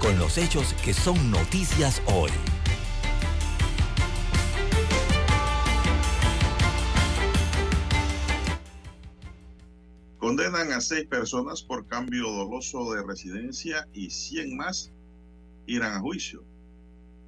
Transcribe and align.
con 0.00 0.18
los 0.18 0.38
hechos 0.38 0.74
que 0.84 0.92
son 0.92 1.30
noticias 1.30 2.02
hoy. 2.06 2.30
Condenan 10.18 10.72
a 10.72 10.80
seis 10.80 11.06
personas 11.06 11.62
por 11.62 11.86
cambio 11.86 12.28
doloso 12.28 12.92
de 12.92 13.02
residencia 13.02 13.88
y 13.92 14.10
100 14.10 14.56
más 14.56 14.92
irán 15.66 15.92
a 15.92 16.00
juicio. 16.00 16.42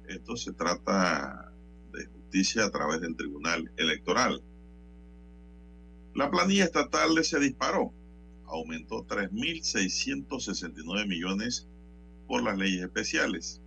Esto 0.07 0.35
se 0.35 0.53
trata 0.53 1.53
de 1.93 2.05
justicia 2.05 2.65
a 2.65 2.71
través 2.71 3.01
del 3.01 3.15
Tribunal 3.15 3.71
Electoral. 3.77 4.43
La 6.15 6.29
planilla 6.29 6.65
estatal 6.65 7.23
se 7.23 7.39
disparó, 7.39 7.93
aumentó 8.45 9.05
3.669 9.05 11.07
millones 11.07 11.67
por 12.29 12.43
las 12.43 12.57
leyes 12.59 12.83
especiales. 12.83 13.59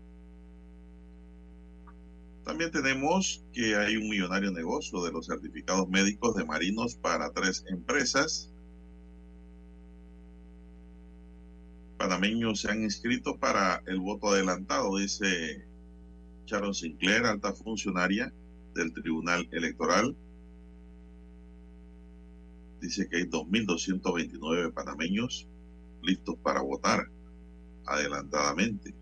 También 2.44 2.70
tenemos 2.70 3.44
que 3.52 3.74
hay 3.74 3.96
un 3.96 4.08
millonario 4.08 4.52
negocio 4.52 5.02
de 5.02 5.10
los 5.10 5.26
certificados 5.26 5.88
médicos 5.88 6.36
de 6.36 6.44
marinos 6.44 6.94
para 6.94 7.32
tres 7.32 7.64
empresas. 7.68 8.52
Panameños 11.98 12.60
se 12.60 12.70
han 12.70 12.84
inscrito 12.84 13.36
para 13.36 13.82
el 13.86 13.98
voto 13.98 14.28
adelantado, 14.28 14.96
dice 14.96 15.66
Sharon 16.46 16.74
Sinclair, 16.74 17.26
alta 17.26 17.52
funcionaria 17.52 18.32
del 18.74 18.92
Tribunal 18.92 19.48
Electoral. 19.50 20.16
Dice 22.80 23.08
que 23.08 23.16
hay 23.16 23.24
2.229 23.24 24.72
panameños 24.72 25.48
listos 26.02 26.36
para 26.42 26.62
votar 26.62 27.08
adelantadamente. 27.86 28.94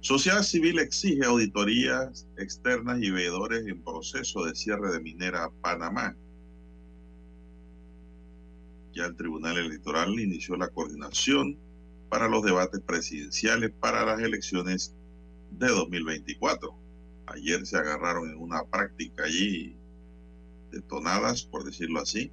Sociedad 0.00 0.42
Civil 0.42 0.78
exige 0.78 1.24
auditorías 1.24 2.26
externas 2.36 3.00
y 3.02 3.10
veedores 3.10 3.66
en 3.66 3.82
proceso 3.82 4.44
de 4.44 4.54
cierre 4.54 4.92
de 4.92 5.00
minera 5.00 5.50
Panamá. 5.60 6.16
Ya 8.94 9.06
el 9.06 9.16
Tribunal 9.16 9.58
Electoral 9.58 10.18
inició 10.18 10.56
la 10.56 10.68
coordinación 10.68 11.58
para 12.08 12.28
los 12.28 12.44
debates 12.44 12.80
presidenciales 12.80 13.70
para 13.80 14.04
las 14.06 14.20
elecciones 14.20 14.94
de 15.50 15.68
2024. 15.68 16.74
Ayer 17.26 17.66
se 17.66 17.76
agarraron 17.76 18.30
en 18.30 18.38
una 18.38 18.64
práctica 18.64 19.24
allí 19.24 19.76
detonadas, 20.70 21.42
por 21.42 21.64
decirlo 21.64 22.00
así, 22.00 22.30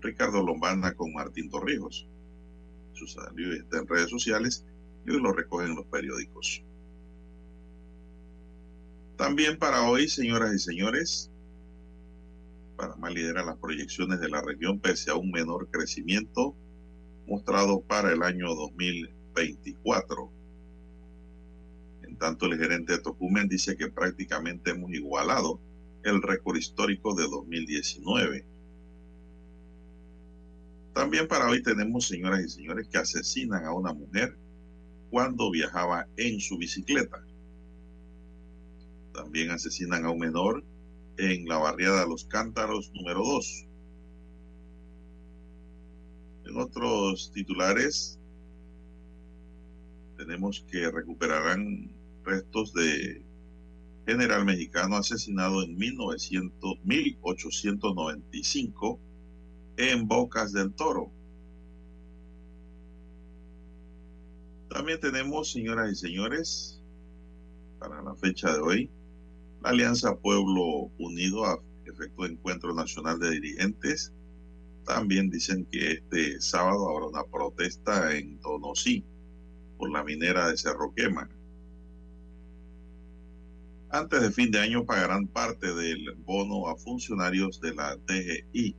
Ricardo 0.00 0.42
Lombana 0.42 0.94
con 0.94 1.12
Martín 1.12 1.50
Torrijos 1.50 2.06
su 2.94 3.04
está 3.04 3.78
en 3.78 3.86
redes 3.86 4.10
sociales 4.10 4.64
y 5.06 5.10
hoy 5.10 5.20
lo 5.20 5.32
recogen 5.32 5.74
los 5.74 5.86
periódicos. 5.86 6.62
También 9.16 9.58
para 9.58 9.82
hoy, 9.82 10.08
señoras 10.08 10.54
y 10.54 10.58
señores, 10.58 11.30
Panamá 12.76 13.10
lidera 13.10 13.44
las 13.44 13.56
proyecciones 13.58 14.20
de 14.20 14.28
la 14.28 14.42
región 14.42 14.80
pese 14.80 15.10
a 15.10 15.14
un 15.14 15.30
menor 15.30 15.68
crecimiento 15.70 16.56
mostrado 17.26 17.80
para 17.80 18.12
el 18.12 18.22
año 18.22 18.54
2024. 18.54 20.30
En 22.02 22.16
tanto, 22.16 22.46
el 22.46 22.58
gerente 22.58 22.94
de 22.94 22.98
Tocumen 22.98 23.48
dice 23.48 23.76
que 23.76 23.88
prácticamente 23.88 24.72
hemos 24.72 24.92
igualado 24.92 25.60
el 26.02 26.20
récord 26.20 26.56
histórico 26.56 27.14
de 27.14 27.24
2019. 27.24 28.44
También 30.94 31.26
para 31.26 31.48
hoy 31.48 31.60
tenemos, 31.60 32.06
señoras 32.06 32.44
y 32.44 32.48
señores, 32.48 32.86
que 32.88 32.98
asesinan 32.98 33.64
a 33.64 33.74
una 33.74 33.92
mujer 33.92 34.38
cuando 35.10 35.50
viajaba 35.50 36.06
en 36.16 36.38
su 36.38 36.56
bicicleta. 36.56 37.20
También 39.12 39.50
asesinan 39.50 40.04
a 40.04 40.10
un 40.10 40.20
menor 40.20 40.62
en 41.16 41.46
la 41.46 41.58
barriada 41.58 42.06
Los 42.06 42.26
Cántaros 42.26 42.92
número 42.94 43.24
2. 43.24 43.66
En 46.46 46.56
otros 46.58 47.32
titulares 47.32 48.20
tenemos 50.16 50.64
que 50.70 50.92
recuperarán 50.92 51.90
restos 52.22 52.72
de 52.72 53.20
general 54.06 54.44
mexicano 54.44 54.94
asesinado 54.96 55.64
en 55.64 55.76
1900, 55.76 56.84
1895 56.84 59.00
en 59.76 60.06
Bocas 60.06 60.52
del 60.52 60.72
Toro. 60.72 61.10
También 64.68 65.00
tenemos, 65.00 65.52
señoras 65.52 65.92
y 65.92 65.94
señores, 65.94 66.80
para 67.78 68.02
la 68.02 68.14
fecha 68.14 68.52
de 68.52 68.60
hoy, 68.60 68.90
la 69.62 69.70
Alianza 69.70 70.16
Pueblo 70.16 70.90
Unido 70.98 71.62
efectuó 71.84 72.26
encuentro 72.26 72.74
nacional 72.74 73.18
de 73.18 73.30
dirigentes. 73.30 74.12
También 74.84 75.30
dicen 75.30 75.64
que 75.66 75.92
este 75.92 76.40
sábado 76.40 76.90
habrá 76.90 77.06
una 77.06 77.24
protesta 77.24 78.14
en 78.16 78.40
Donosí 78.40 79.04
por 79.78 79.90
la 79.90 80.04
minera 80.04 80.48
de 80.48 80.56
Cerro 80.56 80.92
Quema. 80.94 81.28
Antes 83.90 84.22
de 84.22 84.30
fin 84.32 84.50
de 84.50 84.58
año 84.58 84.84
pagarán 84.84 85.28
parte 85.28 85.72
del 85.72 86.14
bono 86.24 86.68
a 86.68 86.76
funcionarios 86.76 87.60
de 87.60 87.74
la 87.74 87.96
DGI 87.96 88.76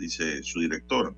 dice 0.00 0.42
su 0.42 0.60
director. 0.60 1.14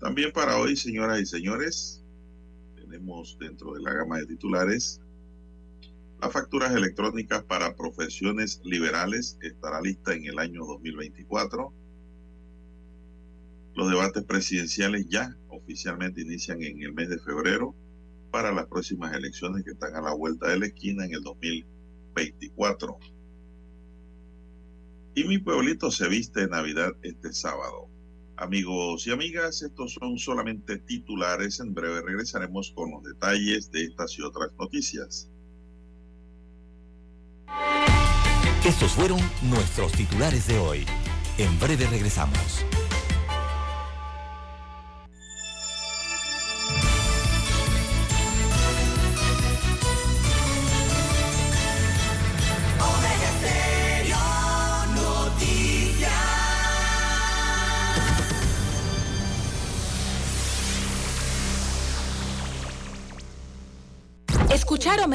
También 0.00 0.32
para 0.32 0.58
hoy, 0.58 0.76
señoras 0.76 1.20
y 1.20 1.26
señores, 1.26 2.04
tenemos 2.74 3.36
dentro 3.38 3.74
de 3.74 3.82
la 3.82 3.92
gama 3.92 4.18
de 4.18 4.26
titulares 4.26 5.00
las 6.20 6.32
facturas 6.32 6.74
electrónicas 6.74 7.44
para 7.44 7.76
profesiones 7.76 8.60
liberales 8.64 9.38
estará 9.40 9.80
lista 9.80 10.14
en 10.14 10.24
el 10.24 10.40
año 10.40 10.64
2024. 10.64 11.72
Los 13.74 13.88
debates 13.88 14.24
presidenciales 14.24 15.06
ya 15.08 15.36
oficialmente 15.48 16.22
inician 16.22 16.60
en 16.64 16.82
el 16.82 16.92
mes 16.92 17.08
de 17.08 17.20
febrero 17.20 17.72
para 18.32 18.50
las 18.50 18.66
próximas 18.66 19.14
elecciones 19.14 19.62
que 19.64 19.70
están 19.70 19.94
a 19.94 20.00
la 20.00 20.12
vuelta 20.12 20.48
de 20.48 20.58
la 20.58 20.66
esquina 20.66 21.04
en 21.04 21.14
el 21.14 21.22
2024. 21.22 22.98
Y 25.18 25.24
mi 25.24 25.38
pueblito 25.38 25.90
se 25.90 26.06
viste 26.06 26.42
de 26.42 26.46
Navidad 26.46 26.92
este 27.02 27.32
sábado. 27.32 27.88
Amigos 28.36 29.04
y 29.08 29.10
amigas, 29.10 29.62
estos 29.62 29.94
son 29.94 30.16
solamente 30.16 30.78
titulares. 30.78 31.58
En 31.58 31.74
breve 31.74 32.02
regresaremos 32.02 32.70
con 32.70 32.92
los 32.92 33.02
detalles 33.02 33.68
de 33.72 33.82
estas 33.82 34.16
y 34.16 34.22
otras 34.22 34.52
noticias. 34.56 35.28
Estos 38.64 38.92
fueron 38.92 39.18
nuestros 39.42 39.90
titulares 39.90 40.46
de 40.46 40.56
hoy. 40.60 40.86
En 41.36 41.58
breve 41.58 41.88
regresamos. 41.88 42.64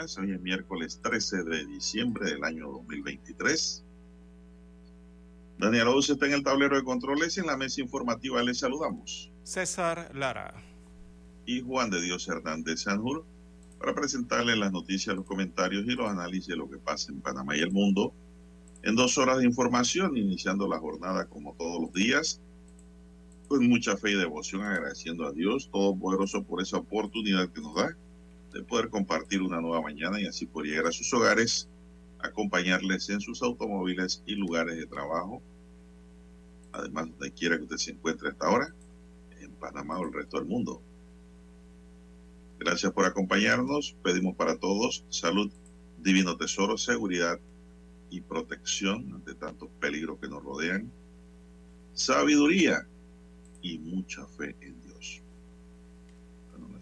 Hoy 0.00 0.32
es 0.32 0.40
miércoles 0.40 0.98
13 1.02 1.42
de 1.42 1.66
diciembre 1.66 2.30
del 2.30 2.42
año 2.42 2.70
2023. 2.70 3.84
Daniel 5.58 5.88
Ouz 5.88 6.08
está 6.08 6.24
en 6.24 6.32
el 6.32 6.42
tablero 6.42 6.74
de 6.74 6.82
controles 6.82 7.36
y 7.36 7.40
en 7.40 7.46
la 7.48 7.58
mesa 7.58 7.82
informativa 7.82 8.42
les 8.42 8.60
saludamos. 8.60 9.30
César 9.42 10.10
Lara. 10.14 10.54
Y 11.44 11.60
Juan 11.60 11.90
de 11.90 12.00
Dios 12.00 12.26
Hernández 12.28 12.84
Sanjur 12.84 13.26
para 13.78 13.94
presentarles 13.94 14.56
las 14.56 14.72
noticias, 14.72 15.14
los 15.14 15.26
comentarios 15.26 15.84
y 15.84 15.90
los 15.90 16.08
análisis 16.08 16.46
de 16.46 16.56
lo 16.56 16.70
que 16.70 16.78
pasa 16.78 17.12
en 17.12 17.20
Panamá 17.20 17.54
y 17.58 17.60
el 17.60 17.70
mundo 17.70 18.14
en 18.82 18.96
dos 18.96 19.18
horas 19.18 19.36
de 19.40 19.44
información, 19.44 20.16
iniciando 20.16 20.66
la 20.66 20.78
jornada 20.78 21.26
como 21.26 21.54
todos 21.58 21.78
los 21.78 21.92
días, 21.92 22.40
con 23.48 23.68
mucha 23.68 23.98
fe 23.98 24.12
y 24.12 24.14
devoción, 24.14 24.62
agradeciendo 24.62 25.26
a 25.26 25.32
Dios 25.32 25.68
Todopoderoso 25.70 26.42
por 26.42 26.62
esa 26.62 26.78
oportunidad 26.78 27.50
que 27.50 27.60
nos 27.60 27.74
da 27.74 27.94
de 28.52 28.62
poder 28.62 28.88
compartir 28.88 29.42
una 29.42 29.60
nueva 29.60 29.82
mañana 29.82 30.20
y 30.20 30.26
así 30.26 30.46
por 30.46 30.64
llegar 30.64 30.86
a 30.86 30.92
sus 30.92 31.12
hogares, 31.14 31.68
acompañarles 32.18 33.08
en 33.10 33.20
sus 33.20 33.42
automóviles 33.42 34.22
y 34.26 34.34
lugares 34.34 34.76
de 34.76 34.86
trabajo. 34.86 35.42
Además, 36.72 37.08
donde 37.10 37.32
quiera 37.32 37.56
que 37.56 37.64
usted 37.64 37.76
se 37.76 37.92
encuentre 37.92 38.28
hasta 38.28 38.46
ahora, 38.46 38.74
en 39.40 39.52
Panamá 39.52 39.98
o 39.98 40.04
el 40.04 40.12
resto 40.12 40.38
del 40.38 40.46
mundo. 40.46 40.82
Gracias 42.58 42.92
por 42.92 43.06
acompañarnos. 43.06 43.96
Pedimos 44.02 44.36
para 44.36 44.56
todos 44.58 45.04
salud, 45.08 45.50
divino 45.98 46.36
tesoro, 46.36 46.76
seguridad 46.76 47.40
y 48.10 48.20
protección 48.20 49.12
ante 49.14 49.34
tantos 49.34 49.70
peligros 49.80 50.18
que 50.20 50.28
nos 50.28 50.42
rodean. 50.42 50.90
Sabiduría 51.94 52.86
y 53.62 53.78
mucha 53.78 54.26
fe 54.26 54.56
en 54.60 54.79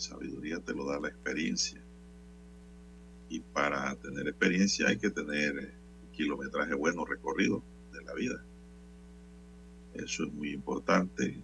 sabiduría 0.01 0.61
te 0.61 0.75
lo 0.75 0.87
da 0.87 1.01
la 1.01 1.09
experiencia. 1.09 1.83
Y 3.29 3.41
para 3.41 3.95
tener 3.97 4.29
experiencia 4.29 4.89
hay 4.89 4.99
que 4.99 5.11
tener 5.11 5.59
eh, 5.59 5.75
kilometraje 6.13 6.75
bueno 6.75 7.05
recorrido 7.05 7.63
de 7.93 8.03
la 8.03 8.15
vida. 8.15 8.45
Eso 9.95 10.25
es 10.25 10.33
muy 10.33 10.53
importante. 10.53 11.43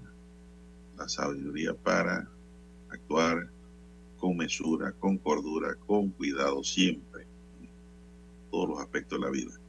La 0.96 1.08
sabiduría 1.08 1.74
para 1.74 2.28
actuar 2.88 3.50
con 4.16 4.36
mesura, 4.36 4.92
con 4.92 5.18
cordura, 5.18 5.74
con 5.86 6.10
cuidado 6.10 6.62
siempre. 6.62 7.26
Todos 8.50 8.68
los 8.68 8.78
aspectos 8.78 9.18
de 9.18 9.24
la 9.24 9.30
vida. 9.30 9.63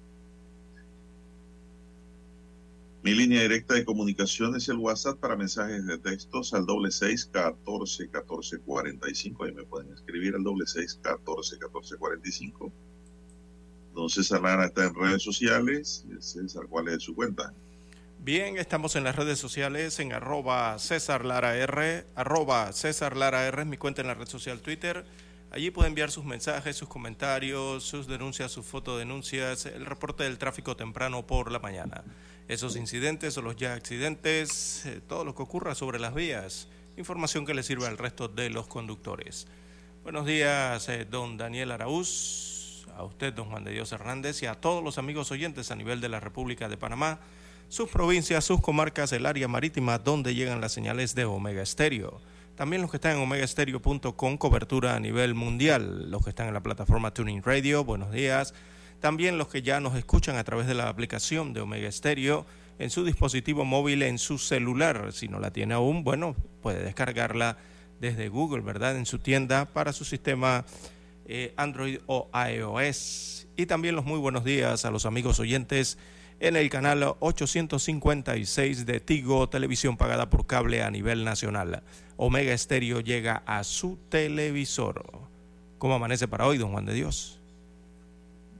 Mi 3.05 3.13
línea 3.13 3.43
directa 3.43 3.75
de 3.75 3.85
comunicación 3.85 4.55
es 4.55 4.67
el 4.67 4.77
WhatsApp 4.77 5.19
para 5.19 5.35
mensajes 5.35 5.85
de 5.85 5.99
textos 5.99 6.55
al 6.55 6.65
doble 6.65 6.89
seis 6.89 7.23
catorce 7.31 8.09
catorce 8.09 8.57
cuarenta 8.57 9.07
y 9.07 9.13
cinco. 9.13 9.43
Ahí 9.43 9.51
me 9.51 9.61
pueden 9.61 9.93
escribir 9.93 10.33
al 10.33 10.43
doble 10.43 10.65
seis 10.65 10.99
catorce 11.03 11.59
catorce 11.59 11.97
cuarenta 11.97 12.27
y 12.27 12.31
cinco. 12.31 12.73
Don 13.93 14.09
César 14.09 14.41
Lara 14.41 14.65
está 14.65 14.85
en 14.85 14.95
redes 14.95 15.21
sociales. 15.21 16.03
César, 16.19 16.65
¿cuál 16.67 16.87
es 16.87 17.03
su 17.03 17.13
cuenta? 17.13 17.53
Bien, 18.21 18.57
estamos 18.57 18.95
en 18.95 19.03
las 19.03 19.15
redes 19.15 19.37
sociales 19.37 19.99
en 19.99 20.11
arroba 20.11 20.79
César 20.79 21.25
Lara 21.25 21.55
R, 21.57 22.07
arroba 22.15 22.73
César 22.73 23.15
Lara 23.15 23.45
R 23.45 23.61
es 23.61 23.67
mi 23.67 23.77
cuenta 23.77 24.01
en 24.01 24.07
la 24.07 24.15
red 24.15 24.27
social 24.27 24.61
Twitter. 24.61 25.05
Allí 25.51 25.69
puede 25.69 25.89
enviar 25.89 26.09
sus 26.09 26.25
mensajes, 26.25 26.75
sus 26.75 26.89
comentarios, 26.89 27.83
sus 27.83 28.07
denuncias, 28.07 28.51
sus 28.51 28.65
fotodenuncias, 28.65 29.67
el 29.67 29.85
reporte 29.85 30.23
del 30.23 30.39
tráfico 30.39 30.75
temprano 30.75 31.27
por 31.27 31.51
la 31.51 31.59
mañana 31.59 32.03
esos 32.47 32.75
incidentes 32.75 33.37
o 33.37 33.41
los 33.41 33.55
ya 33.55 33.73
accidentes, 33.73 34.85
eh, 34.85 35.01
todo 35.07 35.25
lo 35.25 35.33
que 35.33 35.43
ocurra 35.43 35.73
sobre 35.73 35.99
las 35.99 36.13
vías, 36.13 36.67
información 36.97 37.45
que 37.45 37.53
le 37.53 37.63
sirva 37.63 37.87
al 37.87 37.97
resto 37.97 38.27
de 38.27 38.49
los 38.49 38.67
conductores. 38.67 39.47
Buenos 40.03 40.25
días, 40.25 40.87
eh, 40.89 41.05
don 41.09 41.37
Daniel 41.37 41.71
Araúz, 41.71 42.85
a 42.95 43.03
usted, 43.03 43.33
don 43.33 43.49
Juan 43.49 43.63
de 43.63 43.71
Dios 43.71 43.91
Hernández, 43.91 44.43
y 44.43 44.45
a 44.45 44.53
todos 44.53 44.83
los 44.83 44.97
amigos 44.99 45.31
oyentes 45.31 45.71
a 45.71 45.75
nivel 45.75 46.01
de 46.01 46.09
la 46.09 46.19
República 46.19 46.69
de 46.69 46.77
Panamá, 46.77 47.19
sus 47.67 47.89
provincias, 47.89 48.45
sus 48.45 48.61
comarcas, 48.61 49.11
el 49.11 49.25
área 49.25 49.47
marítima 49.47 49.97
donde 49.97 50.35
llegan 50.35 50.61
las 50.61 50.71
señales 50.71 51.15
de 51.15 51.25
Omega 51.25 51.63
Estéreo. 51.63 52.21
También 52.55 52.81
los 52.83 52.91
que 52.91 52.97
están 52.97 53.17
en 53.17 53.23
omegaestereo.com, 53.23 54.37
cobertura 54.37 54.95
a 54.95 54.99
nivel 54.99 55.33
mundial. 55.33 56.09
Los 56.09 56.23
que 56.23 56.29
están 56.29 56.47
en 56.47 56.53
la 56.53 56.63
plataforma 56.63 57.11
Tuning 57.11 57.41
Radio, 57.41 57.83
buenos 57.83 58.11
días 58.11 58.53
también 59.05 59.37
los 59.37 59.49
que 59.49 59.61
ya 59.61 59.79
nos 59.79 59.95
escuchan 59.95 60.35
a 60.35 60.43
través 60.43 60.65
de 60.65 60.73
la 60.73 60.89
aplicación 60.89 61.53
de 61.53 61.61
Omega 61.61 61.91
Stereo 61.91 62.43
en 62.79 62.89
su 62.89 63.05
dispositivo 63.05 63.63
móvil, 63.63 64.01
en 64.01 64.17
su 64.17 64.39
celular. 64.39 65.13
Si 65.13 65.27
no 65.27 65.39
la 65.39 65.51
tiene 65.51 65.75
aún, 65.75 66.03
bueno, 66.03 66.35
puede 66.63 66.83
descargarla 66.83 67.55
desde 68.01 68.29
Google, 68.29 68.61
¿verdad? 68.61 68.97
En 68.97 69.05
su 69.05 69.19
tienda 69.19 69.65
para 69.65 69.93
su 69.93 70.05
sistema 70.05 70.65
eh, 71.27 71.53
Android 71.55 71.99
o 72.07 72.31
iOS. 72.33 73.45
Y 73.55 73.67
también 73.67 73.95
los 73.95 74.05
muy 74.05 74.17
buenos 74.17 74.43
días 74.43 74.85
a 74.85 74.89
los 74.89 75.05
amigos 75.05 75.39
oyentes 75.39 75.99
en 76.39 76.55
el 76.55 76.67
canal 76.71 77.03
856 77.19 78.87
de 78.87 78.99
Tigo, 79.01 79.47
televisión 79.49 79.97
pagada 79.97 80.31
por 80.31 80.47
cable 80.47 80.81
a 80.81 80.89
nivel 80.89 81.23
nacional. 81.25 81.83
Omega 82.17 82.57
Stereo 82.57 83.01
llega 83.01 83.43
a 83.45 83.63
su 83.65 83.99
televisor. 84.09 85.05
¿Cómo 85.77 85.93
amanece 85.93 86.27
para 86.27 86.47
hoy, 86.47 86.57
don 86.57 86.71
Juan 86.71 86.85
de 86.85 86.95
Dios? 86.95 87.34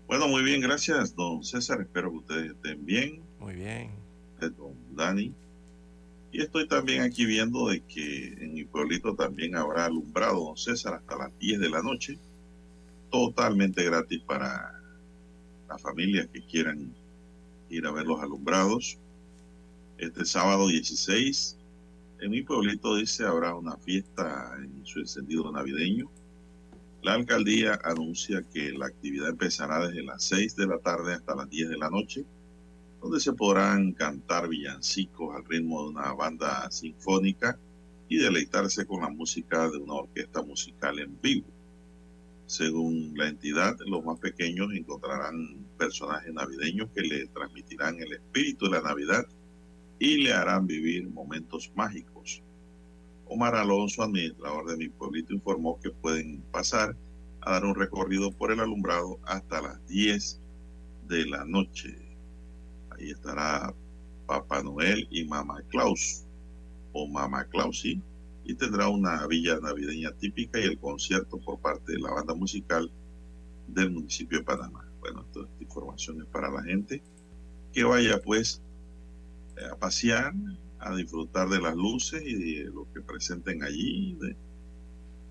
Bueno, 0.08 0.28
muy 0.28 0.44
bien, 0.44 0.62
gracias, 0.62 1.16
don 1.16 1.44
César. 1.44 1.82
Espero 1.82 2.12
que 2.12 2.18
ustedes 2.18 2.52
estén 2.52 2.86
bien. 2.86 3.24
Muy 3.40 3.56
bien. 3.56 3.90
Don 4.40 4.76
Dani. 4.96 5.34
Y 6.32 6.42
estoy 6.42 6.68
también 6.68 7.02
aquí 7.02 7.26
viendo 7.26 7.70
de 7.70 7.82
que 7.82 8.28
en 8.40 8.54
mi 8.54 8.66
pueblito 8.66 9.16
también 9.16 9.56
habrá 9.56 9.86
alumbrado, 9.86 10.46
don 10.46 10.58
César, 10.58 10.94
hasta 10.94 11.18
las 11.18 11.40
10 11.40 11.60
de 11.60 11.70
la 11.70 11.82
noche. 11.82 12.20
Totalmente 13.10 13.84
gratis 13.84 14.22
para 14.22 14.80
las 15.68 15.82
familias 15.82 16.28
que 16.32 16.42
quieran 16.46 16.94
ir 17.72 17.88
a 17.88 17.92
ver 17.92 18.06
los 18.06 18.22
alumbrados. 18.22 19.00
Este 19.98 20.24
sábado 20.24 20.68
16, 20.68 21.58
en 22.20 22.30
mi 22.30 22.44
pueblito 22.44 22.96
dice 22.96 23.26
habrá 23.26 23.56
una 23.56 23.76
fiesta 23.78 24.56
en 24.60 24.86
su 24.86 25.00
encendido 25.00 25.52
navideño 25.52 26.12
la 27.06 27.14
alcaldía 27.14 27.80
anuncia 27.84 28.44
que 28.52 28.72
la 28.72 28.88
actividad 28.88 29.30
empezará 29.30 29.88
desde 29.88 30.02
las 30.02 30.24
6 30.24 30.56
de 30.56 30.66
la 30.66 30.80
tarde 30.80 31.14
hasta 31.14 31.36
las 31.36 31.48
10 31.48 31.70
de 31.70 31.78
la 31.78 31.92
noche, 31.92 32.26
donde 33.00 33.20
se 33.20 33.34
podrán 33.34 33.92
cantar 33.92 34.50
villancicos 34.50 35.36
al 35.36 35.46
ritmo 35.46 35.84
de 35.84 35.90
una 35.90 36.14
banda 36.14 36.68
sinfónica 36.72 37.60
y 38.10 38.18
deleitarse 38.18 38.88
con 38.88 39.02
la 39.02 39.10
música 39.10 39.70
de 39.70 39.78
una 39.78 39.94
orquesta 39.94 40.42
musical 40.42 40.98
en 40.98 41.22
vivo. 41.22 41.46
Según 42.48 43.14
la 43.16 43.28
entidad, 43.28 43.78
los 43.86 44.04
más 44.04 44.18
pequeños 44.18 44.74
encontrarán 44.74 45.64
personajes 45.78 46.34
navideños 46.34 46.90
que 46.96 47.02
le 47.02 47.28
transmitirán 47.28 48.00
el 48.00 48.14
espíritu 48.14 48.66
de 48.66 48.72
la 48.72 48.82
Navidad 48.82 49.28
y 50.00 50.24
le 50.24 50.34
harán 50.34 50.66
vivir 50.66 51.08
momentos 51.08 51.72
mágicos. 51.76 52.42
Omar 53.28 53.56
Alonso, 53.56 54.04
administrador 54.04 54.68
de 54.68 54.78
mi 54.78 54.90
pueblito, 54.90 55.34
informó 55.34 55.80
que 55.80 55.90
pueden 55.90 56.42
pasar 56.52 56.96
a 57.42 57.52
dar 57.52 57.66
un 57.66 57.76
recorrido 57.76 58.32
por 58.32 58.52
el 58.52 58.60
alumbrado 58.60 59.20
hasta 59.24 59.62
las 59.62 59.88
10 59.88 60.40
de 61.08 61.26
la 61.26 61.46
noche. 61.46 61.98
Ahí 62.92 63.10
estará 63.10 63.74
Papá 64.26 64.64
Noel 64.64 65.08
y 65.10 65.26
Mamá 65.26 65.62
Claus, 65.70 66.26
o 66.94 67.08
Mamá 67.08 67.46
Claus, 67.46 67.82
sí, 67.82 68.02
y 68.44 68.54
tendrá 68.56 68.90
una 68.90 69.26
villa 69.28 69.60
navideña 69.60 70.12
típica 70.12 70.60
y 70.60 70.64
el 70.64 70.80
concierto 70.80 71.38
por 71.40 71.60
parte 71.60 71.94
de 71.94 72.00
la 72.00 72.12
banda 72.12 72.34
musical 72.34 72.92
del 73.68 73.92
municipio 73.92 74.40
de 74.40 74.44
Panamá. 74.44 74.88
Bueno, 75.00 75.26
toda 75.34 75.48
esta 75.48 75.64
información 75.64 76.28
para 76.32 76.50
la 76.50 76.64
gente 76.64 77.02
que 77.74 77.84
vaya 77.84 78.20
pues 78.22 78.62
a 79.72 79.76
pasear, 79.76 80.34
a 80.86 80.96
disfrutar 80.96 81.50
de 81.50 81.60
las 81.60 81.76
luces 81.76 82.22
y 82.24 82.36
de 82.36 82.66
lo 82.66 82.88
que 82.94 83.02
presenten 83.02 83.64
allí, 83.64 84.16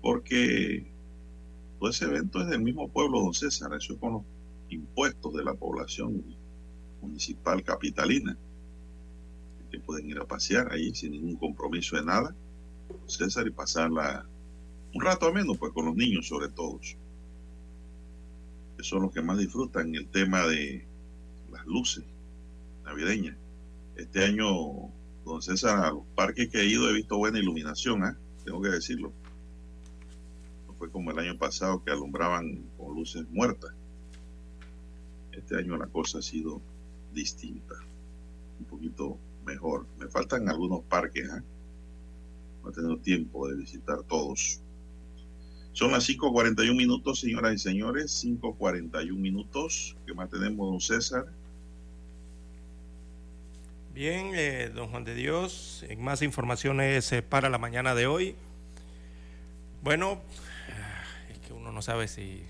porque 0.01 0.85
todo 1.79 1.89
ese 1.89 2.05
evento 2.05 2.41
es 2.41 2.47
del 2.47 2.61
mismo 2.61 2.89
pueblo, 2.89 3.21
don 3.21 3.33
César, 3.33 3.73
eso 3.73 3.93
es 3.93 3.99
con 3.99 4.13
los 4.13 4.23
impuestos 4.69 5.33
de 5.33 5.45
la 5.45 5.53
población 5.53 6.23
municipal 7.01 7.63
capitalina, 7.63 8.37
que 9.71 9.79
pueden 9.79 10.09
ir 10.09 10.19
a 10.19 10.25
pasear 10.25 10.73
ahí 10.73 10.93
sin 10.93 11.11
ningún 11.11 11.37
compromiso 11.37 11.95
de 11.95 12.03
nada, 12.03 12.35
don 12.89 13.09
César, 13.09 13.47
y 13.47 13.51
pasarla 13.51 14.27
un 14.93 15.01
rato 15.01 15.31
menos, 15.31 15.57
pues 15.57 15.71
con 15.71 15.85
los 15.85 15.95
niños 15.95 16.27
sobre 16.27 16.49
todo, 16.49 16.81
que 18.77 18.83
son 18.83 19.03
los 19.03 19.13
que 19.13 19.21
más 19.21 19.37
disfrutan 19.37 19.95
el 19.95 20.09
tema 20.09 20.45
de 20.47 20.85
las 21.49 21.65
luces 21.65 22.03
navideñas. 22.83 23.37
Este 23.95 24.25
año, 24.25 24.91
don 25.25 25.41
César, 25.41 25.83
a 25.83 25.91
los 25.91 26.05
parques 26.15 26.49
que 26.49 26.59
he 26.59 26.65
ido 26.67 26.89
he 26.89 26.93
visto 26.93 27.17
buena 27.17 27.39
iluminación, 27.39 28.03
¿eh? 28.05 28.15
tengo 28.43 28.61
que 28.61 28.69
decirlo. 28.69 29.11
No 30.67 30.73
fue 30.75 30.91
como 30.91 31.11
el 31.11 31.19
año 31.19 31.37
pasado 31.37 31.83
que 31.83 31.91
alumbraban 31.91 32.63
con 32.77 32.95
luces 32.95 33.25
muertas. 33.31 33.71
Este 35.31 35.57
año 35.57 35.77
la 35.77 35.87
cosa 35.87 36.19
ha 36.19 36.21
sido 36.21 36.61
distinta, 37.11 37.75
un 38.59 38.65
poquito 38.65 39.17
mejor. 39.45 39.87
Me 39.99 40.07
faltan 40.07 40.47
algunos 40.47 40.83
parques, 40.83 41.25
¿eh? 41.25 41.41
no 42.63 42.69
he 42.69 42.73
tenido 42.73 42.97
tiempo 42.99 43.47
de 43.47 43.55
visitar 43.55 44.03
todos. 44.03 44.61
Son 45.73 45.91
las 45.91 46.07
5.41 46.07 46.73
minutos, 46.75 47.19
señoras 47.19 47.53
y 47.55 47.57
señores, 47.57 48.23
5.41 48.23 49.13
minutos. 49.13 49.97
¿Qué 50.05 50.13
más 50.13 50.29
tenemos, 50.29 50.69
don 50.69 50.79
César? 50.79 51.25
Bien, 53.95 54.33
eh, 54.35 54.71
don 54.75 54.89
Juan 54.89 55.05
de 55.05 55.15
Dios, 55.15 55.85
en 55.87 56.03
más 56.03 56.21
informaciones 56.21 57.09
eh, 57.13 57.21
para 57.21 57.49
la 57.49 57.57
mañana 57.57 57.95
de 57.95 58.07
hoy. 58.07 58.35
Bueno, 59.83 60.19
ah, 60.69 61.03
es 61.31 61.39
que 61.39 61.53
uno 61.53 61.71
no 61.71 61.81
sabe 61.81 62.09
si, 62.09 62.43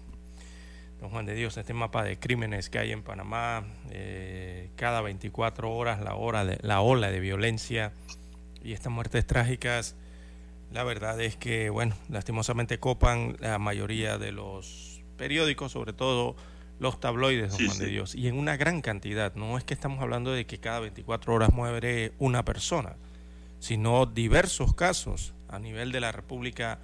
don 0.99 1.11
Juan 1.11 1.27
de 1.27 1.35
Dios, 1.35 1.55
este 1.57 1.75
mapa 1.75 2.03
de 2.03 2.17
crímenes 2.17 2.71
que 2.71 2.79
hay 2.79 2.91
en 2.91 3.03
Panamá, 3.03 3.63
eh, 3.91 4.71
cada 4.75 5.01
24 5.01 5.71
horas 5.71 6.01
la, 6.01 6.15
hora 6.15 6.45
de, 6.45 6.57
la 6.63 6.81
ola 6.81 7.11
de 7.11 7.19
violencia 7.19 7.93
y 8.63 8.73
estas 8.73 8.91
muertes 8.91 9.27
trágicas, 9.27 9.95
la 10.71 10.83
verdad 10.83 11.21
es 11.21 11.35
que, 11.37 11.69
bueno, 11.69 11.95
lastimosamente 12.09 12.79
copan 12.79 13.37
la 13.39 13.59
mayoría 13.59 14.17
de 14.17 14.31
los 14.31 15.03
periódicos, 15.15 15.73
sobre 15.73 15.93
todo 15.93 16.35
los 16.79 16.99
tabloides, 16.99 17.51
don 17.51 17.67
Juan 17.67 17.79
de 17.79 17.87
Dios, 17.87 18.15
y 18.15 18.27
en 18.27 18.37
una 18.37 18.57
gran 18.57 18.81
cantidad. 18.81 19.33
No 19.35 19.57
es 19.57 19.63
que 19.63 19.73
estamos 19.73 20.01
hablando 20.01 20.31
de 20.31 20.45
que 20.45 20.59
cada 20.59 20.79
24 20.79 21.33
horas 21.33 21.53
muere 21.53 22.13
una 22.19 22.43
persona, 22.43 22.95
sino 23.59 24.05
diversos 24.05 24.73
casos 24.73 25.33
a 25.47 25.59
nivel 25.59 25.91
de 25.91 25.99
la 25.99 26.11
República 26.11 26.79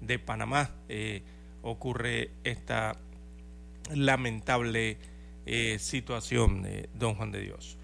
de 0.00 0.18
Panamá 0.18 0.70
eh, 0.88 1.22
ocurre 1.62 2.30
esta 2.44 2.96
lamentable 3.92 4.98
eh, 5.46 5.78
situación, 5.78 6.62
de 6.62 6.88
don 6.94 7.14
Juan 7.14 7.32
de 7.32 7.40
Dios. 7.40 7.76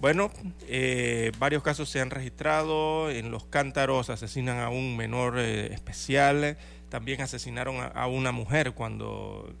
Bueno, 0.00 0.30
eh, 0.68 1.32
varios 1.38 1.62
casos 1.62 1.88
se 1.88 2.00
han 2.00 2.10
registrado. 2.10 3.10
En 3.10 3.30
los 3.30 3.44
cántaros 3.44 4.10
asesinan 4.10 4.58
a 4.58 4.68
un 4.68 4.96
menor 4.96 5.38
especial. 5.38 6.58
También 6.88 7.22
asesinaron 7.22 7.76
a, 7.94 8.06
una 8.06 8.32
mujer 8.32 8.72
cuando 8.72 9.52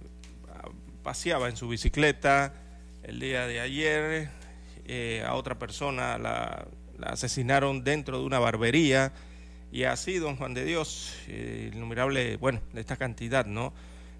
paseaba 1.04 1.48
en 1.48 1.56
su 1.56 1.68
bicicleta 1.68 2.54
el 3.04 3.20
día 3.20 3.46
de 3.46 3.60
ayer, 3.60 4.30
eh, 4.86 5.22
a 5.24 5.34
otra 5.34 5.58
persona 5.58 6.18
la, 6.18 6.66
asesinaron 7.02 7.84
dentro 7.84 8.18
de 8.18 8.24
una 8.24 8.38
barbería 8.38 9.12
y 9.70 9.84
así, 9.84 10.18
don 10.18 10.36
Juan 10.36 10.54
de 10.54 10.64
Dios, 10.64 11.14
eh, 11.28 11.70
innumerable, 11.72 12.36
bueno, 12.38 12.60
de 12.72 12.80
esta 12.80 12.96
cantidad, 12.96 13.44
¿no? 13.44 13.72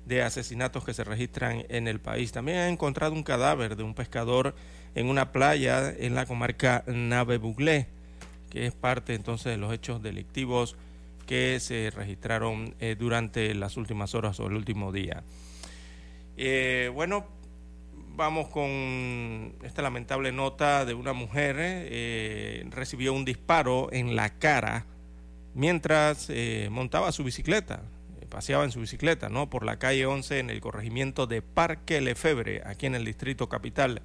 de 0.05 0.23
asesinatos 0.23 0.85
que 0.85 0.93
se 0.93 1.03
registran 1.03 1.64
en 1.71 1.88
el 1.88 1.99
país. 1.99 2.33
También 2.33 2.59
han 2.59 2.69
encontrado 2.69 3.14
un 3.14 3.23
cadáver 3.23 3.76
de 3.76 3.83
un 3.83 3.95
pescador 3.95 4.55
en 4.95 5.09
una 5.09 5.33
playa 5.33 5.91
en 5.91 6.14
la 6.14 6.26
comarca 6.26 6.85
Nave 6.87 7.38
Buglé, 7.38 7.88
que 8.50 8.67
es 8.67 8.75
parte 8.75 9.14
entonces 9.14 9.47
de 9.47 9.57
los 9.57 9.73
hechos 9.73 10.03
delictivos 10.03 10.76
que 11.26 11.59
se 11.61 11.91
registraron 11.91 12.75
eh, 12.81 12.97
durante 12.99 13.55
las 13.55 13.79
últimas 13.79 14.14
horas 14.14 14.38
o 14.41 14.47
el 14.47 14.55
último 14.55 14.93
día. 14.93 15.25
Eh, 16.37 16.91
bueno, 16.93 17.26
vamos 18.17 18.49
con 18.49 19.55
esta 19.62 19.83
lamentable 19.83 20.33
nota 20.33 20.85
de 20.85 20.95
una 20.95 21.12
mujer. 21.12 21.57
Eh, 21.59 22.67
recibió 22.71 23.12
un 23.12 23.25
disparo 23.25 23.88
en 23.93 24.17
la 24.17 24.31
cara 24.38 24.87
mientras 25.55 26.29
eh, 26.31 26.69
montaba 26.71 27.12
su 27.12 27.23
bicicleta, 27.23 27.83
paseaba 28.29 28.64
en 28.64 28.73
su 28.73 28.81
bicicleta, 28.81 29.29
¿no? 29.29 29.49
Por 29.49 29.64
la 29.64 29.79
calle 29.79 30.07
11 30.07 30.41
en 30.41 30.50
el 30.50 30.61
corregimiento 30.61 31.26
de 31.29 31.43
Parque 31.43 32.00
Lefebre, 32.00 32.62
aquí 32.67 32.87
en 32.87 32.97
el 32.97 33.05
distrito 33.05 33.49
capital, 33.49 34.03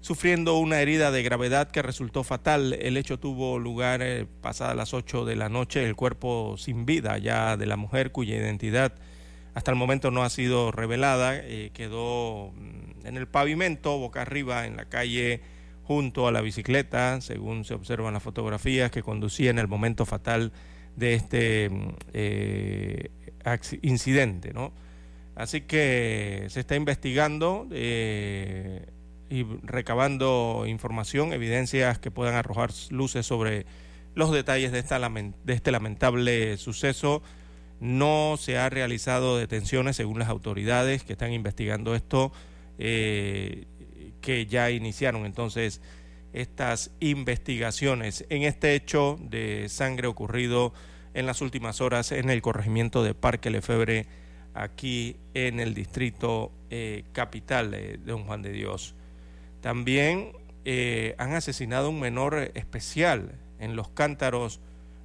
sufriendo 0.00 0.58
una 0.58 0.80
herida 0.80 1.12
de 1.12 1.22
gravedad 1.22 1.70
que 1.70 1.82
resultó 1.82 2.24
fatal. 2.24 2.72
El 2.72 2.96
hecho 2.96 3.20
tuvo 3.20 3.60
lugar 3.60 4.02
pasadas 4.40 4.74
las 4.74 4.92
8 4.92 5.24
de 5.24 5.36
la 5.36 5.48
noche, 5.48 5.84
el 5.86 5.94
cuerpo 5.94 6.56
sin 6.58 6.84
vida 6.84 7.18
ya 7.18 7.56
de 7.56 7.66
la 7.66 7.76
mujer 7.76 8.10
cuya 8.10 8.34
identidad 8.34 8.94
hasta 9.54 9.70
el 9.70 9.76
momento 9.76 10.10
no 10.10 10.22
ha 10.22 10.30
sido 10.30 10.72
revelada, 10.72 11.36
eh, 11.36 11.70
quedó 11.74 12.52
mm, 12.52 13.06
en 13.06 13.16
el 13.16 13.28
pavimento, 13.28 13.98
boca 13.98 14.22
arriba, 14.22 14.66
en 14.66 14.76
la 14.76 14.86
calle 14.86 15.40
junto 15.82 16.26
a 16.26 16.32
la 16.32 16.40
bicicleta, 16.40 17.20
según 17.20 17.64
se 17.64 17.74
observan 17.74 18.14
las 18.14 18.22
fotografías 18.22 18.90
que 18.90 19.02
conducía 19.02 19.50
en 19.50 19.58
el 19.58 19.68
momento 19.68 20.06
fatal 20.06 20.52
de 20.96 21.14
este 21.14 21.68
mm, 21.68 21.88
eh, 22.14 23.10
incidente. 23.82 24.52
¿no? 24.52 24.72
Así 25.34 25.62
que 25.62 26.46
se 26.48 26.60
está 26.60 26.76
investigando 26.76 27.66
eh, 27.72 28.86
y 29.28 29.44
recabando 29.62 30.64
información, 30.66 31.32
evidencias 31.32 31.98
que 31.98 32.10
puedan 32.10 32.34
arrojar 32.34 32.70
luces 32.90 33.26
sobre 33.26 33.66
los 34.14 34.30
detalles 34.30 34.72
de, 34.72 34.78
esta, 34.78 34.98
de 34.98 35.52
este 35.54 35.70
lamentable 35.70 36.56
suceso 36.58 37.22
no 37.82 38.36
se 38.38 38.58
ha 38.58 38.70
realizado 38.70 39.36
detenciones 39.36 39.96
según 39.96 40.20
las 40.20 40.28
autoridades 40.28 41.02
que 41.02 41.14
están 41.14 41.32
investigando 41.32 41.96
esto, 41.96 42.32
eh, 42.78 43.66
que 44.20 44.46
ya 44.46 44.70
iniciaron 44.70 45.26
entonces 45.26 45.80
estas 46.32 46.92
investigaciones 47.00 48.24
en 48.28 48.44
este 48.44 48.76
hecho 48.76 49.18
de 49.20 49.68
sangre 49.68 50.06
ocurrido 50.06 50.72
en 51.12 51.26
las 51.26 51.40
últimas 51.40 51.80
horas 51.80 52.12
en 52.12 52.30
el 52.30 52.40
corregimiento 52.40 53.02
de 53.02 53.14
Parque 53.14 53.50
Lefebre, 53.50 54.06
aquí 54.54 55.16
en 55.34 55.58
el 55.58 55.74
distrito 55.74 56.52
eh, 56.70 57.02
capital 57.10 57.72
de 57.72 57.96
Don 57.96 58.26
Juan 58.26 58.42
de 58.42 58.52
Dios. 58.52 58.94
También 59.60 60.30
eh, 60.64 61.16
han 61.18 61.34
asesinado 61.34 61.90
un 61.90 61.98
menor 61.98 62.52
especial 62.54 63.32
en 63.58 63.74
los 63.74 63.88
cántaros 63.88 64.60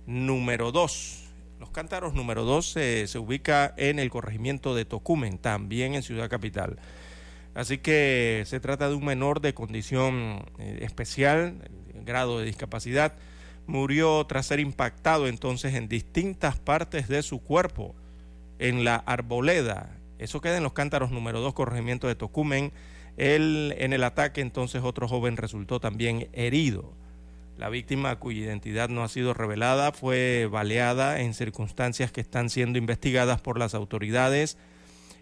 número 0.06 0.72
2 0.72 1.24
los 1.27 1.27
Cántaros 1.78 2.16
número 2.16 2.44
12 2.44 3.06
se 3.06 3.20
ubica 3.20 3.76
en 3.78 4.00
el 4.00 4.10
corregimiento 4.10 4.74
de 4.74 4.84
Tocumen, 4.84 5.38
también 5.38 5.94
en 5.94 6.02
Ciudad 6.02 6.28
Capital. 6.28 6.80
Así 7.54 7.78
que 7.78 8.42
se 8.48 8.60
trata 8.60 8.90
de 8.90 8.96
un 8.96 9.06
menor 9.06 9.42
de 9.42 9.54
condición 9.54 10.44
eh, 10.58 10.80
especial, 10.82 11.70
grado 12.04 12.40
de 12.40 12.46
discapacidad. 12.46 13.14
Murió 13.68 14.26
tras 14.26 14.48
ser 14.48 14.60
impactado 14.60 15.28
entonces 15.28 15.76
en 15.76 15.88
distintas 15.88 16.58
partes 16.58 17.08
de 17.08 17.22
su 17.22 17.44
cuerpo, 17.44 17.94
en 18.58 18.84
la 18.84 18.96
arboleda. 18.96 19.96
Eso 20.18 20.42
queda 20.42 20.58
en 20.58 20.64
los 20.64 20.74
Cántaros 20.74 21.12
número 21.12 21.42
2, 21.42 21.54
corregimiento 21.54 22.08
de 22.08 22.16
Tocumen. 22.16 22.74
Él, 23.18 23.76
en 23.78 23.94
el 23.94 24.04
ataque 24.04 24.42
entonces 24.42 24.82
otro 24.82 25.08
joven 25.08 25.38
resultó 25.38 25.80
también 25.80 26.28
herido. 26.34 26.96
La 27.58 27.70
víctima, 27.70 28.18
cuya 28.18 28.42
identidad 28.42 28.88
no 28.88 29.04
ha 29.04 29.10
sido 29.10 29.34
revelada, 29.34 29.92
fue 29.92 30.48
baleada 30.50 31.22
en 31.22 31.34
circunstancias 31.34 32.12
que 32.12 32.22
están 32.22 32.52
siendo 32.52 32.78
investigadas 32.78 33.42
por 33.42 33.58
las 33.58 33.74
autoridades. 33.74 34.58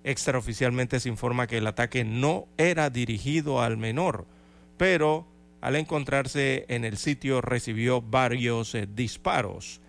Extraoficialmente 0.03 0.99
se 0.99 1.07
informa 1.07 1.47
que 1.47 1.59
el 1.59 1.67
ataque 1.67 2.03
no 2.03 2.47
era 2.57 2.89
dirigido 2.89 3.61
al 3.61 3.77
menor, 3.77 4.27
pero 4.75 5.25
al 5.61 5.77
encontrarse 5.77 6.65
en 6.67 6.83
el 6.83 6.97
sitio 6.97 7.39
recibió 7.39 8.01
varios 8.01 8.75
eh, 8.75 8.85
disparos. 8.85 9.79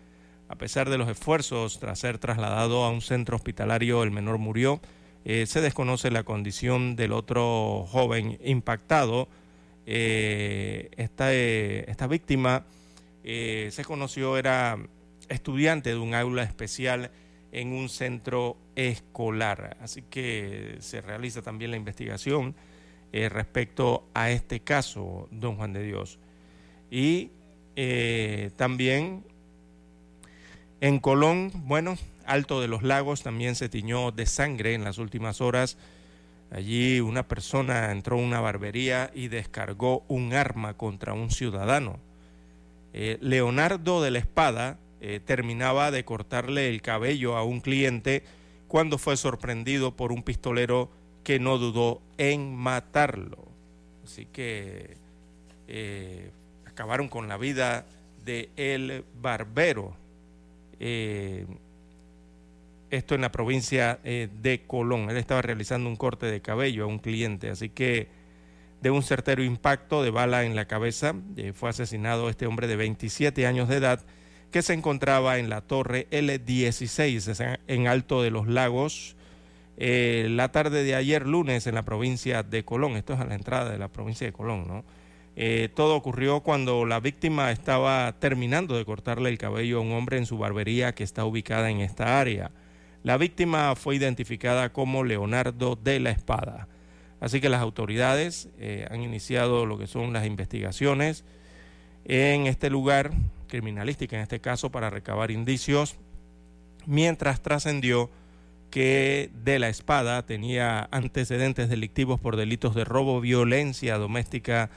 A 0.49 0.55
pesar 0.55 0.89
de 0.89 0.99
los 0.99 1.09
esfuerzos 1.09 1.81
tras 1.81 1.99
ser 1.99 2.19
trasladado 2.19 2.85
a 2.85 2.91
un 2.91 3.03
centro 3.03 3.35
hospitalario, 3.35 4.05
el 4.05 4.13
menor 4.13 4.39
murió. 4.39 4.81
Eh, 5.25 5.47
se 5.47 5.61
desconoce 5.61 6.13
la 6.13 6.23
condición 6.23 6.95
del 6.95 7.13
otro 7.13 7.85
joven 7.89 8.39
impactado 8.45 9.29
eh, 9.89 10.91
esta, 10.97 11.33
eh, 11.33 11.85
esta, 11.89 12.09
víctima 12.09 12.65
eh, 13.23 13.69
se 13.71 13.85
conoció, 13.85 14.37
era 14.37 14.77
estudiante 15.29 15.91
de 15.91 15.97
un 15.97 16.13
aula 16.15 16.43
especial 16.43 17.13
en 17.53 17.73
un 17.73 17.89
centro 17.89 18.57
escolar. 18.75 19.77
Así 19.81 20.03
que 20.03 20.77
se 20.81 21.01
realiza 21.01 21.41
también 21.41 21.71
la 21.71 21.77
investigación 21.77 22.55
respecto 23.13 24.07
a 24.13 24.31
este 24.31 24.61
caso, 24.61 25.27
don 25.31 25.57
Juan 25.57 25.73
de 25.73 25.83
Dios. 25.83 26.19
Y 26.91 27.31
también 28.57 29.25
en 30.83 30.99
Colón, 30.99 31.51
bueno, 31.65 31.97
Alto 32.27 32.61
de 32.61 32.69
los 32.69 32.83
Lagos 32.83 33.23
también 33.23 33.55
se 33.55 33.71
tiñó 33.71 34.11
de 34.11 34.27
sangre 34.27 34.75
en 34.75 34.85
las 34.85 34.99
últimas 34.99 35.41
horas. 35.41 35.79
Allí 36.51 37.01
una 37.01 37.27
persona 37.27 37.91
entró 37.91 38.17
a 38.17 38.23
una 38.23 38.41
barbería 38.41 39.11
y 39.15 39.29
descargó 39.29 40.05
un 40.09 40.33
arma 40.33 40.75
contra 40.75 41.13
un 41.13 41.31
ciudadano. 41.31 41.99
Eh, 42.93 43.19
Leonardo 43.21 44.03
de 44.03 44.11
la 44.11 44.19
Espada 44.19 44.79
eh, 45.01 45.21
terminaba 45.25 45.91
de 45.91 46.05
cortarle 46.05 46.69
el 46.69 46.83
cabello 46.83 47.37
a 47.37 47.45
un 47.45 47.61
cliente 47.61 48.23
cuando 48.69 48.97
fue 48.97 49.17
sorprendido 49.17 49.97
por 49.97 50.13
un 50.13 50.23
pistolero 50.23 50.91
que 51.25 51.39
no 51.39 51.59
dudó 51.59 52.01
en 52.17 52.55
matarlo. 52.55 53.45
Así 54.05 54.27
que 54.27 54.97
eh, 55.69 56.31
acabaron 56.65 57.09
con 57.09 57.29
la 57.29 57.37
vida 57.37 57.85
de 58.25 58.51
el 58.57 59.05
barbero. 59.21 59.97
Eh, 62.97 62.99
esto 62.99 63.15
en 63.15 63.21
la 63.21 63.33
provincia 63.33 63.99
de 64.03 64.63
Colón. 64.67 65.11
Él 65.11 65.17
estaba 65.17 65.43
realizando 65.43 65.89
un 65.89 65.97
corte 65.97 66.27
de 66.27 66.41
cabello 66.41 66.85
a 66.85 66.87
un 66.87 66.99
cliente, 66.99 67.51
así 67.51 67.69
que 67.69 68.09
de 68.81 68.91
un 68.91 69.03
certero 69.03 69.43
impacto 69.43 70.03
de 70.03 70.11
bala 70.11 70.45
en 70.45 70.55
la 70.55 70.67
cabeza 70.67 71.15
fue 71.55 71.71
asesinado 71.71 72.29
este 72.29 72.47
hombre 72.47 72.67
de 72.67 72.77
27 72.77 73.47
años 73.47 73.69
de 73.69 73.77
edad 73.77 74.05
que 74.51 74.63
se 74.63 74.75
encontraba 74.75 75.39
en 75.39 75.49
la 75.49 75.63
torre 75.63 76.07
L16 76.11 77.59
en 77.67 77.87
Alto 77.87 78.23
de 78.23 78.31
los 78.31 78.47
Lagos 78.47 79.17
eh, 79.79 80.29
la 80.31 80.51
tarde 80.53 80.85
de 80.85 80.95
ayer 80.95 81.27
lunes 81.27 81.67
en 81.67 81.75
la 81.75 81.83
provincia 81.83 82.43
de 82.43 82.65
Colón. 82.65 82.97
Esto 82.97 83.13
es 83.15 83.21
a 83.21 83.27
la 83.27 83.35
entrada 83.35 83.71
de 83.71 83.79
la 83.79 83.89
provincia 83.89 84.27
de 84.27 84.33
Colón, 84.33 84.67
¿no? 84.67 84.85
Eh, 85.39 85.69
todo 85.75 85.97
ocurrió 85.97 86.41
cuando 86.41 86.87
la 86.87 86.99
víctima 86.99 87.51
estaba 87.51 88.15
terminando 88.19 88.75
de 88.75 88.87
cortarle 88.87 89.29
el 89.29 89.37
cabello 89.37 89.79
a 89.79 89.81
un 89.83 89.93
hombre 89.93 90.17
en 90.17 90.25
su 90.25 90.39
barbería 90.39 90.95
que 90.95 91.05
está 91.05 91.27
ubicada 91.27 91.71
en 91.71 91.81
esta 91.81 92.19
área. 92.19 92.53
La 93.07 93.19
víctima 93.19 93.77
fue 93.77 93.95
identificada 93.95 94.73
como 94.73 95.05
Leonardo 95.05 95.77
de 95.77 96.01
la 96.01 96.11
Espada. 96.11 96.67
Así 97.21 97.41
que 97.41 97.49
las 97.49 97.61
autoridades 97.63 98.49
eh, 98.59 98.85
han 98.91 99.01
iniciado 99.01 99.65
lo 99.65 99.79
que 99.79 99.87
son 99.87 100.13
las 100.13 100.27
investigaciones 100.27 101.23
en 102.05 102.49
este 102.49 102.69
lugar 102.69 103.13
criminalística 103.47 104.17
en 104.17 104.23
este 104.23 104.41
caso 104.41 104.73
para 104.73 104.91
recabar 104.91 105.31
indicios, 105.31 105.95
mientras 106.85 107.43
trascendió 107.43 108.11
que 108.71 109.31
de 109.45 109.61
la 109.61 109.69
espada 109.69 110.27
tenía 110.27 110.89
antecedentes 110.91 111.69
delictivos 111.69 112.19
por 112.19 112.35
delitos 112.35 112.75
de 112.75 112.83
robo, 112.85 113.21
violencia 113.21 113.99
doméstica, 113.99 114.69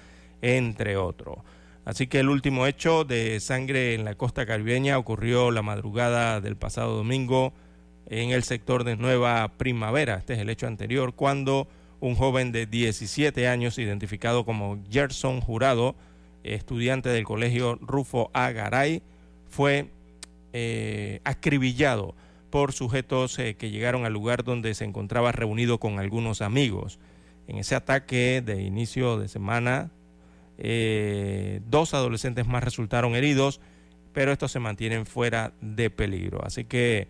entre 0.44 0.98
otros. 0.98 1.40
Así 1.84 2.06
que 2.06 2.20
el 2.20 2.30
último 2.30 2.68
hecho 2.68 3.06
de 3.06 3.40
sangre 3.40 3.96
en 3.96 4.06
la 4.06 4.14
costa 4.14 4.46
caribeña 4.46 5.00
ocurrió 5.00 5.50
la 5.50 5.64
madrugada 5.64 6.42
del 6.42 6.58
pasado 6.58 6.96
domingo 6.96 7.54
en 8.10 8.32
el 8.32 8.44
sector 8.44 8.84
de 8.84 8.98
Nueva 8.98 9.48
Primavera. 9.58 10.16
Este 10.16 10.34
es 10.34 10.40
el 10.40 10.50
hecho 10.50 10.68
anterior, 10.68 11.14
cuando 11.14 11.68
un 12.00 12.16
joven 12.16 12.52
de 12.52 12.66
17 12.66 13.48
años, 13.48 13.78
identificado 13.78 14.46
como 14.46 14.80
Gerson 14.90 15.42
Jurado, 15.42 15.96
estudiante 16.44 17.10
del 17.10 17.26
colegio 17.26 17.78
Rufo 17.82 18.32
Agaray, 18.34 19.04
fue 19.48 19.90
eh, 20.54 21.22
acribillado 21.24 22.16
por 22.50 22.74
sujetos 22.74 23.38
eh, 23.38 23.56
que 23.56 23.70
llegaron 23.70 24.06
al 24.06 24.14
lugar 24.14 24.44
donde 24.44 24.74
se 24.74 24.86
encontraba 24.86 25.32
reunido 25.32 25.80
con 25.80 26.00
algunos 26.00 26.42
amigos. 26.42 27.00
En 27.48 27.58
ese 27.58 27.76
ataque 27.76 28.42
de 28.44 28.62
inicio 28.62 29.20
de 29.20 29.28
semana, 29.28 29.92
eh, 30.58 31.62
dos 31.68 31.94
adolescentes 31.94 32.48
más 32.48 32.64
resultaron 32.64 33.16
heridos, 33.16 33.60
pero 34.14 34.32
estos 34.32 34.52
se 34.52 34.60
mantienen 34.60 35.06
fuera 35.06 35.54
de 35.62 35.90
peligro. 35.90 36.44
Así 36.44 36.66
que 36.66 37.08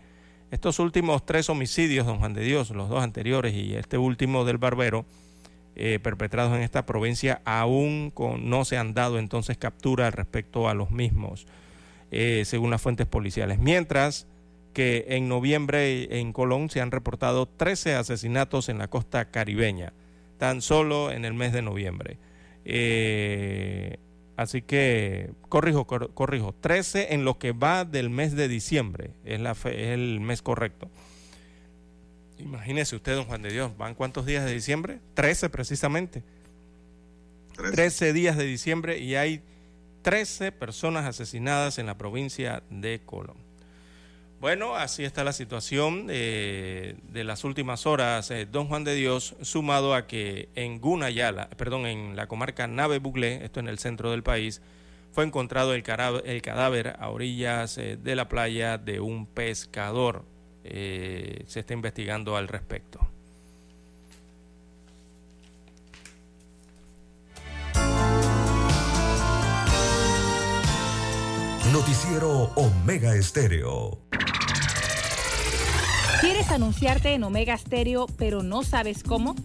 estos 0.51 0.79
últimos 0.79 1.25
tres 1.25 1.49
homicidios, 1.49 2.05
don 2.05 2.19
Juan 2.19 2.33
de 2.33 2.43
Dios, 2.43 2.71
los 2.71 2.89
dos 2.89 3.03
anteriores 3.03 3.53
y 3.53 3.75
este 3.75 3.97
último 3.97 4.45
del 4.45 4.57
barbero, 4.57 5.05
eh, 5.75 5.99
perpetrados 6.01 6.55
en 6.55 6.61
esta 6.61 6.85
provincia, 6.85 7.41
aún 7.45 8.11
no 8.39 8.65
se 8.65 8.77
han 8.77 8.93
dado 8.93 9.19
entonces 9.19 9.57
captura 9.57 10.11
respecto 10.11 10.67
a 10.67 10.73
los 10.73 10.91
mismos, 10.91 11.47
eh, 12.11 12.43
según 12.45 12.71
las 12.71 12.81
fuentes 12.81 13.07
policiales. 13.07 13.59
Mientras 13.59 14.27
que 14.73 15.05
en 15.09 15.27
noviembre 15.27 16.19
en 16.19 16.33
Colón 16.33 16.69
se 16.69 16.81
han 16.81 16.91
reportado 16.91 17.45
13 17.45 17.95
asesinatos 17.95 18.69
en 18.69 18.77
la 18.77 18.87
costa 18.87 19.31
caribeña, 19.31 19.93
tan 20.37 20.61
solo 20.61 21.11
en 21.11 21.25
el 21.25 21.33
mes 21.33 21.53
de 21.53 21.61
noviembre. 21.61 22.17
Eh, 22.65 23.99
así 24.39 24.61
que, 24.61 25.31
corrijo, 25.49 25.85
corrijo, 25.85 26.55
13 26.61 27.13
en 27.13 27.25
lo 27.25 27.37
que 27.37 27.51
va 27.51 27.83
del 27.83 28.09
mes 28.09 28.35
de 28.35 28.47
diciembre, 28.47 29.11
es, 29.25 29.41
la 29.41 29.51
es 29.51 29.65
el 29.65 30.21
mes 30.21 30.41
correcto. 30.41 30.89
Imagínese 32.37 32.95
usted, 32.95 33.15
don 33.15 33.25
Juan 33.25 33.41
de 33.41 33.51
Dios, 33.51 33.75
¿van 33.77 33.95
cuántos 33.95 34.25
días 34.25 34.45
de 34.45 34.53
diciembre? 34.53 35.01
Trece 35.13 35.49
precisamente. 35.49 36.23
Trece 37.73 38.13
días 38.13 38.37
de 38.37 38.45
diciembre 38.45 38.99
y 38.99 39.15
hay 39.15 39.43
trece 40.03 40.53
personas 40.53 41.05
asesinadas 41.05 41.77
en 41.77 41.85
la 41.85 41.97
provincia 41.97 42.63
de 42.69 43.01
Colón. 43.05 43.48
Bueno, 44.39 44.75
así 44.75 45.03
está 45.03 45.25
la 45.25 45.33
situación 45.33 46.07
de 46.07 46.95
las 47.25 47.43
últimas 47.43 47.85
horas, 47.85 48.31
eh, 48.31 48.47
don 48.49 48.67
Juan 48.67 48.85
de 48.85 48.95
Dios, 48.95 49.35
sumado 49.41 49.93
a 49.93 50.07
que 50.07 50.47
en 50.55 50.79
Gunayala, 50.79 51.49
perdón, 51.57 51.85
en 51.85 52.15
la 52.15 52.27
comarca 52.27 52.65
Nave 52.65 52.99
Buglé, 52.99 53.43
esto 53.43 53.59
en 53.59 53.67
el 53.67 53.79
centro 53.79 54.11
del 54.11 54.23
país, 54.23 54.61
fue 55.11 55.25
encontrado 55.25 55.73
el, 55.73 55.83
cadáver 55.83 56.95
a 56.99 57.09
orillas 57.09 57.77
eh, 57.77 57.97
de 58.01 58.15
la 58.15 58.29
playa 58.29 58.77
de 58.77 59.01
un 59.01 59.25
pescador. 59.25 60.23
Eh, 60.63 61.43
se 61.45 61.59
está 61.59 61.73
investigando 61.73 62.37
al 62.37 62.47
respecto. 62.47 62.99
Noticiero 71.73 72.51
Omega 72.55 73.15
Estéreo. 73.15 73.99
¿Quieres 76.21 76.49
anunciarte 76.51 77.13
en 77.13 77.23
Omega 77.23 77.53
Estéreo 77.53 78.07
pero 78.17 78.43
no 78.43 78.63
sabes 78.63 79.03
cómo? 79.03 79.35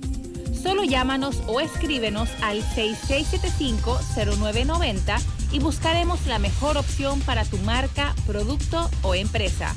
Solo 0.61 0.83
llámanos 0.83 1.41
o 1.47 1.61
escríbenos 1.61 2.29
al 2.43 2.63
6675-0990 2.63 5.21
y 5.53 5.61
buscaremos 5.61 6.27
la 6.27 6.39
mejor 6.39 6.77
opción 6.77 7.21
para 7.21 7.45
tu 7.45 7.59
marca, 7.59 8.17
producto 8.27 8.91
o 9.03 9.15
empresa. 9.15 9.73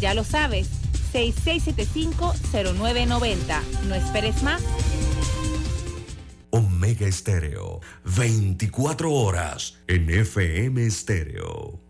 Ya 0.00 0.14
lo 0.14 0.24
sabes 0.24 0.68
6675-0990. 1.12 3.62
No 3.86 3.94
esperes 3.94 4.42
más. 4.42 4.60
Omega 6.50 7.06
Estéreo, 7.06 7.78
24 8.04 9.12
horas 9.12 9.78
en 9.86 10.10
FM 10.10 10.84
Estéreo. 10.84 11.89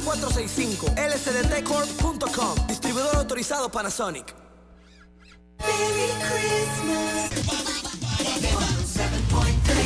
229-0465. 0.00 0.94
lsdtcorp.com. 0.96 2.66
Distribuidor 2.66 3.16
autorizado 3.16 3.70
Panasonic. 3.70 4.34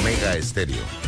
Omega 0.00 0.36
Estéreo 0.36 1.07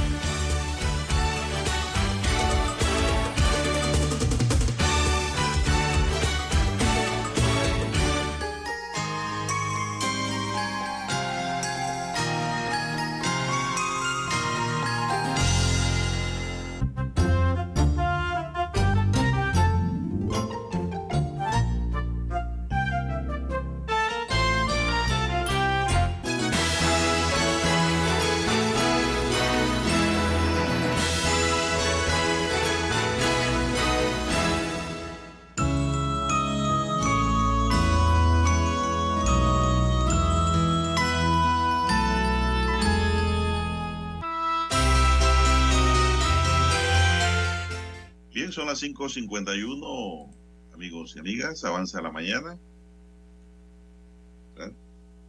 son 48.60 48.66
las 48.66 48.82
5.51, 48.82 50.28
amigos 50.74 51.16
y 51.16 51.18
amigas, 51.18 51.64
avanza 51.64 52.02
la 52.02 52.12
mañana. 52.12 52.58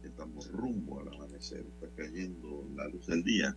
Estamos 0.04 0.52
rumbo 0.52 1.00
al 1.00 1.14
amanecer, 1.14 1.60
está 1.60 1.86
cayendo 1.96 2.66
la 2.76 2.88
luz 2.88 3.06
del 3.06 3.24
día. 3.24 3.56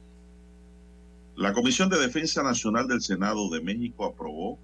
La 1.35 1.51
Comisión 1.51 1.89
de 1.89 1.99
Defensa 1.99 2.41
Nacional 2.41 2.87
del 2.87 3.01
Senado 3.01 3.49
de 3.49 3.59
México 3.59 4.05
aprobó 4.05 4.57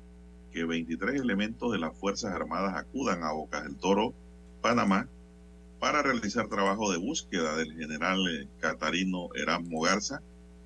que 0.54 0.64
23 0.64 1.20
elementos 1.20 1.74
de 1.74 1.80
las 1.80 1.94
Fuerzas 1.98 2.34
Armadas 2.34 2.78
acudan 2.78 3.26
a 3.26 3.34
Bocas 3.34 3.66
del 3.66 3.76
Toro, 3.76 4.14
Panamá, 4.62 5.10
para 5.82 6.02
realizar 6.02 6.48
trabajo 6.48 6.90
de 6.90 7.00
búsqueda 7.00 7.58
del 7.58 7.74
general 7.74 8.26
eh, 8.30 8.48
Catarino 8.62 9.28
Erasmo 9.36 9.82
Garza, 9.82 10.22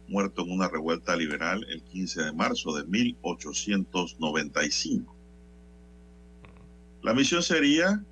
muerto 0.07 0.43
en 0.43 0.51
una 0.51 0.67
revuelta 0.67 1.15
liberal 1.15 1.65
el 1.69 1.83
15 1.83 2.23
de 2.23 2.33
marzo 2.33 2.75
de 2.75 2.83
1895. 2.85 5.15
La 7.01 7.13
misión 7.13 7.43
sería 7.43 8.03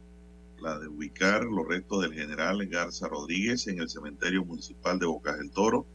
la 0.59 0.79
de 0.79 0.87
ubicar 0.87 1.43
los 1.43 1.67
restos 1.67 2.03
del 2.03 2.13
general 2.13 2.65
Garza 2.67 3.07
Rodríguez 3.07 3.67
en 3.67 3.79
el 3.79 3.89
cementerio 3.89 4.45
municipal 4.45 4.97
de 4.97 5.05
Bocas 5.05 5.37
del 5.37 5.51
Toro, 5.51 5.85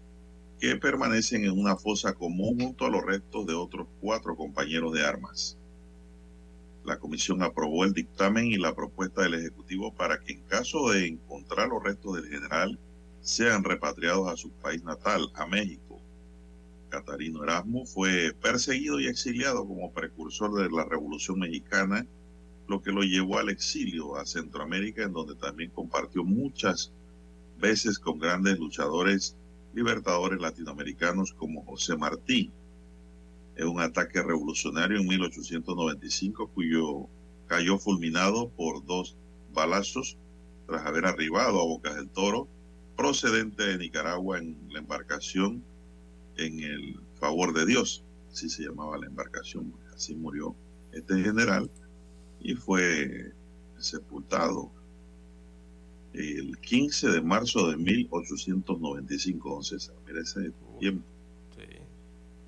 que 0.61 0.77
permanecen 0.77 1.45
en 1.45 1.59
una 1.59 1.77
fosa 1.77 2.13
común 2.13 2.61
junto 2.61 2.85
a 2.85 2.91
los 2.91 3.05
restos 3.05 3.47
de 3.47 3.55
otros 3.55 3.89
cuatro 4.01 4.37
compañeros 4.37 4.93
de 4.93 5.07
armas. 5.07 5.57
La 6.85 6.99
comisión 6.99 7.43
aprobó 7.43 7.85
el 7.85 7.95
dictamen 7.95 8.47
y 8.47 8.57
la 8.57 8.75
propuesta 8.75 9.23
del 9.23 9.35
Ejecutivo 9.35 9.95
para 9.95 10.21
que 10.21 10.35
en 10.35 10.43
caso 10.43 10.91
de 10.91 11.07
encontrar 11.07 11.69
los 11.69 11.83
restos 11.83 12.17
del 12.17 12.29
general 12.29 12.79
sean 13.21 13.65
repatriados 13.65 14.29
a 14.29 14.37
su 14.37 14.51
país 14.51 14.85
natal, 14.85 15.31
a 15.35 15.47
México. 15.47 15.88
Catarino 16.88 17.44
Erasmo 17.44 17.85
fue 17.85 18.35
perseguido 18.40 19.01
y 19.01 19.07
exiliado 19.07 19.66
como 19.66 19.92
precursor 19.92 20.55
de 20.55 20.70
la 20.70 20.85
Revolución 20.85 21.38
Mexicana, 21.38 22.07
lo 22.66 22.83
que 22.83 22.92
lo 22.92 23.03
llevó 23.03 23.38
al 23.38 23.48
exilio 23.48 24.16
a 24.16 24.27
Centroamérica, 24.27 25.03
en 25.03 25.12
donde 25.12 25.35
también 25.35 25.70
compartió 25.70 26.24
muchas 26.24 26.92
veces 27.59 27.98
con 27.98 28.18
grandes 28.18 28.59
luchadores 28.59 29.37
libertadores 29.74 30.40
latinoamericanos 30.40 31.33
como 31.33 31.64
José 31.64 31.96
Martí. 31.96 32.51
En 33.57 33.68
un 33.68 33.81
ataque 33.81 34.22
revolucionario 34.22 34.98
en 34.98 35.07
1895, 35.07 36.48
cuyo 36.48 37.09
cayó 37.46 37.79
fulminado 37.79 38.51
por 38.51 38.85
dos 38.85 39.16
balazos 39.53 40.16
tras 40.66 40.87
haber 40.87 41.07
arribado 41.07 41.61
a 41.61 41.64
Bocas 41.64 41.96
del 41.96 42.09
Toro, 42.09 42.46
procedente 42.96 43.64
de 43.64 43.79
Nicaragua 43.79 44.38
en 44.38 44.57
la 44.70 44.81
embarcación 44.81 45.64
en 46.38 46.61
el 46.61 47.01
favor 47.20 47.53
de 47.53 47.66
Dios, 47.66 48.03
así 48.33 48.48
se 48.48 48.62
llamaba 48.64 48.96
la 48.96 49.07
embarcación, 49.07 49.74
así 49.94 50.14
murió 50.14 50.55
este 50.92 51.20
general 51.20 51.70
y 52.40 52.55
fue 52.55 53.33
sepultado 53.79 54.70
el 56.14 56.57
15 56.59 57.11
de 57.11 57.20
marzo 57.20 57.68
de 57.70 57.77
1895, 57.77 59.51
don 59.51 59.64
César. 59.64 59.94
Mira 60.07 60.20
ese 60.20 60.53
tiempo. 60.79 61.05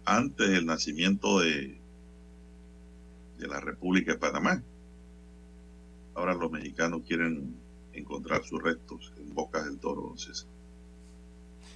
Antes 0.04 0.48
del 0.48 0.66
nacimiento 0.66 1.40
de, 1.40 1.78
de 3.38 3.46
la 3.46 3.60
República 3.60 4.12
de 4.12 4.18
Panamá. 4.18 4.62
Ahora 6.14 6.34
los 6.34 6.50
mexicanos 6.50 7.02
quieren 7.06 7.54
encontrar 7.92 8.44
sus 8.44 8.62
restos 8.62 9.12
en 9.18 9.32
Bocas 9.34 9.64
del 9.64 9.78
Toro, 9.78 10.02
don 10.02 10.18
César. 10.18 10.48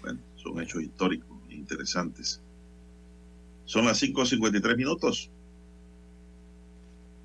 Bueno, 0.02 0.20
son 0.36 0.60
hechos 0.60 0.82
históricos 0.82 1.33
interesantes. 1.56 2.40
Son 3.64 3.86
las 3.86 4.02
5.53 4.02 4.76
minutos. 4.76 5.30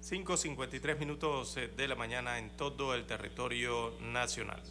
5.53 0.10 0.98
minutos 0.98 1.58
eh, 1.58 1.70
de 1.76 1.88
la 1.88 1.96
mañana 1.96 2.40
en 2.40 2.50
todo 2.52 2.96
el 2.96 3.06
territorio 3.06 3.94
nacional. 4.02 4.62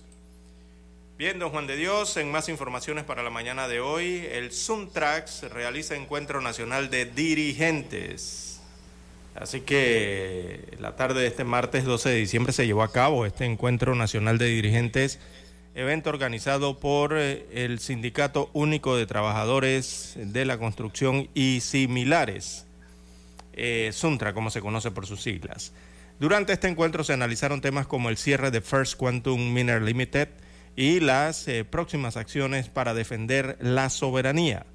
Bien, 1.19 1.39
don 1.39 1.51
Juan 1.51 1.67
de 1.67 1.77
Dios, 1.77 2.17
en 2.17 2.31
más 2.31 2.49
informaciones 2.49 3.05
para 3.05 3.23
la 3.23 3.31
mañana 3.31 3.67
de 3.67 3.81
hoy, 3.81 4.25
el 4.31 4.53
Suntrax 4.53 5.51
realiza 5.51 5.97
encuentro 5.97 6.41
nacional 6.41 6.91
de 6.91 7.07
dirigentes. 7.07 8.61
Así 9.35 9.61
que 9.61 10.77
la 10.79 10.97
tarde 10.97 11.21
de 11.21 11.27
este 11.27 11.45
martes 11.45 11.85
12 11.85 12.09
de 12.09 12.17
diciembre 12.17 12.53
se 12.53 12.67
llevó 12.67 12.83
a 12.83 12.93
cabo 12.93 13.27
este 13.27 13.45
encuentro 13.45 13.95
nacional 13.95 14.39
de 14.39 14.47
dirigentes, 14.47 15.19
evento 15.79 16.11
organizado 16.11 16.81
por 16.81 17.17
eh, 17.17 17.47
el 17.53 17.79
Sindicato 17.79 18.51
Único 18.53 18.97
de 18.97 19.07
Trabajadores 19.07 20.15
de 20.17 20.45
la 20.45 20.59
Construcción 20.59 21.29
y 21.35 21.61
similares 21.61 22.67
eh, 23.53 23.91
Suntra, 23.93 24.35
como 24.35 24.51
se 24.51 24.61
conoce 24.61 24.91
por 24.91 25.07
sus 25.07 25.23
siglas. 25.23 25.73
Durante 26.19 26.53
este 26.53 26.67
encuentro 26.67 27.05
se 27.05 27.13
analizaron 27.13 27.61
temas 27.61 27.87
como 27.87 28.09
el 28.09 28.17
cierre 28.17 28.51
de 28.51 28.61
First 28.61 28.97
Quantum 28.97 29.53
Miner 29.53 29.81
Limited 29.81 30.29
y 30.75 30.99
las 30.99 31.47
eh, 31.47 31.65
próximas 31.65 32.17
acciones 32.17 32.69
para 32.69 32.93
defender 32.93 33.57
la 33.61 33.89
soberanía. 33.89 34.67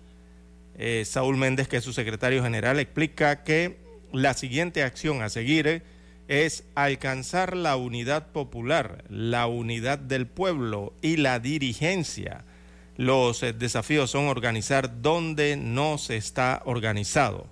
Saúl 1.05 1.37
Méndez, 1.37 1.67
que 1.67 1.77
es 1.77 1.83
su 1.83 1.93
secretario 1.93 2.41
general, 2.41 2.79
explica 2.79 3.43
que 3.43 3.77
la 4.11 4.33
siguiente 4.33 4.81
acción 4.81 5.21
a 5.21 5.29
seguir 5.29 5.83
es 6.27 6.63
alcanzar 6.75 7.55
la 7.55 7.75
unidad 7.75 8.27
popular, 8.31 9.03
la 9.09 9.47
unidad 9.47 9.99
del 9.99 10.27
pueblo 10.27 10.93
y 11.01 11.17
la 11.17 11.39
dirigencia. 11.39 12.45
Los 12.97 13.41
desafíos 13.57 14.11
son 14.11 14.27
organizar 14.27 15.01
donde 15.01 15.57
no 15.57 15.97
se 15.97 16.17
está 16.17 16.61
organizado 16.65 17.47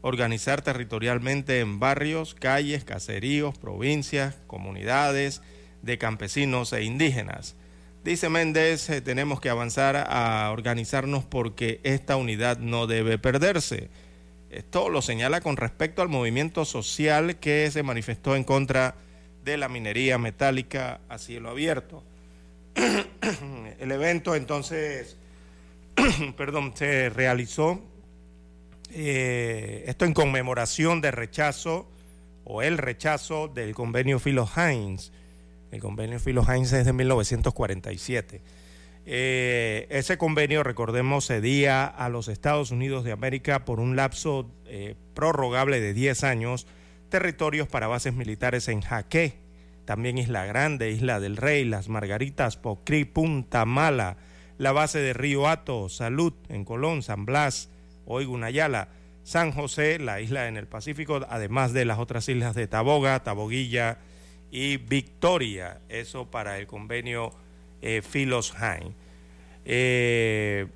organizar 0.00 0.62
territorialmente 0.62 1.60
en 1.60 1.78
barrios, 1.78 2.34
calles, 2.34 2.84
caseríos, 2.84 3.56
provincias, 3.58 4.36
comunidades 4.46 5.42
de 5.82 5.98
campesinos 5.98 6.72
e 6.72 6.84
indígenas. 6.84 7.56
Dice 8.04 8.28
Méndez, 8.28 8.88
eh, 8.90 9.00
tenemos 9.00 9.40
que 9.40 9.50
avanzar 9.50 9.96
a 9.96 10.50
organizarnos 10.52 11.24
porque 11.24 11.80
esta 11.82 12.16
unidad 12.16 12.58
no 12.58 12.86
debe 12.86 13.18
perderse. 13.18 13.90
Esto 14.50 14.88
lo 14.88 15.02
señala 15.02 15.40
con 15.40 15.56
respecto 15.56 16.00
al 16.00 16.08
movimiento 16.08 16.64
social 16.64 17.36
que 17.36 17.70
se 17.70 17.82
manifestó 17.82 18.34
en 18.34 18.44
contra 18.44 18.94
de 19.44 19.56
la 19.58 19.68
minería 19.68 20.18
metálica 20.18 21.00
a 21.08 21.18
cielo 21.18 21.50
abierto. 21.50 22.02
El 23.78 23.92
evento 23.92 24.34
entonces, 24.34 25.16
perdón, 26.36 26.72
se 26.74 27.10
realizó 27.10 27.82
eh, 28.90 29.84
esto 29.86 30.06
en 30.06 30.14
conmemoración 30.14 31.00
del 31.02 31.12
rechazo 31.12 31.90
o 32.44 32.62
el 32.62 32.78
rechazo 32.78 33.48
del 33.48 33.74
convenio 33.74 34.18
Philo 34.18 34.48
Hines. 34.56 35.12
El 35.70 35.80
convenio 35.80 36.18
Philo 36.18 36.42
Hines 36.42 36.72
es 36.72 36.86
de 36.86 36.92
1947. 36.94 38.40
Eh, 39.10 39.86
ese 39.88 40.18
convenio, 40.18 40.62
recordemos, 40.62 41.28
cedía 41.28 41.86
a 41.86 42.10
los 42.10 42.28
Estados 42.28 42.72
Unidos 42.72 43.04
de 43.04 43.12
América 43.12 43.64
por 43.64 43.80
un 43.80 43.96
lapso 43.96 44.50
eh, 44.66 44.96
prorrogable 45.14 45.80
de 45.80 45.94
10 45.94 46.24
años 46.24 46.66
territorios 47.08 47.68
para 47.68 47.86
bases 47.86 48.12
militares 48.12 48.68
en 48.68 48.82
Jaque, 48.82 49.38
también 49.86 50.18
Isla 50.18 50.44
Grande, 50.44 50.90
Isla 50.90 51.20
del 51.20 51.38
Rey, 51.38 51.64
Las 51.64 51.88
Margaritas, 51.88 52.58
Pocri, 52.58 53.06
Punta 53.06 53.64
Mala, 53.64 54.18
la 54.58 54.72
base 54.72 54.98
de 54.98 55.14
Río 55.14 55.48
Hato, 55.48 55.88
Salud 55.88 56.34
en 56.50 56.66
Colón, 56.66 57.02
San 57.02 57.24
Blas, 57.24 57.70
hoy 58.04 58.26
Gunayala, 58.26 58.90
San 59.22 59.52
José, 59.52 59.98
la 59.98 60.20
isla 60.20 60.48
en 60.48 60.58
el 60.58 60.66
Pacífico, 60.66 61.20
además 61.30 61.72
de 61.72 61.86
las 61.86 61.98
otras 61.98 62.28
islas 62.28 62.54
de 62.54 62.66
Taboga, 62.66 63.22
Taboguilla 63.22 64.00
y 64.50 64.76
Victoria. 64.76 65.80
Eso 65.88 66.30
para 66.30 66.58
el 66.58 66.66
convenio 66.66 67.32
eh, 67.82 68.02
Philos 68.02 68.54
eh, 69.64 70.66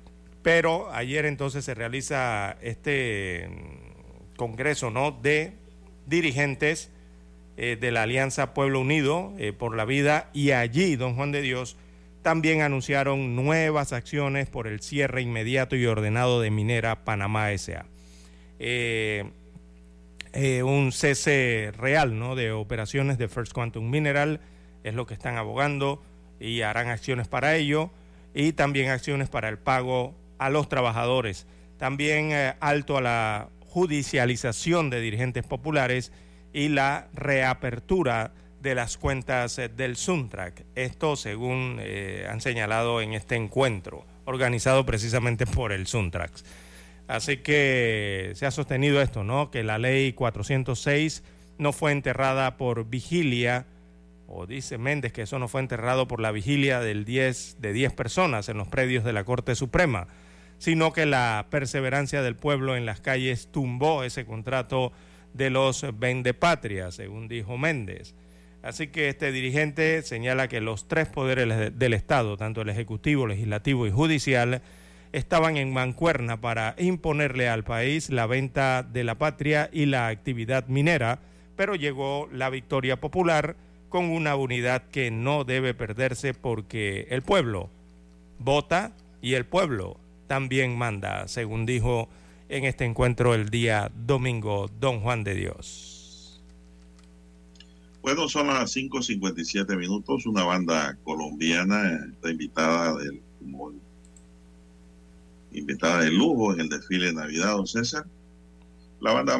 pero 0.41 0.91
ayer 0.91 1.25
entonces 1.25 1.65
se 1.65 1.73
realiza 1.73 2.57
este 2.61 3.47
mm, 3.49 4.35
congreso 4.35 4.91
¿no? 4.91 5.11
de 5.11 5.53
dirigentes 6.05 6.91
eh, 7.57 7.77
de 7.79 7.91
la 7.91 8.03
Alianza 8.03 8.53
Pueblo 8.53 8.79
Unido 8.79 9.33
por 9.57 9.75
la 9.75 9.85
Vida 9.85 10.29
y 10.33 10.51
allí, 10.51 10.95
don 10.95 11.15
Juan 11.15 11.31
de 11.31 11.41
Dios, 11.41 11.77
también 12.23 12.61
anunciaron 12.61 13.35
nuevas 13.35 13.93
acciones 13.93 14.47
por 14.49 14.65
el 14.65 14.81
cierre 14.81 15.21
inmediato 15.21 15.75
y 15.75 15.85
ordenado 15.85 16.41
de 16.41 16.49
Minera 16.49 17.03
Panamá 17.03 17.51
S.A. 17.51 17.85
Eh, 18.59 19.25
eh, 20.31 20.63
un 20.63 20.91
cese 20.91 21.71
real 21.77 22.17
¿no? 22.17 22.35
de 22.35 22.51
operaciones 22.51 23.17
de 23.17 23.27
First 23.27 23.51
Quantum 23.51 23.89
Mineral 23.89 24.39
es 24.83 24.95
lo 24.95 25.05
que 25.05 25.13
están 25.13 25.35
abogando 25.35 26.01
y 26.43 26.61
harán 26.61 26.89
acciones 26.89 27.29
para 27.29 27.55
ello 27.55 27.89
y 28.33 28.51
también 28.51 28.89
acciones 28.89 29.29
para 29.29 29.47
el 29.47 29.57
pago 29.57 30.13
a 30.37 30.49
los 30.49 30.67
trabajadores. 30.67 31.47
También 31.77 32.31
eh, 32.31 32.53
alto 32.59 32.97
a 32.97 33.01
la 33.01 33.49
judicialización 33.61 34.89
de 34.89 34.99
dirigentes 34.99 35.45
populares 35.45 36.11
y 36.51 36.67
la 36.67 37.07
reapertura 37.13 38.33
de 38.61 38.75
las 38.75 38.97
cuentas 38.97 39.57
eh, 39.57 39.69
del 39.69 39.95
Suntrack. 39.95 40.65
Esto 40.75 41.15
según 41.15 41.77
eh, 41.79 42.27
han 42.29 42.41
señalado 42.41 43.01
en 43.01 43.13
este 43.13 43.35
encuentro, 43.35 44.05
organizado 44.25 44.85
precisamente 44.85 45.45
por 45.45 45.71
el 45.71 45.87
Suntrack. 45.87 46.31
Así 47.07 47.37
que 47.37 48.33
se 48.35 48.45
ha 48.45 48.51
sostenido 48.51 49.01
esto, 49.01 49.23
¿no? 49.23 49.49
Que 49.49 49.63
la 49.63 49.77
ley 49.77 50.11
406 50.11 51.23
no 51.57 51.71
fue 51.71 51.93
enterrada 51.93 52.57
por 52.57 52.85
vigilia, 52.89 53.65
o 54.35 54.47
dice 54.47 54.77
Méndez 54.77 55.13
que 55.13 55.23
eso 55.23 55.39
no 55.39 55.47
fue 55.47 55.61
enterrado 55.61 56.07
por 56.07 56.19
la 56.19 56.31
vigilia 56.31 56.79
del 56.79 57.05
10, 57.05 57.57
de 57.59 57.73
10 57.73 57.93
personas 57.93 58.49
en 58.49 58.57
los 58.57 58.67
predios 58.67 59.03
de 59.03 59.13
la 59.13 59.23
Corte 59.23 59.55
Suprema, 59.55 60.07
sino 60.57 60.91
que 60.93 61.05
la 61.05 61.47
perseverancia 61.49 62.21
del 62.21 62.35
pueblo 62.35 62.75
en 62.75 62.85
las 62.85 63.01
calles 63.01 63.49
tumbó 63.51 64.03
ese 64.03 64.25
contrato 64.25 64.91
de 65.33 65.49
los 65.49 65.85
vendepatrias, 65.97 66.95
según 66.95 67.27
dijo 67.27 67.57
Méndez. 67.57 68.15
Así 68.61 68.87
que 68.87 69.09
este 69.09 69.31
dirigente 69.31 70.01
señala 70.03 70.47
que 70.47 70.61
los 70.61 70.87
tres 70.87 71.09
poderes 71.09 71.77
del 71.77 71.93
Estado, 71.93 72.37
tanto 72.37 72.61
el 72.61 72.69
Ejecutivo, 72.69 73.27
Legislativo 73.27 73.85
y 73.87 73.91
Judicial, 73.91 74.61
estaban 75.11 75.57
en 75.57 75.73
mancuerna 75.73 76.39
para 76.39 76.75
imponerle 76.79 77.49
al 77.49 77.63
país 77.63 78.09
la 78.09 78.25
venta 78.25 78.83
de 78.83 79.03
la 79.03 79.15
patria 79.15 79.69
y 79.71 79.85
la 79.85 80.07
actividad 80.07 80.67
minera, 80.67 81.19
pero 81.55 81.75
llegó 81.75 82.29
la 82.31 82.49
victoria 82.49 82.99
popular 82.99 83.57
con 83.93 84.09
una 84.09 84.35
unidad 84.35 84.89
que 84.89 85.11
no 85.11 85.43
debe 85.43 85.75
perderse 85.75 86.33
porque 86.33 87.05
el 87.11 87.21
pueblo 87.21 87.69
vota 88.39 88.91
y 89.21 89.35
el 89.35 89.45
pueblo 89.45 89.97
también 90.25 90.75
manda, 90.75 91.27
según 91.27 91.67
dijo 91.67 92.09
en 92.49 92.63
este 92.63 92.85
encuentro 92.85 93.35
el 93.35 93.49
día 93.49 93.91
domingo 93.95 94.67
don 94.79 95.01
Juan 95.01 95.23
de 95.23 95.35
Dios. 95.35 96.41
Bueno, 98.01 98.27
son 98.27 98.47
las 98.47 98.75
5.57 98.75 99.77
minutos. 99.77 100.25
Una 100.25 100.43
banda 100.43 100.97
colombiana 101.03 102.03
está 102.11 102.31
invitada 102.31 102.95
del, 102.97 103.21
invitada 105.51 106.01
de 106.01 106.09
lujo 106.09 106.51
en 106.55 106.61
el 106.61 106.69
desfile 106.69 107.05
de 107.05 107.13
Navidad, 107.13 107.57
don 107.57 107.67
César. 107.67 108.07
La 109.01 109.13
banda 109.13 109.37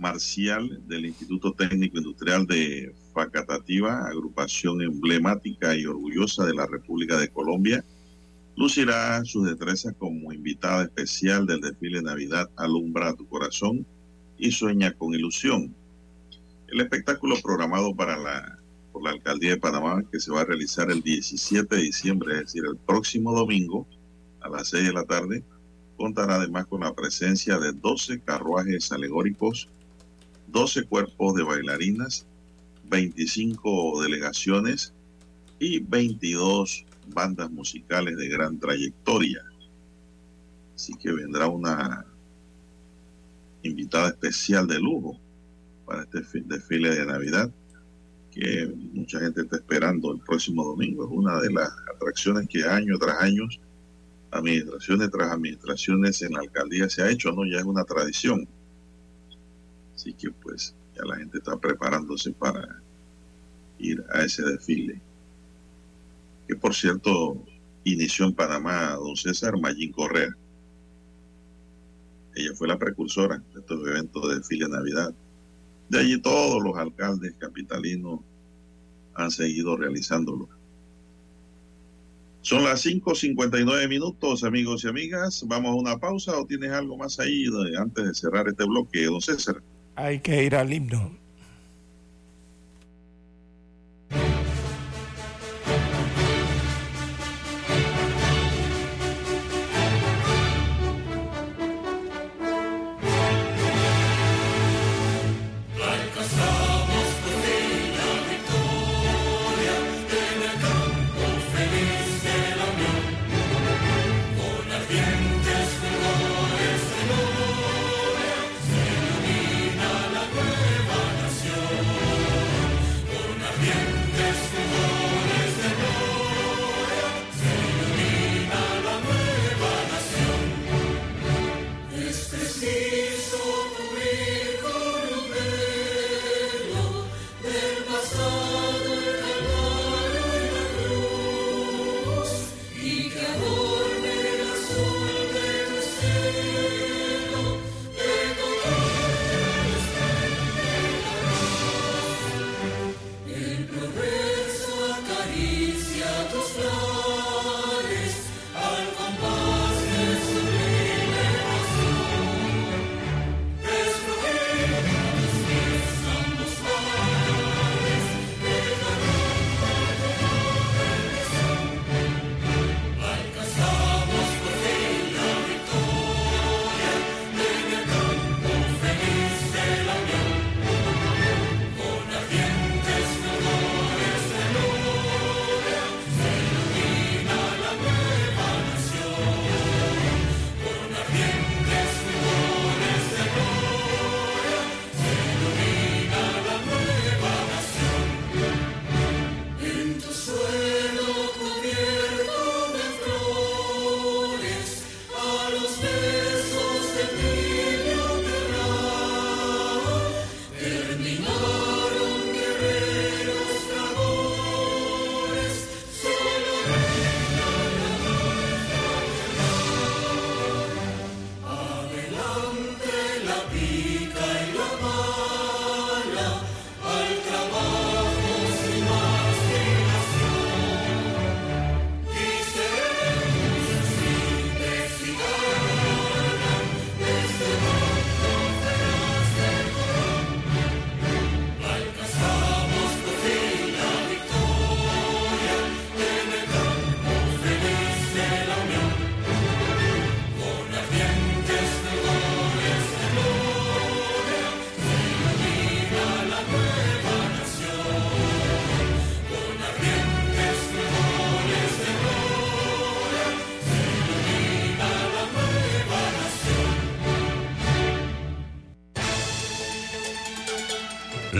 marcial 0.00 0.80
del 0.88 1.06
Instituto 1.06 1.52
Técnico 1.52 1.98
Industrial 1.98 2.44
de 2.44 2.92
Facatativa, 3.20 4.06
agrupación 4.06 4.80
emblemática 4.80 5.76
y 5.76 5.84
orgullosa 5.84 6.46
de 6.46 6.54
la 6.54 6.64
República 6.64 7.18
de 7.18 7.28
Colombia, 7.28 7.84
lucirá 8.56 9.22
sus 9.26 9.46
destrezas 9.46 9.94
como 9.98 10.32
invitada 10.32 10.84
especial 10.84 11.46
del 11.46 11.60
desfile 11.60 11.98
de 11.98 12.04
Navidad 12.04 12.48
Alumbra 12.56 13.12
tu 13.12 13.28
corazón 13.28 13.84
y 14.38 14.50
sueña 14.52 14.94
con 14.94 15.12
ilusión. 15.12 15.74
El 16.68 16.80
espectáculo 16.80 17.36
programado 17.42 17.94
para 17.94 18.16
la, 18.16 18.58
por 18.90 19.04
la 19.04 19.10
Alcaldía 19.10 19.50
de 19.50 19.56
Panamá, 19.58 20.02
que 20.10 20.18
se 20.18 20.32
va 20.32 20.40
a 20.40 20.46
realizar 20.46 20.90
el 20.90 21.02
17 21.02 21.76
de 21.76 21.82
diciembre, 21.82 22.32
es 22.36 22.40
decir, 22.40 22.64
el 22.64 22.78
próximo 22.78 23.34
domingo 23.34 23.86
a 24.40 24.48
las 24.48 24.68
6 24.68 24.86
de 24.86 24.92
la 24.94 25.04
tarde, 25.04 25.44
contará 25.98 26.36
además 26.36 26.64
con 26.68 26.80
la 26.80 26.94
presencia 26.94 27.58
de 27.58 27.72
12 27.72 28.20
carruajes 28.20 28.90
alegóricos, 28.92 29.68
12 30.46 30.84
cuerpos 30.84 31.34
de 31.34 31.42
bailarinas, 31.42 32.26
25 32.90 34.02
delegaciones 34.02 34.92
y 35.58 35.78
22 35.78 36.84
bandas 37.14 37.50
musicales 37.50 38.16
de 38.16 38.28
gran 38.28 38.58
trayectoria. 38.58 39.44
Así 40.74 40.94
que 40.94 41.12
vendrá 41.12 41.46
una 41.46 42.04
invitada 43.62 44.08
especial 44.08 44.66
de 44.66 44.78
lujo 44.78 45.18
para 45.86 46.02
este 46.02 46.42
desfile 46.44 46.94
de 46.94 47.06
Navidad 47.06 47.50
que 48.30 48.72
mucha 48.92 49.20
gente 49.20 49.42
está 49.42 49.56
esperando 49.56 50.12
el 50.12 50.20
próximo 50.20 50.64
domingo. 50.64 51.04
Es 51.04 51.10
una 51.10 51.40
de 51.40 51.52
las 51.52 51.70
atracciones 51.94 52.48
que 52.48 52.64
año 52.64 52.96
tras 52.98 53.20
año, 53.20 53.48
administraciones 54.30 55.10
tras 55.10 55.32
administraciones 55.32 56.22
en 56.22 56.32
la 56.32 56.40
alcaldía 56.40 56.88
se 56.88 57.02
ha 57.02 57.10
hecho, 57.10 57.32
¿no? 57.32 57.44
Ya 57.44 57.58
es 57.58 57.64
una 57.64 57.84
tradición. 57.84 58.48
Así 59.94 60.12
que 60.14 60.30
pues 60.30 60.74
la 61.04 61.16
gente 61.16 61.38
está 61.38 61.56
preparándose 61.56 62.32
para 62.32 62.80
ir 63.78 64.04
a 64.12 64.22
ese 64.22 64.42
desfile. 64.42 65.00
Que 66.46 66.56
por 66.56 66.74
cierto 66.74 67.42
inició 67.84 68.26
en 68.26 68.34
Panamá 68.34 68.92
don 68.92 69.16
César 69.16 69.58
Mayín 69.58 69.92
Correa. 69.92 70.36
Ella 72.34 72.50
fue 72.54 72.68
la 72.68 72.78
precursora 72.78 73.42
de 73.52 73.60
estos 73.60 73.86
eventos 73.86 74.28
de 74.28 74.36
desfile 74.36 74.66
de 74.66 74.72
Navidad. 74.72 75.14
De 75.88 75.98
allí 75.98 76.20
todos 76.20 76.62
los 76.62 76.76
alcaldes 76.76 77.34
capitalinos 77.38 78.20
han 79.14 79.30
seguido 79.30 79.76
realizándolo. 79.76 80.48
Son 82.42 82.64
las 82.64 82.86
5.59 82.86 83.88
minutos, 83.88 84.44
amigos 84.44 84.84
y 84.84 84.88
amigas. 84.88 85.44
Vamos 85.46 85.72
a 85.72 85.74
una 85.74 85.98
pausa 85.98 86.38
o 86.38 86.46
tienes 86.46 86.70
algo 86.70 86.96
más 86.96 87.20
ahí 87.20 87.44
antes 87.76 88.04
de 88.06 88.14
cerrar 88.14 88.48
este 88.48 88.64
bloque, 88.64 89.04
don 89.04 89.20
César. 89.20 89.62
Hay 90.02 90.20
que 90.20 90.44
ir 90.44 90.56
al 90.56 90.72
himno. 90.72 91.19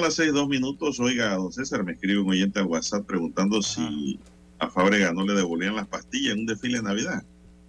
Las 0.00 0.14
seis, 0.14 0.32
dos 0.32 0.48
minutos. 0.48 1.00
Oiga, 1.00 1.34
don 1.34 1.52
César, 1.52 1.84
me 1.84 1.92
escribe 1.92 2.20
un 2.20 2.30
oyente 2.30 2.60
al 2.60 2.66
WhatsApp 2.66 3.06
preguntando 3.06 3.62
si 3.62 4.18
a 4.58 4.68
Fábrega 4.68 5.12
no 5.12 5.24
le 5.26 5.34
devolvían 5.34 5.76
las 5.76 5.86
pastillas 5.86 6.34
en 6.34 6.40
un 6.40 6.46
desfile 6.46 6.78
de 6.78 6.82
Navidad. 6.82 7.22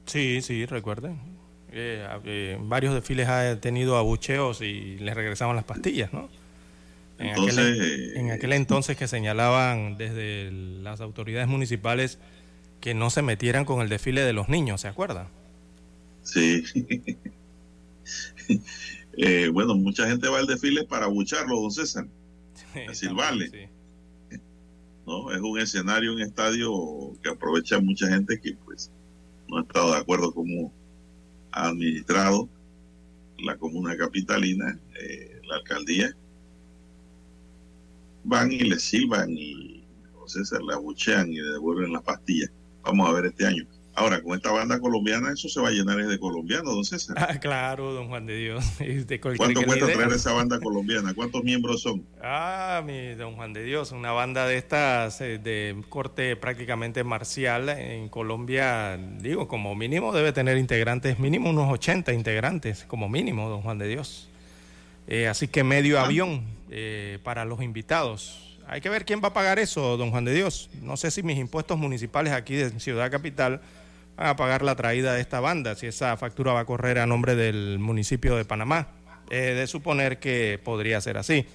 Sí, 0.05 0.41
sí, 0.41 0.65
recuerden. 0.65 1.19
Eh, 1.71 2.05
eh, 2.25 2.57
varios 2.61 2.93
desfiles 2.93 3.27
ha 3.29 3.59
tenido 3.59 3.97
abucheos 3.97 4.61
y 4.61 4.97
les 4.97 5.15
regresaban 5.15 5.55
las 5.55 5.65
pastillas, 5.65 6.11
¿no? 6.11 6.29
En, 7.17 7.27
Entonces, 7.27 7.57
aquel, 7.57 8.17
en 8.17 8.31
aquel 8.31 8.53
entonces 8.53 8.97
que 8.97 9.07
señalaban 9.07 9.97
desde 9.97 10.51
las 10.51 11.01
autoridades 11.01 11.47
municipales 11.47 12.17
que 12.81 12.93
no 12.93 13.09
se 13.09 13.21
metieran 13.21 13.63
con 13.63 13.81
el 13.81 13.89
desfile 13.89 14.21
de 14.21 14.33
los 14.33 14.49
niños, 14.49 14.81
¿se 14.81 14.87
acuerda? 14.87 15.27
Sí. 16.23 16.63
Eh, 19.17 19.49
bueno, 19.51 19.75
mucha 19.75 20.07
gente 20.07 20.29
va 20.29 20.39
al 20.39 20.47
desfile 20.47 20.85
para 20.85 21.07
bucharlo, 21.07 21.59
don 21.59 21.69
César. 21.69 22.07
Sí. 23.51 24.37
¿no? 25.05 25.31
Es 25.31 25.41
un 25.41 25.59
escenario, 25.59 26.13
un 26.13 26.21
estadio 26.21 26.71
que 27.21 27.29
aprovecha 27.29 27.79
mucha 27.79 28.07
gente 28.07 28.39
que 28.39 28.53
pues 28.65 28.91
no 29.47 29.57
ha 29.57 29.61
estado 29.61 29.91
de 29.91 29.97
acuerdo 29.97 30.33
cómo 30.33 30.71
ha 31.51 31.67
administrado 31.67 32.47
la 33.39 33.57
comuna 33.57 33.97
capitalina, 33.97 34.79
eh, 34.99 35.41
la 35.47 35.57
alcaldía. 35.57 36.15
Van 38.23 38.51
y 38.51 38.59
le 38.59 38.79
silban 38.79 39.31
y 39.31 39.83
don 40.13 40.29
César 40.29 40.61
le 40.61 40.73
abuchean 40.73 41.31
y 41.31 41.37
le 41.37 41.53
devuelven 41.53 41.91
las 41.91 42.03
pastillas. 42.03 42.51
Vamos 42.83 43.09
a 43.09 43.13
ver 43.13 43.25
este 43.25 43.45
año. 43.45 43.65
Ahora, 43.93 44.21
con 44.21 44.35
esta 44.37 44.51
banda 44.51 44.79
colombiana, 44.79 45.33
eso 45.33 45.49
se 45.49 45.59
va 45.59 45.67
a 45.67 45.71
llenar 45.71 45.97
de 45.97 46.17
colombianos, 46.17 46.73
don 46.73 46.85
César. 46.85 47.17
Ah, 47.19 47.37
claro, 47.39 47.91
don 47.93 48.07
Juan 48.07 48.25
de 48.25 48.37
Dios. 48.37 48.65
De 48.79 49.19
¿Cuánto 49.19 49.61
cuesta 49.63 49.85
idea. 49.85 49.95
traer 49.97 50.13
esa 50.13 50.31
banda 50.31 50.59
colombiana? 50.59 51.13
¿Cuántos 51.13 51.43
miembros 51.43 51.81
son? 51.81 52.03
Ah, 52.23 52.81
mi 52.85 53.15
don 53.15 53.35
Juan 53.35 53.51
de 53.51 53.63
Dios, 53.63 53.91
una 53.91 54.11
banda 54.13 54.47
de 54.47 54.57
estas 54.57 55.19
eh, 55.19 55.37
de 55.39 55.75
corte 55.89 56.35
prácticamente 56.37 57.03
marcial 57.03 57.67
en 57.69 58.07
Colombia, 58.07 58.97
digo, 59.19 59.47
como 59.49 59.75
mínimo 59.75 60.13
debe 60.13 60.31
tener 60.31 60.57
integrantes, 60.57 61.19
mínimo 61.19 61.49
unos 61.49 61.69
80 61.71 62.13
integrantes, 62.13 62.85
como 62.87 63.09
mínimo, 63.09 63.49
don 63.49 63.61
Juan 63.61 63.77
de 63.77 63.87
Dios. 63.89 64.29
Eh, 65.07 65.27
así 65.27 65.47
que 65.49 65.63
medio 65.65 65.99
Ah. 65.99 66.05
avión 66.05 66.45
eh, 66.69 67.19
para 67.23 67.43
los 67.43 67.61
invitados. 67.61 68.57
Hay 68.67 68.79
que 68.79 68.87
ver 68.89 69.03
quién 69.03 69.21
va 69.21 69.29
a 69.29 69.33
pagar 69.33 69.59
eso, 69.59 69.97
don 69.97 70.11
Juan 70.11 70.23
de 70.23 70.33
Dios. 70.33 70.69
No 70.81 70.95
sé 70.95 71.11
si 71.11 71.23
mis 71.23 71.37
impuestos 71.37 71.77
municipales 71.77 72.31
aquí 72.31 72.55
de 72.55 72.79
Ciudad 72.79 73.11
Capital 73.11 73.59
a 74.29 74.35
pagar 74.35 74.61
la 74.61 74.75
traída 74.75 75.13
de 75.13 75.21
esta 75.21 75.39
banda, 75.39 75.75
si 75.75 75.87
esa 75.87 76.15
factura 76.17 76.53
va 76.53 76.61
a 76.61 76.65
correr 76.65 76.99
a 76.99 77.05
nombre 77.05 77.35
del 77.35 77.79
municipio 77.79 78.35
de 78.35 78.45
Panamá. 78.45 78.87
Eh, 79.31 79.53
de 79.53 79.65
suponer 79.65 80.19
que 80.19 80.59
podría 80.61 80.99
ser 80.99 81.17
así. 81.17 81.45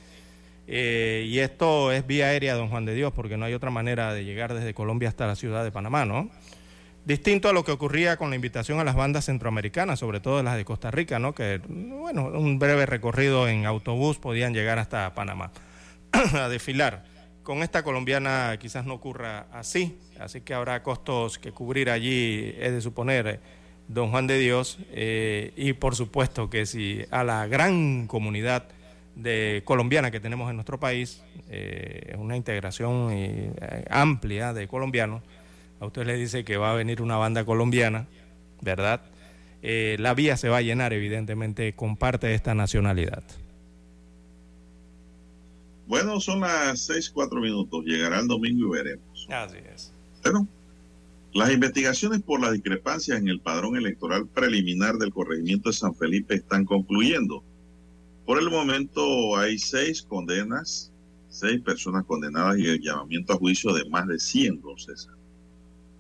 Eh, 0.67 1.27
y 1.29 1.41
esto 1.41 1.93
es 1.93 2.07
vía 2.07 2.29
aérea, 2.29 2.55
don 2.55 2.71
Juan 2.71 2.87
de 2.87 2.95
Dios, 2.95 3.13
porque 3.13 3.37
no 3.37 3.45
hay 3.45 3.53
otra 3.53 3.71
manera 3.71 4.15
de 4.15 4.25
llegar 4.25 4.55
desde 4.55 4.73
Colombia 4.73 5.11
hasta 5.11 5.27
la 5.27 5.37
ciudad 5.37 5.63
de 5.63 5.71
Panamá, 5.71 6.07
¿no? 6.07 6.31
Distinto 7.05 7.51
a 7.51 7.53
lo 7.53 7.65
que 7.65 7.73
ocurría 7.73 8.17
con 8.17 8.31
la 8.31 8.37
invitación 8.37 8.81
a 8.81 8.85
las 8.85 8.95
bandas 8.95 9.27
centroamericanas, 9.27 9.99
sobre 9.99 10.21
todo 10.21 10.43
las 10.43 10.57
de 10.57 10.65
Costa 10.65 10.91
Rica, 10.91 11.19
¿no? 11.19 11.35
Que, 11.35 11.61
bueno, 11.69 12.29
un 12.29 12.59
breve 12.59 12.87
recorrido 12.87 13.47
en 13.47 13.67
autobús 13.67 14.17
podían 14.17 14.55
llegar 14.55 14.79
hasta 14.79 15.15
Panamá 15.15 15.53
a 16.13 16.49
desfilar. 16.49 17.05
Con 17.47 17.63
esta 17.63 17.85
colombiana 17.85 18.57
quizás 18.59 18.87
no 18.87 18.95
ocurra 18.95 19.47
así, 19.53 20.01
así 20.19 20.41
que 20.41 20.53
habrá 20.53 20.83
costos 20.83 21.39
que 21.39 21.53
cubrir 21.53 21.91
allí, 21.91 22.53
es 22.59 22.73
de 22.73 22.81
suponer, 22.81 23.39
don 23.87 24.11
Juan 24.11 24.27
de 24.27 24.37
Dios, 24.37 24.81
eh, 24.91 25.53
y 25.55 25.75
por 25.75 25.95
supuesto 25.95 26.51
que 26.51 26.67
si 26.67 27.05
a 27.13 27.23
la 27.23 27.47
gran 27.47 28.09
comunidad 28.09 28.67
de 29.15 29.63
colombiana 29.65 30.11
que 30.11 30.19
tenemos 30.19 30.51
en 30.51 30.57
nuestro 30.57 30.81
país, 30.81 31.23
eh, 31.49 32.17
una 32.19 32.37
integración 32.37 33.11
eh, 33.13 33.53
amplia 33.91 34.53
de 34.53 34.67
colombianos, 34.67 35.23
a 35.79 35.87
usted 35.87 36.05
le 36.05 36.17
dice 36.17 36.45
que 36.45 36.57
va 36.57 36.73
a 36.73 36.75
venir 36.75 37.01
una 37.01 37.17
banda 37.17 37.45
colombiana, 37.45 38.09
¿verdad? 38.61 39.03
Eh, 39.63 39.95
la 40.01 40.15
vía 40.15 40.37
se 40.37 40.49
va 40.49 40.57
a 40.57 40.63
llenar 40.63 40.93
evidentemente 40.93 41.75
con 41.75 41.97
parte 41.97 42.27
de 42.27 42.35
esta 42.35 42.57
nacionalidad. 42.57 43.23
Bueno, 45.87 46.21
son 46.21 46.41
las 46.41 46.81
seis, 46.81 47.11
cuatro 47.11 47.41
minutos. 47.41 47.85
Llegará 47.85 48.21
el 48.21 48.27
domingo 48.27 48.67
y 48.67 48.79
veremos. 48.79 49.27
Así 49.31 49.59
es. 49.73 49.93
Bueno, 50.23 50.49
las 51.33 51.53
investigaciones 51.53 52.23
por 52.23 52.41
las 52.41 52.53
discrepancias 52.53 53.19
en 53.19 53.29
el 53.29 53.41
padrón 53.41 53.77
electoral 53.77 54.27
preliminar 54.27 54.97
del 54.97 55.13
corregimiento 55.13 55.69
de 55.69 55.77
San 55.77 55.95
Felipe 55.95 56.35
están 56.35 56.65
concluyendo. 56.65 57.45
Por 58.25 58.41
el 58.41 58.51
momento 58.51 59.37
hay 59.37 59.59
seis 59.59 60.03
condenas, 60.03 60.91
seis 61.29 61.61
personas 61.61 62.05
condenadas 62.05 62.59
y 62.59 62.67
el 62.67 62.81
llamamiento 62.81 63.35
a 63.35 63.37
juicio 63.37 63.73
de 63.73 63.89
más 63.89 64.09
de 64.09 64.19
100, 64.19 64.63
don 64.63 64.79
César. 64.79 65.15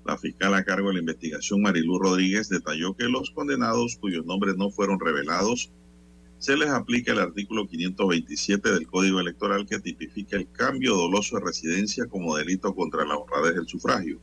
La 0.05 0.16
fiscal 0.16 0.55
a 0.55 0.64
cargo 0.64 0.89
de 0.89 0.95
la 0.95 1.01
investigación, 1.01 1.62
Marilú 1.62 1.99
Rodríguez, 1.99 2.49
detalló 2.49 2.97
que 2.97 3.05
los 3.05 3.30
condenados 3.30 3.97
cuyos 4.01 4.24
nombres 4.24 4.57
no 4.57 4.70
fueron 4.70 4.99
revelados 4.99 5.70
se 6.39 6.57
les 6.57 6.68
aplica 6.68 7.12
el 7.12 7.20
artículo 7.20 7.66
527 7.66 8.72
del 8.72 8.87
Código 8.87 9.20
Electoral 9.20 9.66
que 9.66 9.78
tipifica 9.78 10.37
el 10.37 10.51
cambio 10.51 10.95
doloso 10.95 11.37
de 11.37 11.45
residencia 11.45 12.07
como 12.07 12.37
delito 12.37 12.74
contra 12.74 13.05
la 13.05 13.16
honradez 13.16 13.55
del 13.55 13.66
sufragio. 13.66 14.20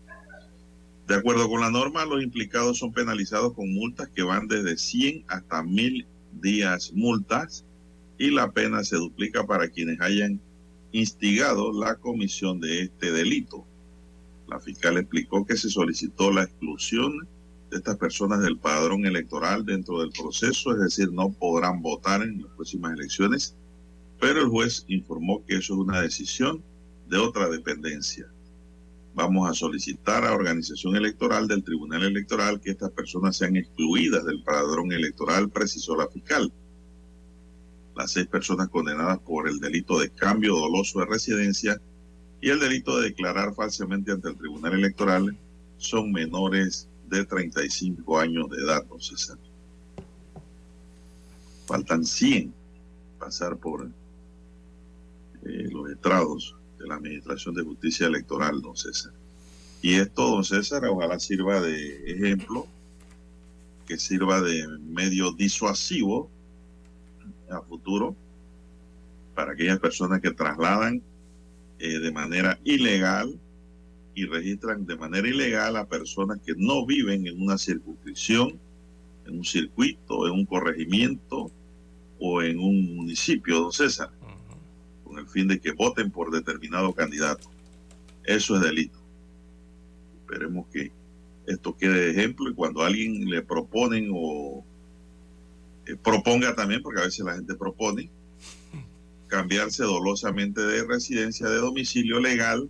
De 1.07 1.15
acuerdo 1.15 1.49
con 1.49 1.61
la 1.61 1.71
norma, 1.71 2.05
los 2.05 2.23
implicados 2.23 2.77
son 2.77 2.93
penalizados 2.93 3.53
con 3.53 3.73
multas 3.73 4.09
que 4.09 4.23
van 4.23 4.47
desde 4.47 4.77
100 4.77 5.25
hasta 5.27 5.63
1000 5.63 6.05
días 6.41 6.93
multas 6.93 7.65
y 8.17 8.29
la 8.29 8.51
pena 8.51 8.83
se 8.83 8.95
duplica 8.95 9.45
para 9.45 9.67
quienes 9.69 9.99
hayan 9.99 10.39
instigado 10.91 11.73
la 11.73 11.95
comisión 11.95 12.59
de 12.59 12.83
este 12.83 13.11
delito. 13.11 13.65
La 14.47 14.59
fiscal 14.59 14.97
explicó 14.97 15.45
que 15.45 15.57
se 15.57 15.69
solicitó 15.69 16.31
la 16.31 16.43
exclusión 16.43 17.27
estas 17.77 17.97
personas 17.97 18.41
del 18.41 18.57
padrón 18.57 19.05
electoral 19.05 19.65
dentro 19.65 19.99
del 19.99 20.11
proceso, 20.11 20.71
es 20.71 20.79
decir, 20.79 21.11
no 21.11 21.31
podrán 21.31 21.81
votar 21.81 22.21
en 22.21 22.41
las 22.41 22.51
próximas 22.53 22.93
elecciones, 22.93 23.55
pero 24.19 24.41
el 24.41 24.47
juez 24.47 24.85
informó 24.87 25.43
que 25.45 25.57
eso 25.57 25.73
es 25.73 25.79
una 25.79 26.01
decisión 26.01 26.63
de 27.07 27.17
otra 27.17 27.49
dependencia. 27.49 28.27
Vamos 29.15 29.49
a 29.49 29.53
solicitar 29.53 30.23
a 30.23 30.29
la 30.29 30.35
organización 30.35 30.95
electoral 30.95 31.47
del 31.47 31.63
Tribunal 31.63 32.03
Electoral 32.03 32.59
que 32.59 32.71
estas 32.71 32.91
personas 32.91 33.37
sean 33.37 33.55
excluidas 33.55 34.25
del 34.25 34.43
padrón 34.43 34.91
electoral, 34.91 35.49
precisó 35.49 35.95
la 35.95 36.07
fiscal. 36.07 36.51
Las 37.95 38.11
seis 38.11 38.25
personas 38.25 38.69
condenadas 38.69 39.19
por 39.19 39.47
el 39.47 39.59
delito 39.59 39.99
de 39.99 40.09
cambio 40.09 40.55
doloso 40.55 40.99
de 40.99 41.05
residencia 41.05 41.79
y 42.41 42.49
el 42.49 42.59
delito 42.59 42.97
de 42.97 43.09
declarar 43.09 43.53
falsamente 43.53 44.11
ante 44.11 44.29
el 44.29 44.37
Tribunal 44.37 44.73
Electoral 44.73 45.37
son 45.77 46.11
menores 46.11 46.89
de 47.17 47.25
35 47.25 48.19
años 48.19 48.49
de 48.49 48.57
edad, 48.57 48.83
don 48.85 49.01
César. 49.01 49.37
Faltan 51.65 52.03
100 52.05 52.53
pasar 53.19 53.57
por 53.57 53.89
eh, 55.45 55.69
los 55.71 55.89
estrados 55.89 56.55
de 56.77 56.87
la 56.87 56.95
Administración 56.95 57.55
de 57.55 57.63
Justicia 57.63 58.07
Electoral, 58.07 58.61
don 58.61 58.75
César. 58.75 59.13
Y 59.81 59.95
esto, 59.95 60.27
don 60.27 60.43
César, 60.43 60.85
ojalá 60.85 61.19
sirva 61.19 61.61
de 61.61 62.11
ejemplo, 62.11 62.67
que 63.87 63.97
sirva 63.97 64.41
de 64.41 64.67
medio 64.79 65.31
disuasivo 65.33 66.29
a 67.49 67.61
futuro 67.61 68.15
para 69.35 69.53
aquellas 69.53 69.79
personas 69.79 70.21
que 70.21 70.31
trasladan 70.31 71.01
eh, 71.79 71.99
de 71.99 72.11
manera 72.11 72.59
ilegal 72.63 73.39
y 74.15 74.25
registran 74.25 74.85
de 74.85 74.95
manera 74.95 75.27
ilegal 75.27 75.75
a 75.75 75.87
personas 75.87 76.39
que 76.45 76.53
no 76.55 76.85
viven 76.85 77.27
en 77.27 77.41
una 77.41 77.57
circunscripción, 77.57 78.59
en 79.25 79.37
un 79.37 79.45
circuito, 79.45 80.27
en 80.27 80.33
un 80.33 80.45
corregimiento 80.45 81.51
o 82.19 82.41
en 82.41 82.59
un 82.59 82.95
municipio, 82.95 83.59
don 83.59 83.73
César, 83.73 84.11
con 85.03 85.17
el 85.17 85.27
fin 85.27 85.47
de 85.47 85.59
que 85.59 85.71
voten 85.71 86.11
por 86.11 86.31
determinado 86.31 86.93
candidato. 86.93 87.49
Eso 88.23 88.55
es 88.55 88.61
delito. 88.61 88.99
Esperemos 90.21 90.67
que 90.71 90.91
esto 91.47 91.75
quede 91.75 92.05
de 92.05 92.11
ejemplo 92.11 92.49
y 92.49 92.53
cuando 92.53 92.83
alguien 92.83 93.29
le 93.29 93.41
proponen 93.41 94.09
o 94.13 94.63
eh, 95.85 95.97
proponga 96.01 96.55
también, 96.55 96.81
porque 96.81 97.01
a 97.01 97.05
veces 97.05 97.25
la 97.25 97.35
gente 97.35 97.55
propone, 97.55 98.09
cambiarse 99.27 99.83
dolosamente 99.83 100.61
de 100.61 100.85
residencia 100.85 101.49
de 101.49 101.57
domicilio 101.57 102.19
legal, 102.19 102.69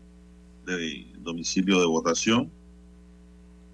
de 0.66 1.12
domicilio 1.24 1.80
de 1.80 1.86
votación, 1.86 2.51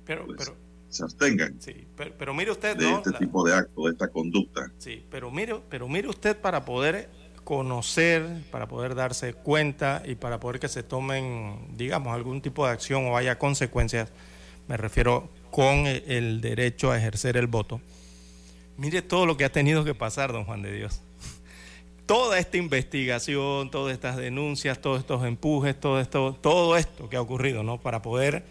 pero, 0.05 0.25
pues, 0.25 0.37
pero, 0.39 0.55
se 0.89 1.03
abstengan 1.03 1.55
sí, 1.61 1.85
pero, 1.95 2.13
pero 2.17 2.33
mire 2.33 2.51
usted, 2.51 2.75
de 2.75 2.89
¿no? 2.89 2.97
este 2.97 3.11
La- 3.11 3.19
tipo 3.19 3.45
de 3.45 3.53
acto, 3.53 3.85
de 3.85 3.91
esta 3.91 4.07
conducta. 4.07 4.71
Sí, 4.79 5.03
pero 5.11 5.29
mire, 5.31 5.55
pero 5.69 5.87
mire 5.87 6.07
usted 6.07 6.35
para 6.37 6.65
poder 6.65 7.09
conocer, 7.43 8.43
para 8.51 8.67
poder 8.67 8.95
darse 8.95 9.33
cuenta 9.33 10.03
y 10.05 10.15
para 10.15 10.39
poder 10.39 10.59
que 10.59 10.67
se 10.67 10.83
tomen, 10.83 11.57
digamos, 11.77 12.13
algún 12.13 12.41
tipo 12.41 12.65
de 12.65 12.71
acción 12.71 13.05
o 13.07 13.17
haya 13.17 13.37
consecuencias, 13.39 14.11
me 14.67 14.77
refiero 14.77 15.29
con 15.51 15.87
e- 15.87 16.03
el 16.07 16.41
derecho 16.41 16.91
a 16.91 16.97
ejercer 16.97 17.37
el 17.37 17.47
voto. 17.47 17.81
Mire 18.77 19.01
todo 19.01 19.25
lo 19.25 19.35
que 19.35 19.45
ha 19.45 19.51
tenido 19.51 19.83
que 19.83 19.93
pasar, 19.95 20.31
don 20.31 20.45
Juan 20.45 20.61
de 20.61 20.71
Dios. 20.73 21.01
Toda 22.09 22.39
esta 22.39 22.57
investigación, 22.57 23.69
todas 23.69 23.93
estas 23.93 24.17
denuncias, 24.17 24.81
todos 24.81 25.01
estos 25.01 25.23
empujes, 25.25 25.79
todo 25.79 25.99
esto, 25.99 26.33
todo 26.41 26.75
esto 26.75 27.07
que 27.07 27.17
ha 27.17 27.21
ocurrido, 27.21 27.61
¿no? 27.61 27.79
Para 27.79 28.01
poder 28.01 28.45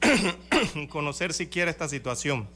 conocer 0.88 1.32
siquiera 1.32 1.70
esta 1.70 1.88
situación 1.88 2.48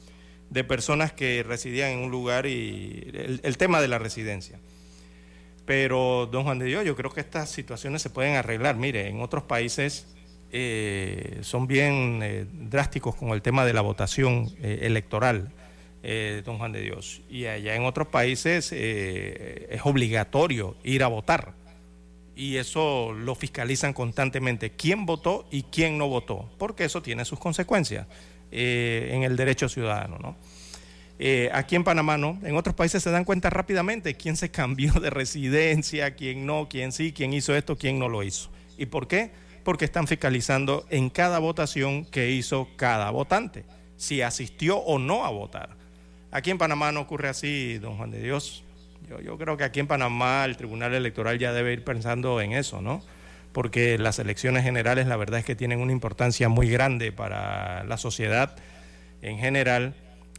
de 0.49 0.65
personas 0.65 1.13
que 1.13 1.41
residían 1.43 1.91
en 1.91 1.99
un 1.99 2.11
lugar 2.11 2.47
y 2.47 3.39
el, 3.41 3.57
tema 3.57 3.79
de 3.79 3.87
la 3.87 3.97
residencia. 3.97 4.59
Pero, 5.65 6.27
don 6.29 6.43
Juan 6.43 6.59
de 6.59 6.65
Dios, 6.65 6.83
yo 6.83 6.97
creo 6.97 7.13
que 7.13 7.21
estas 7.21 7.49
situaciones 7.49 8.01
se 8.01 8.09
pueden 8.09 8.35
arreglar. 8.35 8.75
Mire, 8.75 9.07
en 9.07 9.21
otros 9.21 9.43
países 9.43 10.05
eh, 10.51 11.39
son 11.43 11.65
bien 11.65 12.19
eh, 12.21 12.45
drásticos 12.51 13.15
con 13.15 13.29
el 13.29 13.41
tema 13.41 13.63
de 13.63 13.71
la 13.71 13.79
votación 13.79 14.53
eh, 14.61 14.79
electoral, 14.81 15.53
eh, 16.03 16.41
don 16.45 16.57
Juan 16.57 16.71
de 16.71 16.81
Dios. 16.81 17.21
Y 17.29 17.45
allá 17.45 17.75
en 17.75 17.85
otros 17.85 18.07
países 18.07 18.71
eh, 18.71 19.67
es 19.69 19.81
obligatorio 19.85 20.75
ir 20.83 21.03
a 21.03 21.07
votar. 21.07 21.53
Y 22.35 22.57
eso 22.57 23.13
lo 23.13 23.35
fiscalizan 23.35 23.93
constantemente, 23.93 24.71
quién 24.71 25.05
votó 25.05 25.47
y 25.51 25.63
quién 25.63 25.97
no 25.97 26.07
votó, 26.07 26.49
porque 26.57 26.85
eso 26.85 27.01
tiene 27.01 27.25
sus 27.25 27.39
consecuencias 27.39 28.07
eh, 28.51 29.11
en 29.11 29.23
el 29.23 29.35
derecho 29.35 29.69
ciudadano, 29.69 30.17
¿no? 30.17 30.37
Eh, 31.23 31.51
aquí 31.53 31.75
en 31.75 31.83
Panamá 31.83 32.17
no, 32.17 32.39
en 32.41 32.55
otros 32.55 32.75
países 32.75 33.03
se 33.03 33.11
dan 33.11 33.25
cuenta 33.25 33.51
rápidamente 33.51 34.15
quién 34.15 34.35
se 34.35 34.49
cambió 34.51 34.93
de 34.93 35.11
residencia, 35.11 36.15
quién 36.15 36.47
no, 36.47 36.67
quién 36.67 36.91
sí, 36.91 37.13
quién 37.13 37.31
hizo 37.31 37.55
esto, 37.55 37.77
quién 37.77 37.99
no 37.99 38.09
lo 38.09 38.23
hizo. 38.23 38.49
¿Y 38.77 38.87
por 38.87 39.07
qué? 39.07 39.29
Porque 39.63 39.85
están 39.85 40.07
fiscalizando 40.07 40.87
en 40.89 41.11
cada 41.11 41.37
votación 41.37 42.05
que 42.05 42.31
hizo 42.31 42.69
cada 42.75 43.11
votante, 43.11 43.65
si 43.97 44.23
asistió 44.23 44.77
o 44.77 44.97
no 44.97 45.23
a 45.23 45.29
votar. 45.29 45.77
Aquí 46.31 46.49
en 46.49 46.57
Panamá 46.57 46.91
no 46.93 47.01
ocurre 47.01 47.27
así, 47.27 47.77
don 47.77 47.97
Juan 47.97 48.11
de 48.11 48.21
Dios. 48.21 48.63
Yo, 49.23 49.37
creo 49.37 49.57
que 49.57 49.65
aquí 49.65 49.81
en 49.81 49.87
Panamá 49.87 50.45
el 50.45 50.55
Tribunal 50.55 50.93
Electoral 50.93 51.37
ya 51.37 51.51
debe 51.51 51.73
ir 51.73 51.83
pensando 51.83 52.39
en 52.39 52.53
eso, 52.53 52.81
¿no? 52.81 53.03
Porque 53.51 53.97
las 53.97 54.19
elecciones 54.19 54.63
generales 54.63 55.07
la 55.07 55.17
verdad 55.17 55.39
es 55.39 55.45
que 55.45 55.55
tienen 55.55 55.79
una 55.79 55.91
importancia 55.91 56.47
muy 56.47 56.69
grande 56.69 57.11
para 57.11 57.83
la 57.83 57.97
sociedad 57.97 58.55
en 59.21 59.37
general 59.37 59.93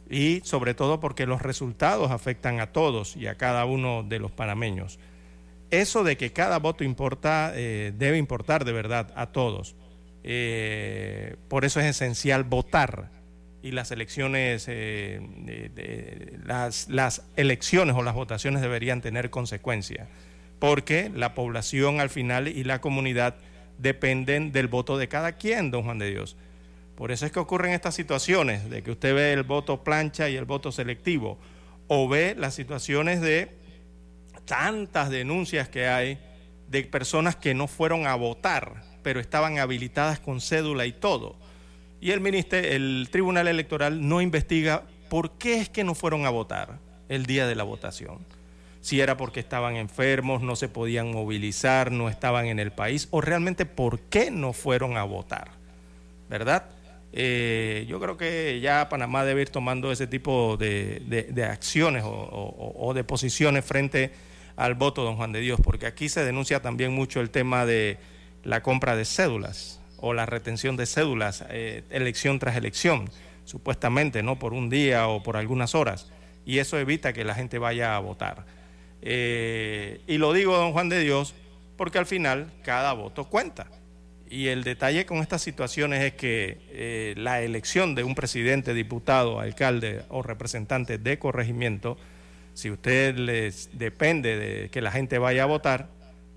y 0.09 0.41
sobre 0.43 0.73
todo 0.73 0.99
porque 0.99 1.27
los 1.27 1.43
resultados 1.43 2.09
afectan 2.09 2.59
a 2.59 2.71
todos 2.71 3.15
y 3.15 3.27
a 3.27 3.35
cada 3.35 3.65
uno 3.65 4.03
de 4.03 4.17
los 4.17 4.31
panameños. 4.31 4.97
Eso 5.69 6.03
de 6.03 6.17
que 6.17 6.33
cada 6.33 6.57
voto 6.57 6.83
importa, 6.83 7.51
eh, 7.53 7.93
debe 7.95 8.17
importar 8.17 8.65
de 8.65 8.71
verdad 8.71 9.11
a 9.15 9.27
todos. 9.27 9.75
Eh, 10.23 11.35
por 11.49 11.65
eso 11.65 11.79
es 11.79 11.85
esencial 11.85 12.43
votar 12.43 13.11
y 13.63 13.71
las 13.71 13.91
elecciones, 13.91 14.65
eh, 14.67 15.21
las, 16.45 16.89
las 16.89 17.23
elecciones 17.37 17.95
o 17.95 18.03
las 18.03 18.13
votaciones 18.13 18.61
deberían 18.61 19.01
tener 19.01 19.29
consecuencias, 19.29 20.09
porque 20.59 21.09
la 21.15 21.33
población 21.33 22.01
al 22.01 22.09
final 22.09 22.49
y 22.49 22.65
la 22.65 22.81
comunidad 22.81 23.35
dependen 23.77 24.51
del 24.51 24.67
voto 24.67 24.97
de 24.97 25.07
cada 25.07 25.37
quien, 25.37 25.71
don 25.71 25.83
Juan 25.83 25.97
de 25.97 26.11
Dios. 26.11 26.35
Por 26.95 27.11
eso 27.11 27.25
es 27.25 27.31
que 27.31 27.39
ocurren 27.39 27.71
estas 27.71 27.95
situaciones, 27.95 28.69
de 28.69 28.83
que 28.83 28.91
usted 28.91 29.15
ve 29.15 29.31
el 29.31 29.43
voto 29.43 29.81
plancha 29.81 30.29
y 30.29 30.35
el 30.35 30.45
voto 30.45 30.73
selectivo, 30.73 31.39
o 31.87 32.09
ve 32.09 32.35
las 32.37 32.53
situaciones 32.53 33.21
de 33.21 33.49
tantas 34.45 35.09
denuncias 35.09 35.69
que 35.69 35.87
hay 35.87 36.19
de 36.67 36.83
personas 36.83 37.37
que 37.37 37.53
no 37.53 37.67
fueron 37.67 38.07
a 38.07 38.15
votar, 38.15 38.83
pero 39.03 39.21
estaban 39.21 39.57
habilitadas 39.57 40.19
con 40.19 40.41
cédula 40.41 40.85
y 40.85 40.91
todo. 40.91 41.37
Y 42.03 42.11
el, 42.11 42.19
ministerio, 42.19 42.69
el 42.69 43.07
Tribunal 43.11 43.47
Electoral 43.47 44.05
no 44.05 44.19
investiga 44.19 44.83
por 45.09 45.31
qué 45.37 45.61
es 45.61 45.69
que 45.69 45.85
no 45.85 45.95
fueron 45.95 46.25
a 46.25 46.29
votar 46.31 46.77
el 47.07 47.25
día 47.25 47.47
de 47.47 47.55
la 47.55 47.63
votación. 47.63 48.17
Si 48.81 48.99
era 48.99 49.15
porque 49.15 49.39
estaban 49.39 49.77
enfermos, 49.77 50.41
no 50.41 50.57
se 50.57 50.67
podían 50.67 51.11
movilizar, 51.13 51.93
no 51.93 52.09
estaban 52.09 52.47
en 52.47 52.59
el 52.59 52.73
país, 52.73 53.07
o 53.11 53.21
realmente 53.21 53.65
por 53.65 53.99
qué 54.01 54.31
no 54.31 54.51
fueron 54.51 54.97
a 54.97 55.03
votar. 55.03 55.51
¿verdad? 56.29 56.65
Eh, 57.13 57.85
yo 57.87 58.01
creo 58.01 58.17
que 58.17 58.59
ya 58.59 58.89
Panamá 58.89 59.23
debe 59.23 59.43
ir 59.43 59.49
tomando 59.49 59.89
ese 59.89 60.05
tipo 60.05 60.57
de, 60.57 61.01
de- 61.31 61.45
acciones 61.45 62.03
o- 62.05 62.75
o 62.77 62.93
de 62.93 63.05
posiciones 63.05 63.63
frente 63.63 64.11
al 64.57 64.73
voto, 64.75 65.03
don 65.05 65.15
Juan 65.15 65.31
de 65.31 65.39
Dios, 65.39 65.57
porque 65.63 65.85
aquí 65.85 66.09
se 66.09 66.25
denuncia 66.25 66.61
también 66.61 66.91
mucho 66.91 67.21
el 67.21 67.29
tema 67.29 67.65
de 67.65 67.97
la 68.43 68.61
compra 68.61 68.97
de 68.97 69.05
cédulas 69.05 69.79
o 70.05 70.13
la 70.13 70.25
retención 70.25 70.75
de 70.75 70.85
cédulas, 70.85 71.45
eh, 71.49 71.83
elección 71.89 72.37
tras 72.37 72.57
elección, 72.57 73.09
supuestamente, 73.45 74.21
¿no? 74.21 74.37
Por 74.37 74.53
un 74.53 74.69
día 74.69 75.07
o 75.07 75.23
por 75.23 75.37
algunas 75.37 75.75
horas, 75.75 76.11
y 76.45 76.57
eso 76.57 76.77
evita 76.77 77.13
que 77.13 77.23
la 77.23 77.35
gente 77.35 77.57
vaya 77.57 77.95
a 77.95 77.99
votar. 77.99 78.45
Eh, 79.01 80.01
y 80.05 80.17
lo 80.17 80.33
digo, 80.33 80.57
don 80.57 80.73
Juan 80.73 80.89
de 80.89 80.99
Dios, 80.99 81.33
porque 81.77 81.99
al 81.99 82.05
final 82.05 82.51
cada 82.63 82.91
voto 82.91 83.29
cuenta. 83.29 83.67
Y 84.29 84.47
el 84.47 84.65
detalle 84.65 85.05
con 85.05 85.19
estas 85.19 85.41
situaciones 85.41 86.03
es 86.03 86.13
que 86.15 86.57
eh, 86.71 87.13
la 87.15 87.41
elección 87.41 87.95
de 87.95 88.03
un 88.03 88.13
presidente, 88.13 88.73
diputado, 88.73 89.39
alcalde 89.39 90.03
o 90.09 90.21
representante 90.21 90.97
de 90.97 91.17
corregimiento, 91.17 91.97
si 92.55 92.69
usted 92.71 93.15
les 93.15 93.69
depende 93.71 94.35
de 94.35 94.69
que 94.69 94.81
la 94.81 94.91
gente 94.91 95.17
vaya 95.17 95.43
a 95.43 95.45
votar, 95.45 95.87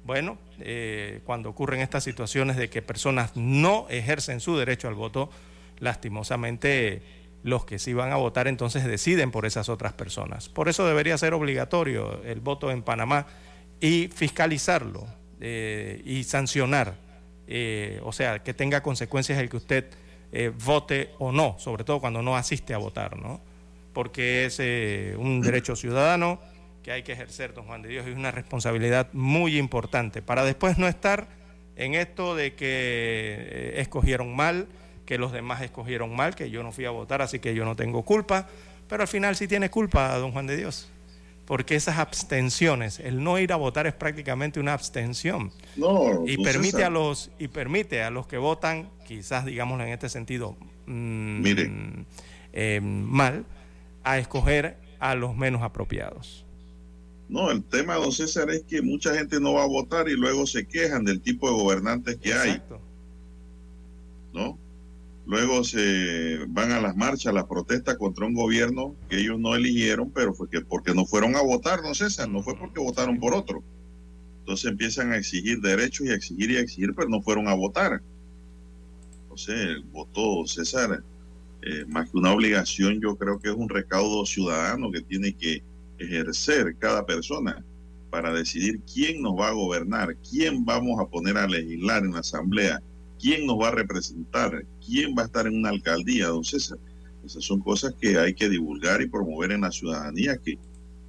bueno, 0.06 0.38
eh, 0.60 1.20
cuando 1.24 1.50
ocurren 1.50 1.80
estas 1.80 2.04
situaciones 2.04 2.56
de 2.56 2.70
que 2.70 2.80
personas 2.80 3.36
no 3.36 3.86
ejercen 3.90 4.40
su 4.40 4.56
derecho 4.56 4.88
al 4.88 4.94
voto, 4.94 5.30
lastimosamente 5.78 7.02
los 7.42 7.64
que 7.64 7.78
sí 7.78 7.92
van 7.92 8.12
a 8.12 8.16
votar 8.16 8.48
entonces 8.48 8.84
deciden 8.84 9.30
por 9.30 9.46
esas 9.46 9.68
otras 9.68 9.92
personas. 9.92 10.48
Por 10.48 10.68
eso 10.68 10.86
debería 10.86 11.18
ser 11.18 11.34
obligatorio 11.34 12.22
el 12.24 12.40
voto 12.40 12.70
en 12.70 12.82
Panamá 12.82 13.26
y 13.80 14.08
fiscalizarlo 14.08 15.06
eh, 15.40 16.02
y 16.04 16.24
sancionar, 16.24 16.94
eh, 17.46 18.00
o 18.02 18.12
sea, 18.12 18.42
que 18.42 18.54
tenga 18.54 18.82
consecuencias 18.82 19.38
el 19.38 19.48
que 19.48 19.56
usted 19.58 19.84
eh, 20.32 20.52
vote 20.64 21.10
o 21.18 21.30
no, 21.30 21.56
sobre 21.58 21.84
todo 21.84 22.00
cuando 22.00 22.20
no 22.20 22.36
asiste 22.36 22.74
a 22.74 22.78
votar, 22.78 23.16
¿no? 23.16 23.40
Porque 23.92 24.46
es 24.46 24.56
eh, 24.58 25.14
un 25.18 25.40
derecho 25.40 25.76
ciudadano 25.76 26.40
que 26.86 26.92
hay 26.92 27.02
que 27.02 27.14
ejercer, 27.14 27.52
don 27.52 27.64
Juan 27.64 27.82
de 27.82 27.88
Dios, 27.88 28.06
y 28.06 28.10
es 28.12 28.16
una 28.16 28.30
responsabilidad 28.30 29.08
muy 29.12 29.58
importante 29.58 30.22
para 30.22 30.44
después 30.44 30.78
no 30.78 30.86
estar 30.86 31.26
en 31.74 31.94
esto 31.96 32.36
de 32.36 32.54
que 32.54 32.68
eh, 32.70 33.80
escogieron 33.80 34.36
mal, 34.36 34.68
que 35.04 35.18
los 35.18 35.32
demás 35.32 35.62
escogieron 35.62 36.14
mal, 36.14 36.36
que 36.36 36.48
yo 36.48 36.62
no 36.62 36.70
fui 36.70 36.84
a 36.84 36.90
votar, 36.90 37.22
así 37.22 37.40
que 37.40 37.56
yo 37.56 37.64
no 37.64 37.74
tengo 37.74 38.04
culpa, 38.04 38.46
pero 38.88 39.02
al 39.02 39.08
final 39.08 39.34
sí 39.34 39.48
tiene 39.48 39.68
culpa, 39.68 40.16
don 40.18 40.30
Juan 40.30 40.46
de 40.46 40.56
Dios, 40.56 40.88
porque 41.44 41.74
esas 41.74 41.98
abstenciones, 41.98 43.00
el 43.00 43.20
no 43.20 43.36
ir 43.40 43.52
a 43.52 43.56
votar 43.56 43.88
es 43.88 43.94
prácticamente 43.94 44.60
una 44.60 44.72
abstención 44.72 45.50
No, 45.74 46.22
y 46.24 46.36
permite 46.36 46.84
a 46.84 46.88
los 46.88 47.32
y 47.40 47.48
permite 47.48 48.04
a 48.04 48.10
los 48.10 48.28
que 48.28 48.38
votan, 48.38 48.90
quizás 49.08 49.44
digámoslo 49.44 49.82
en 49.82 49.90
este 49.90 50.08
sentido, 50.08 50.56
mm, 50.86 51.40
Mire. 51.42 51.68
eh, 52.52 52.80
mal, 52.80 53.44
a 54.04 54.18
escoger 54.18 54.76
a 55.00 55.16
los 55.16 55.34
menos 55.34 55.62
apropiados. 55.62 56.45
No, 57.28 57.50
el 57.50 57.64
tema, 57.64 57.96
don 57.96 58.12
César, 58.12 58.50
es 58.50 58.62
que 58.62 58.82
mucha 58.82 59.14
gente 59.14 59.40
no 59.40 59.54
va 59.54 59.64
a 59.64 59.68
votar 59.68 60.08
y 60.08 60.16
luego 60.16 60.46
se 60.46 60.66
quejan 60.66 61.04
del 61.04 61.20
tipo 61.20 61.48
de 61.48 61.54
gobernantes 61.54 62.16
que 62.18 62.32
hay. 62.32 62.62
¿no? 64.32 64.58
Luego 65.26 65.64
se 65.64 66.38
van 66.48 66.70
a 66.70 66.80
las 66.80 66.96
marchas, 66.96 67.26
a 67.26 67.32
las 67.32 67.46
protestas 67.46 67.96
contra 67.96 68.26
un 68.26 68.34
gobierno 68.34 68.94
que 69.08 69.18
ellos 69.18 69.40
no 69.40 69.56
eligieron, 69.56 70.10
pero 70.12 70.34
fue 70.34 70.48
que 70.48 70.60
porque 70.60 70.94
no 70.94 71.04
fueron 71.04 71.34
a 71.34 71.42
votar, 71.42 71.82
don 71.82 71.96
César, 71.96 72.28
no 72.28 72.42
fue 72.42 72.56
porque 72.56 72.78
votaron 72.78 73.18
por 73.18 73.34
otro. 73.34 73.64
Entonces 74.40 74.70
empiezan 74.70 75.12
a 75.12 75.16
exigir 75.16 75.60
derechos 75.60 76.06
y 76.06 76.10
a 76.10 76.14
exigir 76.14 76.52
y 76.52 76.56
a 76.58 76.60
exigir, 76.60 76.94
pero 76.94 77.08
no 77.08 77.20
fueron 77.22 77.48
a 77.48 77.54
votar. 77.54 78.00
Entonces, 79.22 79.56
el 79.56 79.82
voto, 79.82 80.46
César, 80.46 81.02
eh, 81.62 81.84
más 81.88 82.08
que 82.08 82.18
una 82.18 82.32
obligación, 82.32 83.00
yo 83.00 83.16
creo 83.16 83.40
que 83.40 83.48
es 83.48 83.56
un 83.56 83.68
recaudo 83.68 84.24
ciudadano 84.24 84.92
que 84.92 85.00
tiene 85.00 85.32
que 85.32 85.64
ejercer 85.98 86.76
cada 86.78 87.04
persona 87.06 87.64
para 88.10 88.32
decidir 88.32 88.80
quién 88.92 89.22
nos 89.22 89.34
va 89.34 89.48
a 89.48 89.52
gobernar, 89.52 90.16
quién 90.28 90.64
vamos 90.64 91.00
a 91.00 91.06
poner 91.06 91.36
a 91.36 91.46
legislar 91.46 92.04
en 92.04 92.12
la 92.12 92.20
asamblea, 92.20 92.80
quién 93.20 93.46
nos 93.46 93.58
va 93.58 93.68
a 93.68 93.72
representar, 93.72 94.64
quién 94.84 95.14
va 95.16 95.22
a 95.22 95.26
estar 95.26 95.46
en 95.46 95.56
una 95.58 95.70
alcaldía, 95.70 96.28
don 96.28 96.44
César. 96.44 96.78
Esas 97.24 97.44
son 97.44 97.60
cosas 97.60 97.94
que 98.00 98.18
hay 98.18 98.34
que 98.34 98.48
divulgar 98.48 99.02
y 99.02 99.08
promover 99.08 99.52
en 99.52 99.62
la 99.62 99.72
ciudadanía, 99.72 100.38
que 100.38 100.58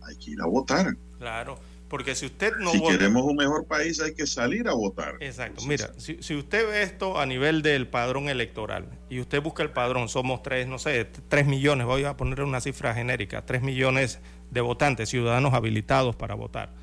hay 0.01 0.15
que 0.15 0.31
ir 0.31 0.41
a 0.41 0.47
votar. 0.47 0.97
Claro, 1.19 1.59
porque 1.89 2.15
si 2.15 2.25
usted 2.25 2.53
no 2.57 2.71
si 2.71 2.81
queremos 2.81 3.23
un 3.23 3.35
mejor 3.35 3.65
país 3.65 4.01
hay 4.01 4.13
que 4.13 4.27
salir 4.27 4.67
a 4.67 4.73
votar. 4.73 5.15
Exacto, 5.19 5.63
mira, 5.65 5.91
si, 5.97 6.17
si, 6.21 6.35
usted 6.35 6.67
ve 6.67 6.83
esto 6.83 7.19
a 7.19 7.25
nivel 7.25 7.61
del 7.61 7.87
padrón 7.87 8.29
electoral 8.29 8.89
y 9.09 9.19
usted 9.19 9.41
busca 9.41 9.63
el 9.63 9.71
padrón, 9.71 10.09
somos 10.09 10.43
tres, 10.43 10.67
no 10.67 10.79
sé, 10.79 11.05
tres 11.29 11.45
millones, 11.45 11.87
voy 11.87 12.03
a 12.03 12.17
poner 12.17 12.41
una 12.41 12.61
cifra 12.61 12.93
genérica, 12.93 13.45
tres 13.45 13.61
millones 13.61 14.19
de 14.51 14.61
votantes, 14.61 15.09
ciudadanos 15.09 15.53
habilitados 15.53 16.15
para 16.15 16.35
votar. 16.35 16.73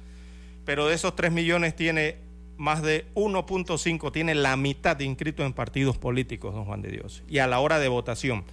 Pero 0.64 0.86
de 0.86 0.94
esos 0.94 1.14
tres 1.14 1.32
millones 1.32 1.76
tiene 1.76 2.18
más 2.57 2.82
de 2.82 3.07
1.5, 3.14 4.12
tiene 4.12 4.34
la 4.34 4.57
mitad 4.57 4.96
de 4.96 5.05
inscritos 5.05 5.44
en 5.44 5.52
partidos 5.52 5.98
políticos, 5.98 6.55
don 6.55 6.64
Juan 6.64 6.82
de 6.82 6.90
Dios. 6.90 7.22
Y 7.28 7.38
a 7.38 7.46
la 7.46 7.61
hora 7.61 7.78
de 7.78 7.88
votación, 7.88 8.44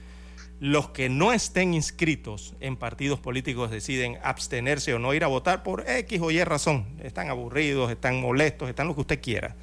los 0.62 0.90
que 0.90 1.10
no 1.10 1.34
estén 1.34 1.74
inscritos 1.74 2.54
en 2.60 2.78
partidos 2.78 3.20
políticos 3.20 3.72
deciden 3.72 4.20
abstenerse 4.22 4.94
o 4.94 5.00
no 5.00 5.12
ir 5.16 5.24
a 5.24 5.28
votar 5.28 5.64
por 5.64 5.90
X 5.90 6.22
o 6.22 6.30
Y 6.30 6.44
razón. 6.44 6.86
Están 7.02 7.32
aburridos, 7.32 7.90
están 7.90 8.22
molestos, 8.22 8.70
están 8.70 8.88
lo 8.88 8.94
que 8.94 9.02
usted 9.02 9.22
quiera. 9.22 9.56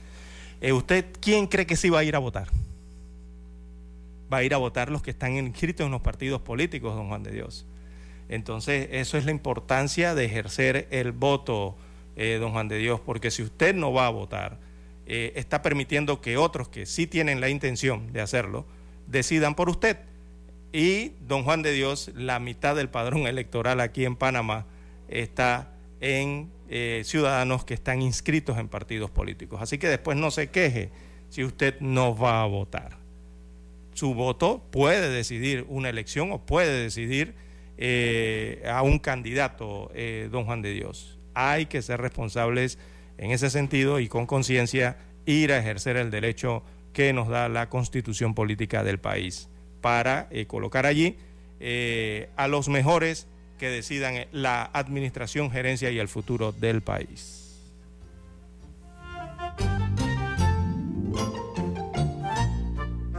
Eh, 0.60 0.72
¿Usted 0.72 1.06
quién 1.20 1.46
cree 1.46 1.68
que 1.68 1.76
sí 1.76 1.88
va 1.88 2.00
a 2.00 2.04
ir 2.04 2.16
a 2.16 2.18
votar? 2.18 2.48
Va 4.30 4.38
a 4.38 4.42
ir 4.42 4.52
a 4.54 4.56
votar 4.56 4.90
los 4.90 5.00
que 5.00 5.12
están 5.12 5.36
inscritos 5.36 5.86
en 5.86 5.92
los 5.92 6.00
partidos 6.00 6.40
políticos, 6.40 6.96
don 6.96 7.06
Juan 7.06 7.22
de 7.22 7.30
Dios. 7.30 7.64
Entonces, 8.28 8.88
eso 8.90 9.16
es 9.16 9.24
la 9.24 9.30
importancia 9.30 10.16
de 10.16 10.24
ejercer 10.24 10.88
el 10.90 11.12
voto, 11.12 11.76
eh, 12.16 12.38
don 12.40 12.50
Juan 12.50 12.66
de 12.66 12.78
Dios, 12.78 12.98
porque 12.98 13.30
si 13.30 13.44
usted 13.44 13.72
no 13.72 13.92
va 13.92 14.08
a 14.08 14.10
votar, 14.10 14.58
eh, 15.06 15.32
está 15.36 15.62
permitiendo 15.62 16.20
que 16.20 16.36
otros 16.36 16.68
que 16.68 16.86
sí 16.86 17.06
tienen 17.06 17.40
la 17.40 17.50
intención 17.50 18.12
de 18.12 18.20
hacerlo, 18.20 18.66
decidan 19.06 19.54
por 19.54 19.68
usted 19.68 19.98
y 20.72 21.12
don 21.26 21.44
Juan 21.44 21.62
de 21.62 21.72
Dios, 21.72 22.10
la 22.14 22.38
mitad 22.38 22.76
del 22.76 22.88
padrón 22.88 23.26
electoral 23.26 23.80
aquí 23.80 24.04
en 24.04 24.16
Panamá 24.16 24.66
está 25.08 25.72
en 26.00 26.50
eh, 26.68 27.02
ciudadanos 27.04 27.64
que 27.64 27.74
están 27.74 28.02
inscritos 28.02 28.58
en 28.58 28.68
partidos 28.68 29.10
políticos. 29.10 29.60
Así 29.62 29.78
que 29.78 29.88
después 29.88 30.16
no 30.16 30.30
se 30.30 30.50
queje 30.50 30.90
si 31.30 31.44
usted 31.44 31.80
no 31.80 32.16
va 32.16 32.42
a 32.42 32.46
votar. 32.46 32.98
Su 33.94 34.14
voto 34.14 34.62
puede 34.70 35.08
decidir 35.08 35.64
una 35.68 35.88
elección 35.88 36.30
o 36.32 36.44
puede 36.44 36.82
decidir 36.82 37.34
eh, 37.78 38.62
a 38.70 38.82
un 38.82 38.98
candidato, 38.98 39.90
eh, 39.94 40.28
don 40.30 40.44
Juan 40.44 40.62
de 40.62 40.72
Dios. 40.72 41.18
Hay 41.34 41.66
que 41.66 41.80
ser 41.80 42.00
responsables 42.00 42.78
en 43.16 43.30
ese 43.30 43.50
sentido 43.50 44.00
y 44.00 44.08
con 44.08 44.26
conciencia 44.26 44.98
ir 45.24 45.52
a 45.52 45.58
ejercer 45.58 45.96
el 45.96 46.10
derecho 46.10 46.62
que 46.92 47.12
nos 47.12 47.28
da 47.28 47.48
la 47.48 47.68
constitución 47.68 48.34
política 48.34 48.84
del 48.84 48.98
país 48.98 49.48
para 49.80 50.28
eh, 50.30 50.46
colocar 50.46 50.86
allí 50.86 51.16
eh, 51.60 52.28
a 52.36 52.48
los 52.48 52.68
mejores 52.68 53.26
que 53.58 53.68
decidan 53.68 54.14
eh, 54.14 54.28
la 54.32 54.70
administración, 54.72 55.50
gerencia 55.50 55.90
y 55.90 55.98
el 55.98 56.08
futuro 56.08 56.52
del 56.52 56.82
país. 56.82 57.44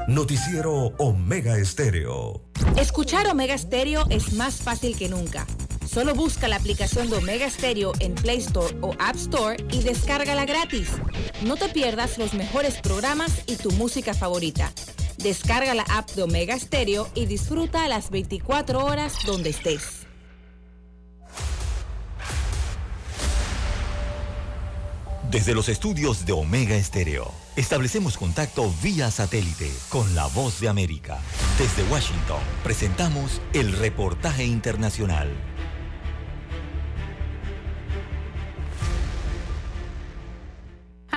Noticiero 0.07 0.73
Omega 0.97 1.57
Estéreo. 1.57 2.41
Escuchar 2.77 3.27
Omega 3.27 3.53
Estéreo 3.53 4.05
es 4.09 4.33
más 4.33 4.55
fácil 4.55 4.97
que 4.97 5.07
nunca. 5.07 5.45
Solo 5.87 6.15
busca 6.15 6.47
la 6.47 6.55
aplicación 6.55 7.09
de 7.09 7.17
Omega 7.17 7.45
Estéreo 7.45 7.93
en 7.99 8.15
Play 8.15 8.37
Store 8.37 8.75
o 8.81 8.95
App 8.99 9.15
Store 9.15 9.63
y 9.71 9.83
descárgala 9.83 10.45
gratis. 10.45 10.89
No 11.43 11.57
te 11.57 11.69
pierdas 11.69 12.17
los 12.17 12.33
mejores 12.33 12.77
programas 12.77 13.43
y 13.47 13.55
tu 13.55 13.71
música 13.71 14.13
favorita. 14.13 14.71
Descarga 15.21 15.73
la 15.73 15.83
app 15.83 16.09
de 16.11 16.23
Omega 16.23 16.57
Stereo 16.57 17.09
y 17.13 17.25
disfruta 17.25 17.87
las 17.89 18.09
24 18.09 18.85
horas 18.85 19.17
donde 19.25 19.49
estés. 19.49 20.07
Desde 25.29 25.53
los 25.53 25.67
estudios 25.69 26.25
de 26.25 26.31
Omega 26.31 26.75
Estéreo, 26.75 27.31
establecemos 27.55 28.17
contacto 28.17 28.73
vía 28.81 29.11
satélite 29.11 29.69
con 29.89 30.15
la 30.15 30.25
voz 30.27 30.59
de 30.59 30.69
América. 30.69 31.19
Desde 31.59 31.83
Washington, 31.91 32.39
presentamos 32.63 33.41
el 33.53 33.73
reportaje 33.73 34.45
internacional. 34.45 35.27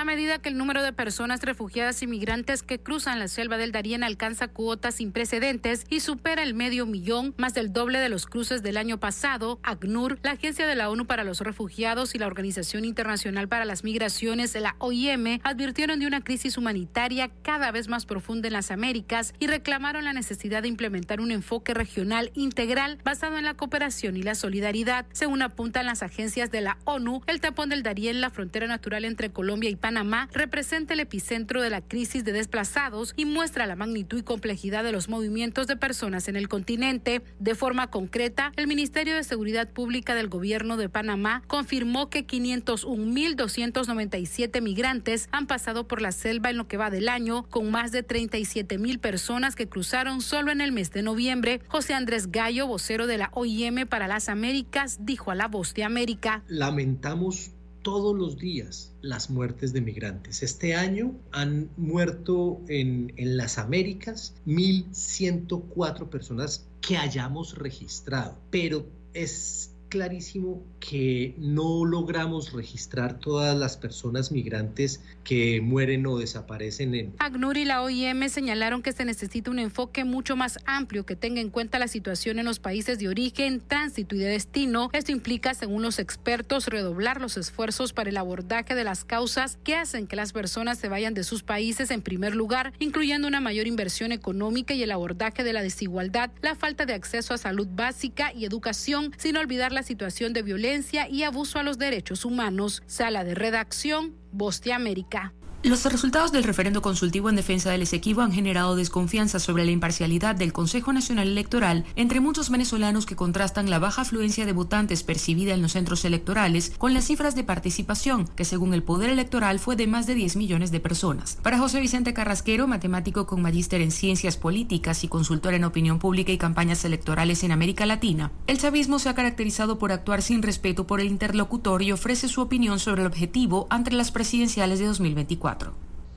A 0.03 0.05
medida 0.05 0.37
que 0.39 0.49
el 0.49 0.57
número 0.57 0.83
de 0.83 0.91
personas 0.91 1.41
refugiadas 1.43 2.03
y 2.03 2.07
migrantes 2.07 2.61
que 2.61 2.77
cruzan 2.77 3.19
la 3.19 3.29
selva 3.29 3.55
del 3.55 3.71
Darién 3.71 4.03
alcanza 4.03 4.49
cuotas 4.49 4.95
sin 4.95 5.13
precedentes 5.13 5.85
y 5.89 6.01
supera 6.01 6.43
el 6.43 6.53
medio 6.53 6.85
millón, 6.85 7.33
más 7.37 7.53
del 7.53 7.71
doble 7.71 7.99
de 7.99 8.09
los 8.09 8.25
cruces 8.25 8.61
del 8.61 8.75
año 8.75 8.99
pasado, 8.99 9.61
ACNUR, 9.63 10.19
la 10.21 10.31
Agencia 10.31 10.67
de 10.67 10.75
la 10.75 10.89
ONU 10.89 11.07
para 11.07 11.23
los 11.23 11.39
Refugiados 11.39 12.15
y 12.15 12.17
la 12.17 12.27
Organización 12.27 12.83
Internacional 12.83 13.47
para 13.47 13.63
las 13.63 13.85
Migraciones, 13.85 14.53
la 14.55 14.75
OIM, 14.79 15.39
advirtieron 15.41 16.01
de 16.01 16.07
una 16.07 16.21
crisis 16.21 16.57
humanitaria 16.57 17.31
cada 17.41 17.71
vez 17.71 17.87
más 17.87 18.05
profunda 18.05 18.47
en 18.47 18.53
las 18.55 18.71
Américas 18.71 19.33
y 19.39 19.47
reclamaron 19.47 20.03
la 20.03 20.11
necesidad 20.11 20.63
de 20.63 20.67
implementar 20.67 21.21
un 21.21 21.31
enfoque 21.31 21.73
regional 21.73 22.29
integral 22.33 22.97
basado 23.05 23.37
en 23.37 23.45
la 23.45 23.53
cooperación 23.53 24.17
y 24.17 24.21
la 24.23 24.35
solidaridad. 24.35 25.05
Según 25.13 25.41
apuntan 25.41 25.85
las 25.85 26.03
agencias 26.03 26.51
de 26.51 26.59
la 26.59 26.77
ONU, 26.83 27.21
el 27.27 27.39
tapón 27.39 27.69
del 27.69 27.83
Darién, 27.83 28.19
la 28.19 28.31
frontera 28.31 28.67
natural 28.67 29.05
entre 29.05 29.31
Colombia 29.31 29.69
y 29.69 29.77
Panamá, 29.77 29.92
Panamá 29.93 30.27
representa 30.33 30.95
el 30.95 31.01
epicentro 31.01 31.61
de 31.61 31.69
la 31.69 31.81
crisis 31.81 32.25
de 32.25 32.31
desplazados 32.31 33.13
y 33.15 33.25
muestra 33.25 33.67
la 33.67 33.75
magnitud 33.75 34.17
y 34.17 34.23
complejidad 34.23 34.83
de 34.83 34.91
los 34.91 35.07
movimientos 35.07 35.67
de 35.67 35.77
personas 35.77 36.27
en 36.27 36.35
el 36.35 36.47
continente. 36.47 37.21
De 37.37 37.53
forma 37.53 37.91
concreta, 37.91 38.51
el 38.55 38.65
Ministerio 38.65 39.15
de 39.15 39.23
Seguridad 39.23 39.69
Pública 39.69 40.15
del 40.15 40.29
Gobierno 40.29 40.77
de 40.77 40.89
Panamá 40.89 41.43
confirmó 41.45 42.09
que 42.09 42.25
501.297 42.25 44.63
migrantes 44.63 45.29
han 45.31 45.45
pasado 45.45 45.87
por 45.87 46.01
la 46.01 46.11
selva 46.11 46.49
en 46.49 46.57
lo 46.57 46.67
que 46.67 46.77
va 46.77 46.89
del 46.89 47.07
año, 47.07 47.43
con 47.51 47.69
más 47.69 47.91
de 47.91 48.03
37.000 48.03 48.99
personas 48.99 49.55
que 49.55 49.69
cruzaron 49.69 50.21
solo 50.21 50.51
en 50.51 50.61
el 50.61 50.71
mes 50.71 50.89
de 50.89 51.03
noviembre. 51.03 51.61
José 51.67 51.93
Andrés 51.93 52.31
Gallo, 52.31 52.65
vocero 52.65 53.05
de 53.05 53.19
la 53.19 53.29
OIM 53.33 53.85
para 53.87 54.07
las 54.07 54.27
Américas, 54.27 55.05
dijo 55.05 55.29
a 55.29 55.35
La 55.35 55.47
Voz 55.47 55.75
de 55.75 55.83
América. 55.83 56.41
Lamentamos 56.47 57.52
todos 57.83 58.15
los 58.15 58.37
días 58.37 58.93
las 59.01 59.29
muertes 59.29 59.73
de 59.73 59.81
migrantes. 59.81 60.41
Este 60.41 60.75
año 60.75 61.15
han 61.31 61.69
muerto 61.77 62.61
en, 62.67 63.13
las 63.17 63.57
Américas 63.57 64.33
1.104 64.47 66.09
personas 66.09 66.65
que 66.81 66.97
hayamos 66.97 67.57
registrado, 67.57 68.37
pero 68.49 68.87
es 69.13 69.72
clarísimo 69.93 70.65
que 70.79 71.35
no 71.37 71.85
logramos 71.85 72.51
registrar 72.51 73.19
todas 73.19 73.55
las 73.55 73.77
personas 73.77 74.31
migrantes 74.31 75.03
que 75.23 75.61
mueren 75.61 76.07
o 76.07 76.17
desaparecen 76.17 76.95
en... 76.95 77.13
ACNUR 77.19 77.57
y 77.57 77.65
la 77.65 77.83
OIM 77.83 78.27
señalaron 78.27 78.81
que 78.81 78.91
se 78.91 79.05
necesita 79.05 79.51
un 79.51 79.59
enfoque 79.59 80.03
mucho 80.03 80.35
más 80.35 80.57
amplio 80.65 81.05
que 81.05 81.15
tenga 81.15 81.41
en 81.41 81.51
cuenta 81.51 81.77
la 81.77 81.87
situación 81.87 82.39
en 82.39 82.45
los 82.45 82.57
países 82.57 82.97
de 82.97 83.07
origen, 83.07 83.61
tránsito 83.61 84.15
y 84.15 84.17
de 84.17 84.25
destino. 84.25 84.89
Esto 84.93 85.11
implica, 85.11 85.53
según 85.53 85.83
los 85.83 85.99
expertos, 85.99 86.65
redoblar 86.65 87.21
los 87.21 87.37
esfuerzos 87.37 87.93
para 87.93 88.09
el 88.09 88.17
abordaje 88.17 88.73
de 88.73 88.83
las 88.83 89.05
causas 89.05 89.59
que 89.63 89.75
hacen 89.75 90.07
que 90.07 90.15
las 90.15 90.33
personas 90.33 90.79
se 90.79 90.89
vayan 90.89 91.13
de 91.13 91.23
sus 91.23 91.43
países 91.43 91.91
en 91.91 92.01
primer 92.01 92.33
lugar, 92.33 92.73
incluyendo 92.79 93.27
una 93.27 93.41
mayor 93.41 93.67
inversión 93.67 94.11
económica 94.11 94.73
y 94.73 94.81
el 94.81 94.91
abordaje 94.91 95.43
de 95.43 95.53
la 95.53 95.61
desigualdad, 95.61 96.31
la 96.41 96.55
falta 96.55 96.87
de 96.87 96.95
acceso 96.95 97.35
a 97.35 97.37
salud 97.37 97.67
básica 97.69 98.33
y 98.33 98.45
educación, 98.45 99.13
sin 99.19 99.37
olvidar 99.37 99.71
situación 99.83 100.33
de 100.33 100.41
violencia 100.41 101.07
y 101.07 101.23
abuso 101.23 101.59
a 101.59 101.63
los 101.63 101.77
derechos 101.77 102.25
humanos. 102.25 102.83
Sala 102.85 103.23
de 103.23 103.35
redacción, 103.35 104.15
Voz 104.31 104.61
América. 104.73 105.33
Los 105.63 105.85
resultados 105.85 106.33
del 106.33 106.43
referendo 106.43 106.81
consultivo 106.81 107.29
en 107.29 107.37
defensa 107.37 107.71
del 107.71 107.83
Esequibo 107.83 108.21
han 108.21 108.33
generado 108.33 108.75
desconfianza 108.75 109.39
sobre 109.39 109.63
la 109.63 109.71
imparcialidad 109.71 110.35
del 110.35 110.51
Consejo 110.51 110.91
Nacional 110.91 111.29
Electoral 111.29 111.85
entre 111.95 112.19
muchos 112.19 112.49
venezolanos 112.49 113.05
que 113.05 113.15
contrastan 113.15 113.69
la 113.69 113.79
baja 113.79 114.01
afluencia 114.01 114.45
de 114.45 114.51
votantes 114.51 115.03
percibida 115.03 115.53
en 115.53 115.61
los 115.61 115.71
centros 115.71 116.03
electorales 116.03 116.73
con 116.77 116.93
las 116.93 117.05
cifras 117.05 117.33
de 117.35 117.45
participación, 117.45 118.27
que 118.35 118.43
según 118.43 118.73
el 118.73 118.83
Poder 118.83 119.09
Electoral 119.09 119.57
fue 119.57 119.77
de 119.77 119.87
más 119.87 120.05
de 120.05 120.15
10 120.15 120.35
millones 120.35 120.69
de 120.71 120.81
personas. 120.81 121.37
Para 121.41 121.59
José 121.59 121.79
Vicente 121.79 122.13
Carrasquero, 122.13 122.67
matemático 122.67 123.25
con 123.25 123.41
magíster 123.41 123.79
en 123.79 123.91
ciencias 123.91 124.35
políticas 124.35 125.05
y 125.05 125.07
consultor 125.07 125.53
en 125.53 125.63
opinión 125.63 125.97
pública 125.97 126.33
y 126.33 126.37
campañas 126.37 126.83
electorales 126.83 127.41
en 127.45 127.53
América 127.53 127.85
Latina, 127.85 128.33
el 128.47 128.57
chavismo 128.57 128.99
se 128.99 129.07
ha 129.07 129.15
caracterizado 129.15 129.79
por 129.79 129.93
actuar 129.93 130.23
sin 130.23 130.41
respeto 130.41 130.85
por 130.85 130.99
el 130.99 131.07
interlocutor 131.07 131.83
y 131.83 131.93
ofrece 131.93 132.27
su 132.27 132.41
opinión 132.41 132.79
sobre 132.79 133.03
el 133.03 133.07
objetivo 133.07 133.65
ante 133.69 133.91
las 133.91 134.11
presidenciales 134.11 134.79
de 134.79 134.87
2024. 134.87 135.52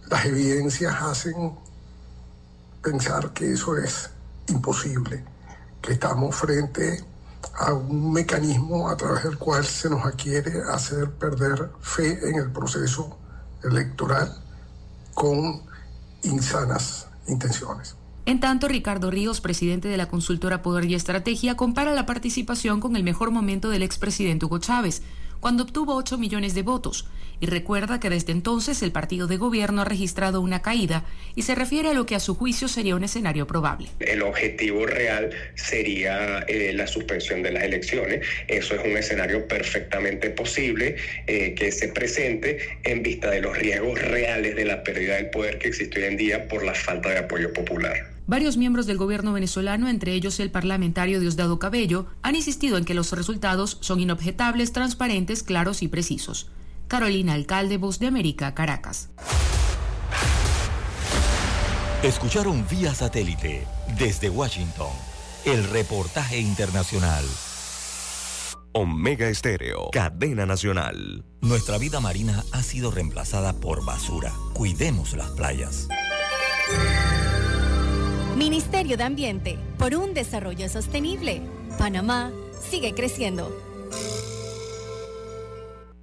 Las 0.08 0.24
evidencias 0.24 0.94
hacen 1.00 1.52
pensar 2.82 3.32
que 3.32 3.52
eso 3.52 3.76
es 3.76 4.10
imposible, 4.48 5.24
que 5.82 5.92
estamos 5.94 6.34
frente 6.34 7.04
a 7.58 7.72
un 7.72 8.12
mecanismo 8.12 8.88
a 8.88 8.96
través 8.96 9.24
del 9.24 9.38
cual 9.38 9.64
se 9.64 9.90
nos 9.90 10.02
quiere 10.14 10.62
hacer 10.70 11.10
perder 11.12 11.70
fe 11.80 12.28
en 12.28 12.36
el 12.36 12.50
proceso 12.50 13.18
electoral 13.62 14.32
con 15.14 15.62
insanas 16.22 17.08
intenciones. 17.26 17.96
En 18.26 18.40
tanto, 18.40 18.66
Ricardo 18.68 19.10
Ríos, 19.10 19.40
presidente 19.40 19.88
de 19.88 19.96
la 19.96 20.08
consultora 20.08 20.60
Poder 20.62 20.84
y 20.84 20.94
Estrategia, 20.94 21.56
compara 21.56 21.94
la 21.94 22.06
participación 22.06 22.80
con 22.80 22.96
el 22.96 23.04
mejor 23.04 23.30
momento 23.30 23.70
del 23.70 23.82
expresidente 23.82 24.46
Hugo 24.46 24.58
Chávez, 24.58 25.02
cuando 25.40 25.62
obtuvo 25.62 25.94
8 25.94 26.18
millones 26.18 26.54
de 26.54 26.62
votos, 26.62 27.06
y 27.40 27.46
recuerda 27.46 28.00
que 28.00 28.10
desde 28.10 28.32
entonces 28.32 28.82
el 28.82 28.92
partido 28.92 29.26
de 29.26 29.36
gobierno 29.36 29.82
ha 29.82 29.84
registrado 29.84 30.40
una 30.40 30.62
caída 30.62 31.04
y 31.34 31.42
se 31.42 31.54
refiere 31.54 31.90
a 31.90 31.94
lo 31.94 32.06
que 32.06 32.14
a 32.14 32.20
su 32.20 32.34
juicio 32.34 32.68
sería 32.68 32.96
un 32.96 33.04
escenario 33.04 33.46
probable. 33.46 33.88
El 34.00 34.22
objetivo 34.22 34.86
real 34.86 35.30
sería 35.54 36.40
eh, 36.48 36.72
la 36.72 36.86
suspensión 36.86 37.42
de 37.42 37.52
las 37.52 37.64
elecciones. 37.64 38.26
Eso 38.48 38.74
es 38.74 38.80
un 38.84 38.96
escenario 38.96 39.46
perfectamente 39.46 40.30
posible 40.30 40.96
eh, 41.26 41.54
que 41.54 41.72
se 41.72 41.88
presente 41.88 42.58
en 42.84 43.02
vista 43.02 43.30
de 43.30 43.40
los 43.40 43.56
riesgos 43.56 44.00
reales 44.00 44.56
de 44.56 44.64
la 44.64 44.82
pérdida 44.82 45.16
del 45.16 45.30
poder 45.30 45.58
que 45.58 45.68
existe 45.68 46.00
hoy 46.00 46.06
en 46.06 46.16
día 46.16 46.48
por 46.48 46.64
la 46.64 46.74
falta 46.74 47.10
de 47.10 47.18
apoyo 47.18 47.52
popular. 47.52 48.16
Varios 48.28 48.56
miembros 48.56 48.86
del 48.86 48.96
gobierno 48.96 49.32
venezolano, 49.32 49.88
entre 49.88 50.12
ellos 50.12 50.40
el 50.40 50.50
parlamentario 50.50 51.20
Diosdado 51.20 51.60
Cabello, 51.60 52.06
han 52.22 52.34
insistido 52.34 52.76
en 52.76 52.84
que 52.84 52.94
los 52.94 53.12
resultados 53.12 53.78
son 53.80 54.00
inobjetables, 54.00 54.72
transparentes, 54.72 55.44
claros 55.44 55.80
y 55.82 55.88
precisos. 55.88 56.50
Carolina 56.88 57.34
Alcalde, 57.34 57.78
Voz 57.78 57.98
de 57.98 58.06
América, 58.06 58.54
Caracas. 58.54 59.10
Escucharon 62.02 62.66
vía 62.68 62.94
satélite 62.94 63.66
desde 63.98 64.30
Washington 64.30 64.92
el 65.44 65.64
reportaje 65.70 66.38
internacional. 66.38 67.24
Omega 68.72 69.28
Estéreo, 69.28 69.90
cadena 69.90 70.44
nacional. 70.44 71.24
Nuestra 71.40 71.78
vida 71.78 71.98
marina 72.00 72.44
ha 72.52 72.62
sido 72.62 72.90
reemplazada 72.90 73.54
por 73.54 73.84
basura. 73.84 74.32
Cuidemos 74.52 75.16
las 75.16 75.30
playas. 75.30 75.88
Ministerio 78.36 78.96
de 78.96 79.04
Ambiente, 79.04 79.58
por 79.78 79.94
un 79.94 80.12
desarrollo 80.12 80.68
sostenible. 80.68 81.40
Panamá 81.78 82.30
sigue 82.70 82.92
creciendo. 82.92 83.65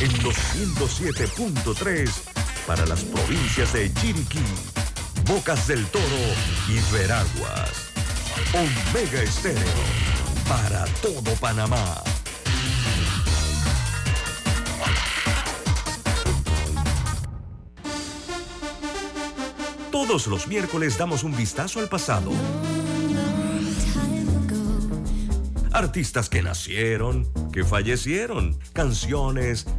en 0.00 0.22
los 0.22 0.36
107.3 0.54 2.08
para 2.66 2.86
las 2.86 3.02
provincias 3.02 3.72
de 3.72 3.92
Chiriquí, 3.94 4.38
Bocas 5.26 5.66
del 5.66 5.84
Toro 5.86 6.04
y 6.68 6.92
Veraguas. 6.92 7.90
Omega 8.54 9.22
Estéreo 9.22 9.62
para 10.48 10.84
todo 11.02 11.34
Panamá. 11.40 12.02
Todos 19.90 20.28
los 20.28 20.46
miércoles 20.46 20.96
damos 20.96 21.24
un 21.24 21.36
vistazo 21.36 21.80
al 21.80 21.88
pasado. 21.88 22.30
Artistas 25.72 26.28
que 26.28 26.42
nacieron, 26.42 27.26
que 27.52 27.64
fallecieron, 27.64 28.58
canciones, 28.72 29.66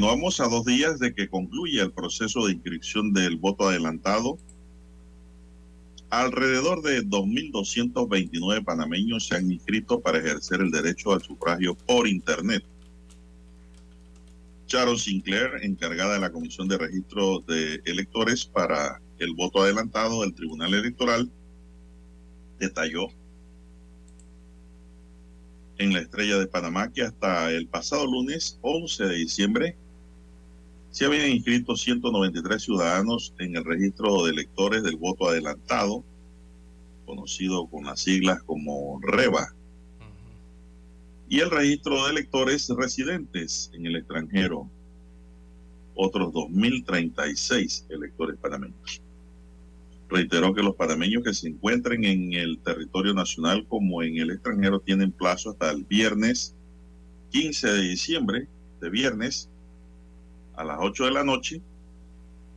Continuamos 0.00 0.40
a 0.40 0.48
dos 0.48 0.64
días 0.64 0.98
de 0.98 1.12
que 1.12 1.28
concluya 1.28 1.82
el 1.82 1.92
proceso 1.92 2.46
de 2.46 2.54
inscripción 2.54 3.12
del 3.12 3.36
voto 3.36 3.68
adelantado. 3.68 4.38
Alrededor 6.08 6.80
de 6.80 7.02
2.229 7.04 8.64
panameños 8.64 9.26
se 9.26 9.36
han 9.36 9.52
inscrito 9.52 10.00
para 10.00 10.16
ejercer 10.16 10.62
el 10.62 10.70
derecho 10.70 11.12
al 11.12 11.20
sufragio 11.20 11.74
por 11.74 12.08
Internet. 12.08 12.64
Sharon 14.68 14.96
Sinclair, 14.96 15.62
encargada 15.64 16.14
de 16.14 16.20
la 16.20 16.32
Comisión 16.32 16.66
de 16.66 16.78
Registro 16.78 17.40
de 17.40 17.82
Electores 17.84 18.46
para 18.46 19.02
el 19.18 19.34
voto 19.34 19.60
adelantado 19.60 20.22
del 20.22 20.32
Tribunal 20.32 20.72
Electoral, 20.72 21.30
detalló 22.58 23.08
en 25.76 25.92
la 25.92 26.00
Estrella 26.00 26.38
de 26.38 26.46
Panamá 26.46 26.90
que 26.90 27.02
hasta 27.02 27.50
el 27.50 27.66
pasado 27.66 28.06
lunes 28.06 28.58
11 28.62 29.04
de 29.04 29.14
diciembre 29.16 29.76
se 30.90 31.04
habían 31.04 31.30
inscrito 31.30 31.76
193 31.76 32.62
ciudadanos 32.62 33.34
en 33.38 33.56
el 33.56 33.64
registro 33.64 34.24
de 34.24 34.32
electores 34.32 34.82
del 34.82 34.96
voto 34.96 35.28
adelantado, 35.28 36.04
conocido 37.06 37.66
con 37.66 37.84
las 37.84 38.00
siglas 38.00 38.42
como 38.42 39.00
REBA, 39.00 39.54
y 41.28 41.40
el 41.40 41.50
registro 41.50 42.04
de 42.04 42.10
electores 42.10 42.68
residentes 42.76 43.70
en 43.72 43.86
el 43.86 43.96
extranjero, 43.96 44.68
otros 45.94 46.32
2.036 46.32 47.84
electores 47.88 48.36
panameños. 48.36 49.00
Reiteró 50.08 50.52
que 50.52 50.62
los 50.62 50.74
panameños 50.74 51.22
que 51.22 51.34
se 51.34 51.48
encuentren 51.48 52.04
en 52.04 52.32
el 52.32 52.58
territorio 52.58 53.14
nacional 53.14 53.64
como 53.68 54.02
en 54.02 54.16
el 54.16 54.32
extranjero 54.32 54.80
tienen 54.80 55.12
plazo 55.12 55.50
hasta 55.50 55.70
el 55.70 55.84
viernes 55.84 56.56
15 57.30 57.68
de 57.68 57.82
diciembre, 57.82 58.48
de 58.80 58.90
viernes, 58.90 59.48
a 60.60 60.64
las 60.64 60.78
8 60.78 61.06
de 61.06 61.10
la 61.10 61.24
noche, 61.24 61.60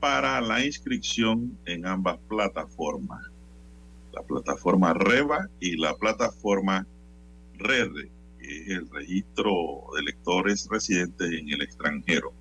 para 0.01 0.41
la 0.41 0.65
inscripción 0.65 1.57
en 1.65 1.85
ambas 1.85 2.17
plataformas. 2.27 3.21
La 4.11 4.21
plataforma 4.21 4.93
REVA 4.93 5.47
y 5.61 5.77
la 5.77 5.95
plataforma 5.95 6.85
RERE, 7.57 8.11
que 8.39 8.61
es 8.61 8.67
el 8.67 8.89
registro 8.89 9.85
de 9.95 10.01
electores 10.01 10.67
residentes 10.69 11.31
en 11.31 11.49
el 11.49 11.61
extranjero. 11.61 12.33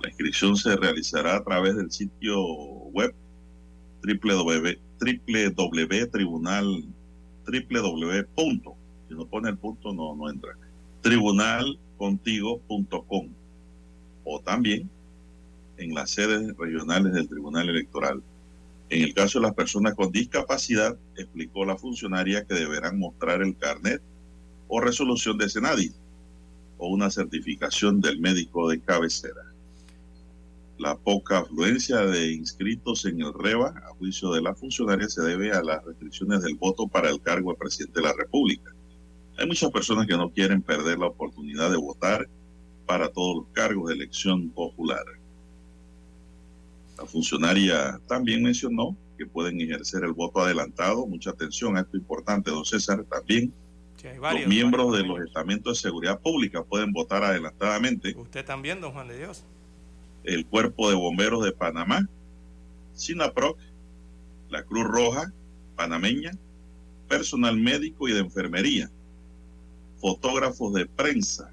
La 0.00 0.08
inscripción 0.08 0.56
se 0.56 0.76
realizará 0.76 1.38
a 1.38 1.42
través 1.42 1.74
del 1.74 1.90
sitio 1.90 2.40
web 2.40 3.12
www.tribunal 4.04 6.84
www. 7.44 8.28
Si 9.08 9.14
no 9.14 9.26
pone 9.26 9.48
el 9.48 9.58
punto, 9.58 9.92
no, 9.92 10.14
no 10.14 10.30
entra. 10.30 10.52
Tribunalcontigo.com 11.02 13.30
o 14.26 14.40
también 14.40 14.90
en 15.78 15.94
las 15.94 16.10
sedes 16.10 16.54
regionales 16.56 17.14
del 17.14 17.28
Tribunal 17.28 17.68
Electoral. 17.68 18.22
En 18.90 19.02
el 19.02 19.14
caso 19.14 19.38
de 19.38 19.46
las 19.46 19.54
personas 19.54 19.94
con 19.94 20.10
discapacidad, 20.10 20.96
explicó 21.16 21.64
la 21.64 21.76
funcionaria 21.76 22.44
que 22.44 22.54
deberán 22.54 22.98
mostrar 22.98 23.40
el 23.40 23.56
carnet 23.56 24.02
o 24.68 24.80
resolución 24.80 25.38
de 25.38 25.48
Senadi 25.48 25.92
o 26.78 26.88
una 26.88 27.10
certificación 27.10 28.00
del 28.00 28.20
médico 28.20 28.68
de 28.68 28.80
cabecera. 28.80 29.42
La 30.78 30.96
poca 30.96 31.38
afluencia 31.38 32.00
de 32.00 32.32
inscritos 32.32 33.06
en 33.06 33.22
el 33.22 33.32
REBA, 33.32 33.68
a 33.68 33.94
juicio 33.94 34.32
de 34.32 34.42
la 34.42 34.54
funcionaria, 34.54 35.08
se 35.08 35.22
debe 35.22 35.52
a 35.52 35.62
las 35.62 35.84
restricciones 35.84 36.42
del 36.42 36.56
voto 36.56 36.86
para 36.86 37.10
el 37.10 37.20
cargo 37.22 37.52
de 37.52 37.58
presidente 37.58 38.00
de 38.00 38.06
la 38.06 38.12
República. 38.12 38.72
Hay 39.38 39.46
muchas 39.46 39.70
personas 39.70 40.06
que 40.06 40.16
no 40.16 40.30
quieren 40.30 40.62
perder 40.62 40.98
la 40.98 41.06
oportunidad 41.06 41.70
de 41.70 41.76
votar 41.76 42.28
para 42.86 43.08
todos 43.10 43.36
los 43.36 43.46
cargos 43.52 43.88
de 43.88 43.94
elección 43.94 44.48
popular. 44.50 45.04
La 46.98 47.04
funcionaria 47.04 48.00
también 48.06 48.42
mencionó 48.42 48.96
que 49.18 49.26
pueden 49.26 49.60
ejercer 49.60 50.04
el 50.04 50.12
voto 50.12 50.40
adelantado. 50.40 51.06
Mucha 51.06 51.30
atención 51.30 51.76
a 51.76 51.80
esto 51.80 51.96
importante, 51.96 52.50
don 52.50 52.64
César, 52.64 53.04
también. 53.04 53.52
los 54.02 54.46
miembros 54.46 54.96
de 54.96 55.04
los 55.04 55.20
estamentos 55.20 55.76
de 55.76 55.88
seguridad 55.88 56.20
pública 56.20 56.62
pueden 56.62 56.92
votar 56.92 57.24
adelantadamente. 57.24 58.14
Usted 58.16 58.44
también, 58.44 58.80
don 58.80 58.92
Juan 58.92 59.08
de 59.08 59.18
Dios. 59.18 59.44
El 60.24 60.46
Cuerpo 60.46 60.88
de 60.88 60.96
Bomberos 60.96 61.44
de 61.44 61.52
Panamá, 61.52 62.08
SINAPROC, 62.94 63.58
la 64.48 64.62
Cruz 64.64 64.84
Roja 64.84 65.32
panameña, 65.76 66.32
personal 67.08 67.56
médico 67.56 68.08
y 68.08 68.12
de 68.12 68.20
enfermería, 68.20 68.90
fotógrafos 70.00 70.72
de 70.72 70.86
prensa, 70.86 71.52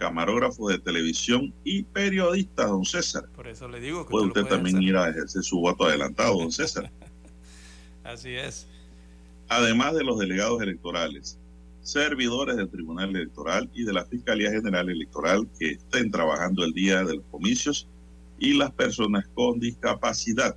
camarógrafos 0.00 0.72
de 0.72 0.78
televisión 0.78 1.52
y 1.62 1.82
periodistas, 1.82 2.66
don 2.68 2.84
César. 2.86 3.28
Por 3.36 3.46
eso 3.46 3.68
le 3.68 3.80
digo 3.80 4.06
que 4.06 4.10
puede 4.10 4.28
usted, 4.28 4.46
también 4.46 4.82
ir 4.82 4.96
a 4.96 5.10
ejercer 5.10 5.42
su 5.42 5.60
voto 5.60 5.84
adelantado, 5.84 6.38
don 6.38 6.50
César. 6.50 6.90
Así 8.04 8.34
es. 8.34 8.66
Además 9.48 9.94
de 9.94 10.02
los 10.02 10.18
delegados 10.18 10.62
electorales, 10.62 11.38
servidores 11.82 12.56
del 12.56 12.70
Tribunal 12.70 13.10
Electoral 13.10 13.70
y 13.74 13.84
de 13.84 13.92
la 13.92 14.06
Fiscalía 14.06 14.50
General 14.50 14.88
Electoral 14.88 15.46
que 15.58 15.72
estén 15.72 16.10
trabajando 16.10 16.64
el 16.64 16.72
día 16.72 17.04
de 17.04 17.16
los 17.16 17.24
comicios 17.30 17.86
y 18.38 18.54
las 18.54 18.72
personas 18.72 19.28
con 19.34 19.60
discapacidad. 19.60 20.56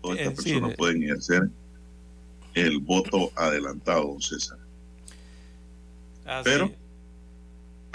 Todas 0.00 0.18
estas 0.18 0.34
personas 0.42 0.76
pueden 0.76 1.02
ejercer 1.02 1.50
el 2.54 2.78
voto 2.78 3.30
adelantado, 3.34 4.06
don 4.06 4.22
César. 4.22 4.58
Pero 6.42 6.72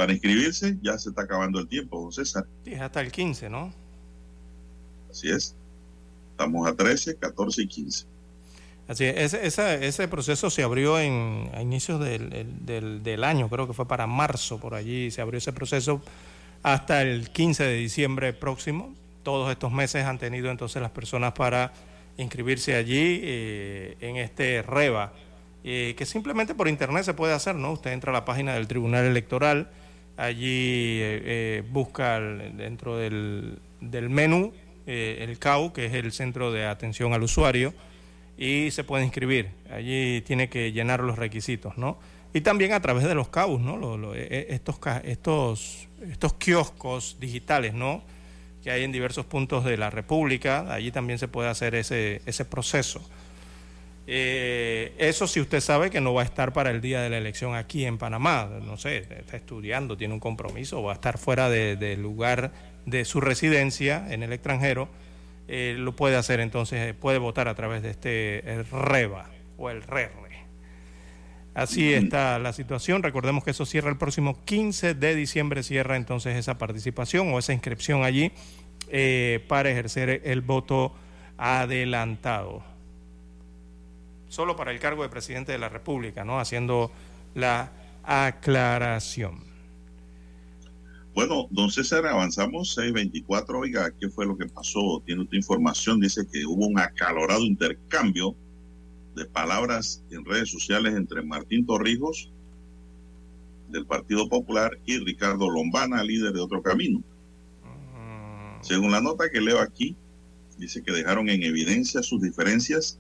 para 0.02 0.14
inscribirse 0.14 0.80
ya 0.82 0.98
se 0.98 1.10
está 1.10 1.22
acabando 1.22 1.60
el 1.60 1.68
tiempo, 1.68 2.02
don 2.02 2.12
César. 2.12 2.48
Sí, 2.66 2.74
hasta 2.74 3.02
el 3.02 3.12
15, 3.12 3.52
¿no? 3.52 3.72
Así 5.12 5.30
es. 5.30 5.56
Estamos 6.32 6.68
a 6.68 6.76
13, 6.76 7.18
14 7.18 7.62
y 7.62 7.68
15. 7.68 8.06
Así 8.88 9.06
es, 9.06 9.36
ese, 9.36 9.86
ese, 9.86 10.08
proceso 10.08 10.50
se 10.50 10.64
abrió 10.64 11.00
en, 11.00 11.52
a 11.54 11.62
inicios 11.62 12.04
del, 12.04 12.48
del, 12.66 13.04
del, 13.04 13.24
año, 13.24 13.48
creo 13.48 13.68
que 13.68 13.74
fue 13.74 13.88
para 13.88 14.08
marzo, 14.08 14.60
por 14.60 14.74
allí 14.74 15.12
se 15.12 15.22
abrió 15.22 15.38
ese 15.38 15.54
proceso 15.54 16.02
hasta 16.64 17.04
el 17.04 17.30
15 17.30 17.64
de 17.64 17.76
diciembre 17.76 18.34
próximo. 18.34 18.96
Todos 19.22 19.52
estos 19.52 19.72
meses 19.72 20.06
han 20.06 20.18
tenido 20.18 20.50
entonces 20.50 20.82
las 20.82 20.90
personas 20.90 21.34
para 21.34 21.74
inscribirse 22.18 22.74
allí 22.76 23.20
eh, 23.22 23.98
en 24.02 24.18
este 24.18 24.64
REBA, 24.64 25.14
eh, 25.64 25.94
que 25.96 26.08
simplemente 26.08 26.56
por 26.56 26.68
internet 26.68 27.04
se 27.04 27.14
puede 27.14 27.34
hacer, 27.34 27.54
¿no? 27.54 27.74
Usted 27.74 27.92
entra 27.92 28.10
a 28.10 28.14
la 28.14 28.26
página 28.26 28.56
del 28.56 28.68
Tribunal 28.68 29.06
Electoral, 29.06 29.70
allí 30.26 31.00
eh, 31.02 31.64
busca 31.70 32.20
dentro 32.20 32.98
del, 32.98 33.60
del 33.80 34.10
menú 34.10 34.54
el 34.88 35.40
CAU, 35.40 35.72
que 35.72 35.86
es 35.86 35.94
el 35.94 36.12
Centro 36.12 36.52
de 36.52 36.66
Atención 36.66 37.14
al 37.14 37.24
Usuario, 37.24 37.74
y 38.38 38.72
se 38.72 38.84
puede 38.84 39.06
inscribir. 39.06 39.50
Allí 39.72 40.22
tiene 40.22 40.50
que 40.50 40.74
llenar 40.74 41.00
los 41.00 41.18
requisitos, 41.18 41.78
¿no? 41.78 41.98
Y 42.34 42.42
también 42.42 42.74
a 42.74 42.82
través 42.82 43.06
de 43.06 43.16
los 43.16 43.30
CAUs, 43.30 43.62
¿no? 43.62 44.14
estos, 44.14 44.80
estos, 45.04 45.88
estos 46.02 46.34
kioscos 46.34 47.18
digitales, 47.20 47.74
¿no? 47.74 48.04
que 48.64 48.72
hay 48.72 48.84
en 48.84 48.92
diversos 48.92 49.26
puntos 49.26 49.66
de 49.66 49.78
la 49.78 49.90
República, 49.90 50.72
allí 50.72 50.92
también 50.92 51.20
se 51.20 51.28
puede 51.28 51.50
hacer 51.50 51.76
ese, 51.76 52.22
ese 52.26 52.46
proceso. 52.46 53.02
Eh, 54.08 54.96
eso 54.98 55.28
si 55.28 55.40
usted 55.40 55.60
sabe 55.60 55.90
que 55.90 56.02
no 56.02 56.14
va 56.14 56.24
a 56.24 56.26
estar 56.26 56.54
para 56.54 56.72
el 56.72 56.82
día 56.82 57.02
de 57.02 57.10
la 57.10 57.18
elección 57.18 57.56
aquí 57.56 57.86
en 57.86 57.98
Panamá, 57.98 58.50
no 58.64 58.78
sé, 58.78 59.08
está 59.20 59.38
estudiando, 59.38 59.96
tiene 59.96 60.14
un 60.14 60.20
compromiso, 60.20 60.82
va 60.82 60.94
a 60.94 60.96
estar 60.96 61.18
fuera 61.18 61.50
del 61.50 62.02
lugar 62.02 62.52
de 62.86 63.06
su 63.06 63.22
residencia 63.22 64.12
en 64.12 64.24
el 64.24 64.34
extranjero, 64.34 64.90
eh, 65.48 65.76
lo 65.78 65.96
puede 65.96 66.16
hacer 66.16 66.40
entonces, 66.40 66.94
puede 66.96 67.20
votar 67.20 67.48
a 67.48 67.56
través 67.56 67.84
de 67.84 67.92
este 67.92 68.64
REBA 68.72 69.30
o 69.58 69.70
el 69.70 69.84
RERE. 69.84 70.22
Así 71.54 71.94
está 71.94 72.40
la 72.40 72.54
situación. 72.54 73.04
Recordemos 73.04 73.44
que 73.44 73.52
eso 73.52 73.66
cierra 73.66 73.90
el 73.90 73.98
próximo 73.98 74.44
15 74.46 74.94
de 74.94 75.16
diciembre, 75.16 75.64
cierra 75.64 75.98
entonces 75.98 76.38
esa 76.38 76.58
participación 76.58 77.34
o 77.34 77.40
esa 77.40 77.52
inscripción 77.52 78.04
allí 78.04 78.32
eh, 78.88 79.44
para 79.48 79.70
ejercer 79.70 80.22
el 80.24 80.42
voto 80.42 80.96
adelantado. 81.38 82.64
Solo 84.32 84.56
para 84.56 84.72
el 84.72 84.80
cargo 84.80 85.04
de 85.04 85.10
presidente 85.10 85.52
de 85.52 85.58
la 85.58 85.68
República, 85.68 86.24
¿no? 86.24 86.40
Haciendo 86.40 86.90
la 87.36 87.70
aclaración. 88.02 89.44
Bueno, 91.14 91.48
don 91.52 91.70
César, 91.70 92.08
avanzamos 92.08 92.74
624. 92.76 93.60
Oiga, 93.60 93.92
¿qué 94.00 94.08
fue 94.08 94.26
lo 94.26 94.38
que 94.38 94.46
pasó? 94.46 95.04
Tiene 95.06 95.24
otra 95.24 95.36
información. 95.36 96.00
Dice 96.00 96.22
que 96.32 96.46
hubo 96.46 96.66
un 96.66 96.80
acalorado 96.80 97.42
intercambio 97.42 98.34
de 99.18 99.26
palabras 99.26 100.02
en 100.12 100.24
redes 100.24 100.50
sociales 100.50 100.96
entre 100.96 101.24
Martín 101.24 101.66
Torrijos 101.66 102.32
del 103.68 103.86
Partido 103.86 104.30
Popular 104.30 104.80
y 104.86 104.98
Ricardo 105.00 105.50
Lombana, 105.50 106.06
líder 106.06 106.32
de 106.32 106.40
Otro 106.40 106.64
Camino. 106.64 107.04
Según 108.62 108.94
la 108.94 109.02
nota 109.02 109.30
que 109.30 109.42
leo 109.42 109.60
aquí, 109.60 109.98
dice 110.58 110.82
que 110.82 110.94
dejaron 110.94 111.28
en 111.28 111.44
evidencia 111.44 112.02
sus 112.02 112.22
diferencias 112.22 112.98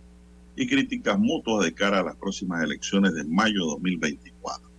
y 0.55 0.67
críticas 0.67 1.17
mutuas 1.17 1.65
de 1.65 1.73
cara 1.73 1.99
a 1.99 2.03
las 2.03 2.15
próximas 2.15 2.63
elecciones 2.63 3.13
de 3.13 3.23
mayo 3.23 3.65
de 3.65 3.71
2024. 3.71 4.69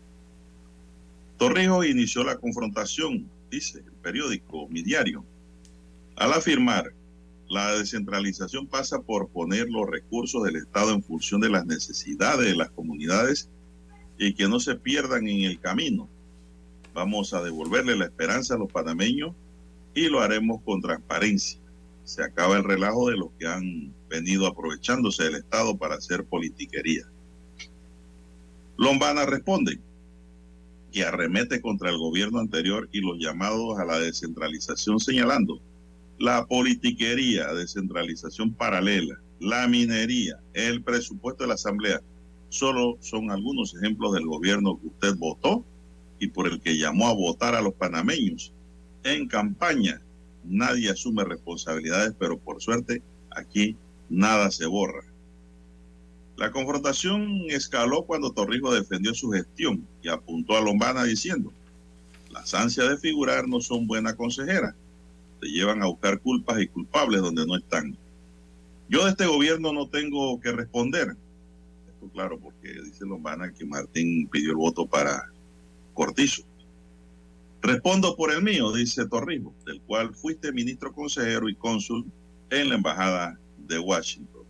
Torrijos 1.38 1.86
inició 1.86 2.24
la 2.24 2.36
confrontación, 2.36 3.28
dice 3.50 3.78
el 3.78 3.92
periódico 4.02 4.68
Mi 4.68 4.82
Diario, 4.82 5.24
al 6.16 6.32
afirmar 6.32 6.92
la 7.48 7.74
descentralización 7.74 8.66
pasa 8.66 9.02
por 9.02 9.28
poner 9.28 9.68
los 9.68 9.86
recursos 9.86 10.42
del 10.44 10.56
Estado 10.56 10.92
en 10.92 11.02
función 11.02 11.40
de 11.40 11.50
las 11.50 11.66
necesidades 11.66 12.46
de 12.46 12.56
las 12.56 12.70
comunidades 12.70 13.50
y 14.18 14.32
que 14.32 14.48
no 14.48 14.58
se 14.58 14.74
pierdan 14.74 15.28
en 15.28 15.44
el 15.44 15.60
camino. 15.60 16.08
Vamos 16.94 17.34
a 17.34 17.42
devolverle 17.42 17.96
la 17.96 18.06
esperanza 18.06 18.54
a 18.54 18.58
los 18.58 18.72
panameños 18.72 19.34
y 19.94 20.08
lo 20.08 20.20
haremos 20.20 20.62
con 20.62 20.80
transparencia. 20.80 21.60
Se 22.04 22.22
acaba 22.22 22.56
el 22.56 22.64
relajo 22.64 23.10
de 23.10 23.16
los 23.16 23.28
que 23.38 23.46
han 23.46 23.92
venido 24.12 24.46
aprovechándose 24.46 25.24
del 25.24 25.36
Estado 25.36 25.76
para 25.76 25.94
hacer 25.94 26.24
politiquería. 26.24 27.04
Lombana 28.76 29.24
responde 29.24 29.80
y 30.92 31.00
arremete 31.00 31.62
contra 31.62 31.88
el 31.88 31.96
gobierno 31.96 32.38
anterior 32.38 32.90
y 32.92 33.00
los 33.00 33.18
llamados 33.18 33.78
a 33.78 33.86
la 33.86 33.98
descentralización 33.98 35.00
señalando 35.00 35.60
la 36.18 36.46
politiquería, 36.46 37.54
descentralización 37.54 38.52
paralela, 38.52 39.18
la 39.40 39.66
minería, 39.66 40.38
el 40.52 40.82
presupuesto 40.82 41.44
de 41.44 41.48
la 41.48 41.54
Asamblea, 41.54 42.00
solo 42.50 42.98
son 43.00 43.30
algunos 43.30 43.74
ejemplos 43.74 44.12
del 44.12 44.26
gobierno 44.26 44.78
que 44.78 44.88
usted 44.88 45.16
votó 45.16 45.64
y 46.18 46.28
por 46.28 46.46
el 46.46 46.60
que 46.60 46.76
llamó 46.76 47.08
a 47.08 47.14
votar 47.14 47.54
a 47.54 47.62
los 47.62 47.72
panameños. 47.74 48.52
En 49.04 49.26
campaña 49.26 50.02
nadie 50.44 50.90
asume 50.90 51.24
responsabilidades, 51.24 52.14
pero 52.18 52.38
por 52.38 52.60
suerte 52.60 53.02
aquí 53.30 53.76
nada 54.12 54.50
se 54.50 54.66
borra. 54.66 55.04
La 56.36 56.50
confrontación 56.50 57.44
escaló 57.48 58.04
cuando 58.04 58.32
Torrijos 58.32 58.74
defendió 58.74 59.14
su 59.14 59.30
gestión 59.30 59.86
y 60.02 60.08
apuntó 60.08 60.56
a 60.56 60.60
Lombana 60.60 61.04
diciendo, 61.04 61.52
las 62.30 62.54
ansias 62.54 62.88
de 62.88 62.98
figurar 62.98 63.48
no 63.48 63.60
son 63.60 63.86
buena 63.86 64.16
consejera 64.16 64.74
te 65.42 65.48
llevan 65.48 65.82
a 65.82 65.86
buscar 65.86 66.20
culpas 66.20 66.60
y 66.60 66.68
culpables 66.68 67.20
donde 67.20 67.44
no 67.44 67.56
están. 67.56 67.98
Yo 68.88 69.04
de 69.04 69.10
este 69.10 69.26
gobierno 69.26 69.72
no 69.72 69.88
tengo 69.88 70.40
que 70.40 70.52
responder. 70.52 71.16
Esto 71.88 72.08
claro, 72.12 72.38
porque 72.38 72.68
dice 72.84 73.04
Lombana 73.04 73.52
que 73.52 73.64
Martín 73.64 74.28
pidió 74.28 74.50
el 74.50 74.56
voto 74.56 74.86
para 74.86 75.32
Cortizo. 75.94 76.44
Respondo 77.60 78.14
por 78.14 78.32
el 78.32 78.40
mío, 78.40 78.72
dice 78.72 79.04
Torrijos, 79.06 79.52
del 79.66 79.80
cual 79.80 80.14
fuiste 80.14 80.52
ministro 80.52 80.92
consejero 80.92 81.48
y 81.48 81.56
cónsul 81.56 82.06
en 82.50 82.68
la 82.68 82.76
embajada 82.76 83.36
Washington. 83.78 84.42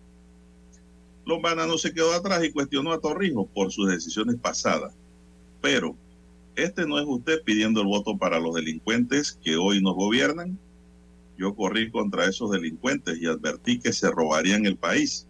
Lombana 1.24 1.66
no 1.66 1.78
se 1.78 1.92
quedó 1.92 2.12
atrás 2.12 2.44
y 2.44 2.52
cuestionó 2.52 2.92
a 2.92 3.00
Torrijos 3.00 3.46
por 3.54 3.70
sus 3.70 3.88
decisiones 3.88 4.36
pasadas. 4.36 4.94
Pero 5.60 5.96
este 6.56 6.86
no 6.86 6.98
es 6.98 7.04
usted 7.06 7.42
pidiendo 7.44 7.80
el 7.80 7.86
voto 7.86 8.18
para 8.18 8.40
los 8.40 8.54
delincuentes 8.54 9.38
que 9.42 9.56
hoy 9.56 9.80
nos 9.80 9.94
gobiernan 9.94 10.58
yo 11.42 11.54
corrí 11.54 11.90
contra 11.90 12.26
esos 12.26 12.50
delincuentes 12.50 13.20
y 13.20 13.26
advertí 13.26 13.78
que 13.80 13.92
se 13.92 14.10
robarían 14.10 14.66
el 14.66 14.76
país, 14.76 15.26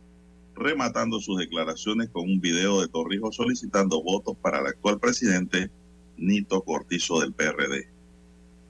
rematando 0.54 1.20
sus 1.20 1.38
declaraciones 1.38 2.10
con 2.10 2.24
un 2.24 2.40
video 2.40 2.80
de 2.80 2.88
Torrijos 2.88 3.36
solicitando 3.36 4.02
votos 4.02 4.36
para 4.42 4.60
el 4.60 4.66
actual 4.66 5.00
presidente 5.00 5.70
Nito 6.16 6.62
Cortizo 6.62 7.20
del 7.20 7.32
PRD. 7.32 7.88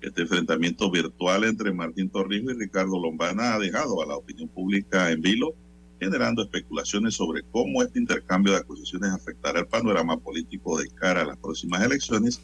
Este 0.02 0.22
enfrentamiento 0.22 0.90
virtual 0.90 1.44
entre 1.44 1.72
Martín 1.72 2.10
Torrijos 2.10 2.54
y 2.54 2.58
Ricardo 2.58 3.00
Lombana 3.00 3.54
ha 3.54 3.58
dejado 3.60 4.02
a 4.02 4.06
la 4.06 4.16
opinión 4.16 4.48
pública 4.48 5.12
en 5.12 5.22
vilo, 5.22 5.54
generando 6.00 6.42
especulaciones 6.42 7.14
sobre 7.14 7.44
cómo 7.52 7.82
este 7.82 8.00
intercambio 8.00 8.52
de 8.52 8.58
acusaciones 8.58 9.10
afectará 9.10 9.60
el 9.60 9.68
panorama 9.68 10.16
político 10.18 10.76
de 10.76 10.88
cara 10.88 11.20
a 11.22 11.24
las 11.24 11.36
próximas 11.36 11.84
elecciones, 11.84 12.42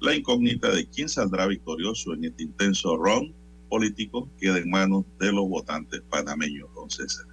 la 0.00 0.14
incógnita 0.14 0.70
de 0.70 0.86
quién 0.86 1.08
saldrá 1.08 1.48
victorioso 1.48 2.14
en 2.14 2.26
este 2.26 2.44
intenso 2.44 2.96
round 2.96 3.34
políticos 3.68 4.28
queda 4.38 4.58
en 4.58 4.70
manos 4.70 5.04
de 5.18 5.32
los 5.32 5.48
votantes 5.48 6.02
panameños, 6.08 6.72
don 6.74 6.88
César. 6.88 7.26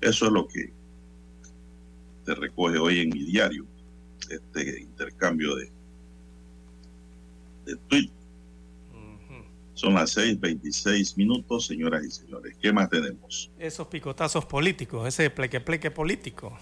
Eso 0.00 0.26
es 0.26 0.32
lo 0.32 0.48
que 0.48 0.72
se 2.24 2.34
recoge 2.34 2.78
hoy 2.78 3.00
en 3.00 3.10
mi 3.10 3.22
diario, 3.24 3.66
este 4.28 4.80
intercambio 4.80 5.54
de, 5.54 5.70
de 7.66 7.76
tweet. 7.88 8.15
Son 9.76 9.92
las 9.92 10.16
6:26 10.16 11.18
minutos, 11.18 11.66
señoras 11.66 12.02
y 12.02 12.10
señores. 12.10 12.56
¿Qué 12.58 12.72
más 12.72 12.88
tenemos? 12.88 13.50
Esos 13.58 13.86
picotazos 13.88 14.46
políticos, 14.46 15.06
ese 15.06 15.28
pleque 15.28 15.60
pleque 15.60 15.90
político 15.90 16.56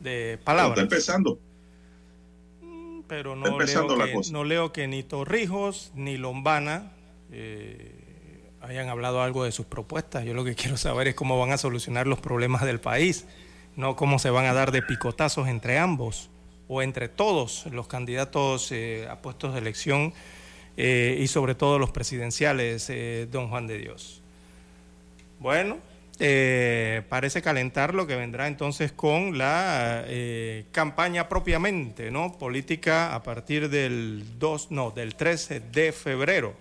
de 0.00 0.38
palabras. 0.42 0.78
Está 0.78 0.82
empezando. 0.82 1.38
Mm, 2.62 3.02
pero 3.06 3.36
no, 3.36 3.58
leo 3.58 3.86
que, 3.86 4.30
no 4.32 4.44
leo 4.44 4.72
que 4.72 4.88
ni 4.88 5.02
Torrijos 5.02 5.92
ni 5.94 6.16
Lombana 6.16 6.92
eh, 7.30 8.50
hayan 8.62 8.88
hablado 8.88 9.20
algo 9.20 9.44
de 9.44 9.52
sus 9.52 9.66
propuestas. 9.66 10.24
Yo 10.24 10.32
lo 10.32 10.42
que 10.42 10.54
quiero 10.54 10.78
saber 10.78 11.06
es 11.08 11.14
cómo 11.14 11.38
van 11.38 11.52
a 11.52 11.58
solucionar 11.58 12.06
los 12.06 12.20
problemas 12.20 12.62
del 12.62 12.80
país, 12.80 13.26
no 13.76 13.94
cómo 13.94 14.18
se 14.18 14.30
van 14.30 14.46
a 14.46 14.54
dar 14.54 14.72
de 14.72 14.80
picotazos 14.80 15.48
entre 15.48 15.78
ambos 15.78 16.30
o 16.66 16.80
entre 16.80 17.10
todos 17.10 17.66
los 17.66 17.88
candidatos 17.88 18.72
eh, 18.72 19.06
a 19.10 19.20
puestos 19.20 19.52
de 19.52 19.58
elección 19.58 20.14
eh, 20.76 21.18
y 21.20 21.28
sobre 21.28 21.54
todo 21.54 21.78
los 21.78 21.90
presidenciales, 21.90 22.88
eh, 22.90 23.28
don 23.30 23.48
Juan 23.48 23.66
de 23.66 23.78
Dios. 23.78 24.22
Bueno, 25.38 25.78
eh, 26.18 27.02
parece 27.08 27.42
calentar 27.42 27.94
lo 27.94 28.06
que 28.06 28.16
vendrá 28.16 28.46
entonces 28.46 28.92
con 28.92 29.38
la 29.38 30.04
campaña 30.72 31.28
propiamente, 31.28 32.10
¿no? 32.10 32.36
Política 32.38 33.14
a 33.14 33.22
partir 33.22 33.68
del 33.68 34.24
2, 34.38 34.70
no, 34.70 34.90
del 34.90 35.14
13 35.14 35.60
de 35.60 35.92
febrero. 35.92 36.54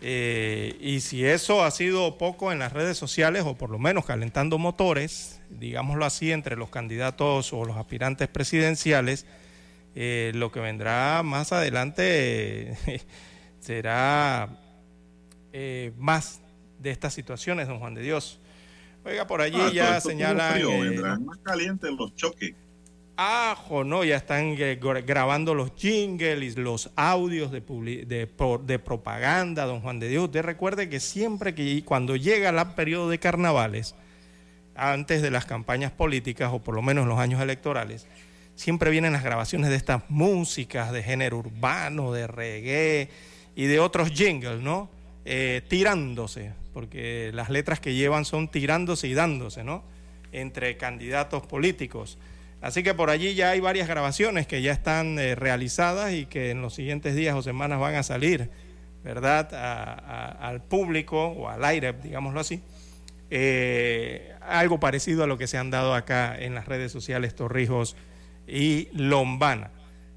y 0.00 1.00
si 1.00 1.24
eso 1.24 1.64
ha 1.64 1.70
sido 1.72 2.18
poco 2.18 2.52
en 2.52 2.60
las 2.60 2.72
redes 2.72 2.96
sociales, 2.96 3.42
o 3.44 3.54
por 3.54 3.70
lo 3.70 3.78
menos 3.78 4.04
calentando 4.04 4.58
motores, 4.58 5.40
digámoslo 5.50 6.04
así, 6.04 6.30
entre 6.30 6.56
los 6.56 6.70
candidatos 6.70 7.52
o 7.52 7.64
los 7.64 7.76
aspirantes 7.76 8.28
presidenciales, 8.28 9.26
eh, 10.00 10.30
lo 10.32 10.52
que 10.52 10.60
vendrá 10.60 11.24
más 11.24 11.50
adelante 11.50 12.76
será 13.58 14.48
eh, 15.52 15.92
más 15.98 16.40
de 16.78 16.92
estas 16.92 17.12
situaciones, 17.14 17.66
don 17.66 17.80
Juan 17.80 17.94
de 17.94 18.02
Dios. 18.02 18.38
Oiga, 19.04 19.26
por 19.26 19.40
allí 19.40 19.58
ah, 19.60 19.72
ya 19.72 20.00
señalan... 20.00 20.60
Eh, 20.60 21.00
más 21.18 21.38
calientes 21.38 21.90
los 21.90 22.14
choques. 22.14 22.54
Ajo, 23.16 23.82
no, 23.82 24.04
ya 24.04 24.14
están 24.14 24.54
grabando 24.54 25.52
los 25.56 25.74
jingles, 25.74 26.56
los 26.56 26.92
audios 26.94 27.50
de, 27.50 27.60
de, 27.60 28.28
de, 28.64 28.78
propaganda, 28.78 29.64
don 29.64 29.80
Juan 29.80 29.98
de 29.98 30.10
Dios. 30.10 30.26
Usted 30.26 30.42
recuerde 30.42 30.88
que 30.88 31.00
siempre 31.00 31.56
que 31.56 31.82
cuando 31.84 32.14
llega 32.14 32.50
el 32.50 32.74
periodo 32.76 33.10
de 33.10 33.18
carnavales, 33.18 33.96
antes 34.76 35.22
de 35.22 35.32
las 35.32 35.44
campañas 35.44 35.90
políticas 35.90 36.52
o 36.52 36.60
por 36.60 36.76
lo 36.76 36.82
menos 36.82 37.08
los 37.08 37.18
años 37.18 37.42
electorales, 37.42 38.06
siempre 38.58 38.90
vienen 38.90 39.12
las 39.12 39.22
grabaciones 39.22 39.70
de 39.70 39.76
estas 39.76 40.02
músicas 40.08 40.90
de 40.90 41.04
género 41.04 41.38
urbano, 41.38 42.12
de 42.12 42.26
reggae 42.26 43.08
y 43.54 43.66
de 43.66 43.78
otros 43.78 44.10
jingles, 44.10 44.60
¿no? 44.60 44.90
Eh, 45.24 45.62
tirándose, 45.68 46.52
porque 46.74 47.30
las 47.32 47.50
letras 47.50 47.78
que 47.78 47.94
llevan 47.94 48.24
son 48.24 48.48
tirándose 48.48 49.06
y 49.06 49.14
dándose, 49.14 49.62
¿no? 49.62 49.84
Entre 50.32 50.76
candidatos 50.76 51.46
políticos. 51.46 52.18
Así 52.60 52.82
que 52.82 52.94
por 52.94 53.10
allí 53.10 53.36
ya 53.36 53.50
hay 53.50 53.60
varias 53.60 53.86
grabaciones 53.86 54.48
que 54.48 54.60
ya 54.60 54.72
están 54.72 55.20
eh, 55.20 55.36
realizadas 55.36 56.12
y 56.12 56.26
que 56.26 56.50
en 56.50 56.60
los 56.60 56.74
siguientes 56.74 57.14
días 57.14 57.36
o 57.36 57.42
semanas 57.42 57.78
van 57.78 57.94
a 57.94 58.02
salir, 58.02 58.50
¿verdad?, 59.04 59.54
al 60.40 60.62
público 60.62 61.28
o 61.28 61.48
al 61.48 61.64
aire, 61.64 61.92
digámoslo 61.92 62.40
así. 62.40 62.60
Eh, 63.30 64.34
algo 64.40 64.80
parecido 64.80 65.22
a 65.22 65.28
lo 65.28 65.38
que 65.38 65.46
se 65.46 65.58
han 65.58 65.70
dado 65.70 65.94
acá 65.94 66.36
en 66.36 66.56
las 66.56 66.66
redes 66.66 66.90
sociales 66.90 67.36
Torrijos 67.36 67.94
y 68.48 68.88
Lombana. 68.92 69.70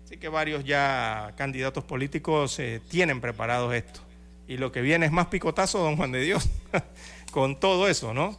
Así 0.05 0.17
que 0.17 0.29
varios 0.29 0.63
ya 0.63 1.33
candidatos 1.37 1.83
políticos 1.83 2.57
eh, 2.59 2.81
tienen 2.89 3.21
preparado 3.21 3.73
esto. 3.73 3.99
Y 4.47 4.57
lo 4.57 4.71
que 4.71 4.81
viene 4.81 5.05
es 5.05 5.11
más 5.11 5.27
picotazo, 5.27 5.79
don 5.79 5.95
Juan 5.95 6.11
de 6.11 6.21
Dios, 6.21 6.49
con 7.31 7.59
todo 7.59 7.87
eso, 7.87 8.13
¿no? 8.13 8.37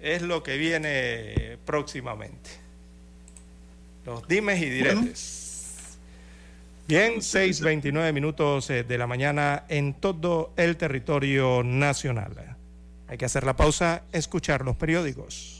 Es 0.00 0.22
lo 0.22 0.42
que 0.42 0.56
viene 0.56 1.58
próximamente. 1.64 2.50
Los 4.06 4.26
dimes 4.28 4.60
y 4.62 4.70
diretes. 4.70 5.98
Bien, 6.86 7.16
6.29 7.16 8.12
minutos 8.12 8.68
eh, 8.70 8.82
de 8.82 8.98
la 8.98 9.06
mañana 9.06 9.64
en 9.68 9.94
todo 9.94 10.52
el 10.56 10.76
territorio 10.76 11.62
nacional. 11.62 12.56
Hay 13.06 13.18
que 13.18 13.24
hacer 13.24 13.44
la 13.44 13.54
pausa, 13.56 14.02
escuchar 14.12 14.64
los 14.64 14.76
periódicos. 14.76 15.59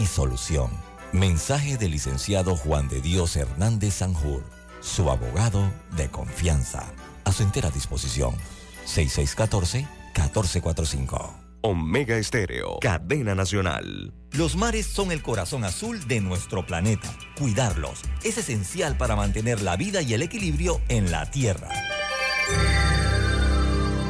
y 0.00 0.06
solución. 0.06 0.70
Mensaje 1.12 1.76
del 1.76 1.92
licenciado 1.92 2.56
Juan 2.56 2.88
de 2.88 3.00
Dios 3.00 3.36
Hernández 3.36 3.94
Sanjur, 3.94 4.42
su 4.80 5.08
abogado 5.10 5.70
de 5.96 6.10
confianza. 6.10 6.92
A 7.24 7.32
su 7.32 7.42
entera 7.42 7.70
disposición. 7.70 8.34
6614-1445. 8.86 11.30
Omega 11.62 12.16
Estéreo, 12.16 12.78
cadena 12.80 13.34
nacional. 13.34 14.14
Los 14.32 14.56
mares 14.56 14.86
son 14.86 15.12
el 15.12 15.22
corazón 15.22 15.64
azul 15.64 16.08
de 16.08 16.22
nuestro 16.22 16.64
planeta. 16.64 17.14
Cuidarlos 17.38 18.00
es 18.24 18.38
esencial 18.38 18.96
para 18.96 19.14
mantener 19.14 19.60
la 19.60 19.76
vida 19.76 20.00
y 20.00 20.14
el 20.14 20.22
equilibrio 20.22 20.80
en 20.88 21.10
la 21.10 21.30
Tierra. 21.30 21.68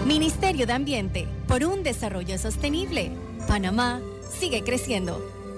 Ministerio 0.07 0.65
de 0.67 0.73
Ambiente, 0.73 1.27
por 1.49 1.65
un 1.65 1.83
desarrollo 1.83 2.39
sostenible. 2.39 3.11
Panamá 3.49 4.01
sigue 4.39 4.63
creciendo. 4.63 5.40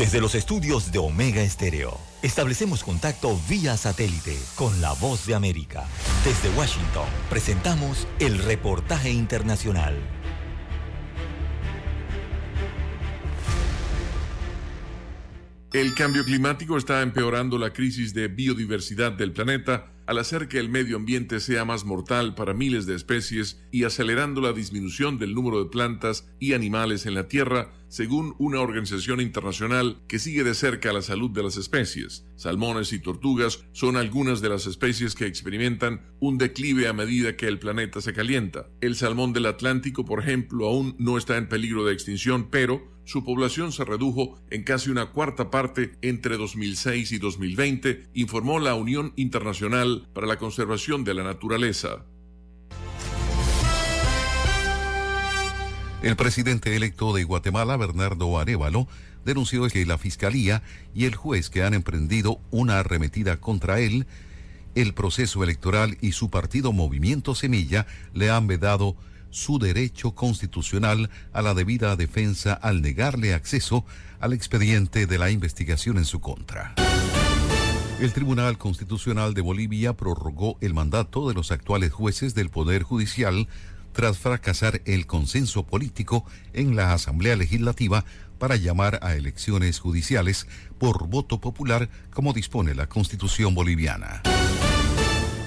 Desde 0.00 0.18
los 0.18 0.34
estudios 0.34 0.92
de 0.92 0.98
Omega 0.98 1.42
Estéreo, 1.42 2.00
establecemos 2.22 2.82
contacto 2.82 3.38
vía 3.50 3.76
satélite 3.76 4.34
con 4.54 4.80
la 4.80 4.94
voz 4.94 5.26
de 5.26 5.34
América. 5.34 5.86
Desde 6.24 6.48
Washington, 6.56 7.04
presentamos 7.28 8.08
el 8.18 8.38
reportaje 8.38 9.10
internacional. 9.10 9.94
El 15.74 15.92
cambio 15.94 16.24
climático 16.24 16.78
está 16.78 17.02
empeorando 17.02 17.58
la 17.58 17.74
crisis 17.74 18.14
de 18.14 18.28
biodiversidad 18.28 19.12
del 19.12 19.34
planeta 19.34 19.92
al 20.10 20.18
hacer 20.18 20.48
que 20.48 20.58
el 20.58 20.68
medio 20.68 20.96
ambiente 20.96 21.38
sea 21.38 21.64
más 21.64 21.84
mortal 21.84 22.34
para 22.34 22.52
miles 22.52 22.84
de 22.84 22.96
especies 22.96 23.62
y 23.70 23.84
acelerando 23.84 24.40
la 24.40 24.52
disminución 24.52 25.20
del 25.20 25.36
número 25.36 25.62
de 25.62 25.70
plantas 25.70 26.28
y 26.40 26.54
animales 26.54 27.06
en 27.06 27.14
la 27.14 27.28
Tierra, 27.28 27.70
según 27.86 28.34
una 28.40 28.58
organización 28.58 29.20
internacional 29.20 30.02
que 30.08 30.18
sigue 30.18 30.42
de 30.42 30.54
cerca 30.54 30.92
la 30.92 31.02
salud 31.02 31.30
de 31.30 31.44
las 31.44 31.56
especies. 31.56 32.26
Salmones 32.34 32.92
y 32.92 32.98
tortugas 32.98 33.62
son 33.70 33.96
algunas 33.96 34.40
de 34.40 34.48
las 34.48 34.66
especies 34.66 35.14
que 35.14 35.26
experimentan 35.26 36.00
un 36.18 36.38
declive 36.38 36.88
a 36.88 36.92
medida 36.92 37.36
que 37.36 37.46
el 37.46 37.60
planeta 37.60 38.00
se 38.00 38.12
calienta. 38.12 38.66
El 38.80 38.96
salmón 38.96 39.32
del 39.32 39.46
Atlántico, 39.46 40.04
por 40.04 40.18
ejemplo, 40.18 40.66
aún 40.66 40.96
no 40.98 41.18
está 41.18 41.36
en 41.36 41.48
peligro 41.48 41.84
de 41.84 41.92
extinción, 41.92 42.48
pero 42.50 42.99
su 43.10 43.24
población 43.24 43.72
se 43.72 43.84
redujo 43.84 44.38
en 44.50 44.62
casi 44.62 44.88
una 44.88 45.06
cuarta 45.06 45.50
parte 45.50 45.96
entre 46.00 46.36
2006 46.36 47.10
y 47.10 47.18
2020, 47.18 48.04
informó 48.14 48.60
la 48.60 48.76
Unión 48.76 49.12
Internacional 49.16 50.06
para 50.14 50.28
la 50.28 50.38
Conservación 50.38 51.02
de 51.02 51.14
la 51.14 51.24
Naturaleza. 51.24 52.04
El 56.04 56.14
presidente 56.14 56.76
electo 56.76 57.12
de 57.12 57.24
Guatemala, 57.24 57.76
Bernardo 57.76 58.38
Arevalo, 58.38 58.86
denunció 59.24 59.66
que 59.66 59.84
la 59.84 59.98
Fiscalía 59.98 60.62
y 60.94 61.06
el 61.06 61.16
juez 61.16 61.50
que 61.50 61.64
han 61.64 61.74
emprendido 61.74 62.40
una 62.52 62.78
arremetida 62.78 63.40
contra 63.40 63.80
él, 63.80 64.06
el 64.76 64.94
proceso 64.94 65.42
electoral 65.42 65.98
y 66.00 66.12
su 66.12 66.30
partido 66.30 66.72
Movimiento 66.72 67.34
Semilla 67.34 67.88
le 68.14 68.30
han 68.30 68.46
vedado 68.46 68.94
su 69.30 69.58
derecho 69.58 70.12
constitucional 70.12 71.10
a 71.32 71.42
la 71.42 71.54
debida 71.54 71.96
defensa 71.96 72.52
al 72.52 72.82
negarle 72.82 73.34
acceso 73.34 73.84
al 74.20 74.32
expediente 74.32 75.06
de 75.06 75.18
la 75.18 75.30
investigación 75.30 75.98
en 75.98 76.04
su 76.04 76.20
contra. 76.20 76.74
El 78.00 78.12
Tribunal 78.12 78.56
Constitucional 78.56 79.34
de 79.34 79.42
Bolivia 79.42 79.94
prorrogó 79.94 80.56
el 80.60 80.72
mandato 80.72 81.28
de 81.28 81.34
los 81.34 81.52
actuales 81.52 81.92
jueces 81.92 82.34
del 82.34 82.48
Poder 82.48 82.82
Judicial 82.82 83.46
tras 83.92 84.18
fracasar 84.18 84.80
el 84.84 85.06
consenso 85.06 85.66
político 85.66 86.24
en 86.52 86.76
la 86.76 86.92
Asamblea 86.92 87.36
Legislativa 87.36 88.04
para 88.38 88.56
llamar 88.56 89.00
a 89.02 89.14
elecciones 89.14 89.78
judiciales 89.80 90.46
por 90.78 91.08
voto 91.08 91.40
popular 91.40 91.90
como 92.10 92.32
dispone 92.32 92.74
la 92.74 92.88
Constitución 92.88 93.54
boliviana. 93.54 94.22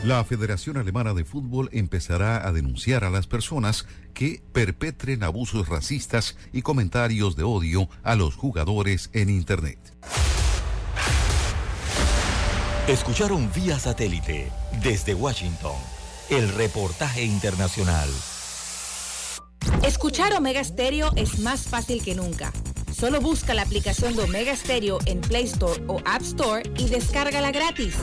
La 0.04 0.22
Federación 0.26 0.76
Alemana 0.76 1.14
de 1.14 1.24
Fútbol 1.24 1.70
empezará 1.72 2.46
a 2.46 2.52
denunciar 2.52 3.06
a 3.06 3.10
las 3.10 3.26
personas 3.26 3.86
que 4.14 4.44
perpetren 4.52 5.24
abusos 5.24 5.70
racistas 5.70 6.36
y 6.52 6.62
comentarios 6.62 7.38
de 7.38 7.44
odio 7.44 7.88
a 8.04 8.16
los 8.16 8.36
jugadores 8.36 9.10
en 9.14 9.30
Internet. 9.30 9.80
Escucharon 12.90 13.50
vía 13.56 13.80
satélite 13.80 14.52
desde 14.84 15.14
Washington 15.14 15.78
el 16.30 16.50
reportaje 16.50 17.24
internacional. 17.24 18.10
Escuchar 19.84 20.34
Omega 20.34 20.62
Stereo 20.66 21.12
es 21.16 21.40
más 21.40 21.62
fácil 21.62 22.04
que 22.04 22.14
nunca. 22.14 22.52
Solo 23.04 23.20
busca 23.20 23.54
la 23.54 23.64
aplicación 23.64 24.16
de 24.16 24.24
Omega 24.24 24.56
Stereo 24.56 24.98
en 25.08 25.20
Play 25.20 25.44
Store 25.44 25.84
o 25.88 26.00
App 26.06 26.22
Store 26.22 26.64
y 26.78 26.88
descárgala 26.88 27.52
gratis. 27.52 27.98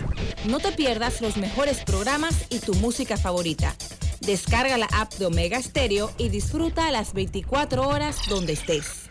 No 0.47 0.59
te 0.59 0.73
pierdas 0.73 1.23
los 1.23 1.39
mejores 1.39 1.83
programas 1.85 2.45
y 2.51 2.59
tu 2.59 2.75
música 2.75 3.17
favorita. 3.17 3.75
Descarga 4.21 4.77
la 4.77 4.85
app 4.93 5.15
de 5.15 5.25
Omega 5.25 5.63
Stereo 5.63 6.13
y 6.19 6.29
disfruta 6.29 6.87
a 6.87 6.91
las 6.91 7.15
24 7.15 7.89
horas 7.89 8.19
donde 8.29 8.53
estés. 8.53 9.09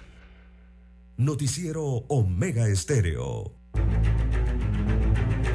Noticiero 1.17 1.83
Omega 2.07 2.67
Estéreo. 2.67 3.51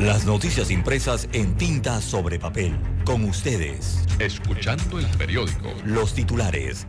Las 0.01 0.27
noticias 0.27 0.73
impresas 0.73 1.29
en 1.33 1.57
tinta 1.57 2.01
sobre 2.01 2.41
papel. 2.41 2.77
Con 3.05 3.23
ustedes. 3.23 4.01
Escuchando 4.19 4.99
el 4.99 5.07
periódico. 5.17 5.73
Los 5.85 6.13
titulares 6.13 6.89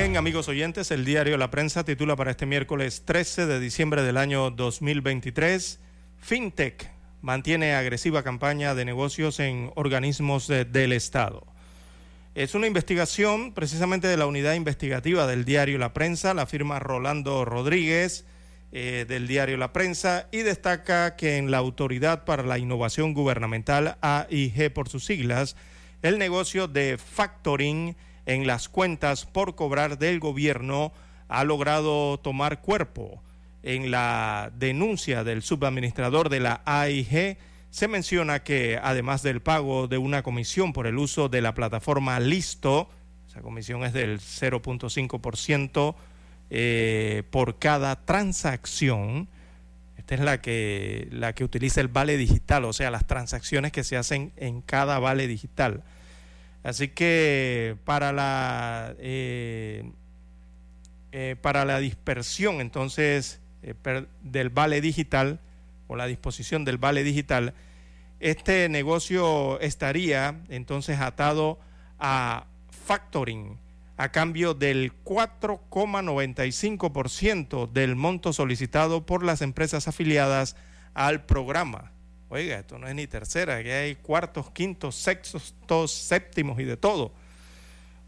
Bien, 0.00 0.16
amigos 0.16 0.48
oyentes, 0.48 0.90
el 0.92 1.04
diario 1.04 1.36
La 1.36 1.50
Prensa 1.50 1.84
titula 1.84 2.16
para 2.16 2.30
este 2.30 2.46
miércoles 2.46 3.02
13 3.04 3.44
de 3.44 3.60
diciembre 3.60 4.02
del 4.02 4.16
año 4.16 4.50
2023, 4.50 5.78
FinTech 6.16 6.90
mantiene 7.20 7.74
agresiva 7.74 8.22
campaña 8.22 8.74
de 8.74 8.86
negocios 8.86 9.40
en 9.40 9.70
organismos 9.74 10.46
de, 10.48 10.64
del 10.64 10.94
Estado. 10.94 11.46
Es 12.34 12.54
una 12.54 12.66
investigación 12.66 13.52
precisamente 13.52 14.08
de 14.08 14.16
la 14.16 14.24
unidad 14.24 14.54
investigativa 14.54 15.26
del 15.26 15.44
diario 15.44 15.76
La 15.76 15.92
Prensa, 15.92 16.32
la 16.32 16.46
firma 16.46 16.78
Rolando 16.78 17.44
Rodríguez 17.44 18.24
eh, 18.72 19.04
del 19.06 19.28
diario 19.28 19.58
La 19.58 19.74
Prensa, 19.74 20.28
y 20.32 20.38
destaca 20.38 21.14
que 21.14 21.36
en 21.36 21.50
la 21.50 21.58
Autoridad 21.58 22.24
para 22.24 22.42
la 22.42 22.56
Innovación 22.56 23.12
Gubernamental, 23.12 23.98
AIG 24.00 24.72
por 24.72 24.88
sus 24.88 25.04
siglas, 25.04 25.56
el 26.00 26.18
negocio 26.18 26.68
de 26.68 26.96
factoring 26.96 27.96
en 28.26 28.46
las 28.46 28.68
cuentas 28.68 29.26
por 29.26 29.54
cobrar 29.54 29.98
del 29.98 30.20
gobierno 30.20 30.92
ha 31.28 31.44
logrado 31.44 32.18
tomar 32.18 32.60
cuerpo. 32.60 33.22
En 33.62 33.90
la 33.90 34.50
denuncia 34.56 35.22
del 35.22 35.42
subadministrador 35.42 36.28
de 36.28 36.40
la 36.40 36.62
AIG 36.64 37.38
se 37.70 37.88
menciona 37.88 38.42
que 38.42 38.78
además 38.82 39.22
del 39.22 39.40
pago 39.40 39.86
de 39.86 39.98
una 39.98 40.22
comisión 40.22 40.72
por 40.72 40.86
el 40.86 40.98
uso 40.98 41.28
de 41.28 41.40
la 41.40 41.54
plataforma 41.54 42.18
Listo, 42.20 42.88
esa 43.28 43.42
comisión 43.42 43.84
es 43.84 43.92
del 43.92 44.18
0.5% 44.18 45.94
eh, 46.50 47.22
por 47.30 47.60
cada 47.60 48.04
transacción, 48.04 49.28
esta 49.96 50.14
es 50.16 50.20
la 50.20 50.40
que, 50.40 51.06
la 51.12 51.32
que 51.34 51.44
utiliza 51.44 51.80
el 51.80 51.86
vale 51.86 52.16
digital, 52.16 52.64
o 52.64 52.72
sea, 52.72 52.90
las 52.90 53.06
transacciones 53.06 53.70
que 53.70 53.84
se 53.84 53.96
hacen 53.96 54.32
en 54.36 54.62
cada 54.62 54.98
vale 54.98 55.28
digital. 55.28 55.84
Así 56.62 56.88
que 56.88 57.76
para 57.84 58.12
la, 58.12 58.94
eh, 58.98 59.90
eh, 61.12 61.36
para 61.40 61.64
la 61.64 61.78
dispersión 61.78 62.60
entonces 62.60 63.40
eh, 63.62 63.74
del 64.22 64.50
vale 64.50 64.80
digital 64.80 65.40
o 65.88 65.96
la 65.96 66.06
disposición 66.06 66.64
del 66.64 66.78
vale 66.78 67.02
digital, 67.02 67.54
este 68.20 68.68
negocio 68.68 69.58
estaría 69.60 70.40
entonces 70.48 71.00
atado 71.00 71.58
a 71.98 72.46
factoring 72.68 73.58
a 73.96 74.12
cambio 74.12 74.54
del 74.54 74.92
4,95% 75.04 77.70
del 77.70 77.96
monto 77.96 78.32
solicitado 78.32 79.04
por 79.04 79.22
las 79.22 79.42
empresas 79.42 79.88
afiliadas 79.88 80.56
al 80.94 81.26
programa. 81.26 81.92
Oiga, 82.32 82.60
esto 82.60 82.78
no 82.78 82.86
es 82.86 82.94
ni 82.94 83.08
tercera, 83.08 83.56
aquí 83.56 83.70
hay 83.70 83.96
cuartos, 83.96 84.52
quintos, 84.52 84.94
sextos, 84.94 85.52
séptimos 85.90 86.60
y 86.60 86.64
de 86.64 86.76
todo. 86.76 87.12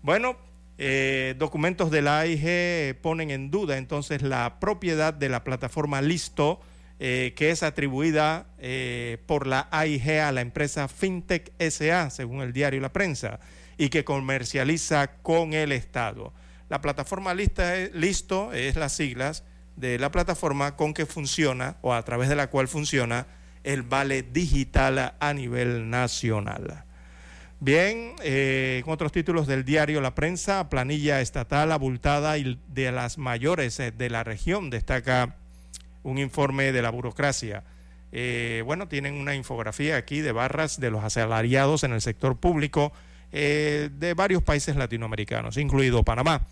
Bueno, 0.00 0.36
eh, 0.78 1.34
documentos 1.38 1.90
de 1.90 2.02
la 2.02 2.20
AIG 2.20 3.00
ponen 3.00 3.32
en 3.32 3.50
duda 3.50 3.78
entonces 3.78 4.22
la 4.22 4.60
propiedad 4.60 5.12
de 5.12 5.28
la 5.28 5.42
plataforma 5.42 6.00
Listo, 6.02 6.60
eh, 7.00 7.32
que 7.34 7.50
es 7.50 7.64
atribuida 7.64 8.46
eh, 8.58 9.18
por 9.26 9.48
la 9.48 9.66
AIG 9.72 10.20
a 10.20 10.30
la 10.30 10.40
empresa 10.40 10.86
FinTech 10.86 11.50
SA, 11.58 12.10
según 12.10 12.42
el 12.42 12.52
diario 12.52 12.80
La 12.80 12.92
Prensa, 12.92 13.40
y 13.76 13.88
que 13.88 14.04
comercializa 14.04 15.16
con 15.22 15.52
el 15.52 15.72
Estado. 15.72 16.32
La 16.68 16.80
plataforma 16.80 17.34
Listo 17.34 18.52
es 18.52 18.76
las 18.76 18.92
siglas 18.92 19.42
de 19.74 19.98
la 19.98 20.12
plataforma 20.12 20.76
con 20.76 20.94
que 20.94 21.06
funciona 21.06 21.78
o 21.80 21.92
a 21.92 22.04
través 22.04 22.28
de 22.28 22.36
la 22.36 22.50
cual 22.50 22.68
funciona 22.68 23.41
el 23.64 23.82
vale 23.82 24.22
digital 24.22 25.14
a 25.18 25.34
nivel 25.34 25.90
nacional. 25.90 26.84
Bien, 27.64 28.14
eh, 28.24 28.82
con 28.84 28.94
otros 28.94 29.12
títulos 29.12 29.46
del 29.46 29.64
diario 29.64 30.00
La 30.00 30.16
Prensa, 30.16 30.68
planilla 30.68 31.20
estatal 31.20 31.70
abultada 31.70 32.36
y 32.36 32.58
de 32.66 32.90
las 32.90 33.18
mayores 33.18 33.78
eh, 33.78 33.92
de 33.92 34.10
la 34.10 34.24
región, 34.24 34.68
destaca 34.68 35.36
un 36.02 36.18
informe 36.18 36.72
de 36.72 36.82
la 36.82 36.90
burocracia. 36.90 37.62
Eh, 38.10 38.64
bueno, 38.66 38.88
tienen 38.88 39.14
una 39.14 39.36
infografía 39.36 39.96
aquí 39.96 40.20
de 40.20 40.32
barras 40.32 40.80
de 40.80 40.90
los 40.90 41.04
asalariados 41.04 41.84
en 41.84 41.92
el 41.92 42.00
sector 42.00 42.36
público 42.36 42.92
de 43.30 44.14
varios 44.14 44.42
países 44.42 44.76
latinoamericanos, 44.76 45.56
incluido 45.56 46.02
Panamá. 46.02 46.42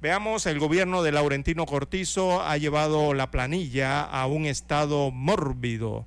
Veamos, 0.00 0.46
el 0.46 0.58
gobierno 0.58 1.02
de 1.02 1.12
Laurentino 1.12 1.66
Cortizo 1.66 2.42
ha 2.42 2.56
llevado 2.56 3.12
la 3.12 3.30
planilla 3.30 4.02
a 4.04 4.26
un 4.26 4.46
estado 4.46 5.10
mórbido 5.10 6.06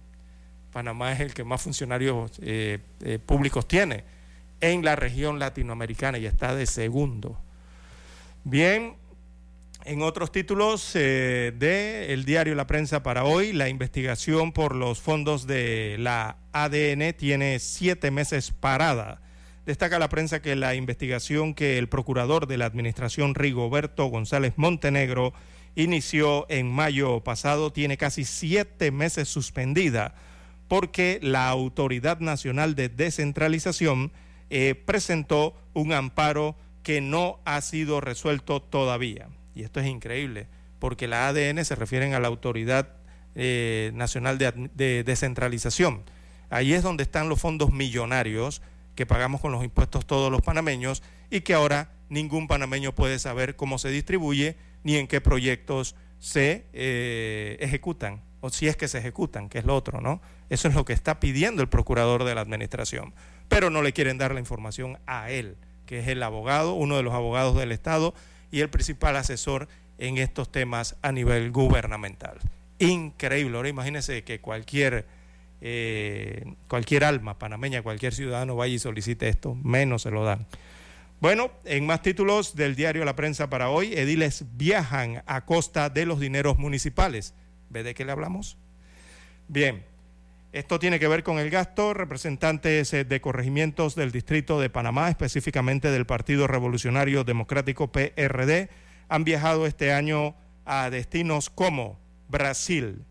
Panamá 0.72 1.12
es 1.12 1.20
el 1.20 1.32
que 1.32 1.44
más 1.44 1.62
funcionarios 1.62 2.32
eh, 2.42 2.80
eh, 3.04 3.20
públicos 3.24 3.68
tiene 3.68 4.02
en 4.60 4.84
la 4.84 4.96
región 4.96 5.38
latinoamericana 5.38 6.18
y 6.18 6.26
está 6.26 6.52
de 6.56 6.66
segundo. 6.66 7.38
Bien, 8.42 8.96
en 9.84 10.02
otros 10.02 10.32
títulos 10.32 10.90
eh, 10.96 11.52
de 11.56 12.12
el 12.12 12.24
diario 12.24 12.56
La 12.56 12.66
Prensa 12.66 13.04
para 13.04 13.22
hoy, 13.22 13.52
la 13.52 13.68
investigación 13.68 14.50
por 14.50 14.74
los 14.74 15.00
fondos 15.00 15.46
de 15.46 15.94
la 16.00 16.38
ADN 16.50 17.12
tiene 17.16 17.60
siete 17.60 18.10
meses 18.10 18.50
parada. 18.50 19.20
Destaca 19.66 19.98
la 19.98 20.08
prensa 20.08 20.42
que 20.42 20.56
la 20.56 20.74
investigación 20.74 21.54
que 21.54 21.78
el 21.78 21.88
procurador 21.88 22.46
de 22.46 22.58
la 22.58 22.66
Administración 22.66 23.34
Rigoberto 23.34 24.06
González 24.06 24.54
Montenegro 24.56 25.32
inició 25.76 26.46
en 26.48 26.70
mayo 26.70 27.20
pasado 27.20 27.72
tiene 27.72 27.96
casi 27.96 28.24
siete 28.24 28.90
meses 28.90 29.28
suspendida 29.28 30.14
porque 30.68 31.20
la 31.22 31.48
Autoridad 31.48 32.18
Nacional 32.20 32.74
de 32.74 32.88
Descentralización 32.88 34.10
eh, 34.50 34.74
presentó 34.74 35.54
un 35.74 35.92
amparo 35.92 36.56
que 36.82 37.00
no 37.00 37.40
ha 37.44 37.60
sido 37.60 38.00
resuelto 38.00 38.60
todavía. 38.60 39.28
Y 39.54 39.64
esto 39.64 39.80
es 39.80 39.86
increíble, 39.86 40.48
porque 40.78 41.06
la 41.08 41.28
ADN 41.28 41.64
se 41.64 41.74
refieren 41.74 42.14
a 42.14 42.20
la 42.20 42.28
Autoridad 42.28 42.88
eh, 43.34 43.92
Nacional 43.94 44.38
de, 44.38 44.70
de 44.74 45.04
Descentralización. 45.04 46.02
Ahí 46.50 46.72
es 46.72 46.82
donde 46.82 47.02
están 47.02 47.28
los 47.28 47.40
fondos 47.40 47.70
millonarios 47.70 48.62
que 48.94 49.06
pagamos 49.06 49.40
con 49.40 49.52
los 49.52 49.64
impuestos 49.64 50.06
todos 50.06 50.30
los 50.30 50.42
panameños 50.42 51.02
y 51.30 51.40
que 51.40 51.54
ahora 51.54 51.92
ningún 52.08 52.46
panameño 52.46 52.94
puede 52.94 53.18
saber 53.18 53.56
cómo 53.56 53.78
se 53.78 53.90
distribuye 53.90 54.56
ni 54.84 54.96
en 54.96 55.06
qué 55.06 55.20
proyectos 55.20 55.94
se 56.18 56.66
eh, 56.72 57.56
ejecutan 57.60 58.22
o 58.42 58.50
si 58.50 58.66
es 58.66 58.76
que 58.76 58.88
se 58.88 58.98
ejecutan, 58.98 59.48
que 59.48 59.58
es 59.58 59.64
lo 59.64 59.74
otro, 59.74 60.00
¿no? 60.00 60.20
Eso 60.50 60.66
es 60.66 60.74
lo 60.74 60.84
que 60.84 60.92
está 60.92 61.20
pidiendo 61.20 61.62
el 61.62 61.68
procurador 61.68 62.24
de 62.24 62.34
la 62.34 62.40
administración, 62.40 63.14
pero 63.48 63.70
no 63.70 63.82
le 63.82 63.92
quieren 63.92 64.18
dar 64.18 64.34
la 64.34 64.40
información 64.40 64.98
a 65.06 65.30
él, 65.30 65.56
que 65.86 66.00
es 66.00 66.08
el 66.08 66.22
abogado, 66.22 66.74
uno 66.74 66.96
de 66.96 67.04
los 67.04 67.14
abogados 67.14 67.56
del 67.56 67.70
Estado 67.70 68.14
y 68.50 68.60
el 68.60 68.68
principal 68.68 69.16
asesor 69.16 69.68
en 69.98 70.18
estos 70.18 70.50
temas 70.50 70.96
a 71.02 71.12
nivel 71.12 71.52
gubernamental. 71.52 72.38
Increíble, 72.80 73.56
ahora 73.56 73.68
imagínense 73.68 74.24
que 74.24 74.40
cualquier, 74.40 75.06
eh, 75.64 76.54
cualquier 76.66 77.04
alma 77.04 77.38
panameña, 77.38 77.82
cualquier 77.82 78.12
ciudadano 78.12 78.56
vaya 78.56 78.74
y 78.74 78.78
solicite 78.80 79.28
esto, 79.28 79.54
menos 79.54 80.02
se 80.02 80.10
lo 80.10 80.24
dan. 80.24 80.46
Bueno, 81.20 81.52
en 81.64 81.86
más 81.86 82.02
títulos 82.02 82.56
del 82.56 82.74
diario 82.74 83.04
La 83.04 83.14
Prensa 83.14 83.48
para 83.48 83.70
hoy, 83.70 83.94
ediles 83.94 84.44
viajan 84.56 85.22
a 85.26 85.44
costa 85.44 85.88
de 85.88 86.04
los 86.04 86.18
dineros 86.18 86.58
municipales. 86.58 87.32
¿Ve 87.70 87.84
de 87.84 87.94
qué 87.94 88.04
le 88.04 88.10
hablamos? 88.10 88.58
Bien, 89.46 89.84
esto 90.52 90.80
tiene 90.80 90.98
que 90.98 91.06
ver 91.06 91.22
con 91.22 91.38
el 91.38 91.48
gasto. 91.48 91.94
Representantes 91.94 92.92
eh, 92.92 93.04
de 93.04 93.20
corregimientos 93.20 93.94
del 93.94 94.10
Distrito 94.10 94.58
de 94.58 94.68
Panamá, 94.68 95.10
específicamente 95.10 95.92
del 95.92 96.06
Partido 96.06 96.48
Revolucionario 96.48 97.22
Democrático 97.22 97.92
PRD, 97.92 98.68
han 99.08 99.22
viajado 99.22 99.66
este 99.66 99.92
año 99.92 100.34
a 100.64 100.90
destinos 100.90 101.50
como 101.50 102.00
Brasil, 102.28 103.04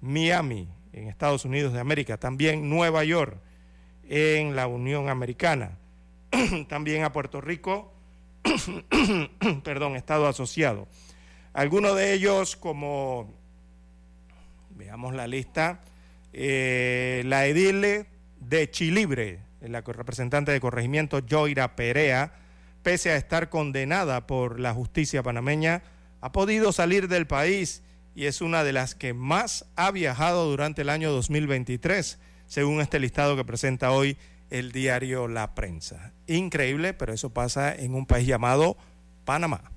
Miami, 0.00 0.68
en 0.96 1.08
Estados 1.08 1.44
Unidos 1.44 1.72
de 1.72 1.80
América, 1.80 2.18
también 2.18 2.68
Nueva 2.68 3.04
York, 3.04 3.38
en 4.08 4.56
la 4.56 4.66
Unión 4.66 5.08
Americana, 5.08 5.78
también 6.68 7.04
a 7.04 7.12
Puerto 7.12 7.40
Rico, 7.40 7.92
perdón, 9.64 9.96
Estado 9.96 10.26
asociado. 10.26 10.88
Algunos 11.52 11.96
de 11.96 12.12
ellos 12.12 12.56
como 12.56 13.32
Veamos 14.76 15.14
la 15.14 15.26
lista. 15.26 15.80
Eh, 16.32 17.22
la 17.24 17.46
edile 17.46 18.06
de 18.40 18.70
Chilibre, 18.70 19.40
la 19.62 19.80
representante 19.80 20.52
de 20.52 20.60
corregimiento 20.60 21.20
Joira 21.28 21.76
Perea, 21.76 22.34
pese 22.82 23.10
a 23.10 23.16
estar 23.16 23.48
condenada 23.48 24.26
por 24.26 24.60
la 24.60 24.74
justicia 24.74 25.22
panameña, 25.22 25.82
ha 26.20 26.32
podido 26.32 26.72
salir 26.72 27.08
del 27.08 27.26
país 27.26 27.82
y 28.16 28.24
es 28.24 28.40
una 28.40 28.64
de 28.64 28.72
las 28.72 28.94
que 28.94 29.12
más 29.12 29.66
ha 29.76 29.90
viajado 29.90 30.48
durante 30.48 30.80
el 30.82 30.88
año 30.88 31.12
2023, 31.12 32.18
según 32.46 32.80
este 32.80 32.98
listado 32.98 33.36
que 33.36 33.44
presenta 33.44 33.90
hoy 33.90 34.16
el 34.48 34.72
diario 34.72 35.28
La 35.28 35.54
Prensa. 35.54 36.14
Increíble, 36.26 36.94
pero 36.94 37.12
eso 37.12 37.34
pasa 37.34 37.74
en 37.74 37.94
un 37.94 38.06
país 38.06 38.26
llamado 38.26 38.78
Panamá. 39.26 39.70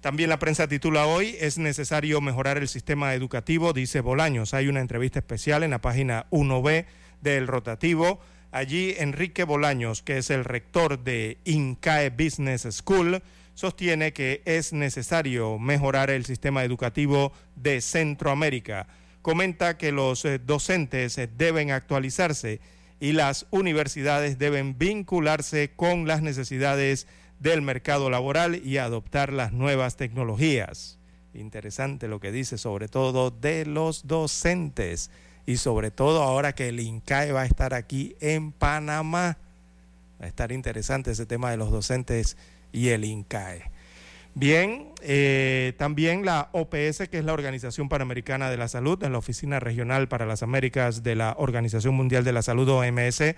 También 0.00 0.28
la 0.28 0.40
prensa 0.40 0.66
titula 0.66 1.06
hoy, 1.06 1.36
es 1.38 1.56
necesario 1.58 2.20
mejorar 2.20 2.58
el 2.58 2.66
sistema 2.66 3.14
educativo, 3.14 3.72
dice 3.72 4.00
Bolaños. 4.00 4.54
Hay 4.54 4.66
una 4.66 4.80
entrevista 4.80 5.20
especial 5.20 5.62
en 5.62 5.70
la 5.70 5.80
página 5.80 6.26
1B 6.30 6.84
del 7.20 7.46
rotativo. 7.46 8.20
Allí 8.50 8.94
Enrique 8.98 9.44
Bolaños, 9.44 10.02
que 10.02 10.18
es 10.18 10.30
el 10.30 10.44
rector 10.44 11.04
de 11.04 11.38
INCAE 11.44 12.10
Business 12.10 12.66
School, 12.70 13.22
sostiene 13.58 14.12
que 14.12 14.40
es 14.44 14.72
necesario 14.72 15.58
mejorar 15.58 16.10
el 16.10 16.24
sistema 16.24 16.62
educativo 16.62 17.32
de 17.56 17.80
Centroamérica. 17.80 18.86
Comenta 19.20 19.76
que 19.76 19.90
los 19.90 20.24
eh, 20.24 20.38
docentes 20.38 21.18
eh, 21.18 21.28
deben 21.36 21.72
actualizarse 21.72 22.60
y 23.00 23.14
las 23.14 23.46
universidades 23.50 24.38
deben 24.38 24.78
vincularse 24.78 25.72
con 25.74 26.06
las 26.06 26.22
necesidades 26.22 27.08
del 27.40 27.60
mercado 27.60 28.10
laboral 28.10 28.64
y 28.64 28.78
adoptar 28.78 29.32
las 29.32 29.52
nuevas 29.52 29.96
tecnologías. 29.96 31.00
Interesante 31.34 32.06
lo 32.06 32.20
que 32.20 32.30
dice 32.30 32.58
sobre 32.58 32.86
todo 32.86 33.32
de 33.32 33.66
los 33.66 34.06
docentes 34.06 35.10
y 35.46 35.56
sobre 35.56 35.90
todo 35.90 36.22
ahora 36.22 36.54
que 36.54 36.68
el 36.68 36.78
INCAE 36.78 37.32
va 37.32 37.42
a 37.42 37.46
estar 37.46 37.74
aquí 37.74 38.14
en 38.20 38.52
Panamá. 38.52 39.36
Va 40.22 40.26
a 40.26 40.28
estar 40.28 40.52
interesante 40.52 41.10
ese 41.10 41.26
tema 41.26 41.50
de 41.50 41.56
los 41.56 41.72
docentes 41.72 42.36
y 42.72 42.88
el 42.88 43.04
INCAE. 43.04 43.70
Bien, 44.34 44.92
eh, 45.02 45.72
también 45.78 46.24
la 46.24 46.48
OPS, 46.52 47.08
que 47.10 47.18
es 47.18 47.24
la 47.24 47.32
Organización 47.32 47.88
Panamericana 47.88 48.50
de 48.50 48.56
la 48.56 48.68
Salud, 48.68 49.02
en 49.02 49.10
la 49.10 49.18
Oficina 49.18 49.58
Regional 49.58 50.06
para 50.06 50.26
las 50.26 50.44
Américas 50.44 51.02
de 51.02 51.16
la 51.16 51.34
Organización 51.38 51.96
Mundial 51.96 52.22
de 52.22 52.32
la 52.32 52.42
Salud, 52.42 52.68
OMS, 52.68 53.34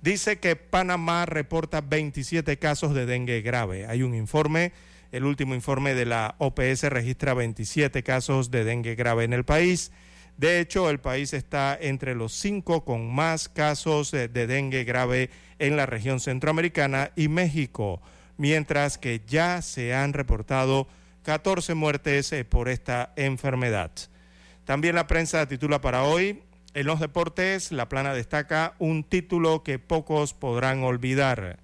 dice 0.00 0.38
que 0.38 0.54
Panamá 0.54 1.26
reporta 1.26 1.80
27 1.80 2.56
casos 2.58 2.94
de 2.94 3.04
dengue 3.04 3.40
grave. 3.40 3.86
Hay 3.88 4.04
un 4.04 4.14
informe, 4.14 4.70
el 5.10 5.24
último 5.24 5.56
informe 5.56 5.94
de 5.94 6.06
la 6.06 6.36
OPS 6.38 6.84
registra 6.84 7.34
27 7.34 8.04
casos 8.04 8.52
de 8.52 8.62
dengue 8.62 8.94
grave 8.94 9.24
en 9.24 9.32
el 9.32 9.44
país. 9.44 9.90
De 10.36 10.60
hecho, 10.60 10.88
el 10.88 11.00
país 11.00 11.32
está 11.32 11.76
entre 11.80 12.14
los 12.14 12.32
cinco 12.32 12.84
con 12.84 13.12
más 13.12 13.48
casos 13.48 14.12
de 14.12 14.28
dengue 14.28 14.84
grave 14.84 15.30
en 15.58 15.76
la 15.76 15.86
región 15.86 16.20
centroamericana 16.20 17.10
y 17.16 17.26
México, 17.26 18.00
mientras 18.36 18.98
que 18.98 19.22
ya 19.26 19.62
se 19.62 19.94
han 19.94 20.12
reportado 20.12 20.88
14 21.22 21.74
muertes 21.74 22.32
eh, 22.32 22.44
por 22.44 22.68
esta 22.68 23.12
enfermedad. 23.16 23.90
También 24.64 24.94
la 24.94 25.06
prensa 25.06 25.46
titula 25.46 25.80
para 25.80 26.04
hoy, 26.04 26.42
en 26.74 26.86
los 26.86 27.00
deportes, 27.00 27.70
la 27.70 27.88
plana 27.88 28.14
destaca 28.14 28.74
un 28.78 29.04
título 29.04 29.62
que 29.62 29.78
pocos 29.78 30.34
podrán 30.34 30.82
olvidar. 30.82 31.58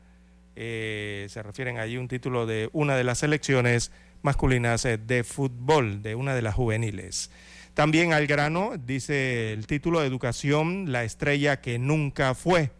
Eh, 0.54 1.26
se 1.28 1.42
refieren 1.42 1.78
allí 1.78 1.96
un 1.96 2.08
título 2.08 2.46
de 2.46 2.70
una 2.72 2.94
de 2.94 3.04
las 3.04 3.18
selecciones 3.18 3.90
masculinas 4.22 4.84
eh, 4.84 4.98
de 4.98 5.24
fútbol, 5.24 6.02
de 6.02 6.14
una 6.14 6.34
de 6.34 6.42
las 6.42 6.54
juveniles. 6.54 7.30
También 7.74 8.12
al 8.12 8.26
grano, 8.26 8.72
dice 8.76 9.52
el 9.52 9.66
título 9.66 10.00
de 10.00 10.06
Educación, 10.06 10.92
la 10.92 11.04
estrella 11.04 11.60
que 11.60 11.78
nunca 11.78 12.34
fue. 12.34 12.70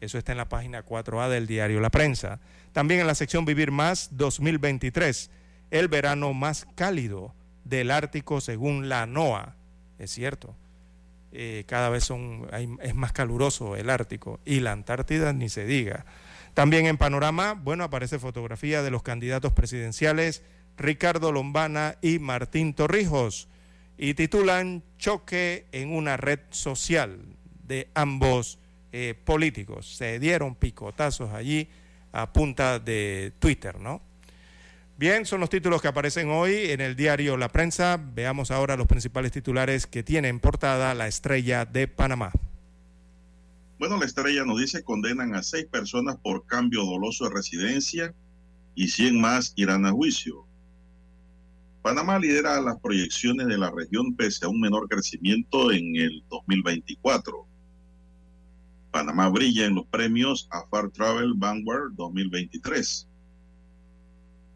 Eso 0.00 0.18
está 0.18 0.32
en 0.32 0.38
la 0.38 0.48
página 0.48 0.84
4A 0.84 1.28
del 1.28 1.46
diario 1.46 1.80
La 1.80 1.90
Prensa. 1.90 2.40
También 2.74 3.00
en 3.00 3.06
la 3.06 3.14
sección 3.14 3.44
Vivir 3.44 3.70
Más 3.70 4.08
2023, 4.10 5.30
el 5.70 5.86
verano 5.86 6.34
más 6.34 6.66
cálido 6.74 7.32
del 7.64 7.92
Ártico 7.92 8.40
según 8.40 8.88
la 8.88 9.06
NOAA. 9.06 9.54
Es 10.00 10.10
cierto 10.10 10.56
eh, 11.30 11.62
cada 11.68 11.88
vez 11.88 12.08
es 12.82 12.94
más 12.96 13.12
caluroso 13.12 13.76
el 13.76 13.90
Ártico 13.90 14.40
y 14.44 14.58
la 14.58 14.72
Antártida 14.72 15.32
ni 15.32 15.48
se 15.48 15.66
diga. 15.66 16.04
También 16.52 16.86
en 16.86 16.96
panorama, 16.96 17.54
bueno, 17.54 17.84
aparece 17.84 18.18
fotografía 18.18 18.82
de 18.82 18.90
los 18.90 19.04
candidatos 19.04 19.52
presidenciales 19.52 20.42
Ricardo 20.76 21.30
Lombana 21.30 21.96
y 22.02 22.18
Martín 22.18 22.74
Torrijos 22.74 23.46
y 23.96 24.14
titulan 24.14 24.82
Choque 24.98 25.66
en 25.70 25.94
una 25.94 26.16
red 26.16 26.40
social 26.50 27.20
de 27.62 27.88
ambos 27.94 28.58
eh, 28.90 29.14
políticos. 29.24 29.96
Se 29.96 30.18
dieron 30.18 30.56
picotazos 30.56 31.32
allí 31.32 31.68
a 32.14 32.32
punta 32.32 32.78
de 32.78 33.32
Twitter, 33.38 33.78
¿no? 33.80 34.00
Bien, 34.96 35.26
son 35.26 35.40
los 35.40 35.50
títulos 35.50 35.82
que 35.82 35.88
aparecen 35.88 36.30
hoy 36.30 36.70
en 36.70 36.80
el 36.80 36.94
diario 36.94 37.36
La 37.36 37.48
Prensa. 37.48 38.00
Veamos 38.00 38.52
ahora 38.52 38.76
los 38.76 38.86
principales 38.86 39.32
titulares 39.32 39.88
que 39.88 40.04
tiene 40.04 40.28
en 40.28 40.38
portada 40.38 40.94
la 40.94 41.08
estrella 41.08 41.64
de 41.64 41.88
Panamá. 41.88 42.30
Bueno, 43.80 43.98
la 43.98 44.06
estrella 44.06 44.44
nos 44.44 44.60
dice 44.60 44.84
condenan 44.84 45.34
a 45.34 45.42
seis 45.42 45.66
personas 45.66 46.16
por 46.22 46.46
cambio 46.46 46.84
doloso 46.84 47.24
de 47.24 47.34
residencia. 47.34 48.14
y 48.76 48.88
100 48.88 49.20
más 49.20 49.52
irán 49.54 49.86
a 49.86 49.92
juicio. 49.92 50.46
Panamá 51.82 52.18
lidera 52.18 52.60
las 52.60 52.80
proyecciones 52.80 53.46
de 53.46 53.56
la 53.56 53.70
región 53.70 54.16
pese 54.16 54.46
a 54.46 54.48
un 54.48 54.60
menor 54.60 54.88
crecimiento 54.88 55.70
en 55.70 55.94
el 55.94 56.24
2024. 56.28 57.46
Panamá 58.94 59.28
brilla 59.28 59.66
en 59.66 59.74
los 59.74 59.86
premios 59.86 60.46
Afar 60.52 60.88
Travel 60.88 61.34
Vanguard 61.34 61.94
2023. 61.94 63.08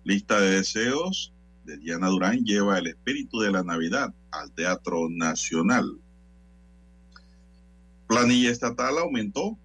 Lista 0.04 0.40
de 0.40 0.50
deseos 0.50 1.32
de 1.64 1.76
Diana 1.76 2.06
Durán 2.06 2.44
lleva 2.44 2.78
el 2.78 2.86
espíritu 2.86 3.40
de 3.40 3.50
la 3.50 3.64
Navidad 3.64 4.14
al 4.30 4.52
Teatro 4.52 5.08
Nacional. 5.10 5.98
Planilla 8.06 8.52
estatal 8.52 8.98
aumentó 8.98 9.58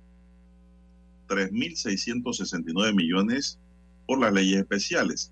3.669 1.28 2.96
millones 2.96 3.60
por 4.08 4.20
las 4.20 4.34
leyes 4.34 4.58
especiales. 4.58 5.32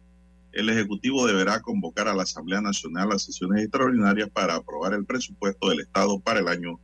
El 0.51 0.69
Ejecutivo 0.69 1.25
deberá 1.25 1.63
convocar 1.63 2.07
a 2.07 2.13
la 2.13 2.23
Asamblea 2.23 2.61
Nacional 2.61 3.11
a 3.11 3.17
sesiones 3.17 3.63
extraordinarias 3.63 4.29
para 4.29 4.53
aprobar 4.53 4.93
el 4.93 5.03
presupuesto 5.03 5.69
del 5.69 5.79
Estado 5.79 6.19
para 6.19 6.41
el 6.41 6.47
año 6.47 6.79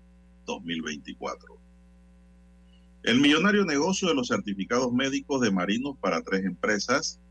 2024. 0.48 1.57
El 3.08 3.22
millonario 3.22 3.64
negocio 3.64 4.10
de 4.10 4.16
los 4.16 4.28
certificados 4.28 4.92
médicos 4.92 5.40
de 5.40 5.50
marinos 5.50 5.96
para 6.02 6.22
tres 6.24 6.44
empresas. 6.44 7.22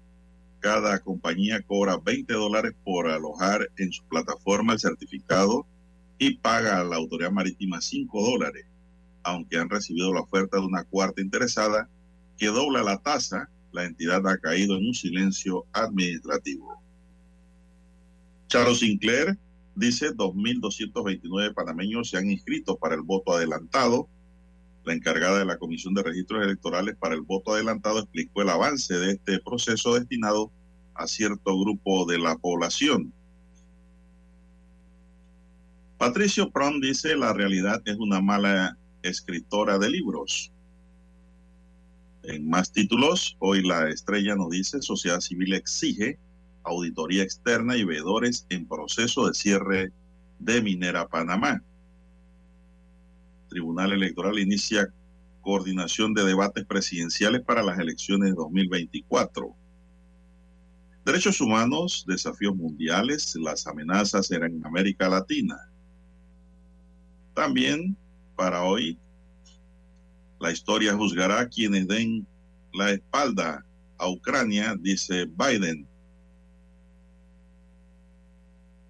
Cada 0.58 0.98
compañía 1.00 1.60
cobra 1.60 1.98
20 1.98 2.32
dólares 2.32 2.72
por 2.82 3.08
alojar 3.08 3.68
en 3.76 3.92
su 3.92 4.02
plataforma 4.04 4.72
el 4.72 4.78
certificado 4.78 5.66
y 6.18 6.38
paga 6.38 6.80
a 6.80 6.84
la 6.84 6.96
autoridad 6.96 7.30
marítima 7.30 7.82
5 7.82 8.22
dólares, 8.22 8.64
aunque 9.22 9.58
han 9.58 9.68
recibido 9.68 10.14
la 10.14 10.22
oferta 10.22 10.56
de 10.56 10.64
una 10.64 10.84
cuarta 10.84 11.20
interesada 11.20 11.90
que 12.38 12.46
dobla 12.46 12.82
la 12.82 12.96
tasa 12.96 13.50
la 13.70 13.84
entidad 13.84 14.26
ha 14.26 14.38
caído 14.38 14.78
en 14.78 14.86
un 14.86 14.94
silencio 14.94 15.66
administrativo. 15.74 16.80
Charo 18.48 18.74
Sinclair 18.74 19.36
dice 19.74 20.14
2.229 20.14 21.52
panameños 21.52 22.08
se 22.08 22.16
han 22.16 22.30
inscrito 22.30 22.78
para 22.78 22.94
el 22.94 23.02
voto 23.02 23.34
adelantado. 23.34 24.08
La 24.86 24.94
encargada 24.94 25.40
de 25.40 25.44
la 25.44 25.58
Comisión 25.58 25.94
de 25.94 26.04
Registros 26.04 26.44
Electorales 26.44 26.94
para 26.96 27.16
el 27.16 27.22
voto 27.22 27.52
adelantado 27.52 27.98
explicó 27.98 28.42
el 28.42 28.50
avance 28.50 28.94
de 28.94 29.14
este 29.14 29.40
proceso 29.40 29.94
destinado 29.94 30.52
a 30.94 31.08
cierto 31.08 31.58
grupo 31.60 32.06
de 32.06 32.20
la 32.20 32.36
población. 32.36 33.12
Patricio 35.98 36.52
Prom 36.52 36.80
dice 36.80 37.16
la 37.16 37.32
realidad 37.32 37.82
es 37.84 37.96
una 37.96 38.20
mala 38.20 38.78
escritora 39.02 39.76
de 39.80 39.90
libros. 39.90 40.52
En 42.22 42.48
más 42.48 42.70
títulos, 42.70 43.36
hoy 43.40 43.66
la 43.66 43.88
estrella 43.88 44.36
nos 44.36 44.50
dice, 44.50 44.80
sociedad 44.82 45.18
civil 45.18 45.54
exige 45.54 46.16
auditoría 46.62 47.24
externa 47.24 47.76
y 47.76 47.82
veedores 47.82 48.46
en 48.50 48.68
proceso 48.68 49.26
de 49.26 49.34
cierre 49.34 49.92
de 50.38 50.62
Minera 50.62 51.08
Panamá. 51.08 51.60
Tribunal 53.56 53.90
Electoral 53.92 54.38
inicia 54.38 54.92
coordinación 55.40 56.12
de 56.12 56.24
debates 56.24 56.62
presidenciales 56.66 57.40
para 57.40 57.62
las 57.62 57.78
elecciones 57.78 58.28
de 58.28 58.34
2024. 58.34 59.56
Derechos 61.06 61.40
humanos, 61.40 62.04
desafíos 62.06 62.54
mundiales, 62.54 63.34
las 63.36 63.66
amenazas 63.66 64.30
en 64.30 64.62
América 64.66 65.08
Latina. 65.08 65.56
También 67.32 67.96
para 68.36 68.62
hoy 68.62 68.98
la 70.38 70.52
historia 70.52 70.94
juzgará 70.94 71.48
quienes 71.48 71.88
den 71.88 72.26
la 72.74 72.90
espalda 72.90 73.64
a 73.96 74.10
Ucrania, 74.10 74.76
dice 74.78 75.24
Biden. 75.24 75.88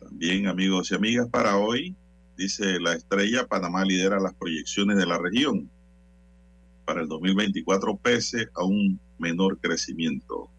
También, 0.01 0.49
amigos 0.49 0.91
y 0.91 0.97
amigas, 0.97 1.29
para 1.31 1.57
hoy, 1.57 1.95
dice 2.37 2.79
la 2.81 2.95
estrella, 2.95 3.47
Panamá 3.47 3.85
lidera 3.85 4.21
las 4.21 4.35
proyecciones 4.35 4.97
de 4.97 5.07
la 5.07 5.19
región 5.19 5.71
para 6.85 7.03
el 7.03 7.09
2024 7.09 7.97
pese 7.97 8.49
a 8.55 8.65
un 8.65 9.01
menor 9.19 9.59
crecimiento. 9.59 10.51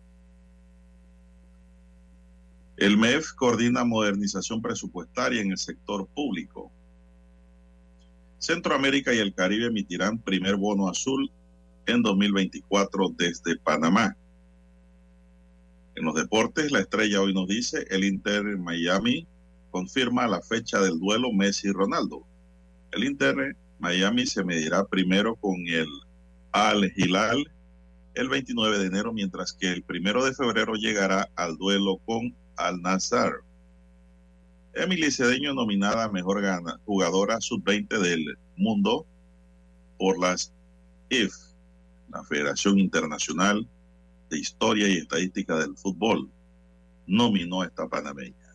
El 2.76 2.98
MEF 2.98 3.32
coordina 3.34 3.84
modernización 3.84 4.62
presupuestaria 4.62 5.42
en 5.42 5.52
el 5.52 5.58
sector 5.58 6.08
público. 6.08 6.72
Centroamérica 8.40 9.14
y 9.14 9.18
el 9.18 9.34
Caribe 9.34 9.68
emitirán 9.68 10.20
primer 10.20 10.58
bono 10.58 10.88
azul 10.88 11.32
en 11.88 12.04
2024 12.04 13.16
desde 13.18 13.58
Panamá. 13.58 14.16
En 15.96 16.06
los 16.06 16.14
deportes, 16.14 16.72
la 16.72 16.82
estrella 16.82 17.22
hoy 17.22 17.34
nos 17.34 17.48
dice, 17.48 17.88
el 17.90 18.04
Inter 18.04 18.44
Miami 18.58 19.26
confirma 19.78 20.28
la 20.28 20.42
fecha 20.42 20.82
del 20.82 21.00
duelo 21.00 21.32
Messi-Ronaldo. 21.32 22.26
El 22.92 23.04
Inter 23.04 23.56
Miami 23.78 24.26
se 24.26 24.44
medirá 24.44 24.84
primero 24.86 25.36
con 25.36 25.54
el 25.68 25.88
Al 26.52 26.92
Hilal 26.96 27.46
el 28.16 28.28
29 28.28 28.80
de 28.80 28.88
enero, 28.88 29.14
mientras 29.14 29.54
que 29.54 29.72
el 29.72 29.84
primero 29.84 30.26
de 30.26 30.34
febrero 30.34 30.74
llegará 30.74 31.30
al 31.36 31.58
duelo 31.58 32.00
con 32.08 32.36
Al 32.56 32.82
Nazar. 32.82 33.34
Emily 34.74 35.12
Cedeño 35.12 35.54
nominada 35.54 36.10
mejor 36.10 36.42
jugadora 36.86 37.40
sub-20 37.40 38.00
del 38.00 38.36
mundo 38.56 39.06
por 40.00 40.20
las 40.20 40.52
IF, 41.12 41.36
la 42.10 42.24
Federación 42.24 42.80
Internacional 42.80 43.68
de 44.32 44.40
Historia 44.40 44.88
y 44.88 44.98
Estadística 44.98 45.56
del 45.60 45.78
Fútbol, 45.78 46.32
nominó 47.06 47.62
a 47.62 47.68
esta 47.68 47.88
panameña. 47.88 48.47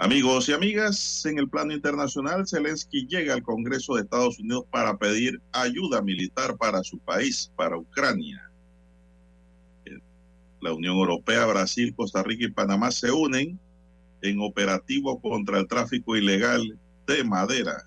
Amigos 0.00 0.48
y 0.48 0.52
amigas, 0.52 1.26
en 1.26 1.40
el 1.40 1.48
plano 1.48 1.72
internacional, 1.72 2.46
Zelensky 2.46 3.08
llega 3.08 3.34
al 3.34 3.42
Congreso 3.42 3.96
de 3.96 4.02
Estados 4.02 4.38
Unidos 4.38 4.64
para 4.70 4.96
pedir 4.96 5.42
ayuda 5.50 6.00
militar 6.02 6.56
para 6.56 6.84
su 6.84 7.00
país, 7.00 7.50
para 7.56 7.76
Ucrania. 7.76 8.48
La 10.60 10.72
Unión 10.72 10.96
Europea, 10.96 11.46
Brasil, 11.46 11.92
Costa 11.96 12.22
Rica 12.22 12.44
y 12.44 12.50
Panamá 12.52 12.92
se 12.92 13.10
unen 13.10 13.58
en 14.22 14.40
operativo 14.40 15.20
contra 15.20 15.58
el 15.58 15.66
tráfico 15.66 16.16
ilegal 16.16 16.78
de 17.08 17.24
madera. 17.24 17.82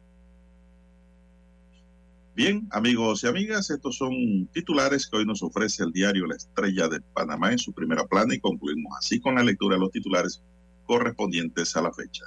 Bien, 2.36 2.68
amigos 2.72 3.24
y 3.24 3.28
amigas, 3.28 3.70
estos 3.70 3.96
son 3.96 4.48
titulares 4.52 5.08
que 5.08 5.16
hoy 5.16 5.26
nos 5.26 5.42
ofrece 5.44 5.84
el 5.84 5.94
diario 5.94 6.28
La 6.28 6.36
Estrella 6.36 6.90
de 6.90 7.00
Panamá 7.14 7.54
en 7.54 7.58
su 7.58 7.72
primera 7.72 8.06
plana 8.06 8.36
y 8.36 8.40
concluimos 8.42 8.92
así 9.00 9.22
con 9.22 9.36
la 9.36 9.44
lectura 9.44 9.76
de 9.76 9.82
los 9.82 9.92
titulares 9.92 10.42
correspondientes 10.86 11.76
a 11.76 11.82
la 11.82 11.92
fecha. 11.94 12.26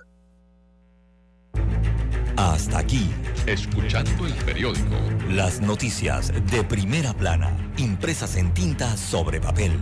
Hasta 2.37 2.79
aquí, 2.79 3.11
escuchando 3.47 4.27
el 4.27 4.35
periódico. 4.45 4.97
Las 5.31 5.61
noticias 5.61 6.33
de 6.51 6.65
primera 6.65 7.13
plana, 7.13 7.57
impresas 7.77 8.37
en 8.37 8.53
tinta 8.53 8.97
sobre 8.97 9.41
papel. 9.41 9.73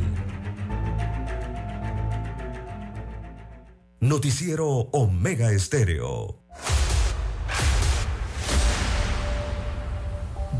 Noticiero 4.00 4.66
Omega 4.68 5.52
Estéreo. 5.52 6.41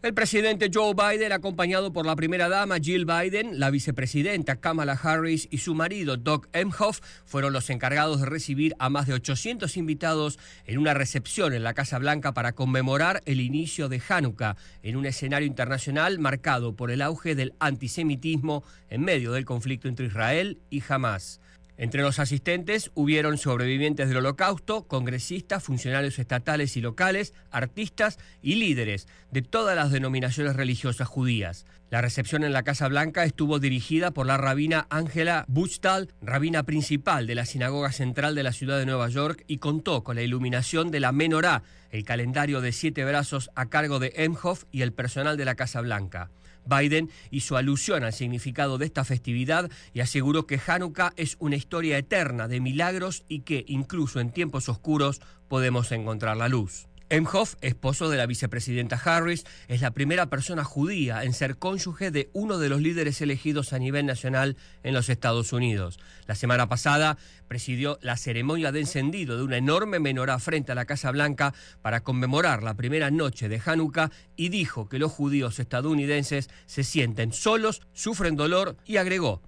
El 0.00 0.14
presidente 0.14 0.70
Joe 0.72 0.94
Biden, 0.94 1.32
acompañado 1.32 1.92
por 1.92 2.06
la 2.06 2.14
primera 2.14 2.48
dama 2.48 2.78
Jill 2.78 3.04
Biden, 3.04 3.58
la 3.58 3.68
vicepresidenta 3.70 4.54
Kamala 4.54 4.92
Harris 4.92 5.48
y 5.50 5.58
su 5.58 5.74
marido 5.74 6.16
Doug 6.16 6.46
Emhoff, 6.52 7.00
fueron 7.24 7.52
los 7.52 7.68
encargados 7.68 8.20
de 8.20 8.26
recibir 8.26 8.76
a 8.78 8.90
más 8.90 9.08
de 9.08 9.14
800 9.14 9.76
invitados 9.76 10.38
en 10.66 10.78
una 10.78 10.94
recepción 10.94 11.52
en 11.52 11.64
la 11.64 11.74
Casa 11.74 11.98
Blanca 11.98 12.32
para 12.32 12.52
conmemorar 12.52 13.22
el 13.24 13.40
inicio 13.40 13.88
de 13.88 14.00
Hanukkah 14.08 14.56
en 14.84 14.94
un 14.94 15.04
escenario 15.04 15.48
internacional 15.48 16.20
marcado 16.20 16.76
por 16.76 16.92
el 16.92 17.02
auge 17.02 17.34
del 17.34 17.54
antisemitismo 17.58 18.62
en 18.90 19.02
medio 19.02 19.32
del 19.32 19.46
conflicto 19.46 19.88
entre 19.88 20.06
Israel 20.06 20.60
y 20.70 20.80
Hamas. 20.88 21.40
Entre 21.80 22.02
los 22.02 22.18
asistentes 22.18 22.90
hubieron 22.94 23.38
sobrevivientes 23.38 24.08
del 24.08 24.18
holocausto, 24.18 24.88
congresistas, 24.88 25.62
funcionarios 25.62 26.18
estatales 26.18 26.76
y 26.76 26.80
locales, 26.80 27.34
artistas 27.52 28.18
y 28.42 28.56
líderes 28.56 29.06
de 29.30 29.42
todas 29.42 29.76
las 29.76 29.92
denominaciones 29.92 30.56
religiosas 30.56 31.06
judías. 31.06 31.66
La 31.88 32.02
recepción 32.02 32.42
en 32.42 32.52
la 32.52 32.64
Casa 32.64 32.88
Blanca 32.88 33.22
estuvo 33.22 33.60
dirigida 33.60 34.10
por 34.10 34.26
la 34.26 34.36
rabina 34.36 34.88
Angela 34.90 35.44
Buchtal, 35.46 36.12
rabina 36.20 36.64
principal 36.64 37.28
de 37.28 37.36
la 37.36 37.46
Sinagoga 37.46 37.92
Central 37.92 38.34
de 38.34 38.42
la 38.42 38.52
ciudad 38.52 38.76
de 38.76 38.84
Nueva 38.84 39.08
York, 39.08 39.44
y 39.46 39.58
contó 39.58 40.02
con 40.02 40.16
la 40.16 40.22
iluminación 40.22 40.90
de 40.90 40.98
la 40.98 41.12
Menorá, 41.12 41.62
el 41.92 42.02
calendario 42.02 42.60
de 42.60 42.72
siete 42.72 43.04
brazos 43.04 43.50
a 43.54 43.66
cargo 43.66 44.00
de 44.00 44.12
Emhoff 44.16 44.64
y 44.72 44.82
el 44.82 44.92
personal 44.92 45.36
de 45.36 45.44
la 45.44 45.54
Casa 45.54 45.80
Blanca. 45.80 46.28
Biden 46.68 47.10
hizo 47.30 47.56
alusión 47.56 48.04
al 48.04 48.12
significado 48.12 48.78
de 48.78 48.86
esta 48.86 49.04
festividad 49.04 49.70
y 49.94 50.00
aseguró 50.00 50.46
que 50.46 50.60
Hanukkah 50.64 51.12
es 51.16 51.36
una 51.38 51.56
historia 51.56 51.98
eterna 51.98 52.48
de 52.48 52.60
milagros 52.60 53.24
y 53.28 53.40
que 53.40 53.64
incluso 53.66 54.20
en 54.20 54.32
tiempos 54.32 54.68
oscuros 54.68 55.20
podemos 55.48 55.92
encontrar 55.92 56.36
la 56.36 56.48
luz. 56.48 56.87
Emhoff, 57.10 57.54
esposo 57.62 58.10
de 58.10 58.18
la 58.18 58.26
vicepresidenta 58.26 59.00
Harris, 59.02 59.46
es 59.68 59.80
la 59.80 59.92
primera 59.92 60.26
persona 60.26 60.62
judía 60.62 61.24
en 61.24 61.32
ser 61.32 61.56
cónyuge 61.56 62.10
de 62.10 62.28
uno 62.34 62.58
de 62.58 62.68
los 62.68 62.82
líderes 62.82 63.22
elegidos 63.22 63.72
a 63.72 63.78
nivel 63.78 64.04
nacional 64.04 64.58
en 64.82 64.92
los 64.92 65.08
Estados 65.08 65.54
Unidos. 65.54 65.98
La 66.26 66.34
semana 66.34 66.68
pasada 66.68 67.16
presidió 67.48 67.98
la 68.02 68.18
ceremonia 68.18 68.72
de 68.72 68.80
encendido 68.80 69.38
de 69.38 69.42
una 69.42 69.56
enorme 69.56 70.00
menorá 70.00 70.38
frente 70.38 70.72
a 70.72 70.74
la 70.74 70.84
Casa 70.84 71.10
Blanca 71.10 71.54
para 71.80 72.02
conmemorar 72.02 72.62
la 72.62 72.74
primera 72.74 73.10
noche 73.10 73.48
de 73.48 73.62
Hanukkah 73.64 74.10
y 74.36 74.50
dijo 74.50 74.90
que 74.90 74.98
los 74.98 75.10
judíos 75.10 75.58
estadounidenses 75.58 76.50
se 76.66 76.84
sienten 76.84 77.32
solos, 77.32 77.80
sufren 77.94 78.36
dolor 78.36 78.76
y 78.84 78.98
agregó, 78.98 79.40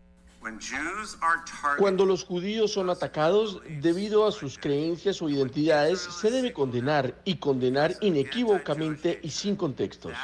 cuando 1.78 2.06
los 2.06 2.24
judíos 2.24 2.72
son 2.72 2.88
atacados 2.90 3.60
debido 3.80 4.26
a 4.26 4.32
sus 4.32 4.58
creencias 4.58 5.20
o 5.20 5.28
identidades, 5.28 6.00
se 6.00 6.30
debe 6.30 6.52
condenar 6.52 7.14
y 7.24 7.36
condenar 7.36 7.94
inequívocamente 8.00 9.20
y 9.22 9.30
sin 9.30 9.56
contextos. 9.56 10.14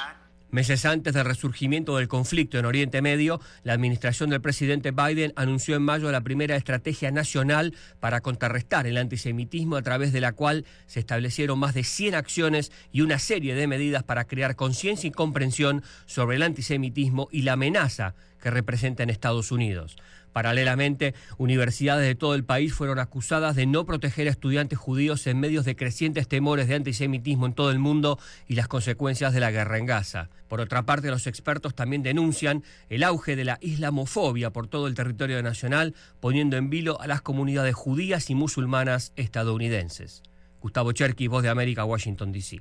Meses 0.50 0.86
antes 0.86 1.12
del 1.12 1.24
resurgimiento 1.24 1.96
del 1.96 2.06
conflicto 2.06 2.56
en 2.56 2.66
Oriente 2.66 3.02
Medio, 3.02 3.40
la 3.64 3.72
administración 3.72 4.30
del 4.30 4.40
presidente 4.40 4.92
Biden 4.92 5.32
anunció 5.34 5.74
en 5.74 5.82
mayo 5.82 6.10
la 6.12 6.20
primera 6.20 6.54
estrategia 6.54 7.10
nacional 7.10 7.74
para 7.98 8.20
contrarrestar 8.20 8.86
el 8.86 8.96
antisemitismo 8.96 9.74
a 9.76 9.82
través 9.82 10.12
de 10.12 10.20
la 10.20 10.32
cual 10.32 10.64
se 10.86 11.00
establecieron 11.00 11.58
más 11.58 11.74
de 11.74 11.82
100 11.82 12.14
acciones 12.14 12.70
y 12.92 13.00
una 13.00 13.18
serie 13.18 13.56
de 13.56 13.66
medidas 13.66 14.04
para 14.04 14.26
crear 14.26 14.54
conciencia 14.54 15.08
y 15.08 15.10
comprensión 15.12 15.82
sobre 16.06 16.36
el 16.36 16.42
antisemitismo 16.42 17.28
y 17.32 17.42
la 17.42 17.54
amenaza 17.54 18.14
que 18.40 18.50
representa 18.50 19.02
en 19.02 19.10
Estados 19.10 19.50
Unidos. 19.50 19.96
Paralelamente, 20.36 21.14
universidades 21.38 22.06
de 22.06 22.14
todo 22.14 22.34
el 22.34 22.44
país 22.44 22.74
fueron 22.74 22.98
acusadas 22.98 23.56
de 23.56 23.64
no 23.64 23.86
proteger 23.86 24.28
a 24.28 24.30
estudiantes 24.30 24.78
judíos 24.78 25.26
en 25.26 25.40
medios 25.40 25.64
de 25.64 25.76
crecientes 25.76 26.28
temores 26.28 26.68
de 26.68 26.74
antisemitismo 26.74 27.46
en 27.46 27.54
todo 27.54 27.70
el 27.70 27.78
mundo 27.78 28.18
y 28.46 28.54
las 28.54 28.68
consecuencias 28.68 29.32
de 29.32 29.40
la 29.40 29.50
guerra 29.50 29.78
en 29.78 29.86
Gaza. 29.86 30.28
Por 30.46 30.60
otra 30.60 30.84
parte, 30.84 31.10
los 31.10 31.26
expertos 31.26 31.74
también 31.74 32.02
denuncian 32.02 32.64
el 32.90 33.02
auge 33.02 33.34
de 33.34 33.46
la 33.46 33.56
islamofobia 33.62 34.50
por 34.50 34.68
todo 34.68 34.88
el 34.88 34.94
territorio 34.94 35.42
nacional, 35.42 35.94
poniendo 36.20 36.58
en 36.58 36.68
vilo 36.68 37.00
a 37.00 37.06
las 37.06 37.22
comunidades 37.22 37.74
judías 37.74 38.28
y 38.28 38.34
musulmanas 38.34 39.14
estadounidenses. 39.16 40.22
Gustavo 40.60 40.92
Cherky, 40.92 41.28
Voz 41.28 41.44
de 41.44 41.48
América, 41.48 41.86
Washington, 41.86 42.32
D.C. 42.32 42.60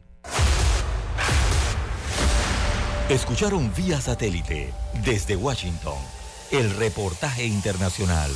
Escucharon 3.09 3.69
vía 3.75 3.99
satélite 3.99 4.73
desde 5.03 5.35
Washington 5.35 6.14
el 6.57 6.71
reportaje 6.71 7.45
internacional. 7.45 8.31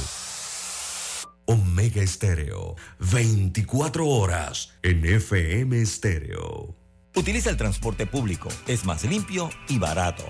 Omega 1.45 2.01
Estéreo, 2.01 2.75
24 2.99 4.05
horas 4.05 4.73
en 4.83 5.05
FM 5.05 5.81
Estéreo. 5.81 6.75
Utiliza 7.15 7.49
el 7.49 7.57
transporte 7.57 8.05
público, 8.05 8.49
es 8.67 8.83
más 8.83 9.03
limpio 9.03 9.49
y 9.69 9.79
barato. 9.79 10.25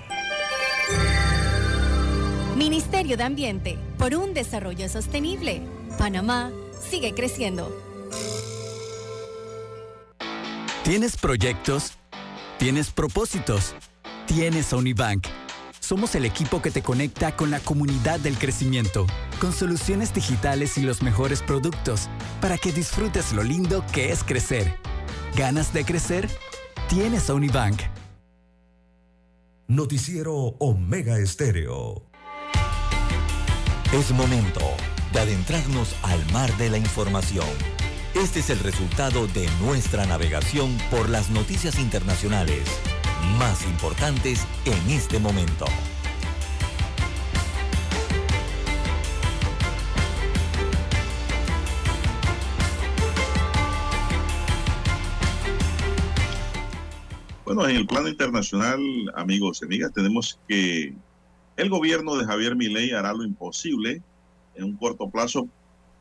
Ministerio 2.56 3.16
de 3.16 3.24
Ambiente, 3.24 3.78
por 3.98 4.14
un 4.14 4.34
desarrollo 4.34 4.88
sostenible. 4.88 5.62
Panamá 5.98 6.52
sigue 6.90 7.12
creciendo. 7.12 7.76
¿Tienes 10.84 11.16
proyectos? 11.16 11.94
¿Tienes 12.58 12.90
propósitos? 12.90 13.74
Tienes 14.26 14.72
a 14.72 14.76
Unibank 14.76 15.26
somos 15.90 16.14
el 16.14 16.24
equipo 16.24 16.62
que 16.62 16.70
te 16.70 16.82
conecta 16.82 17.34
con 17.34 17.50
la 17.50 17.58
comunidad 17.58 18.20
del 18.20 18.38
crecimiento, 18.38 19.08
con 19.40 19.52
soluciones 19.52 20.14
digitales 20.14 20.78
y 20.78 20.82
los 20.82 21.02
mejores 21.02 21.42
productos, 21.42 22.08
para 22.40 22.56
que 22.58 22.70
disfrutes 22.70 23.32
lo 23.32 23.42
lindo 23.42 23.84
que 23.92 24.12
es 24.12 24.22
crecer. 24.22 24.78
¿Ganas 25.34 25.72
de 25.72 25.84
crecer? 25.84 26.30
Tienes 26.88 27.28
a 27.28 27.34
Unibank. 27.34 27.80
Noticiero 29.66 30.32
Omega 30.60 31.18
Estéreo. 31.18 32.04
Es 33.92 34.12
momento 34.12 34.60
de 35.12 35.18
adentrarnos 35.18 35.96
al 36.02 36.24
mar 36.30 36.56
de 36.56 36.70
la 36.70 36.78
información. 36.78 37.48
Este 38.14 38.38
es 38.38 38.50
el 38.50 38.60
resultado 38.60 39.26
de 39.26 39.48
nuestra 39.60 40.06
navegación 40.06 40.78
por 40.88 41.08
las 41.08 41.30
noticias 41.30 41.80
internacionales 41.80 42.62
más 43.38 43.64
importantes 43.64 44.46
en 44.64 44.90
este 44.90 45.18
momento. 45.18 45.66
Bueno, 57.44 57.68
en 57.68 57.74
el 57.74 57.86
plano 57.86 58.08
internacional, 58.08 58.80
amigos 59.16 59.60
y 59.60 59.64
amigas, 59.64 59.92
tenemos 59.92 60.38
que 60.46 60.94
el 61.56 61.68
gobierno 61.68 62.16
de 62.16 62.24
Javier 62.24 62.54
Milei 62.54 62.92
hará 62.92 63.12
lo 63.12 63.24
imposible 63.24 64.02
en 64.54 64.64
un 64.64 64.76
corto 64.76 65.10
plazo 65.10 65.48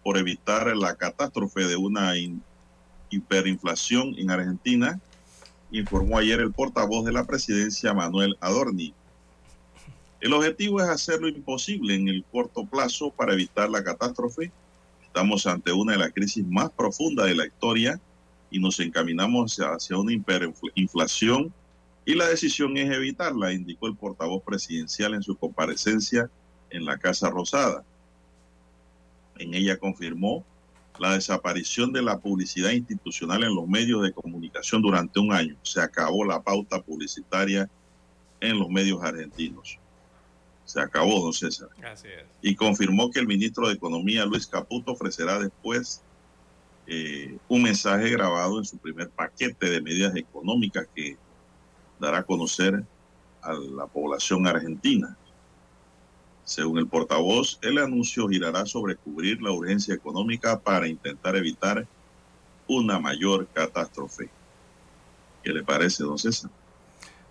por 0.03 0.17
evitar 0.17 0.75
la 0.77 0.95
catástrofe 0.95 1.65
de 1.65 1.75
una 1.75 2.13
hiperinflación 3.09 4.13
en 4.17 4.29
Argentina 4.29 4.99
informó 5.71 6.17
ayer 6.17 6.39
el 6.39 6.51
portavoz 6.51 7.05
de 7.05 7.11
la 7.11 7.25
presidencia, 7.25 7.93
Manuel 7.93 8.37
Adorni. 8.39 8.93
El 10.21 10.33
objetivo 10.33 10.81
es 10.81 10.89
hacer 10.89 11.21
lo 11.21 11.27
imposible 11.27 11.95
en 11.95 12.07
el 12.09 12.25
corto 12.31 12.65
plazo 12.65 13.11
para 13.11 13.33
evitar 13.33 13.69
la 13.69 13.83
catástrofe. 13.83 14.51
Estamos 15.03 15.45
ante 15.45 15.71
una 15.71 15.93
de 15.93 15.99
las 15.99 16.11
crisis 16.11 16.45
más 16.45 16.69
profundas 16.71 17.27
de 17.27 17.35
la 17.35 17.45
historia 17.45 17.99
y 18.51 18.59
nos 18.59 18.79
encaminamos 18.79 19.57
hacia 19.59 19.97
una 19.97 20.13
hiperinflación 20.13 21.53
y 22.05 22.15
la 22.15 22.27
decisión 22.27 22.75
es 22.77 22.91
evitarla, 22.91 23.53
indicó 23.53 23.87
el 23.87 23.95
portavoz 23.95 24.43
presidencial 24.43 25.13
en 25.13 25.21
su 25.21 25.37
comparecencia 25.37 26.29
en 26.69 26.85
la 26.85 26.97
Casa 26.97 27.29
Rosada. 27.29 27.83
En 29.37 29.53
ella 29.53 29.77
confirmó 29.77 30.43
la 30.99 31.13
desaparición 31.13 31.93
de 31.93 32.01
la 32.01 32.19
publicidad 32.19 32.71
institucional 32.71 33.43
en 33.43 33.55
los 33.55 33.67
medios 33.67 34.03
de 34.03 34.11
comunicación 34.11 34.81
durante 34.81 35.19
un 35.19 35.34
año. 35.34 35.55
Se 35.63 35.81
acabó 35.81 36.26
la 36.26 36.41
pauta 36.41 36.81
publicitaria 36.81 37.69
en 38.41 38.59
los 38.59 38.69
medios 38.69 39.01
argentinos. 39.01 39.80
Se 40.65 40.80
acabó, 40.80 41.21
don 41.21 41.34
César. 41.34 41.69
Y 42.41 42.55
confirmó 42.55 43.09
que 43.09 43.19
el 43.19 43.27
ministro 43.27 43.67
de 43.67 43.73
Economía, 43.73 44.26
Luis 44.26 44.45
Caputo, 44.45 44.91
ofrecerá 44.91 45.39
después 45.39 46.01
eh, 46.85 47.38
un 47.47 47.63
mensaje 47.63 48.09
grabado 48.09 48.59
en 48.59 48.65
su 48.65 48.77
primer 48.77 49.09
paquete 49.09 49.69
de 49.69 49.81
medidas 49.81 50.15
económicas 50.15 50.88
que 50.93 51.17
dará 51.99 52.19
a 52.19 52.23
conocer 52.23 52.84
a 53.41 53.53
la 53.53 53.88
población 53.88 54.45
argentina. 54.45 55.17
Según 56.49 56.80
el 56.80 56.88
portavoz, 56.88 57.59
el 57.61 57.77
anuncio 57.77 58.27
girará 58.27 58.65
sobre 58.65 58.95
cubrir 58.95 59.39
la 59.39 59.51
urgencia 59.51 59.93
económica 59.93 60.59
para 60.59 60.88
intentar 60.88 61.35
evitar 61.35 61.85
una 62.67 62.97
mayor 62.99 63.47
catástrofe. 63.53 64.30
¿Qué 65.43 65.53
le 65.53 65.61
parece, 65.61 66.01
don 66.01 66.17
César? 66.17 66.49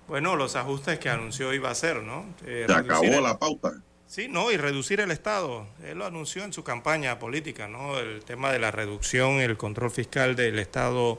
Bueno, 0.07 0.36
los 0.36 0.55
ajustes 0.55 1.01
que 1.01 1.11
anunció 1.11 1.53
iba 1.53 1.69
a 1.69 1.73
hacer, 1.73 2.01
¿no? 2.05 2.27
Eh, 2.47 2.66
Se 2.69 2.73
acabó 2.73 3.20
la 3.20 3.36
pauta. 3.40 3.73
Sí, 4.07 4.28
no, 4.28 4.53
y 4.53 4.57
reducir 4.57 5.01
el 5.01 5.11
Estado. 5.11 5.66
Él 5.85 5.99
lo 5.99 6.07
anunció 6.07 6.45
en 6.45 6.53
su 6.53 6.62
campaña 6.62 7.19
política, 7.19 7.66
¿no? 7.66 7.99
El 7.99 8.23
tema 8.23 8.53
de 8.53 8.61
la 8.61 8.70
reducción, 8.70 9.40
el 9.40 9.57
control 9.57 9.90
fiscal 9.90 10.36
del 10.36 10.61
Estado 10.61 11.19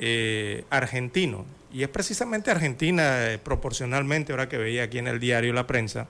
eh, 0.00 0.64
argentino. 0.70 1.46
Y 1.72 1.84
es 1.84 1.88
precisamente 1.88 2.50
Argentina, 2.50 3.30
eh, 3.30 3.38
proporcionalmente, 3.38 4.32
ahora 4.32 4.48
que 4.48 4.58
veía 4.58 4.82
aquí 4.82 4.98
en 4.98 5.06
el 5.06 5.20
diario 5.20 5.52
La 5.52 5.68
Prensa, 5.68 6.08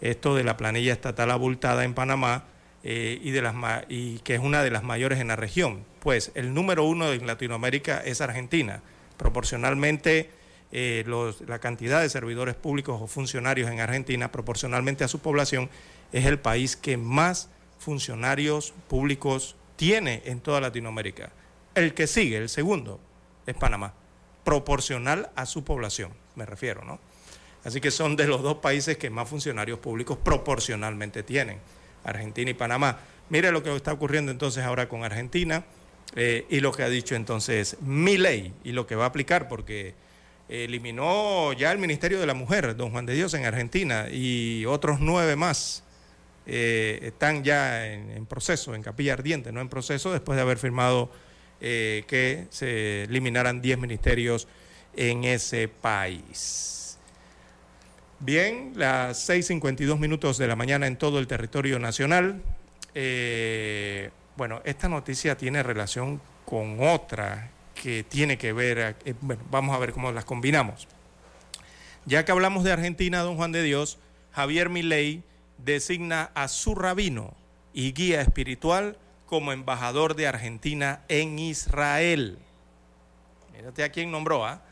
esto 0.00 0.34
de 0.34 0.44
la 0.44 0.56
planilla 0.56 0.92
estatal 0.92 1.30
abultada 1.30 1.84
en 1.84 1.94
Panamá 1.94 2.44
eh, 2.82 3.18
y, 3.22 3.30
de 3.30 3.42
las 3.42 3.54
y 3.88 4.20
que 4.20 4.34
es 4.34 4.40
una 4.40 4.62
de 4.62 4.70
las 4.70 4.82
mayores 4.82 5.20
en 5.20 5.28
la 5.28 5.36
región. 5.36 5.84
Pues 6.00 6.32
el 6.34 6.54
número 6.54 6.84
uno 6.84 7.12
en 7.12 7.26
Latinoamérica 7.26 7.98
es 7.98 8.20
Argentina. 8.20 8.82
Proporcionalmente, 9.18 10.30
eh, 10.72 11.04
la 11.46 11.58
cantidad 11.58 12.00
de 12.00 12.08
servidores 12.08 12.54
públicos 12.54 13.00
o 13.00 13.06
funcionarios 13.06 13.70
en 13.70 13.80
Argentina, 13.80 14.32
proporcionalmente 14.32 15.04
a 15.04 15.08
su 15.08 15.18
población, 15.18 15.68
es 16.12 16.24
el 16.24 16.38
país 16.38 16.76
que 16.76 16.96
más 16.96 17.50
funcionarios 17.78 18.72
públicos 18.88 19.56
tiene 19.76 20.22
en 20.24 20.40
toda 20.40 20.60
Latinoamérica. 20.60 21.32
El 21.74 21.94
que 21.94 22.06
sigue, 22.06 22.38
el 22.38 22.48
segundo, 22.48 23.00
es 23.46 23.54
Panamá, 23.54 23.94
proporcional 24.44 25.30
a 25.36 25.46
su 25.46 25.64
población, 25.64 26.12
me 26.34 26.46
refiero, 26.46 26.84
¿no? 26.84 26.98
Así 27.64 27.80
que 27.80 27.90
son 27.90 28.16
de 28.16 28.26
los 28.26 28.42
dos 28.42 28.56
países 28.56 28.96
que 28.96 29.10
más 29.10 29.28
funcionarios 29.28 29.78
públicos 29.78 30.18
proporcionalmente 30.22 31.22
tienen, 31.22 31.58
Argentina 32.04 32.50
y 32.50 32.54
Panamá. 32.54 32.98
Mire 33.28 33.52
lo 33.52 33.62
que 33.62 33.74
está 33.74 33.92
ocurriendo 33.92 34.32
entonces 34.32 34.64
ahora 34.64 34.88
con 34.88 35.04
Argentina 35.04 35.64
eh, 36.16 36.46
y 36.48 36.60
lo 36.60 36.72
que 36.72 36.82
ha 36.82 36.88
dicho 36.88 37.14
entonces 37.14 37.76
mi 37.80 38.16
ley 38.16 38.52
y 38.64 38.72
lo 38.72 38.86
que 38.86 38.96
va 38.96 39.04
a 39.04 39.08
aplicar, 39.08 39.48
porque 39.48 39.94
eliminó 40.48 41.52
ya 41.52 41.70
el 41.70 41.78
Ministerio 41.78 42.18
de 42.18 42.26
la 42.26 42.34
Mujer, 42.34 42.76
don 42.76 42.90
Juan 42.90 43.06
de 43.06 43.14
Dios, 43.14 43.34
en 43.34 43.44
Argentina, 43.44 44.08
y 44.10 44.64
otros 44.66 44.98
nueve 45.00 45.36
más 45.36 45.84
eh, 46.46 46.98
están 47.02 47.44
ya 47.44 47.86
en, 47.86 48.26
proceso, 48.26 48.74
en 48.74 48.82
capilla 48.82 49.12
ardiente, 49.12 49.52
no 49.52 49.60
en 49.60 49.68
proceso, 49.68 50.10
después 50.10 50.34
de 50.36 50.42
haber 50.42 50.58
firmado 50.58 51.10
eh, 51.60 52.04
que 52.08 52.46
se 52.50 53.04
eliminaran 53.04 53.62
diez 53.62 53.78
ministerios 53.78 54.48
en 54.96 55.24
ese 55.24 55.68
país. 55.68 56.79
Bien, 58.22 58.74
las 58.76 59.30
6.52 59.30 59.98
minutos 59.98 60.36
de 60.36 60.46
la 60.46 60.54
mañana 60.54 60.86
en 60.86 60.98
todo 60.98 61.20
el 61.20 61.26
territorio 61.26 61.78
nacional. 61.78 62.42
Eh, 62.94 64.10
bueno, 64.36 64.60
esta 64.66 64.90
noticia 64.90 65.38
tiene 65.38 65.62
relación 65.62 66.20
con 66.44 66.86
otra 66.86 67.50
que 67.74 68.04
tiene 68.04 68.36
que 68.36 68.52
ver, 68.52 68.96
eh, 69.06 69.14
bueno, 69.22 69.42
vamos 69.50 69.74
a 69.74 69.78
ver 69.78 69.92
cómo 69.92 70.12
las 70.12 70.26
combinamos. 70.26 70.86
Ya 72.04 72.26
que 72.26 72.32
hablamos 72.32 72.62
de 72.62 72.72
Argentina, 72.72 73.20
don 73.20 73.36
Juan 73.36 73.52
de 73.52 73.62
Dios, 73.62 73.98
Javier 74.32 74.68
Milei 74.68 75.22
designa 75.56 76.30
a 76.34 76.48
su 76.48 76.74
rabino 76.74 77.34
y 77.72 77.94
guía 77.94 78.20
espiritual 78.20 78.98
como 79.24 79.50
embajador 79.50 80.14
de 80.14 80.26
Argentina 80.26 81.04
en 81.08 81.38
Israel. 81.38 82.38
Mírate 83.54 83.82
a 83.82 83.88
quién 83.90 84.10
nombró, 84.10 84.44
¿ah? 84.44 84.62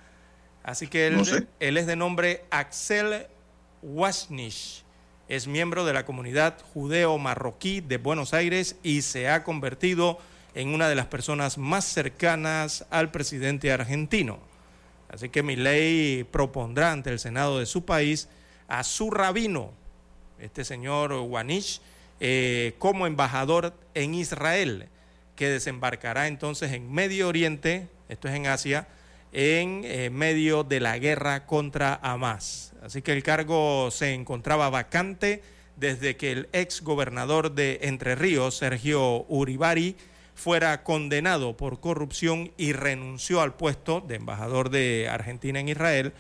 Así 0.63 0.87
que 0.87 1.07
él, 1.07 1.49
él, 1.61 1.77
es 1.79 1.87
de 1.87 1.97
nombre 1.97 2.45
Axel 2.51 3.27
Wasnish. 3.83 4.85
Es 5.29 5.47
miembro 5.47 5.85
de 5.85 5.93
la 5.93 6.05
comunidad 6.05 6.59
judeo-marroquí 6.73 7.81
de 7.81 7.99
Buenos 7.99 8.33
Aires 8.35 8.77
y 8.83 9.03
se 9.03 9.29
ha 9.29 9.45
convertido 9.45 10.19
en 10.55 10.69
una 10.75 10.89
de 10.89 10.95
las 10.95 11.07
personas 11.07 11.59
más 11.59 11.85
cercanas 11.85 12.87
al 12.91 13.11
presidente 13.11 13.71
argentino. 13.71 14.39
Así 15.09 15.29
que 15.29 15.43
ley 15.43 16.25
propondrá 16.25 16.93
ante 16.93 17.11
el 17.11 17.19
Senado 17.19 17.59
de 17.59 17.67
su 17.67 17.85
país 17.85 18.29
a 18.69 18.85
su 18.85 19.11
rabino, 19.11 19.73
este 20.39 20.65
señor 20.65 21.13
Wanish, 21.13 21.81
eh, 22.21 22.75
como 22.79 23.07
embajador 23.07 23.75
en 23.95 24.15
Israel, 24.15 24.89
que 25.37 25.49
desembarcará 25.49 26.27
entonces 26.27 26.73
en 26.73 26.93
Medio 26.93 27.29
Oriente, 27.29 27.89
esto 28.09 28.29
es 28.29 28.35
en 28.35 28.47
Asia, 28.47 28.89
en 29.33 29.83
eh, 29.85 30.11
medio 30.11 30.65
de 30.65 30.81
la 30.81 30.99
guerra 30.99 31.47
contra 31.47 31.99
Hamas. 32.03 32.73
Así 32.83 33.03
que 33.03 33.13
el 33.13 33.23
cargo 33.23 33.91
se 33.91 34.15
encontraba 34.15 34.71
vacante 34.71 35.43
desde 35.77 36.17
que 36.17 36.33
el 36.33 36.49
ex 36.53 36.83
gobernador 36.83 37.53
de 37.53 37.81
Entre 37.83 38.15
Ríos, 38.15 38.57
Sergio 38.57 39.25
Uribari, 39.29 39.97
fuera 40.35 40.85
condenado 40.85 41.57
por 41.57 41.81
corrupción 41.81 42.53
y 42.57 42.73
renunció 42.73 43.41
al 43.41 43.55
puesto 43.55 44.01
de 44.01 44.17
embajador 44.17 44.71
de 44.71 45.09
Argentina 45.11 45.59
en 45.59 45.69
Israel 45.69 46.13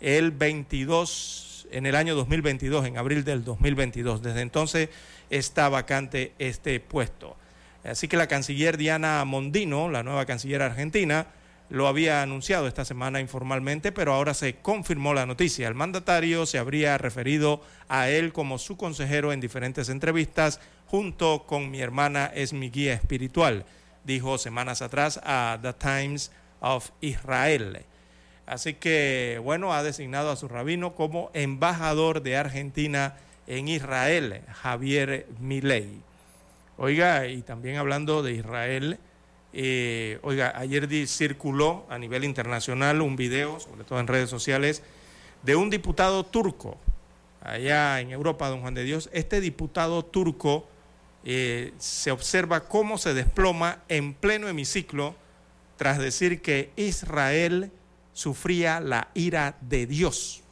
el 0.00 0.30
22 0.30 1.66
en 1.70 1.86
el 1.86 1.96
año 1.96 2.14
2022, 2.14 2.86
en 2.86 2.98
abril 2.98 3.24
del 3.24 3.44
2022. 3.44 4.22
Desde 4.22 4.42
entonces 4.42 4.90
está 5.28 5.68
vacante 5.68 6.32
este 6.38 6.78
puesto. 6.78 7.36
Así 7.82 8.06
que 8.06 8.16
la 8.16 8.28
canciller 8.28 8.76
Diana 8.76 9.24
Mondino, 9.24 9.90
la 9.90 10.02
nueva 10.02 10.24
canciller 10.24 10.62
argentina, 10.62 11.26
lo 11.74 11.88
había 11.88 12.22
anunciado 12.22 12.68
esta 12.68 12.84
semana 12.84 13.20
informalmente, 13.20 13.90
pero 13.90 14.14
ahora 14.14 14.32
se 14.32 14.54
confirmó 14.54 15.12
la 15.12 15.26
noticia. 15.26 15.66
El 15.66 15.74
mandatario 15.74 16.46
se 16.46 16.58
habría 16.58 16.96
referido 16.98 17.62
a 17.88 18.08
él 18.08 18.32
como 18.32 18.58
su 18.58 18.76
consejero 18.76 19.32
en 19.32 19.40
diferentes 19.40 19.88
entrevistas 19.88 20.60
junto 20.86 21.46
con 21.48 21.72
mi 21.72 21.80
hermana 21.80 22.30
es 22.32 22.52
mi 22.52 22.70
guía 22.70 22.94
espiritual, 22.94 23.64
dijo 24.04 24.38
semanas 24.38 24.82
atrás 24.82 25.18
a 25.24 25.58
The 25.62 25.72
Times 25.72 26.30
of 26.60 26.90
Israel. 27.00 27.80
Así 28.46 28.74
que, 28.74 29.40
bueno, 29.42 29.72
ha 29.72 29.82
designado 29.82 30.30
a 30.30 30.36
su 30.36 30.46
rabino 30.46 30.94
como 30.94 31.32
embajador 31.34 32.22
de 32.22 32.36
Argentina 32.36 33.16
en 33.48 33.66
Israel, 33.66 34.42
Javier 34.52 35.26
Milei. 35.40 36.02
Oiga, 36.76 37.26
y 37.26 37.42
también 37.42 37.78
hablando 37.78 38.22
de 38.22 38.34
Israel, 38.34 39.00
eh, 39.56 40.18
oiga, 40.22 40.52
ayer 40.56 40.88
circuló 41.06 41.86
a 41.88 41.96
nivel 41.96 42.24
internacional 42.24 43.00
un 43.00 43.14
video, 43.14 43.60
sobre 43.60 43.84
todo 43.84 44.00
en 44.00 44.08
redes 44.08 44.28
sociales, 44.28 44.82
de 45.44 45.54
un 45.54 45.70
diputado 45.70 46.24
turco, 46.24 46.76
allá 47.40 48.00
en 48.00 48.10
Europa, 48.10 48.48
don 48.48 48.62
Juan 48.62 48.74
de 48.74 48.82
Dios. 48.82 49.08
Este 49.12 49.40
diputado 49.40 50.04
turco 50.04 50.66
eh, 51.24 51.72
se 51.78 52.10
observa 52.10 52.64
cómo 52.64 52.98
se 52.98 53.14
desploma 53.14 53.78
en 53.88 54.14
pleno 54.14 54.48
hemiciclo 54.48 55.14
tras 55.76 55.98
decir 55.98 56.42
que 56.42 56.70
Israel 56.74 57.70
sufría 58.12 58.80
la 58.80 59.08
ira 59.14 59.56
de 59.60 59.86
Dios. 59.86 60.42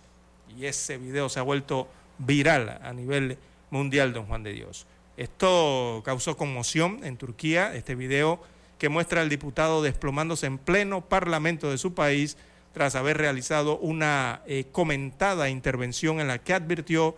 Y 0.56 0.66
ese 0.66 0.96
video 0.98 1.28
se 1.28 1.40
ha 1.40 1.42
vuelto 1.42 1.88
viral 2.18 2.78
a 2.82 2.92
nivel 2.92 3.36
mundial, 3.70 4.12
don 4.12 4.26
Juan 4.26 4.44
de 4.44 4.52
Dios. 4.52 4.86
Esto 5.16 6.02
causó 6.04 6.36
conmoción 6.36 7.00
en 7.02 7.16
Turquía, 7.16 7.74
este 7.74 7.96
video 7.96 8.40
que 8.82 8.88
muestra 8.88 9.20
al 9.20 9.28
diputado 9.28 9.80
desplomándose 9.80 10.46
en 10.46 10.58
pleno 10.58 11.02
parlamento 11.08 11.70
de 11.70 11.78
su 11.78 11.94
país 11.94 12.36
tras 12.72 12.96
haber 12.96 13.16
realizado 13.16 13.78
una 13.78 14.42
eh, 14.44 14.64
comentada 14.72 15.48
intervención 15.48 16.18
en 16.18 16.26
la 16.26 16.38
que 16.38 16.52
advirtió 16.52 17.14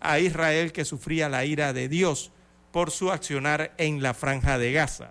a 0.00 0.18
Israel 0.18 0.72
que 0.72 0.84
sufría 0.84 1.28
la 1.28 1.44
ira 1.44 1.72
de 1.72 1.88
Dios 1.88 2.32
por 2.72 2.90
su 2.90 3.12
accionar 3.12 3.74
en 3.78 4.02
la 4.02 4.12
franja 4.12 4.58
de 4.58 4.72
Gaza. 4.72 5.10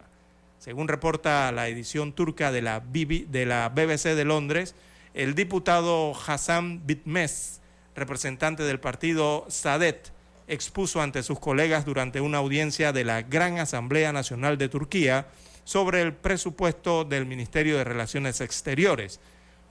Según 0.59 0.89
reporta 0.89 1.49
la 1.53 1.69
edición 1.69 2.11
turca 2.11 2.51
de 2.51 2.61
la, 2.61 2.79
BBC 2.79 4.03
de 4.13 4.25
Londres, 4.25 4.75
el 5.13 5.35
diputado 5.35 6.11
Hassan 6.27 6.85
Bitmez, 6.85 7.61
representante 7.95 8.63
del 8.63 8.81
partido 8.81 9.45
Sadet, 9.47 10.11
expuso 10.49 11.01
ante 11.01 11.23
sus 11.23 11.39
colegas 11.39 11.85
durante 11.85 12.19
una 12.19 12.39
audiencia 12.39 12.91
de 12.91 13.05
la 13.05 13.21
Gran 13.21 13.57
Asamblea 13.57 14.11
Nacional 14.11 14.57
de 14.57 14.67
Turquía 14.67 15.27
sobre 15.63 16.01
el 16.01 16.13
presupuesto 16.13 17.05
del 17.05 17.25
Ministerio 17.25 17.77
de 17.77 17.83
Relaciones 17.83 18.41
Exteriores. 18.41 19.19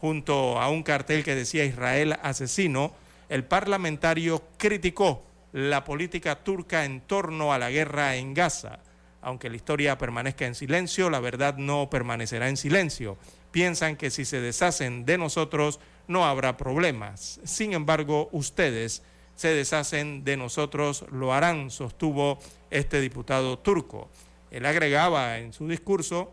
Junto 0.00 0.60
a 0.60 0.68
un 0.68 0.82
cartel 0.82 1.22
que 1.22 1.34
decía 1.34 1.64
Israel 1.64 2.16
asesino, 2.22 2.92
el 3.28 3.44
parlamentario 3.44 4.42
criticó 4.58 5.22
la 5.52 5.84
política 5.84 6.42
turca 6.42 6.84
en 6.84 7.00
torno 7.02 7.52
a 7.52 7.58
la 7.58 7.70
guerra 7.70 8.16
en 8.16 8.34
Gaza. 8.34 8.80
Aunque 9.20 9.48
la 9.48 9.56
historia 9.56 9.98
permanezca 9.98 10.46
en 10.46 10.54
silencio, 10.54 11.08
la 11.08 11.20
verdad 11.20 11.56
no 11.56 11.88
permanecerá 11.88 12.48
en 12.48 12.56
silencio. 12.56 13.16
Piensan 13.52 13.96
que 13.96 14.10
si 14.10 14.24
se 14.24 14.40
deshacen 14.40 15.04
de 15.04 15.18
nosotros 15.18 15.78
no 16.08 16.24
habrá 16.24 16.56
problemas. 16.56 17.40
Sin 17.44 17.72
embargo, 17.72 18.28
ustedes 18.32 19.02
se 19.36 19.48
deshacen 19.48 20.24
de 20.24 20.36
nosotros, 20.36 21.04
lo 21.12 21.32
harán, 21.32 21.70
sostuvo 21.70 22.38
este 22.70 23.00
diputado 23.00 23.58
turco. 23.58 24.10
Él 24.52 24.64
agregaba 24.66 25.38
en 25.38 25.52
su 25.52 25.66
discurso, 25.66 26.32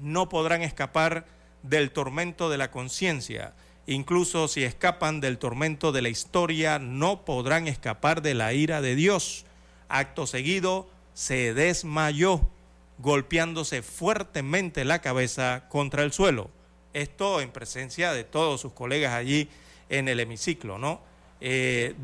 no 0.00 0.28
podrán 0.28 0.62
escapar 0.62 1.26
del 1.62 1.92
tormento 1.92 2.50
de 2.50 2.58
la 2.58 2.72
conciencia 2.72 3.54
Incluso 3.88 4.48
si 4.48 4.64
escapan 4.64 5.22
del 5.22 5.38
tormento 5.38 5.92
de 5.92 6.02
la 6.02 6.10
historia, 6.10 6.78
no 6.78 7.24
podrán 7.24 7.66
escapar 7.66 8.20
de 8.20 8.34
la 8.34 8.52
ira 8.52 8.82
de 8.82 8.94
Dios. 8.94 9.46
Acto 9.88 10.26
seguido, 10.26 10.90
se 11.14 11.54
desmayó, 11.54 12.50
golpeándose 12.98 13.80
fuertemente 13.80 14.84
la 14.84 15.00
cabeza 15.00 15.64
contra 15.70 16.02
el 16.02 16.12
suelo. 16.12 16.50
Esto 16.92 17.40
en 17.40 17.50
presencia 17.50 18.12
de 18.12 18.24
todos 18.24 18.60
sus 18.60 18.74
colegas 18.74 19.14
allí 19.14 19.48
en 19.88 20.08
el 20.08 20.20
hemiciclo, 20.20 20.76
¿no? 20.76 21.00
Eh, 21.40 21.94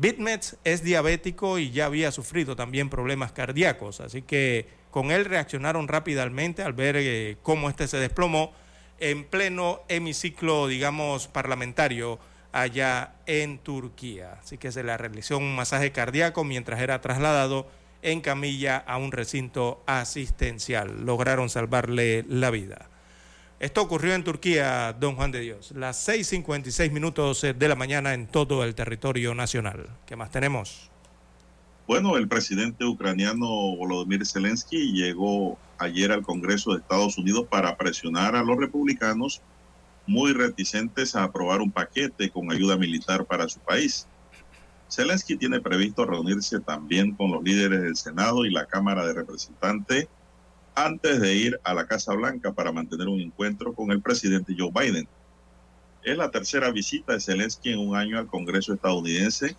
es 0.63 0.83
diabético 0.83 1.59
y 1.59 1.69
ya 1.69 1.85
había 1.85 2.11
sufrido 2.11 2.55
también 2.55 2.89
problemas 2.89 3.31
cardíacos, 3.31 3.99
así 3.99 4.23
que 4.23 4.65
con 4.95 5.11
él 5.11 5.25
reaccionaron 5.25 5.89
rápidamente 5.89 6.63
al 6.63 6.71
ver 6.71 6.95
eh, 6.95 7.35
cómo 7.43 7.69
este 7.69 7.85
se 7.85 7.97
desplomó 7.97 8.53
en 8.97 9.25
pleno 9.25 9.81
hemiciclo, 9.89 10.67
digamos, 10.67 11.27
parlamentario 11.27 12.17
allá 12.53 13.15
en 13.25 13.57
Turquía. 13.57 14.39
Así 14.41 14.57
que 14.57 14.71
se 14.71 14.83
le 14.83 14.95
realizó 14.95 15.37
un 15.37 15.53
masaje 15.53 15.91
cardíaco 15.91 16.45
mientras 16.45 16.79
era 16.79 17.01
trasladado 17.01 17.67
en 18.03 18.21
camilla 18.21 18.77
a 18.77 18.95
un 18.95 19.11
recinto 19.11 19.83
asistencial. 19.85 21.05
Lograron 21.05 21.49
salvarle 21.49 22.23
la 22.29 22.49
vida. 22.49 22.87
Esto 23.59 23.81
ocurrió 23.81 24.15
en 24.15 24.23
Turquía, 24.23 24.95
don 24.97 25.17
Juan 25.17 25.31
de 25.33 25.41
Dios, 25.41 25.71
las 25.71 26.07
6.56 26.07 26.89
minutos 26.91 27.41
de 27.41 27.67
la 27.67 27.75
mañana 27.75 28.13
en 28.13 28.27
todo 28.27 28.63
el 28.63 28.75
territorio 28.75 29.35
nacional. 29.35 29.89
¿Qué 30.05 30.15
más 30.15 30.31
tenemos? 30.31 30.89
Bueno, 31.87 32.17
el 32.17 32.27
presidente 32.27 32.83
ucraniano 32.83 33.45
Volodymyr 33.45 34.25
Zelensky 34.25 34.91
llegó 34.91 35.59
ayer 35.77 36.11
al 36.11 36.23
Congreso 36.23 36.71
de 36.71 36.79
Estados 36.79 37.15
Unidos 37.19 37.45
para 37.47 37.77
presionar 37.77 38.35
a 38.35 38.43
los 38.43 38.57
republicanos 38.57 39.43
muy 40.07 40.33
reticentes 40.33 41.15
a 41.15 41.23
aprobar 41.25 41.61
un 41.61 41.71
paquete 41.71 42.31
con 42.31 42.51
ayuda 42.51 42.75
militar 42.75 43.25
para 43.25 43.47
su 43.47 43.59
país. 43.59 44.07
Zelensky 44.89 45.37
tiene 45.37 45.61
previsto 45.61 46.05
reunirse 46.05 46.59
también 46.59 47.13
con 47.13 47.31
los 47.31 47.43
líderes 47.43 47.83
del 47.83 47.95
Senado 47.95 48.47
y 48.47 48.51
la 48.51 48.65
Cámara 48.65 49.05
de 49.05 49.13
Representantes 49.13 50.07
antes 50.73 51.21
de 51.21 51.35
ir 51.35 51.59
a 51.63 51.75
la 51.75 51.85
Casa 51.85 52.13
Blanca 52.13 52.51
para 52.51 52.71
mantener 52.71 53.07
un 53.07 53.21
encuentro 53.21 53.73
con 53.73 53.91
el 53.91 54.01
presidente 54.01 54.55
Joe 54.57 54.71
Biden. 54.73 55.07
Es 56.01 56.17
la 56.17 56.31
tercera 56.31 56.71
visita 56.71 57.13
de 57.13 57.21
Zelensky 57.21 57.73
en 57.73 57.79
un 57.79 57.95
año 57.95 58.17
al 58.17 58.25
Congreso 58.25 58.73
estadounidense 58.73 59.55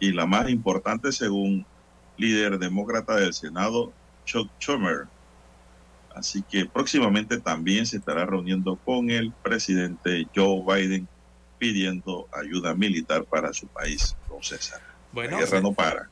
y 0.00 0.12
la 0.12 0.26
más 0.26 0.48
importante 0.48 1.12
según 1.12 1.66
líder 2.16 2.58
demócrata 2.58 3.16
del 3.16 3.32
Senado, 3.32 3.92
Chuck 4.24 4.50
Schumer. 4.60 5.06
Así 6.14 6.42
que 6.42 6.66
próximamente 6.66 7.38
también 7.38 7.86
se 7.86 7.98
estará 7.98 8.26
reuniendo 8.26 8.76
con 8.84 9.10
el 9.10 9.32
presidente 9.32 10.26
Joe 10.34 10.62
Biden 10.66 11.08
pidiendo 11.58 12.28
ayuda 12.32 12.74
militar 12.74 13.24
para 13.24 13.52
su 13.52 13.66
país, 13.66 14.16
don 14.28 14.42
César. 14.42 14.80
Bueno, 15.12 15.38
la 15.38 15.44
guerra 15.44 15.60
no 15.60 15.72
para. 15.72 16.08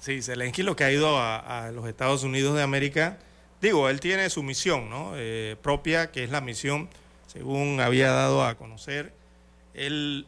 Sí, 0.00 0.22
Zelensky 0.22 0.62
lo 0.62 0.76
que 0.76 0.84
ha 0.84 0.92
ido 0.92 1.18
a, 1.18 1.66
a 1.66 1.72
los 1.72 1.86
Estados 1.86 2.22
Unidos 2.22 2.54
de 2.56 2.62
América, 2.62 3.18
digo, 3.60 3.88
él 3.90 4.00
tiene 4.00 4.30
su 4.30 4.42
misión 4.42 4.88
¿no? 4.88 5.12
Eh, 5.16 5.56
propia, 5.60 6.10
que 6.10 6.24
es 6.24 6.30
la 6.30 6.40
misión, 6.40 6.88
según 7.26 7.80
había 7.80 8.10
dado 8.10 8.44
a 8.44 8.56
conocer, 8.56 9.12
él, 9.74 10.26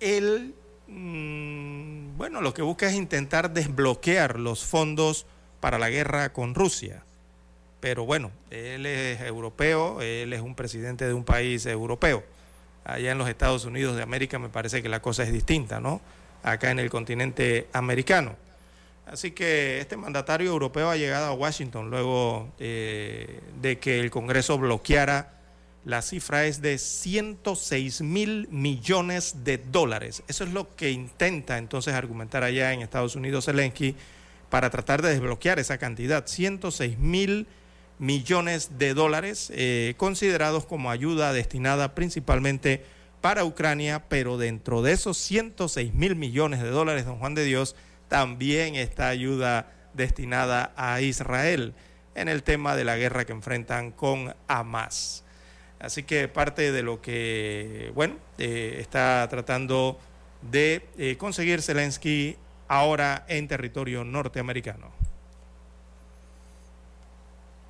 él 0.00 0.54
mm, 0.88 2.16
bueno, 2.16 2.40
lo 2.40 2.54
que 2.54 2.62
busca 2.62 2.88
es 2.88 2.94
intentar 2.94 3.52
desbloquear 3.52 4.38
los 4.38 4.64
fondos 4.64 5.26
para 5.60 5.78
la 5.78 5.90
guerra 5.90 6.32
con 6.32 6.54
Rusia. 6.54 7.02
Pero 7.80 8.04
bueno, 8.04 8.30
él 8.50 8.86
es 8.86 9.20
europeo, 9.20 10.00
él 10.00 10.32
es 10.32 10.40
un 10.40 10.54
presidente 10.54 11.06
de 11.06 11.14
un 11.14 11.24
país 11.24 11.66
europeo. 11.66 12.24
Allá 12.84 13.12
en 13.12 13.18
los 13.18 13.28
Estados 13.28 13.64
Unidos 13.64 13.96
de 13.96 14.02
América 14.02 14.38
me 14.38 14.48
parece 14.48 14.82
que 14.82 14.88
la 14.88 15.02
cosa 15.02 15.24
es 15.24 15.32
distinta, 15.32 15.80
¿no? 15.80 16.00
Acá 16.42 16.70
en 16.70 16.78
el 16.78 16.88
continente 16.90 17.68
americano. 17.72 18.36
Así 19.06 19.30
que 19.30 19.78
este 19.80 19.96
mandatario 19.96 20.50
europeo 20.50 20.90
ha 20.90 20.96
llegado 20.96 21.26
a 21.26 21.32
Washington 21.32 21.90
luego 21.90 22.48
eh, 22.58 23.40
de 23.60 23.78
que 23.78 24.00
el 24.00 24.10
Congreso 24.10 24.58
bloqueara, 24.58 25.35
la 25.86 26.02
cifra 26.02 26.46
es 26.46 26.60
de 26.62 26.78
106 26.78 28.00
mil 28.00 28.48
millones 28.50 29.44
de 29.44 29.56
dólares. 29.58 30.24
Eso 30.26 30.42
es 30.42 30.52
lo 30.52 30.74
que 30.74 30.90
intenta 30.90 31.58
entonces 31.58 31.94
argumentar 31.94 32.42
allá 32.42 32.72
en 32.72 32.82
Estados 32.82 33.14
Unidos 33.14 33.44
Zelensky 33.44 33.94
para 34.50 34.68
tratar 34.68 35.00
de 35.00 35.10
desbloquear 35.10 35.60
esa 35.60 35.78
cantidad, 35.78 36.26
106 36.26 36.98
mil 36.98 37.46
millones 38.00 38.78
de 38.78 38.94
dólares 38.94 39.52
eh, 39.54 39.94
considerados 39.96 40.66
como 40.66 40.90
ayuda 40.90 41.32
destinada 41.32 41.94
principalmente 41.94 42.82
para 43.20 43.44
Ucrania, 43.44 44.08
pero 44.08 44.38
dentro 44.38 44.82
de 44.82 44.90
esos 44.90 45.16
106 45.18 45.94
mil 45.94 46.16
millones 46.16 46.64
de 46.64 46.70
dólares, 46.70 47.06
don 47.06 47.20
Juan 47.20 47.36
de 47.36 47.44
Dios, 47.44 47.76
también 48.08 48.74
está 48.74 49.06
ayuda 49.06 49.72
destinada 49.94 50.72
a 50.76 51.00
Israel 51.00 51.74
en 52.16 52.26
el 52.26 52.42
tema 52.42 52.74
de 52.74 52.82
la 52.82 52.96
guerra 52.96 53.24
que 53.24 53.32
enfrentan 53.32 53.92
con 53.92 54.34
Hamas. 54.48 55.22
Así 55.78 56.02
que 56.02 56.28
parte 56.28 56.72
de 56.72 56.82
lo 56.82 57.00
que, 57.02 57.92
bueno, 57.94 58.16
eh, 58.38 58.78
está 58.80 59.26
tratando 59.28 59.98
de 60.42 60.86
eh, 60.96 61.16
conseguir 61.16 61.62
Zelensky 61.62 62.36
ahora 62.68 63.24
en 63.28 63.48
territorio 63.48 64.04
norteamericano. 64.04 64.90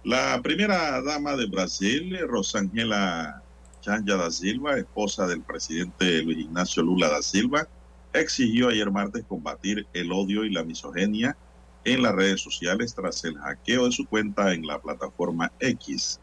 La 0.04 0.40
primera 0.40 1.02
dama 1.02 1.34
de 1.34 1.46
Brasil, 1.46 2.16
Rosangela 2.28 3.42
Chanja 3.80 4.16
da 4.16 4.30
Silva, 4.30 4.78
esposa 4.78 5.26
del 5.26 5.42
presidente 5.42 6.22
Luis 6.22 6.38
Ignacio 6.38 6.82
Lula 6.82 7.08
da 7.08 7.22
Silva, 7.22 7.66
exigió 8.12 8.68
ayer 8.68 8.90
martes 8.90 9.24
combatir 9.28 9.86
el 9.92 10.12
odio 10.12 10.44
y 10.44 10.50
la 10.50 10.64
misoginia 10.64 11.36
en 11.84 12.02
las 12.02 12.14
redes 12.14 12.40
sociales 12.40 12.94
tras 12.94 13.24
el 13.24 13.36
hackeo 13.36 13.86
de 13.86 13.92
su 13.92 14.06
cuenta 14.06 14.52
en 14.52 14.66
la 14.66 14.80
plataforma 14.80 15.52
X. 15.60 16.20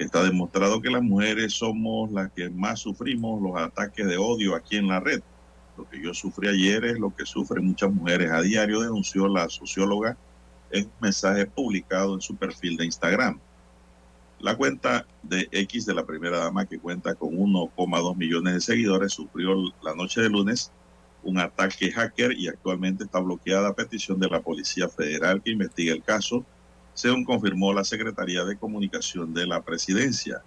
Está 0.00 0.24
demostrado 0.24 0.80
que 0.80 0.88
las 0.88 1.02
mujeres 1.02 1.52
somos 1.52 2.10
las 2.10 2.32
que 2.32 2.48
más 2.48 2.80
sufrimos 2.80 3.42
los 3.42 3.60
ataques 3.60 4.06
de 4.06 4.16
odio 4.16 4.54
aquí 4.54 4.78
en 4.78 4.88
la 4.88 4.98
red. 4.98 5.20
Lo 5.76 5.86
que 5.86 6.02
yo 6.02 6.14
sufrí 6.14 6.48
ayer 6.48 6.86
es 6.86 6.98
lo 6.98 7.14
que 7.14 7.26
sufren 7.26 7.66
muchas 7.66 7.92
mujeres 7.92 8.30
a 8.30 8.40
diario, 8.40 8.80
denunció 8.80 9.28
la 9.28 9.46
socióloga 9.50 10.16
en 10.70 10.86
un 10.86 10.92
mensaje 11.02 11.44
publicado 11.44 12.14
en 12.14 12.22
su 12.22 12.34
perfil 12.34 12.78
de 12.78 12.86
Instagram. 12.86 13.38
La 14.38 14.56
cuenta 14.56 15.06
de 15.22 15.46
X 15.52 15.84
de 15.84 15.92
la 15.92 16.06
primera 16.06 16.38
dama, 16.38 16.64
que 16.64 16.78
cuenta 16.78 17.14
con 17.14 17.36
1,2 17.36 18.16
millones 18.16 18.54
de 18.54 18.60
seguidores, 18.62 19.12
sufrió 19.12 19.54
la 19.82 19.94
noche 19.94 20.22
de 20.22 20.30
lunes 20.30 20.72
un 21.22 21.38
ataque 21.38 21.92
hacker 21.92 22.32
y 22.32 22.48
actualmente 22.48 23.04
está 23.04 23.18
bloqueada 23.18 23.68
a 23.68 23.74
petición 23.74 24.18
de 24.18 24.30
la 24.30 24.40
Policía 24.40 24.88
Federal 24.88 25.42
que 25.42 25.50
investiga 25.50 25.92
el 25.92 26.02
caso, 26.02 26.46
según 26.94 27.24
confirmó 27.24 27.72
la 27.72 27.84
Secretaría 27.84 28.44
de 28.44 28.56
Comunicación 28.56 29.32
de 29.32 29.46
la 29.46 29.62
Presidencia. 29.62 30.42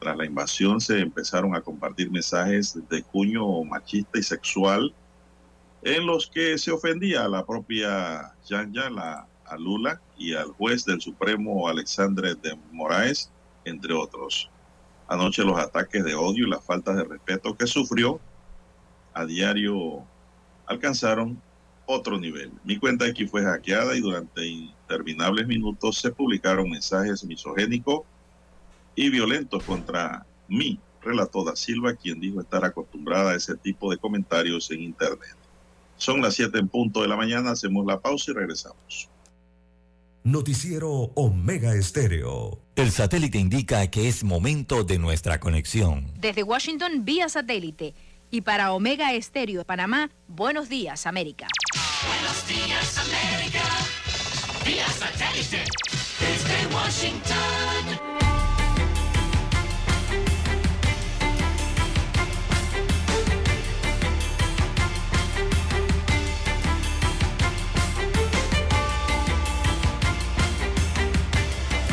Tras 0.00 0.16
la 0.16 0.24
invasión 0.24 0.80
se 0.80 1.00
empezaron 1.00 1.54
a 1.54 1.60
compartir 1.60 2.10
mensajes 2.10 2.78
de 2.88 3.02
cuño 3.02 3.62
machista 3.64 4.18
y 4.18 4.22
sexual 4.22 4.94
en 5.82 6.06
los 6.06 6.28
que 6.28 6.58
se 6.58 6.70
ofendía 6.70 7.24
a 7.24 7.28
la 7.28 7.44
propia 7.44 8.32
Yanya, 8.46 8.90
la, 8.90 9.26
a 9.46 9.56
Lula 9.56 10.00
y 10.16 10.34
al 10.34 10.52
juez 10.52 10.84
del 10.84 11.00
Supremo 11.00 11.68
Alexandre 11.68 12.34
de 12.34 12.56
Moraes, 12.72 13.30
entre 13.64 13.94
otros. 13.94 14.50
Anoche 15.08 15.42
los 15.42 15.58
ataques 15.58 16.04
de 16.04 16.14
odio 16.14 16.46
y 16.46 16.50
las 16.50 16.64
faltas 16.64 16.96
de 16.96 17.04
respeto 17.04 17.56
que 17.56 17.66
sufrió 17.66 18.20
a 19.12 19.24
diario 19.24 20.04
alcanzaron 20.66 21.42
otro 21.86 22.18
nivel. 22.18 22.52
Mi 22.64 22.78
cuenta 22.78 23.06
X 23.08 23.28
fue 23.30 23.42
hackeada 23.42 23.96
y 23.96 24.00
durante 24.00 24.70
interminables 24.90 25.46
minutos 25.46 25.98
se 25.98 26.10
publicaron 26.10 26.68
mensajes 26.68 27.22
misogénicos 27.24 28.02
y 28.96 29.08
violentos 29.08 29.62
contra 29.62 30.26
mí, 30.48 30.80
relató 31.00 31.44
Da 31.44 31.54
Silva, 31.54 31.94
quien 31.94 32.18
dijo 32.18 32.40
estar 32.40 32.64
acostumbrada 32.64 33.30
a 33.30 33.36
ese 33.36 33.56
tipo 33.56 33.90
de 33.90 33.98
comentarios 33.98 34.68
en 34.72 34.80
Internet. 34.80 35.36
Son 35.96 36.20
las 36.20 36.34
7 36.34 36.58
en 36.58 36.68
punto 36.68 37.02
de 37.02 37.08
la 37.08 37.16
mañana, 37.16 37.52
hacemos 37.52 37.86
la 37.86 38.00
pausa 38.00 38.32
y 38.32 38.34
regresamos. 38.34 39.08
Noticiero 40.24 40.90
Omega 41.14 41.74
Estéreo. 41.74 42.58
El 42.74 42.90
satélite 42.90 43.38
indica 43.38 43.86
que 43.90 44.08
es 44.08 44.24
momento 44.24 44.82
de 44.82 44.98
nuestra 44.98 45.38
conexión. 45.38 46.12
Desde 46.18 46.42
Washington 46.42 47.04
vía 47.04 47.28
satélite 47.28 47.94
y 48.30 48.40
para 48.40 48.72
Omega 48.72 49.12
Estéreo 49.14 49.60
de 49.60 49.64
Panamá, 49.64 50.10
buenos 50.26 50.68
días 50.68 51.06
América. 51.06 51.46
Buenos 52.06 52.48
días, 52.48 52.98
América. 52.98 53.89
Vía 54.70 54.86
satélite. 54.86 55.64
Desde 56.20 56.66
Washington. 56.72 57.84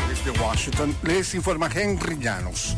Desde 0.08 0.30
Washington 0.40 0.96
les 1.02 1.34
informa 1.34 1.68
Henry 1.74 2.16
Llanos. 2.20 2.76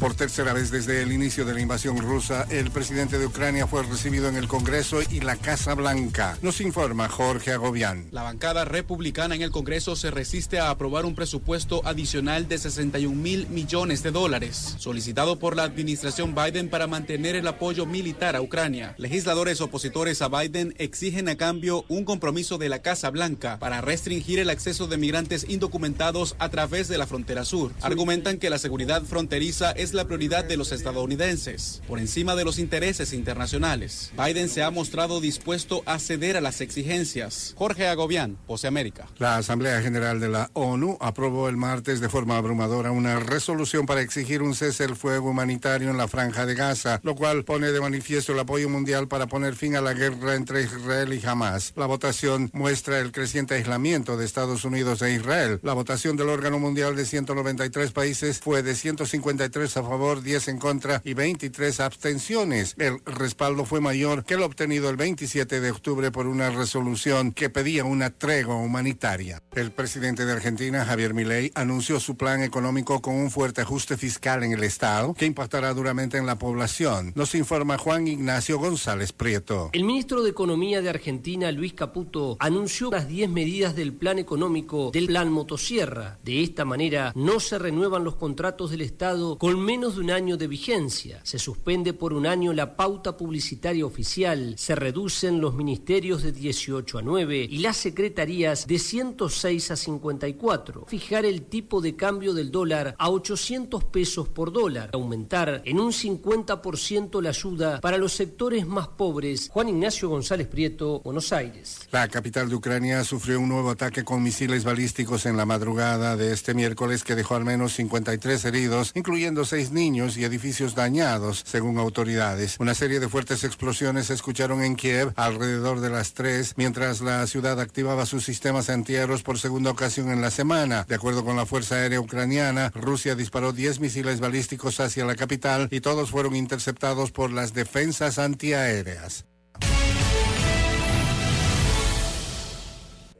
Por 0.00 0.14
tercera 0.14 0.52
vez 0.52 0.70
desde 0.70 1.02
el 1.02 1.10
inicio 1.10 1.44
de 1.44 1.54
la 1.54 1.60
invasión 1.60 1.98
rusa, 1.98 2.46
el 2.50 2.70
presidente 2.70 3.18
de 3.18 3.26
Ucrania 3.26 3.66
fue 3.66 3.82
recibido 3.82 4.28
en 4.28 4.36
el 4.36 4.46
Congreso 4.46 5.00
y 5.02 5.20
la 5.20 5.34
Casa 5.34 5.74
Blanca. 5.74 6.38
Nos 6.40 6.60
informa 6.60 7.08
Jorge 7.08 7.50
Agobián. 7.50 8.06
La 8.12 8.22
bancada 8.22 8.64
republicana 8.64 9.34
en 9.34 9.42
el 9.42 9.50
Congreso 9.50 9.96
se 9.96 10.12
resiste 10.12 10.60
a 10.60 10.70
aprobar 10.70 11.04
un 11.04 11.16
presupuesto 11.16 11.82
adicional 11.84 12.46
de 12.46 12.58
61 12.58 13.12
mil 13.12 13.48
millones 13.48 14.04
de 14.04 14.12
dólares, 14.12 14.76
solicitado 14.78 15.40
por 15.40 15.56
la 15.56 15.64
administración 15.64 16.32
Biden 16.32 16.68
para 16.68 16.86
mantener 16.86 17.34
el 17.34 17.48
apoyo 17.48 17.84
militar 17.84 18.36
a 18.36 18.40
Ucrania. 18.40 18.94
Legisladores 18.98 19.60
opositores 19.60 20.22
a 20.22 20.28
Biden 20.28 20.74
exigen 20.78 21.28
a 21.28 21.36
cambio 21.36 21.84
un 21.88 22.04
compromiso 22.04 22.56
de 22.56 22.68
la 22.68 22.82
Casa 22.82 23.10
Blanca 23.10 23.58
para 23.58 23.80
restringir 23.80 24.38
el 24.38 24.50
acceso 24.50 24.86
de 24.86 24.96
migrantes 24.96 25.44
indocumentados 25.48 26.36
a 26.38 26.50
través 26.50 26.86
de 26.86 26.98
la 26.98 27.06
frontera 27.08 27.44
sur. 27.44 27.72
Argumentan 27.80 28.38
que 28.38 28.48
la 28.48 28.58
seguridad 28.58 29.02
fronteriza 29.02 29.72
es 29.72 29.87
la 29.94 30.06
prioridad 30.06 30.44
de 30.44 30.56
los 30.56 30.72
estadounidenses, 30.72 31.82
por 31.88 31.98
encima 31.98 32.34
de 32.34 32.44
los 32.44 32.58
intereses 32.58 33.12
internacionales. 33.12 34.12
Biden 34.16 34.48
se 34.48 34.62
ha 34.62 34.70
mostrado 34.70 35.20
dispuesto 35.20 35.82
a 35.86 35.98
ceder 35.98 36.36
a 36.36 36.40
las 36.40 36.60
exigencias. 36.60 37.54
Jorge 37.56 37.86
Agobián, 37.86 38.38
Pose 38.46 38.66
América. 38.66 39.08
La 39.18 39.36
Asamblea 39.36 39.80
General 39.82 40.20
de 40.20 40.28
la 40.28 40.50
ONU 40.54 40.98
aprobó 41.00 41.48
el 41.48 41.56
martes 41.56 42.00
de 42.00 42.08
forma 42.08 42.36
abrumadora 42.36 42.90
una 42.90 43.20
resolución 43.20 43.86
para 43.86 44.00
exigir 44.00 44.42
un 44.42 44.54
cese 44.54 44.84
el 44.84 44.96
fuego 44.96 45.30
humanitario 45.30 45.90
en 45.90 45.96
la 45.96 46.08
franja 46.08 46.46
de 46.46 46.54
Gaza, 46.54 47.00
lo 47.02 47.14
cual 47.14 47.44
pone 47.44 47.72
de 47.72 47.80
manifiesto 47.80 48.32
el 48.32 48.38
apoyo 48.38 48.68
mundial 48.68 49.08
para 49.08 49.26
poner 49.26 49.54
fin 49.54 49.76
a 49.76 49.80
la 49.80 49.94
guerra 49.94 50.34
entre 50.34 50.62
Israel 50.62 51.12
y 51.12 51.24
Hamas. 51.26 51.72
La 51.76 51.86
votación 51.86 52.50
muestra 52.52 52.98
el 53.00 53.12
creciente 53.12 53.54
aislamiento 53.54 54.16
de 54.16 54.24
Estados 54.24 54.64
Unidos 54.64 55.02
e 55.02 55.12
Israel. 55.12 55.60
La 55.62 55.72
votación 55.72 56.16
del 56.16 56.28
órgano 56.28 56.58
mundial 56.58 56.96
de 56.96 57.04
193 57.04 57.92
países 57.92 58.40
fue 58.40 58.62
de 58.62 58.74
153 58.74 59.76
a 59.80 59.82
favor, 59.82 60.22
10 60.22 60.48
en 60.48 60.58
contra 60.58 61.00
y 61.04 61.14
23 61.14 61.80
abstenciones. 61.80 62.74
El 62.78 63.00
respaldo 63.04 63.64
fue 63.64 63.80
mayor 63.80 64.24
que 64.24 64.34
el 64.34 64.42
obtenido 64.42 64.90
el 64.90 64.96
27 64.96 65.60
de 65.60 65.70
octubre 65.70 66.10
por 66.10 66.26
una 66.26 66.50
resolución 66.50 67.32
que 67.32 67.50
pedía 67.50 67.84
una 67.84 68.10
tregua 68.10 68.56
humanitaria. 68.56 69.42
El 69.54 69.70
presidente 69.70 70.24
de 70.24 70.32
Argentina, 70.32 70.84
Javier 70.84 71.14
Milei, 71.14 71.50
anunció 71.54 72.00
su 72.00 72.16
plan 72.16 72.42
económico 72.42 73.00
con 73.00 73.14
un 73.14 73.30
fuerte 73.30 73.62
ajuste 73.62 73.96
fiscal 73.96 74.42
en 74.42 74.52
el 74.52 74.64
Estado 74.64 75.14
que 75.14 75.26
impactará 75.26 75.74
duramente 75.74 76.18
en 76.18 76.26
la 76.26 76.38
población. 76.38 77.12
Nos 77.14 77.34
informa 77.34 77.78
Juan 77.78 78.08
Ignacio 78.08 78.58
González 78.58 79.12
Prieto. 79.12 79.70
El 79.72 79.84
ministro 79.84 80.22
de 80.22 80.30
Economía 80.30 80.82
de 80.82 80.90
Argentina, 80.90 81.50
Luis 81.52 81.74
Caputo, 81.74 82.36
anunció 82.40 82.90
las 82.90 83.08
10 83.08 83.30
medidas 83.30 83.74
del 83.74 83.92
plan 83.92 84.18
económico 84.18 84.90
del 84.92 85.06
plan 85.06 85.30
Motosierra. 85.30 86.18
De 86.22 86.42
esta 86.42 86.64
manera, 86.64 87.12
no 87.14 87.40
se 87.40 87.58
renuevan 87.58 88.04
los 88.04 88.16
contratos 88.16 88.70
del 88.70 88.82
Estado 88.82 89.38
con 89.38 89.60
menos 89.68 89.96
de 89.96 90.00
un 90.00 90.10
año 90.10 90.38
de 90.38 90.46
vigencia. 90.46 91.20
Se 91.24 91.38
suspende 91.38 91.92
por 91.92 92.14
un 92.14 92.24
año 92.24 92.54
la 92.54 92.74
pauta 92.74 93.18
publicitaria 93.18 93.84
oficial. 93.84 94.54
Se 94.56 94.74
reducen 94.74 95.42
los 95.42 95.54
ministerios 95.54 96.22
de 96.22 96.32
18 96.32 96.96
a 96.96 97.02
9 97.02 97.46
y 97.50 97.58
las 97.58 97.76
secretarías 97.76 98.66
de 98.66 98.78
106 98.78 99.70
a 99.70 99.76
54. 99.76 100.86
Fijar 100.88 101.26
el 101.26 101.42
tipo 101.42 101.82
de 101.82 101.96
cambio 101.96 102.32
del 102.32 102.50
dólar 102.50 102.94
a 102.96 103.10
800 103.10 103.84
pesos 103.84 104.26
por 104.26 104.52
dólar. 104.52 104.88
Aumentar 104.94 105.60
en 105.66 105.80
un 105.80 105.92
50% 105.92 107.20
la 107.20 107.28
ayuda 107.28 107.80
para 107.82 107.98
los 107.98 108.14
sectores 108.14 108.66
más 108.66 108.88
pobres. 108.88 109.50
Juan 109.52 109.68
Ignacio 109.68 110.08
González 110.08 110.46
Prieto, 110.46 111.00
Buenos 111.00 111.30
Aires. 111.34 111.80
La 111.92 112.08
capital 112.08 112.48
de 112.48 112.54
Ucrania 112.54 113.04
sufrió 113.04 113.38
un 113.38 113.50
nuevo 113.50 113.68
ataque 113.68 114.02
con 114.02 114.22
misiles 114.22 114.64
balísticos 114.64 115.26
en 115.26 115.36
la 115.36 115.44
madrugada 115.44 116.16
de 116.16 116.32
este 116.32 116.54
miércoles 116.54 117.04
que 117.04 117.14
dejó 117.14 117.34
al 117.34 117.44
menos 117.44 117.74
53 117.74 118.42
heridos, 118.46 118.92
incluyendo 118.94 119.44
niños 119.70 120.16
y 120.16 120.24
edificios 120.24 120.74
dañados, 120.74 121.42
según 121.46 121.78
autoridades. 121.78 122.56
Una 122.58 122.74
serie 122.74 123.00
de 123.00 123.08
fuertes 123.08 123.44
explosiones 123.44 124.06
se 124.06 124.14
escucharon 124.14 124.62
en 124.62 124.76
Kiev 124.76 125.12
alrededor 125.16 125.80
de 125.80 125.90
las 125.90 126.14
3, 126.14 126.54
mientras 126.56 127.00
la 127.00 127.26
ciudad 127.26 127.60
activaba 127.60 128.06
sus 128.06 128.24
sistemas 128.24 128.70
antiaéreos 128.70 129.22
por 129.22 129.38
segunda 129.38 129.70
ocasión 129.70 130.10
en 130.10 130.22
la 130.22 130.30
semana. 130.30 130.84
De 130.88 130.94
acuerdo 130.94 131.24
con 131.24 131.36
la 131.36 131.46
Fuerza 131.46 131.74
Aérea 131.76 132.00
Ucraniana, 132.00 132.70
Rusia 132.74 133.14
disparó 133.14 133.52
10 133.52 133.80
misiles 133.80 134.20
balísticos 134.20 134.80
hacia 134.80 135.04
la 135.04 135.16
capital 135.16 135.68
y 135.70 135.80
todos 135.80 136.10
fueron 136.10 136.36
interceptados 136.36 137.10
por 137.10 137.32
las 137.32 137.52
defensas 137.52 138.18
antiaéreas. 138.18 139.24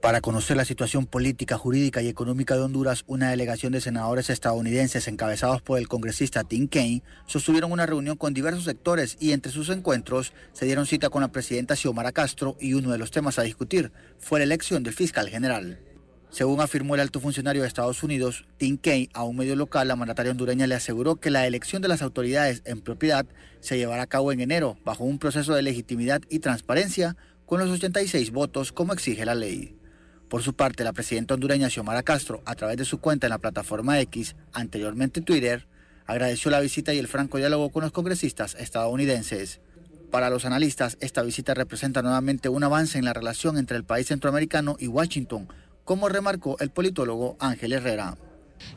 Para 0.00 0.20
conocer 0.20 0.56
la 0.56 0.64
situación 0.64 1.06
política, 1.06 1.58
jurídica 1.58 2.00
y 2.00 2.08
económica 2.08 2.54
de 2.54 2.62
Honduras, 2.62 3.02
una 3.08 3.30
delegación 3.30 3.72
de 3.72 3.80
senadores 3.80 4.30
estadounidenses 4.30 5.08
encabezados 5.08 5.60
por 5.60 5.76
el 5.76 5.88
congresista 5.88 6.44
Tim 6.44 6.68
Kaine 6.68 7.02
sostuvieron 7.26 7.72
una 7.72 7.84
reunión 7.84 8.16
con 8.16 8.32
diversos 8.32 8.64
sectores 8.64 9.16
y 9.18 9.32
entre 9.32 9.50
sus 9.50 9.70
encuentros 9.70 10.32
se 10.52 10.66
dieron 10.66 10.86
cita 10.86 11.10
con 11.10 11.22
la 11.22 11.32
presidenta 11.32 11.74
Xiomara 11.74 12.12
Castro 12.12 12.56
y 12.60 12.74
uno 12.74 12.92
de 12.92 12.98
los 12.98 13.10
temas 13.10 13.40
a 13.40 13.42
discutir 13.42 13.90
fue 14.18 14.38
la 14.38 14.44
elección 14.44 14.84
del 14.84 14.94
fiscal 14.94 15.28
general. 15.28 15.80
Según 16.30 16.60
afirmó 16.60 16.94
el 16.94 17.00
alto 17.00 17.18
funcionario 17.18 17.62
de 17.62 17.68
Estados 17.68 18.04
Unidos, 18.04 18.46
Tim 18.56 18.76
Kaine, 18.76 19.08
a 19.14 19.24
un 19.24 19.36
medio 19.36 19.56
local, 19.56 19.88
la 19.88 19.96
mandataria 19.96 20.30
hondureña 20.30 20.68
le 20.68 20.76
aseguró 20.76 21.16
que 21.16 21.30
la 21.30 21.44
elección 21.44 21.82
de 21.82 21.88
las 21.88 22.02
autoridades 22.02 22.62
en 22.66 22.82
propiedad 22.82 23.26
se 23.58 23.78
llevará 23.78 24.02
a 24.02 24.06
cabo 24.06 24.30
en 24.30 24.40
enero 24.40 24.78
bajo 24.84 25.02
un 25.02 25.18
proceso 25.18 25.54
de 25.54 25.62
legitimidad 25.62 26.22
y 26.28 26.38
transparencia 26.38 27.16
con 27.46 27.58
los 27.58 27.70
86 27.70 28.30
votos 28.30 28.70
como 28.70 28.92
exige 28.92 29.24
la 29.24 29.34
ley. 29.34 29.77
Por 30.28 30.42
su 30.42 30.52
parte, 30.52 30.84
la 30.84 30.92
presidenta 30.92 31.34
hondureña 31.34 31.70
Xiomara 31.70 32.02
Castro, 32.02 32.42
a 32.44 32.54
través 32.54 32.76
de 32.76 32.84
su 32.84 32.98
cuenta 32.98 33.26
en 33.26 33.30
la 33.30 33.38
plataforma 33.38 33.98
X, 34.00 34.36
anteriormente 34.52 35.22
Twitter, 35.22 35.66
agradeció 36.06 36.50
la 36.50 36.60
visita 36.60 36.92
y 36.92 36.98
el 36.98 37.08
franco 37.08 37.38
diálogo 37.38 37.70
con 37.70 37.82
los 37.82 37.92
congresistas 37.92 38.54
estadounidenses. 38.58 39.60
Para 40.10 40.28
los 40.28 40.44
analistas, 40.44 40.98
esta 41.00 41.22
visita 41.22 41.54
representa 41.54 42.02
nuevamente 42.02 42.50
un 42.50 42.62
avance 42.62 42.98
en 42.98 43.06
la 43.06 43.14
relación 43.14 43.56
entre 43.56 43.78
el 43.78 43.84
país 43.84 44.06
centroamericano 44.08 44.76
y 44.78 44.86
Washington, 44.86 45.48
como 45.84 46.10
remarcó 46.10 46.58
el 46.60 46.70
politólogo 46.70 47.36
Ángel 47.40 47.72
Herrera. 47.72 48.18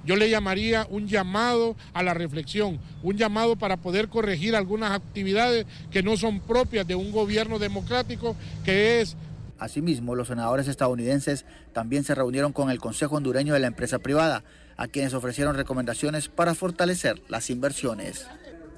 Yo 0.05 0.15
le 0.15 0.29
llamaría 0.29 0.87
un 0.89 1.07
llamado 1.07 1.75
a 1.93 2.03
la 2.03 2.13
reflexión, 2.13 2.79
un 3.03 3.17
llamado 3.17 3.57
para 3.57 3.77
poder 3.77 4.07
corregir 4.07 4.55
algunas 4.55 4.91
actividades 4.91 5.65
que 5.89 6.03
no 6.03 6.15
son 6.15 6.39
propias 6.39 6.87
de 6.87 6.95
un 6.95 7.11
gobierno 7.11 7.59
democrático, 7.59 8.35
que 8.63 9.01
es 9.01 9.17
Asimismo, 9.61 10.15
los 10.15 10.29
senadores 10.29 10.67
estadounidenses 10.67 11.45
también 11.71 12.03
se 12.03 12.15
reunieron 12.15 12.51
con 12.51 12.71
el 12.71 12.79
Consejo 12.79 13.17
Hondureño 13.17 13.53
de 13.53 13.59
la 13.59 13.67
Empresa 13.67 13.99
Privada, 13.99 14.43
a 14.75 14.87
quienes 14.87 15.13
ofrecieron 15.13 15.55
recomendaciones 15.55 16.29
para 16.29 16.55
fortalecer 16.55 17.21
las 17.27 17.51
inversiones. 17.51 18.25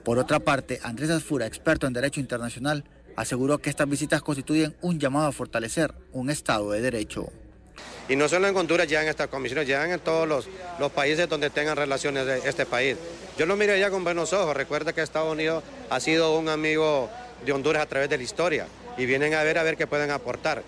Por 0.03 0.19
otra 0.19 0.41
parte, 0.41 0.81
Andrés 0.83 1.09
Asfura, 1.09 1.45
experto 1.45 1.87
en 1.87 1.93
Derecho 1.93 2.19
Internacional, 2.19 2.83
aseguró 3.15 3.59
que 3.59 3.69
estas 3.69 3.87
visitas 3.87 4.21
constituyen 4.21 4.75
un 4.81 4.99
llamado 4.99 5.27
a 5.27 5.31
fortalecer 5.31 5.93
un 6.11 6.29
Estado 6.29 6.71
de 6.71 6.81
Derecho. 6.81 7.31
Y 8.09 8.17
no 8.17 8.27
solo 8.27 8.49
en 8.49 8.57
Honduras 8.57 8.85
llegan 8.85 9.07
estas 9.07 9.29
comisiones, 9.29 9.65
llegan 9.65 9.89
en 9.91 10.01
todos 10.01 10.27
los, 10.27 10.49
países 10.91 11.29
donde 11.29 11.49
tengan 11.49 11.77
relaciones 11.77 12.25
de 12.25 12.39
este 12.39 12.65
país. 12.65 12.97
Yo 13.37 13.45
lo 13.45 13.55
miro 13.55 13.73
ya 13.77 13.89
con 13.89 14.03
buenos 14.03 14.33
ojos. 14.33 14.53
Recuerda 14.53 14.91
que 14.91 15.01
Estados 15.01 15.31
Unidos 15.31 15.63
ha 15.89 16.01
sido 16.01 16.37
un 16.37 16.49
amigo 16.49 17.09
de 17.45 17.53
Honduras 17.53 17.83
a 17.83 17.85
través 17.85 18.09
de 18.09 18.17
la 18.17 18.23
historia 18.23 18.67
y 18.97 19.05
vienen 19.05 19.33
a 19.33 19.43
ver 19.43 19.57
a 19.57 19.63
ver 19.63 19.77
qué 19.77 19.87
pueden 19.87 20.11
aportar. 20.11 20.63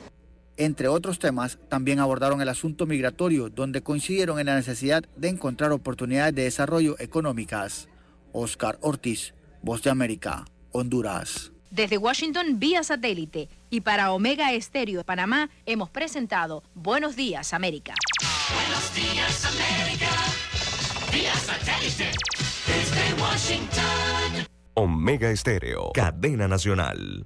Entre 0.57 0.87
otros 0.87 1.19
temas, 1.19 1.57
también 1.67 1.99
abordaron 1.99 2.41
el 2.41 2.47
asunto 2.47 2.85
migratorio, 2.85 3.49
donde 3.49 3.81
coincidieron 3.81 4.39
en 4.39 4.45
la 4.45 4.55
necesidad 4.55 5.03
de 5.17 5.27
encontrar 5.27 5.71
oportunidades 5.71 6.33
de 6.33 6.43
desarrollo 6.43 6.95
económicas. 6.99 7.89
Oscar 8.31 8.77
Ortiz, 8.81 9.33
Voz 9.61 9.83
de 9.83 9.89
América, 9.89 10.45
Honduras. 10.71 11.51
Desde 11.71 11.97
Washington 11.97 12.57
vía 12.59 12.83
satélite 12.83 13.49
y 13.69 13.81
para 13.81 14.13
Omega 14.13 14.53
Estéreo 14.53 14.99
de 14.99 15.03
Panamá 15.03 15.49
hemos 15.65 15.89
presentado 15.89 16.63
Buenos 16.73 17.17
Días 17.17 17.53
América. 17.53 17.95
Buenos 18.53 18.95
días, 18.95 19.45
América. 19.45 20.09
Vía 21.11 21.33
satélite. 21.33 22.11
Desde 22.67 23.21
Washington. 23.21 24.45
Omega 24.75 25.31
Estéreo, 25.31 25.91
cadena 25.93 26.47
nacional. 26.47 27.25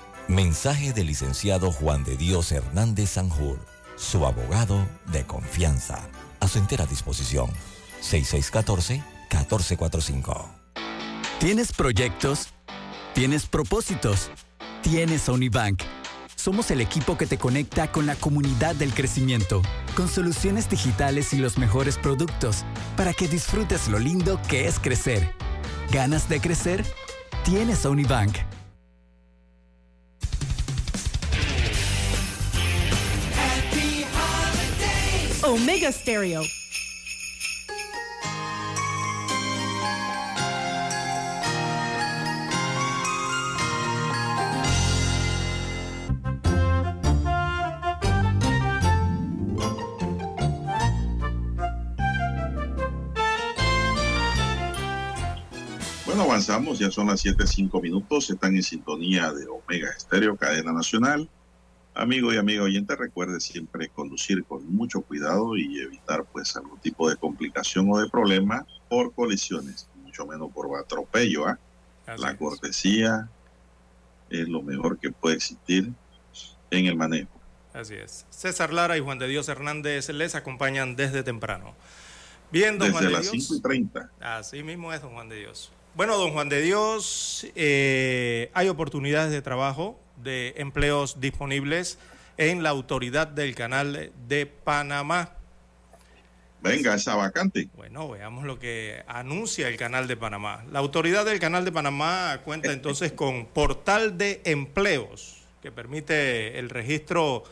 Mensaje 0.31 0.93
del 0.93 1.07
licenciado 1.07 1.73
Juan 1.73 2.05
de 2.05 2.15
Dios 2.15 2.53
Hernández 2.53 3.09
Sanjur, 3.09 3.59
su 3.97 4.25
abogado 4.25 4.87
de 5.11 5.25
confianza. 5.25 6.07
A 6.39 6.47
su 6.47 6.57
entera 6.57 6.85
disposición. 6.85 7.49
6614-1445. 8.01 10.47
¿Tienes 11.37 11.73
proyectos? 11.73 12.53
¿Tienes 13.13 13.45
propósitos? 13.45 14.31
Tienes 14.81 15.27
Unibank. 15.27 15.83
Somos 16.37 16.71
el 16.71 16.79
equipo 16.79 17.17
que 17.17 17.25
te 17.25 17.37
conecta 17.37 17.91
con 17.91 18.05
la 18.05 18.15
comunidad 18.15 18.75
del 18.75 18.93
crecimiento, 18.93 19.61
con 19.97 20.07
soluciones 20.07 20.69
digitales 20.69 21.33
y 21.33 21.39
los 21.39 21.57
mejores 21.57 21.97
productos, 21.97 22.63
para 22.95 23.13
que 23.13 23.27
disfrutes 23.27 23.89
lo 23.89 23.99
lindo 23.99 24.39
que 24.47 24.69
es 24.69 24.79
crecer. 24.79 25.35
¿Ganas 25.91 26.29
de 26.29 26.39
crecer? 26.39 26.85
Tienes 27.43 27.83
Unibank. 27.83 28.37
Omega 35.43 35.91
Stereo. 35.91 36.43
Bueno, 56.05 56.21
avanzamos, 56.23 56.77
ya 56.77 56.91
son 56.91 57.07
las 57.07 57.25
7.05 57.25 57.81
minutos, 57.81 58.29
están 58.29 58.55
en 58.55 58.61
sintonía 58.61 59.33
de 59.33 59.47
Omega 59.47 59.89
Estéreo, 59.89 60.37
cadena 60.37 60.71
nacional. 60.71 61.27
Amigo 61.93 62.33
y 62.33 62.37
amiga 62.37 62.63
oyente, 62.63 62.95
recuerde 62.95 63.39
siempre 63.39 63.89
conducir 63.89 64.45
con 64.45 64.65
mucho 64.73 65.01
cuidado 65.01 65.57
y 65.57 65.79
evitar 65.79 66.23
pues 66.25 66.55
algún 66.55 66.79
tipo 66.79 67.09
de 67.09 67.17
complicación 67.17 67.91
o 67.91 67.99
de 67.99 68.09
problema 68.09 68.65
por 68.87 69.13
colisiones, 69.13 69.87
mucho 70.03 70.25
menos 70.25 70.51
por 70.51 70.67
atropello. 70.79 71.47
¿ah? 71.47 71.59
la 72.17 72.35
cortesía 72.37 73.29
es 74.29 74.47
lo 74.47 74.61
mejor 74.61 74.97
que 74.97 75.11
puede 75.11 75.35
existir 75.35 75.91
en 76.69 76.85
el 76.85 76.95
manejo. 76.95 77.29
Así 77.73 77.95
es. 77.95 78.25
César 78.29 78.73
Lara 78.73 78.97
y 78.97 79.01
Juan 79.01 79.19
de 79.19 79.27
Dios 79.27 79.47
Hernández 79.47 80.09
les 80.09 80.35
acompañan 80.35 80.95
desde 80.95 81.23
temprano. 81.23 81.73
Bien, 82.51 82.77
don 82.77 82.91
Juan 82.91 83.05
Desde 83.05 83.17
de 83.17 83.23
las 83.23 83.31
Dios. 83.31 83.47
5 83.47 83.55
y 83.55 83.61
30. 83.61 84.09
Así 84.19 84.63
mismo 84.63 84.91
es, 84.91 85.01
don 85.01 85.13
Juan 85.13 85.29
de 85.29 85.37
Dios. 85.37 85.71
Bueno, 85.95 86.17
don 86.17 86.31
Juan 86.31 86.49
de 86.49 86.61
Dios, 86.61 87.47
eh, 87.55 88.49
hay 88.53 88.69
oportunidades 88.69 89.31
de 89.31 89.41
trabajo, 89.41 89.99
de 90.23 90.53
empleos 90.57 91.19
disponibles 91.19 91.97
en 92.37 92.63
la 92.63 92.69
autoridad 92.69 93.27
del 93.27 93.55
canal 93.55 94.11
de 94.27 94.45
Panamá. 94.45 95.31
Venga, 96.61 96.93
esa 96.93 97.15
vacante. 97.15 97.69
Bueno, 97.75 98.09
veamos 98.09 98.45
lo 98.45 98.59
que 98.59 99.03
anuncia 99.07 99.67
el 99.67 99.77
canal 99.77 100.07
de 100.07 100.15
Panamá. 100.15 100.63
La 100.71 100.79
autoridad 100.79 101.25
del 101.25 101.39
canal 101.39 101.65
de 101.65 101.71
Panamá 101.71 102.39
cuenta 102.45 102.71
entonces 102.71 103.11
con 103.11 103.47
portal 103.47 104.17
de 104.17 104.41
empleos 104.45 105.41
que 105.61 105.71
permite 105.71 106.59
el 106.59 106.69
registro 106.69 107.43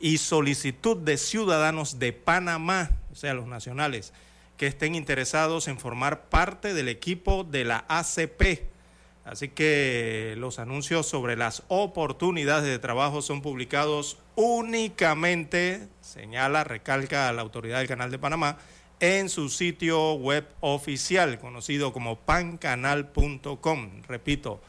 y 0.00 0.18
solicitud 0.18 0.96
de 0.96 1.16
ciudadanos 1.16 1.98
de 1.98 2.12
Panamá, 2.12 2.90
o 3.12 3.14
sea, 3.14 3.34
los 3.34 3.46
nacionales, 3.46 4.12
que 4.56 4.66
estén 4.66 4.94
interesados 4.94 5.68
en 5.68 5.78
formar 5.78 6.28
parte 6.28 6.74
del 6.74 6.88
equipo 6.88 7.44
de 7.44 7.64
la 7.64 7.84
ACP. 7.88 8.68
Así 9.28 9.48
que 9.48 10.34
los 10.38 10.58
anuncios 10.58 11.06
sobre 11.06 11.36
las 11.36 11.62
oportunidades 11.68 12.64
de 12.64 12.78
trabajo 12.78 13.20
son 13.20 13.42
publicados 13.42 14.16
únicamente, 14.36 15.86
señala, 16.00 16.64
recalca 16.64 17.28
a 17.28 17.34
la 17.34 17.42
autoridad 17.42 17.76
del 17.78 17.88
Canal 17.88 18.10
de 18.10 18.18
Panamá, 18.18 18.56
en 19.00 19.28
su 19.28 19.50
sitio 19.50 20.14
web 20.14 20.48
oficial, 20.60 21.38
conocido 21.38 21.92
como 21.92 22.16
pancanal.com. 22.16 24.02
Repito, 24.08 24.62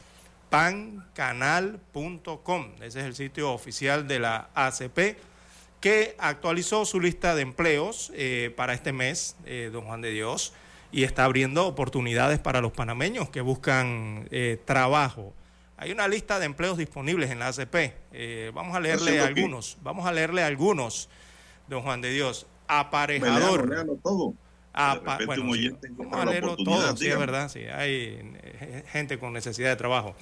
pancanal.com. 0.49 2.71
Ese 2.81 2.99
es 2.99 3.05
el 3.05 3.15
sitio 3.15 3.53
oficial 3.53 4.09
de 4.09 4.19
la 4.19 4.49
ACP 4.55 5.15
que 5.79 6.17
actualizó 6.17 6.83
su 6.85 6.99
lista 6.99 7.33
de 7.33 7.43
empleos 7.43 8.11
eh, 8.13 8.53
para 8.57 8.73
este 8.73 8.91
mes, 8.91 9.37
eh, 9.45 9.69
don 9.71 9.85
Juan 9.85 10.01
de 10.01 10.11
Dios, 10.11 10.51
y 10.91 11.03
está 11.03 11.25
abriendo 11.25 11.67
oportunidades 11.67 12.39
para 12.39 12.61
los 12.61 12.71
panameños 12.71 13.29
que 13.29 13.41
buscan 13.41 14.27
eh, 14.31 14.59
trabajo. 14.65 15.33
Hay 15.77 15.91
una 15.91 16.07
lista 16.07 16.39
de 16.39 16.45
empleos 16.45 16.77
disponibles 16.77 17.31
en 17.31 17.39
la 17.39 17.47
ACP. 17.47 17.93
Eh, 18.11 18.51
vamos 18.53 18.75
a 18.75 18.79
leerle 18.79 19.19
algunos. 19.21 19.77
Vamos 19.81 20.05
a 20.07 20.11
leerle 20.11 20.43
algunos, 20.43 21.09
don 21.67 21.81
Juan 21.83 22.01
de 22.01 22.11
Dios. 22.11 22.47
Aparejador. 22.67 23.69
léalo 23.69 23.97
todo. 24.03 24.33
Apa- 24.73 25.19
bueno, 25.25 25.53
sí, 25.53 25.71
vamos 25.91 26.19
a 26.19 26.25
leerlo 26.25 26.55
todo, 26.55 26.95
sí, 26.95 27.07
es 27.07 27.17
verdad, 27.17 27.49
sí, 27.49 27.61
hay 27.65 28.19
eh, 28.43 28.83
gente 28.91 29.17
con 29.17 29.33
necesidad 29.33 29.69
de 29.69 29.75
trabajo. 29.75 30.15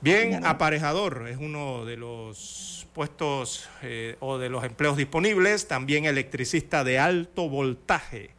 Bien, 0.00 0.46
aparejador 0.46 1.26
es 1.28 1.36
uno 1.36 1.84
de 1.84 1.96
los 1.96 2.86
puestos 2.92 3.68
eh, 3.82 4.16
o 4.20 4.38
de 4.38 4.48
los 4.50 4.64
empleos 4.64 4.96
disponibles, 4.96 5.66
también 5.68 6.04
electricista 6.04 6.84
de 6.84 6.98
alto 7.00 7.48
voltaje, 7.48 8.30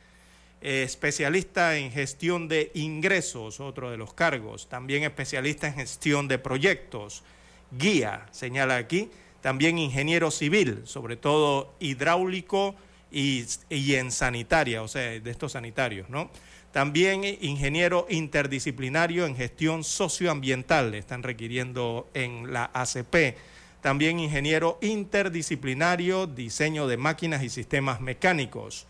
eh, 0.65 0.83
especialista 0.83 1.77
en 1.77 1.91
gestión 1.91 2.47
de 2.47 2.71
ingresos, 2.73 3.59
otro 3.59 3.91
de 3.91 3.97
los 3.97 4.13
cargos, 4.13 4.69
también 4.69 5.03
especialista 5.03 5.67
en 5.67 5.73
gestión 5.73 6.29
de 6.29 6.39
proyectos, 6.39 7.21
guía, 7.69 8.27
señala 8.31 8.77
aquí, 8.77 9.11
también 9.41 9.77
ingeniero 9.77 10.31
civil, 10.31 10.83
sobre 10.85 11.17
todo 11.17 11.73
hidráulico 11.81 12.75
y, 13.11 13.43
y 13.69 13.95
en 13.95 14.09
sanitaria, 14.09 14.81
o 14.81 14.87
sea, 14.87 15.19
de 15.19 15.29
estos 15.29 15.51
sanitarios, 15.51 16.09
¿no? 16.09 16.31
También 16.71 17.23
ingeniero 17.23 18.07
interdisciplinario 18.09 19.25
en 19.25 19.35
gestión 19.35 19.83
socioambiental, 19.83 20.91
le 20.91 20.97
están 20.97 21.23
requiriendo 21.23 22.09
en 22.13 22.53
la 22.53 22.71
ACP. 22.73 23.35
También 23.81 24.19
ingeniero 24.19 24.79
interdisciplinario, 24.81 26.25
diseño 26.25 26.87
de 26.87 26.95
máquinas 26.95 27.43
y 27.43 27.49
sistemas 27.49 27.99
mecánicos. 27.99 28.87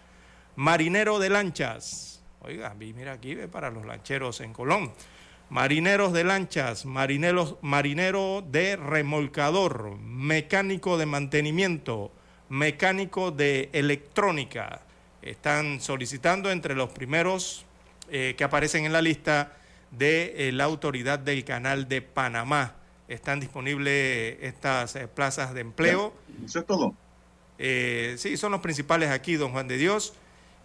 Marinero 0.55 1.19
de 1.19 1.29
lanchas. 1.29 2.23
Oiga, 2.41 2.73
mira 2.75 3.13
aquí 3.13 3.35
ve 3.35 3.47
para 3.47 3.71
los 3.71 3.85
lancheros 3.85 4.41
en 4.41 4.53
Colón. 4.53 4.93
Marineros 5.49 6.13
de 6.13 6.23
lanchas, 6.23 6.85
marineros, 6.85 7.57
marinero 7.61 8.43
de 8.47 8.75
remolcador, 8.75 9.97
mecánico 9.99 10.97
de 10.97 11.05
mantenimiento, 11.05 12.11
mecánico 12.49 13.31
de 13.31 13.69
electrónica. 13.71 14.81
Están 15.21 15.79
solicitando 15.79 16.51
entre 16.51 16.75
los 16.75 16.89
primeros 16.89 17.65
eh, 18.09 18.35
que 18.37 18.43
aparecen 18.43 18.85
en 18.85 18.93
la 18.93 19.01
lista 19.01 19.53
de 19.91 20.49
eh, 20.49 20.51
la 20.51 20.63
autoridad 20.63 21.19
del 21.19 21.43
canal 21.45 21.87
de 21.87 22.01
Panamá. 22.01 22.75
Están 23.07 23.39
disponibles 23.39 24.37
estas 24.41 24.95
eh, 24.95 25.07
plazas 25.07 25.53
de 25.53 25.61
empleo. 25.61 26.13
¿Eso 26.43 26.59
es 26.59 26.65
todo? 26.65 26.95
Sí, 27.57 28.37
son 28.37 28.51
los 28.51 28.61
principales 28.61 29.09
aquí, 29.11 29.35
don 29.35 29.51
Juan 29.51 29.67
de 29.67 29.77
Dios. 29.77 30.13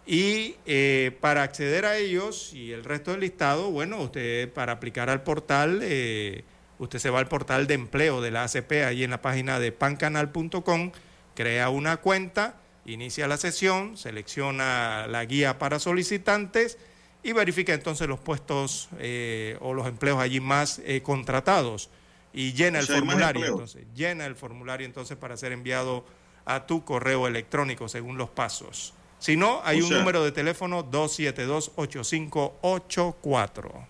Y 0.05 0.55
eh, 0.65 1.15
para 1.21 1.43
acceder 1.43 1.85
a 1.85 1.97
ellos 1.97 2.53
y 2.53 2.71
el 2.71 2.83
resto 2.83 3.11
del 3.11 3.19
listado, 3.19 3.69
bueno, 3.69 4.01
usted 4.01 4.51
para 4.51 4.73
aplicar 4.73 5.09
al 5.09 5.23
portal, 5.23 5.81
eh, 5.83 6.43
usted 6.79 6.97
se 6.97 7.09
va 7.09 7.19
al 7.19 7.27
portal 7.27 7.67
de 7.67 7.75
empleo 7.75 8.21
de 8.21 8.31
la 8.31 8.43
ACP, 8.43 8.71
ahí 8.87 9.03
en 9.03 9.11
la 9.11 9.21
página 9.21 9.59
de 9.59 9.71
pancanal.com, 9.71 10.91
crea 11.35 11.69
una 11.69 11.97
cuenta, 11.97 12.55
inicia 12.85 13.27
la 13.27 13.37
sesión, 13.37 13.97
selecciona 13.97 15.05
la 15.07 15.25
guía 15.25 15.59
para 15.59 15.77
solicitantes 15.77 16.79
y 17.21 17.33
verifica 17.33 17.73
entonces 17.73 18.07
los 18.07 18.19
puestos 18.19 18.89
eh, 18.97 19.57
o 19.61 19.73
los 19.73 19.87
empleos 19.87 20.19
allí 20.19 20.39
más 20.39 20.81
eh, 20.85 21.01
contratados 21.01 21.89
y 22.33 22.53
llena 22.53 22.79
O 22.79 22.81
el 22.81 22.87
sea, 22.87 22.95
formulario. 22.97 23.45
Entonces, 23.45 23.85
llena 23.95 24.25
el 24.25 24.35
formulario 24.35 24.85
entonces 24.85 25.17
para 25.17 25.35
ser 25.35 25.51
enviado 25.51 26.05
a 26.45 26.65
tu 26.65 26.85
correo 26.85 27.27
electrónico 27.27 27.89
según 27.89 28.17
los 28.17 28.29
pasos. 28.29 28.93
Si 29.19 29.35
no, 29.35 29.59
hay 29.63 29.81
O 29.81 29.83
un 29.83 29.89
sea- 29.89 29.99
número 29.99 30.23
de 30.23 30.31
teléfono 30.31 30.83
272-8584. 30.89 33.85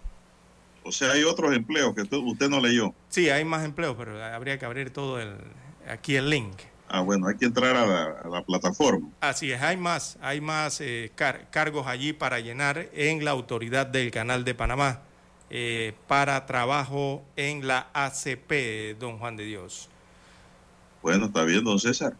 O 0.83 0.91
sea, 0.91 1.11
hay 1.11 1.23
otros 1.23 1.55
empleos 1.55 1.93
que 1.93 2.01
usted, 2.01 2.49
no 2.49 2.59
leyó. 2.59 2.93
Sí, 3.09 3.29
hay 3.29 3.45
más 3.45 3.63
empleos, 3.63 3.95
pero 3.97 4.23
habría 4.23 4.57
que 4.57 4.65
abrir 4.65 4.91
todo 4.91 5.19
el, 5.19 5.35
aquí 5.87 6.15
el 6.15 6.29
link. 6.29 6.53
Ah, 6.87 7.01
bueno, 7.01 7.27
hay 7.27 7.37
que 7.37 7.45
entrar 7.45 7.75
a 7.75 7.85
la, 7.85 8.03
a 8.23 8.27
la 8.27 8.43
plataforma. 8.43 9.07
Así 9.21 9.51
es, 9.51 9.61
hay 9.61 9.77
más, 9.77 10.17
hay 10.21 10.41
más 10.41 10.81
eh, 10.81 11.11
car- 11.13 11.47
cargos 11.51 11.85
allí 11.85 12.13
para 12.13 12.39
llenar 12.39 12.87
en 12.93 13.23
la 13.23 13.29
autoridad 13.31 13.85
del 13.85 14.09
Canal 14.09 14.43
de 14.43 14.55
Panamá 14.55 15.01
eh, 15.51 15.93
para 16.07 16.47
trabajo 16.47 17.23
en 17.35 17.67
la 17.67 17.89
ACP, 17.93 18.97
don 18.97 19.19
Juan 19.19 19.37
de 19.37 19.43
Dios. 19.45 19.89
Bueno, 21.03 21.27
está 21.27 21.43
bien, 21.43 21.63
don 21.63 21.79
César. 21.79 22.15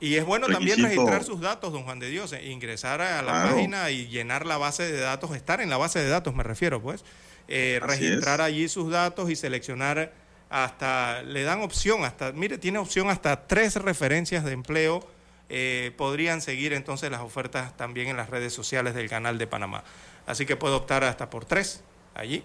Y 0.00 0.16
es 0.16 0.24
bueno 0.24 0.46
también 0.48 0.82
registrar 0.82 1.24
sus 1.24 1.40
datos, 1.40 1.72
don 1.72 1.84
Juan 1.84 1.98
de 1.98 2.08
Dios, 2.10 2.32
eh, 2.32 2.44
ingresar 2.46 3.00
a 3.00 3.22
la 3.22 3.32
Claro. 3.32 3.50
página 3.54 3.90
y 3.90 4.06
llenar 4.08 4.44
la 4.44 4.58
base 4.58 4.90
de 4.90 5.00
datos, 5.00 5.34
estar 5.34 5.60
en 5.60 5.70
la 5.70 5.76
base 5.76 5.98
de 6.00 6.08
datos, 6.08 6.34
me 6.34 6.42
refiero, 6.42 6.82
pues. 6.82 7.04
Eh, 7.48 7.78
registrar 7.82 8.40
es. 8.40 8.46
allí 8.46 8.68
sus 8.68 8.90
datos 8.90 9.30
y 9.30 9.36
seleccionar 9.36 10.12
hasta, 10.50 11.22
le 11.22 11.42
dan 11.42 11.62
opción, 11.62 12.04
hasta, 12.04 12.32
mire, 12.32 12.58
tiene 12.58 12.78
opción 12.78 13.08
hasta 13.08 13.46
tres 13.46 13.76
referencias 13.76 14.44
de 14.44 14.52
empleo. 14.52 15.06
eh, 15.50 15.92
podrían 15.98 16.40
seguir 16.40 16.72
entonces 16.72 17.10
las 17.10 17.20
ofertas 17.20 17.76
también 17.76 18.08
en 18.08 18.16
las 18.16 18.30
redes 18.30 18.52
sociales 18.54 18.94
del 18.94 19.10
canal 19.10 19.36
de 19.36 19.46
Panamá. 19.46 19.84
Así 20.26 20.46
que 20.46 20.56
puede 20.56 20.74
optar 20.74 21.04
hasta 21.04 21.28
por 21.28 21.44
tres 21.44 21.82
allí. 22.14 22.42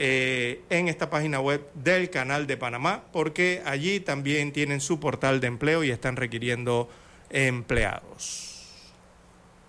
Eh, 0.00 0.62
en 0.70 0.86
esta 0.88 1.10
página 1.10 1.40
web 1.40 1.68
del 1.74 2.08
canal 2.08 2.46
de 2.46 2.56
Panamá, 2.56 3.02
porque 3.12 3.62
allí 3.66 3.98
también 4.00 4.52
tienen 4.52 4.80
su 4.80 5.00
portal 5.00 5.40
de 5.40 5.48
empleo 5.48 5.82
y 5.82 5.90
están 5.90 6.14
requiriendo 6.16 6.88
empleados. 7.30 8.44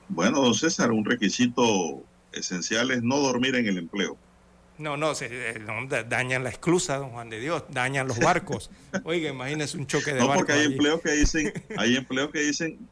Bueno, 0.08 0.42
don 0.42 0.54
César, 0.54 0.92
un 0.92 1.04
requisito 1.06 2.04
esencial 2.32 2.92
es 2.92 3.02
no 3.04 3.18
dormir 3.18 3.56
en 3.56 3.68
el 3.68 3.78
empleo. 3.78 4.18
No, 4.78 4.96
no, 4.98 5.14
se, 5.14 5.28
eh, 5.32 5.60
no, 5.60 5.86
da- 5.88 6.04
dañan 6.04 6.44
la 6.44 6.50
esclusa, 6.50 6.98
don 6.98 7.10
Juan 7.10 7.30
de 7.30 7.40
Dios, 7.40 7.64
dañan 7.70 8.08
los 8.08 8.20
barcos. 8.20 8.70
Oiga, 9.04 9.30
imagínese 9.30 9.78
un 9.78 9.88
choque 9.88 10.14
de 10.14 10.20
No, 10.22 10.28
barcos. 10.28 10.38
porque 10.46 10.54
hay 10.54 10.66
allí. 10.66 10.74
empleos 10.74 11.02
que 11.02 11.12
dicen, 11.12 11.54
hay 11.78 11.96
empleos 11.96 12.32
que 12.32 12.40
dicen, 12.40 12.88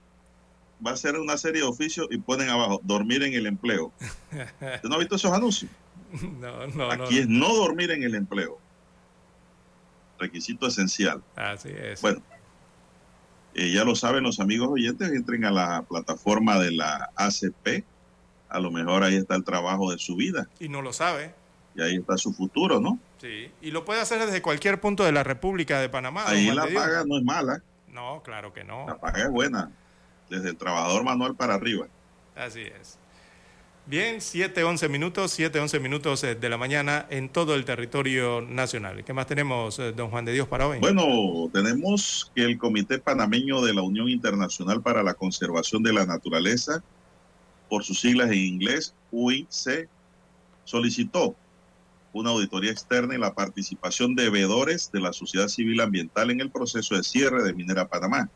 va 0.86 0.92
a 0.92 0.98
ser 0.98 1.16
una 1.16 1.38
serie 1.38 1.62
de 1.62 1.68
oficios 1.68 2.08
y 2.12 2.18
ponen 2.18 2.50
abajo, 2.50 2.82
dormir 2.84 3.24
en 3.24 3.34
el 3.34 3.46
empleo. 3.48 3.94
¿Usted 4.32 4.84
no 4.90 4.96
ha 4.96 5.00
visto 5.00 5.16
esos 5.16 5.32
anuncios? 5.32 5.72
no, 6.40 6.68
no, 6.68 6.96
no. 6.96 7.06
Aquí 7.06 7.20
es 7.20 7.28
no 7.28 7.54
dormir 7.56 7.92
en 7.92 8.04
el 8.04 8.16
empleo. 8.16 8.60
Requisito 10.20 10.68
esencial. 10.68 11.22
Así 11.36 11.70
es. 11.70 12.02
Bueno, 12.02 12.22
eh, 13.54 13.72
ya 13.72 13.84
lo 13.84 13.96
saben 13.96 14.24
los 14.24 14.40
amigos 14.40 14.70
oyentes, 14.72 15.10
entren 15.12 15.46
a 15.46 15.52
la 15.52 15.84
plataforma 15.84 16.58
de 16.60 16.72
la 16.72 17.12
ACP. 17.16 17.84
A 18.50 18.60
lo 18.60 18.72
mejor 18.72 19.04
ahí 19.04 19.16
está 19.16 19.36
el 19.36 19.44
trabajo 19.44 19.92
de 19.92 19.98
su 20.00 20.16
vida 20.16 20.48
Y 20.60 20.70
no 20.70 20.82
lo 20.82 20.94
sabe. 20.94 21.36
y 21.76 21.82
ahí 21.82 21.98
está 21.98 22.18
su 22.18 22.34
futuro, 22.34 22.80
¿no? 22.80 22.98
Sí. 23.22 23.52
Y 23.62 23.72
lo 23.72 23.84
puede 23.84 24.00
hacer 24.02 24.24
desde 24.26 24.42
cualquier 24.42 24.80
punto 24.80 25.04
de 25.04 25.12
la 25.12 25.24
República 25.24 25.80
de 25.80 25.90
Panamá. 25.90 26.24
Ahí 26.28 26.50
la 26.52 26.64
paga 26.74 27.04
no 27.06 27.18
es 27.18 27.24
mala, 27.24 27.62
No, 27.90 28.22
claro 28.24 28.54
que 28.54 28.64
no. 28.64 28.86
la 28.88 28.98
paga 28.98 29.24
es 29.24 29.30
buena, 29.30 29.72
desde 30.30 30.50
el 30.50 30.58
trabajador 30.58 31.04
manual 31.04 31.36
para 31.36 31.56
arriba. 31.56 31.88
Así 32.36 32.62
es. 32.62 32.98
Bien, 33.90 34.20
7, 34.20 34.66
11 34.66 34.90
minutos, 34.90 35.32
7, 35.32 35.62
11 35.62 35.80
minutos 35.80 36.22
eh, 36.26 36.36
de 36.36 36.50
la 36.50 36.58
mañana 36.58 37.06
en 37.10 37.30
todo 37.30 37.56
el 37.56 37.64
territorio 37.64 38.42
nacional. 38.42 39.06
¿Qué 39.06 39.14
más 39.14 39.28
tenemos, 39.28 39.80
eh, 39.80 39.94
don 39.94 40.10
Juan 40.10 40.26
de 40.26 40.34
Dios, 40.34 40.46
para 40.46 40.68
hoy? 40.68 40.80
Bueno, 40.80 41.50
tenemos 41.54 42.30
que 42.36 42.44
el 42.44 42.58
Comité 42.58 43.00
Panameño 43.00 43.62
de 43.62 43.74
la 43.74 43.84
Unión 43.84 44.10
Internacional 44.10 44.82
para 44.82 45.04
la 45.04 45.14
Conservación 45.14 45.84
de 45.84 45.94
la 45.94 46.06
Naturaleza, 46.06 46.84
por 47.70 47.86
sus 47.86 48.02
siglas 48.02 48.30
en 48.30 48.40
inglés, 48.40 48.94
UIC, 49.10 49.88
solicitó 50.66 51.34
una 52.12 52.32
auditoría 52.32 52.72
externa 52.72 53.16
y 53.16 53.20
la 53.20 53.34
participación 53.36 54.16
de 54.16 54.30
veedores 54.30 54.92
de 54.92 55.00
la 55.00 55.14
sociedad 55.14 55.48
civil 55.48 55.80
ambiental 55.80 56.30
en 56.30 56.42
el 56.42 56.52
proceso 56.52 56.96
de 56.96 57.04
cierre 57.04 57.42
de 57.42 57.54
Minera 57.54 57.88
Panamá. 57.88 58.30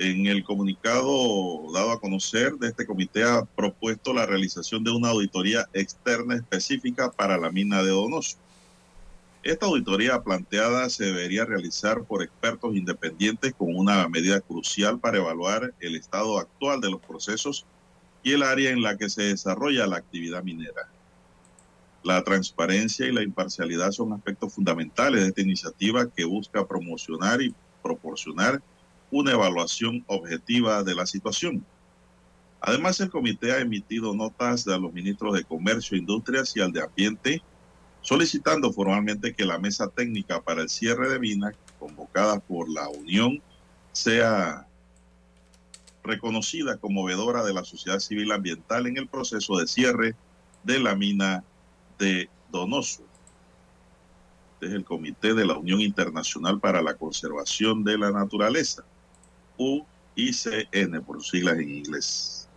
En 0.00 0.26
el 0.26 0.44
comunicado 0.44 1.72
dado 1.74 1.90
a 1.90 2.00
conocer 2.00 2.52
de 2.52 2.68
este 2.68 2.86
comité 2.86 3.24
ha 3.24 3.44
propuesto 3.44 4.14
la 4.14 4.26
realización 4.26 4.84
de 4.84 4.92
una 4.92 5.08
auditoría 5.08 5.68
externa 5.72 6.36
específica 6.36 7.10
para 7.10 7.36
la 7.36 7.50
mina 7.50 7.82
de 7.82 7.90
Donoso. 7.90 8.36
Esta 9.42 9.66
auditoría 9.66 10.22
planteada 10.22 10.88
se 10.88 11.06
debería 11.06 11.46
realizar 11.46 12.04
por 12.04 12.22
expertos 12.22 12.76
independientes 12.76 13.54
con 13.54 13.74
una 13.74 14.08
medida 14.08 14.40
crucial 14.40 15.00
para 15.00 15.18
evaluar 15.18 15.74
el 15.80 15.96
estado 15.96 16.38
actual 16.38 16.80
de 16.80 16.92
los 16.92 17.00
procesos 17.00 17.66
y 18.22 18.34
el 18.34 18.44
área 18.44 18.70
en 18.70 18.82
la 18.82 18.96
que 18.96 19.10
se 19.10 19.22
desarrolla 19.22 19.88
la 19.88 19.96
actividad 19.96 20.44
minera. 20.44 20.88
La 22.04 22.22
transparencia 22.22 23.04
y 23.08 23.12
la 23.12 23.24
imparcialidad 23.24 23.90
son 23.90 24.12
aspectos 24.12 24.54
fundamentales 24.54 25.22
de 25.22 25.28
esta 25.30 25.40
iniciativa 25.40 26.08
que 26.08 26.24
busca 26.24 26.68
promocionar 26.68 27.42
y 27.42 27.52
proporcionar 27.82 28.62
una 29.10 29.32
evaluación 29.32 30.04
objetiva 30.06 30.82
de 30.82 30.94
la 30.94 31.06
situación. 31.06 31.64
Además, 32.60 33.00
el 33.00 33.10
comité 33.10 33.52
ha 33.52 33.60
emitido 33.60 34.14
notas 34.14 34.66
a 34.66 34.78
los 34.78 34.92
ministros 34.92 35.34
de 35.34 35.44
Comercio, 35.44 35.96
Industrias 35.96 36.56
y 36.56 36.60
al 36.60 36.72
de 36.72 36.82
Ambiente, 36.82 37.42
solicitando 38.02 38.72
formalmente 38.72 39.34
que 39.34 39.44
la 39.44 39.58
mesa 39.58 39.88
técnica 39.88 40.40
para 40.40 40.62
el 40.62 40.68
cierre 40.68 41.08
de 41.08 41.18
minas, 41.18 41.54
convocada 41.78 42.40
por 42.40 42.68
la 42.68 42.88
Unión, 42.88 43.40
sea 43.92 44.66
reconocida 46.02 46.78
como 46.78 47.04
vedora 47.04 47.44
de 47.44 47.54
la 47.54 47.64
sociedad 47.64 47.98
civil 48.00 48.32
ambiental 48.32 48.86
en 48.86 48.96
el 48.96 49.08
proceso 49.08 49.58
de 49.58 49.66
cierre 49.66 50.16
de 50.64 50.80
la 50.80 50.94
mina 50.94 51.44
de 51.98 52.28
Donoso. 52.50 53.02
Este 54.54 54.66
es 54.66 54.72
el 54.72 54.84
Comité 54.84 55.34
de 55.34 55.46
la 55.46 55.56
Unión 55.56 55.80
Internacional 55.80 56.58
para 56.58 56.82
la 56.82 56.94
Conservación 56.94 57.84
de 57.84 57.98
la 57.98 58.10
Naturaleza. 58.10 58.84
UICN, 59.58 61.02
por 61.04 61.16
sus 61.16 61.30
siglas 61.30 61.58
en 61.58 61.70
inglés. 61.70 62.48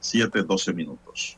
7, 0.00 0.42
12 0.42 0.72
minutos. 0.72 1.36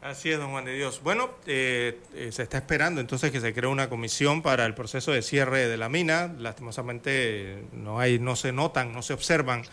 Así 0.00 0.30
es, 0.30 0.38
don 0.38 0.52
Juan 0.52 0.64
de 0.64 0.74
Dios. 0.74 1.00
Bueno, 1.02 1.30
eh, 1.46 1.98
eh, 2.14 2.30
se 2.30 2.44
está 2.44 2.58
esperando 2.58 3.00
entonces 3.00 3.32
que 3.32 3.40
se 3.40 3.52
cree 3.52 3.68
una 3.68 3.88
comisión 3.88 4.42
para 4.42 4.64
el 4.64 4.74
proceso 4.74 5.10
de 5.10 5.22
cierre 5.22 5.66
de 5.66 5.76
la 5.76 5.88
mina. 5.88 6.32
Lastimosamente 6.38 7.64
no 7.72 7.98
hay, 7.98 8.20
no 8.20 8.36
se 8.36 8.52
notan, 8.52 8.92
no 8.92 9.02
se 9.02 9.12
observan 9.12 9.64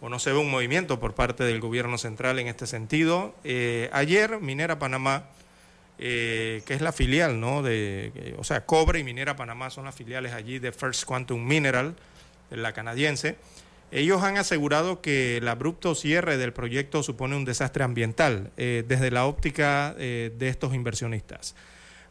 o 0.00 0.08
no 0.08 0.20
se 0.20 0.30
ve 0.30 0.38
un 0.38 0.50
movimiento 0.50 1.00
por 1.00 1.14
parte 1.14 1.42
del 1.42 1.60
gobierno 1.60 1.98
central 1.98 2.38
en 2.38 2.46
este 2.46 2.68
sentido. 2.68 3.34
Eh, 3.42 3.90
ayer 3.92 4.40
Minera 4.40 4.78
Panamá, 4.78 5.24
que 5.98 6.62
es 6.68 6.80
la 6.80 6.92
filial, 6.92 7.40
¿no? 7.40 7.62
De, 7.62 8.36
o 8.38 8.44
sea, 8.44 8.66
Cobre 8.66 9.00
y 9.00 9.04
Minera 9.04 9.34
Panamá 9.34 9.70
son 9.70 9.86
las 9.86 9.94
filiales 9.94 10.34
allí 10.34 10.60
de 10.60 10.70
First 10.70 11.04
Quantum 11.04 11.44
Mineral, 11.44 11.96
la 12.50 12.72
canadiense. 12.72 13.38
Ellos 13.90 14.22
han 14.22 14.36
asegurado 14.38 15.00
que 15.00 15.36
el 15.36 15.46
abrupto 15.46 15.94
cierre 15.94 16.36
del 16.36 16.52
proyecto 16.52 17.02
supone 17.02 17.36
un 17.36 17.44
desastre 17.44 17.84
ambiental 17.84 18.50
eh, 18.56 18.84
desde 18.86 19.10
la 19.10 19.26
óptica 19.26 19.94
eh, 19.98 20.32
de 20.36 20.48
estos 20.48 20.74
inversionistas. 20.74 21.54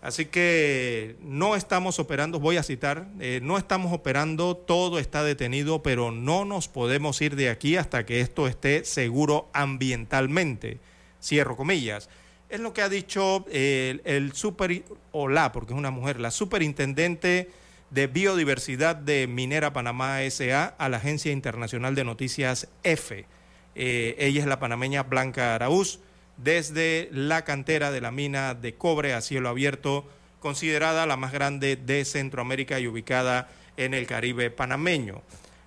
Así 0.01 0.25
que 0.25 1.15
no 1.21 1.55
estamos 1.55 1.99
operando, 1.99 2.39
voy 2.39 2.57
a 2.57 2.63
citar, 2.63 3.07
eh, 3.19 3.39
no 3.41 3.57
estamos 3.57 3.93
operando, 3.93 4.55
todo 4.55 4.99
está 4.99 5.23
detenido, 5.23 5.81
pero 5.81 6.11
no 6.11 6.45
nos 6.45 6.67
podemos 6.67 7.21
ir 7.21 7.35
de 7.35 7.49
aquí 7.49 7.77
hasta 7.77 8.05
que 8.05 8.19
esto 8.19 8.47
esté 8.47 8.83
seguro 8.85 9.49
ambientalmente. 9.53 10.79
Cierro 11.21 11.55
comillas. 11.55 12.09
Es 12.49 12.59
lo 12.59 12.73
que 12.73 12.81
ha 12.81 12.89
dicho 12.89 13.45
el, 13.49 14.31
super, 14.33 14.83
o 15.11 15.27
la, 15.27 15.51
porque 15.51 15.73
es 15.73 15.79
una 15.79 15.89
mujer, 15.89 16.19
la 16.19 16.31
superintendente 16.31 17.49
de 17.93 18.07
Biodiversidad 18.07 18.95
de 18.95 19.27
Minera 19.27 19.71
Panamá 19.71 20.19
SA 20.31 20.73
a 20.79 20.89
la 20.89 20.97
Agencia 20.97 21.31
Internacional 21.31 21.93
de 21.93 22.03
Noticias 22.03 22.67
EFE. 22.83 23.27
Eh, 23.75 24.15
ella 24.17 24.41
es 24.41 24.47
la 24.47 24.59
panameña 24.59 25.03
Blanca 25.03 25.53
Araúz, 25.53 25.99
desde 26.37 27.09
la 27.11 27.43
cantera 27.43 27.91
de 27.91 28.01
la 28.01 28.09
mina 28.09 28.55
de 28.55 28.73
cobre 28.73 29.13
a 29.13 29.21
cielo 29.21 29.49
abierto, 29.49 30.09
considerada 30.39 31.05
la 31.05 31.17
más 31.17 31.31
grande 31.31 31.75
de 31.75 32.03
Centroamérica 32.03 32.79
y 32.79 32.87
ubicada 32.87 33.49
en 33.77 33.93
el 33.93 34.07
Caribe 34.07 34.49
panameño. 34.49 35.21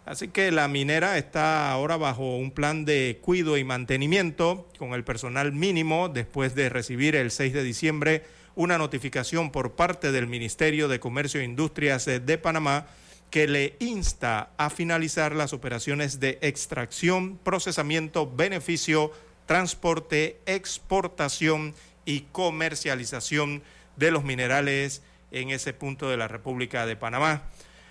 Así 0.05 0.27
que 0.27 0.51
la 0.51 0.67
minera 0.67 1.19
está 1.19 1.71
ahora 1.71 1.97
bajo 1.97 2.37
un 2.37 2.51
plan 2.51 2.85
de 2.85 3.21
cuido 3.23 3.57
y 3.57 3.63
mantenimiento 3.63 4.69
con 4.79 4.95
el 4.95 5.05
personal 5.05 5.53
mínimo 5.53 6.09
después 6.09 6.57
de 6.57 6.71
recibir 6.71 7.15
el 7.15 7.31
6 7.31 7.53
de 7.53 7.63
diciembre 7.63 8.25
una 8.57 8.79
notificación 8.79 9.53
por 9.53 9.73
parte 9.73 10.11
del 10.11 10.27
Ministerio 10.27 10.89
de 10.89 10.99
Comercio 10.99 11.41
e 11.41 11.45
Industrias 11.45 12.07
de 12.07 12.39
Panamá 12.39 12.87
que 13.31 13.47
le 13.47 13.77
insta 13.81 14.51
a 14.57 14.71
finalizar 14.71 15.35
las 15.35 15.53
operaciones 15.53 16.21
de 16.21 16.39
extracción, 16.41 17.39
procesamiento, 17.39 18.31
beneficio, 18.31 19.13
transporte, 19.45 20.41
exportación 20.47 21.75
y 22.05 22.23
comercialización 22.33 23.63
de 23.97 24.11
los 24.11 24.25
minerales 24.25 25.03
en 25.33 25.51
ese 25.51 25.75
punto 25.75 26.09
de 26.09 26.17
la 26.17 26.29
República 26.29 26.87
de 26.87 26.97
Panamá. 26.97 27.43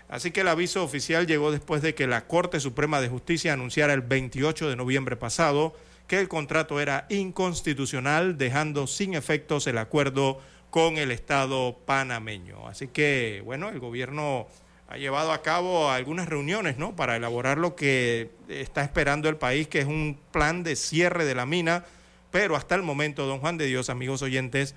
Así 0.09 0.31
que 0.31 0.41
el 0.41 0.47
aviso 0.47 0.83
oficial 0.83 1.27
llegó 1.27 1.51
después 1.51 1.81
de 1.81 1.95
que 1.95 2.07
la 2.07 2.27
Corte 2.27 2.59
Suprema 2.59 3.01
de 3.01 3.09
Justicia 3.09 3.53
anunciara 3.53 3.93
el 3.93 4.01
28 4.01 4.69
de 4.69 4.75
noviembre 4.75 5.15
pasado 5.15 5.75
que 6.07 6.19
el 6.19 6.27
contrato 6.27 6.79
era 6.79 7.07
inconstitucional, 7.09 8.37
dejando 8.37 8.85
sin 8.87 9.15
efectos 9.15 9.65
el 9.67 9.79
acuerdo 9.79 10.39
con 10.75 10.97
el 10.97 11.11
Estado 11.11 11.77
panameño. 11.85 12.67
Así 12.67 12.89
que, 12.89 13.41
bueno, 13.45 13.69
el 13.69 13.79
gobierno 13.79 14.45
ha 14.89 14.97
llevado 14.97 15.31
a 15.31 15.41
cabo 15.41 15.89
algunas 15.89 16.27
reuniones, 16.27 16.77
¿no? 16.77 16.97
Para 16.97 17.15
elaborar 17.15 17.57
lo 17.57 17.77
que 17.77 18.31
está 18.49 18.83
esperando 18.83 19.29
el 19.29 19.37
país, 19.37 19.69
que 19.69 19.79
es 19.79 19.85
un 19.85 20.19
plan 20.33 20.63
de 20.63 20.75
cierre 20.75 21.23
de 21.23 21.33
la 21.33 21.45
mina, 21.45 21.85
pero 22.29 22.57
hasta 22.57 22.75
el 22.75 22.81
momento, 22.81 23.25
don 23.25 23.39
Juan 23.39 23.57
de 23.57 23.67
Dios, 23.67 23.89
amigos 23.89 24.21
oyentes, 24.21 24.75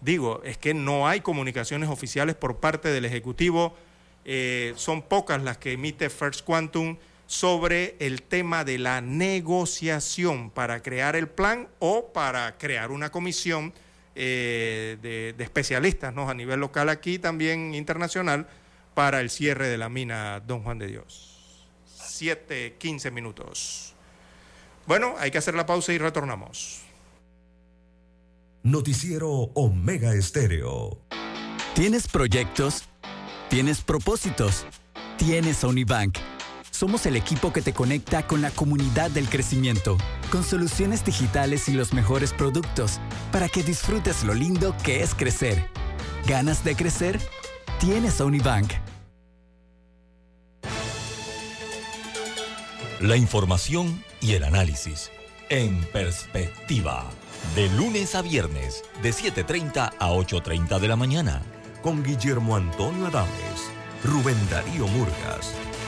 digo, 0.00 0.40
es 0.44 0.56
que 0.56 0.72
no 0.72 1.06
hay 1.06 1.20
comunicaciones 1.20 1.90
oficiales 1.90 2.36
por 2.36 2.56
parte 2.56 2.88
del 2.88 3.04
Ejecutivo, 3.04 3.76
eh, 4.24 4.72
son 4.76 5.02
pocas 5.02 5.42
las 5.42 5.58
que 5.58 5.72
emite 5.72 6.08
First 6.08 6.46
Quantum 6.46 6.96
sobre 7.26 7.96
el 7.98 8.22
tema 8.22 8.64
de 8.64 8.78
la 8.78 9.02
negociación 9.02 10.48
para 10.48 10.80
crear 10.80 11.16
el 11.16 11.28
plan 11.28 11.68
o 11.80 12.14
para 12.14 12.56
crear 12.56 12.90
una 12.90 13.10
comisión 13.10 13.74
eh, 14.14 14.98
de, 15.02 15.34
especialistas 15.38 16.14
¿no? 16.14 16.28
a 16.28 16.34
nivel 16.34 16.60
local 16.60 16.88
aquí, 16.88 17.18
también 17.18 17.74
internacional, 17.74 18.46
para 18.94 19.20
el 19.20 19.30
cierre 19.30 19.68
de 19.68 19.78
la 19.78 19.88
mina 19.88 20.40
Don 20.40 20.62
Juan 20.62 20.78
de 20.78 20.86
Dios. 20.86 21.66
Siete, 21.86 22.76
quince 22.78 23.10
minutos. 23.10 23.94
Bueno, 24.86 25.14
hay 25.18 25.30
que 25.30 25.38
hacer 25.38 25.54
la 25.54 25.66
pausa 25.66 25.92
y 25.92 25.98
retornamos. 25.98 26.82
Noticiero 28.62 29.30
Omega 29.30 30.14
Estéreo. 30.14 30.98
¿Tienes 31.74 32.08
proyectos? 32.08 32.84
¿Tienes 33.50 33.82
propósitos? 33.82 34.64
¿Tienes 35.18 35.64
Unibank? 35.64 36.18
Somos 36.74 37.06
el 37.06 37.14
equipo 37.14 37.52
que 37.52 37.62
te 37.62 37.72
conecta 37.72 38.26
con 38.26 38.42
la 38.42 38.50
comunidad 38.50 39.08
del 39.08 39.28
crecimiento, 39.28 39.96
con 40.32 40.42
soluciones 40.42 41.04
digitales 41.04 41.68
y 41.68 41.72
los 41.72 41.92
mejores 41.92 42.32
productos, 42.32 42.98
para 43.30 43.48
que 43.48 43.62
disfrutes 43.62 44.24
lo 44.24 44.34
lindo 44.34 44.74
que 44.82 45.00
es 45.00 45.14
crecer. 45.14 45.70
¿Ganas 46.26 46.64
de 46.64 46.74
crecer? 46.74 47.20
Tienes 47.78 48.20
a 48.20 48.24
Unibank. 48.24 48.72
La 53.00 53.16
información 53.16 54.02
y 54.20 54.32
el 54.32 54.42
análisis. 54.42 55.12
En 55.50 55.80
perspectiva. 55.92 57.08
De 57.54 57.68
lunes 57.68 58.16
a 58.16 58.22
viernes, 58.22 58.82
de 59.00 59.10
7.30 59.10 59.92
a 59.96 60.10
8.30 60.10 60.80
de 60.80 60.88
la 60.88 60.96
mañana. 60.96 61.40
Con 61.82 62.02
Guillermo 62.02 62.56
Antonio 62.56 63.06
Adames, 63.06 63.70
Rubén 64.02 64.38
Darío 64.50 64.88
Murgas 64.88 65.54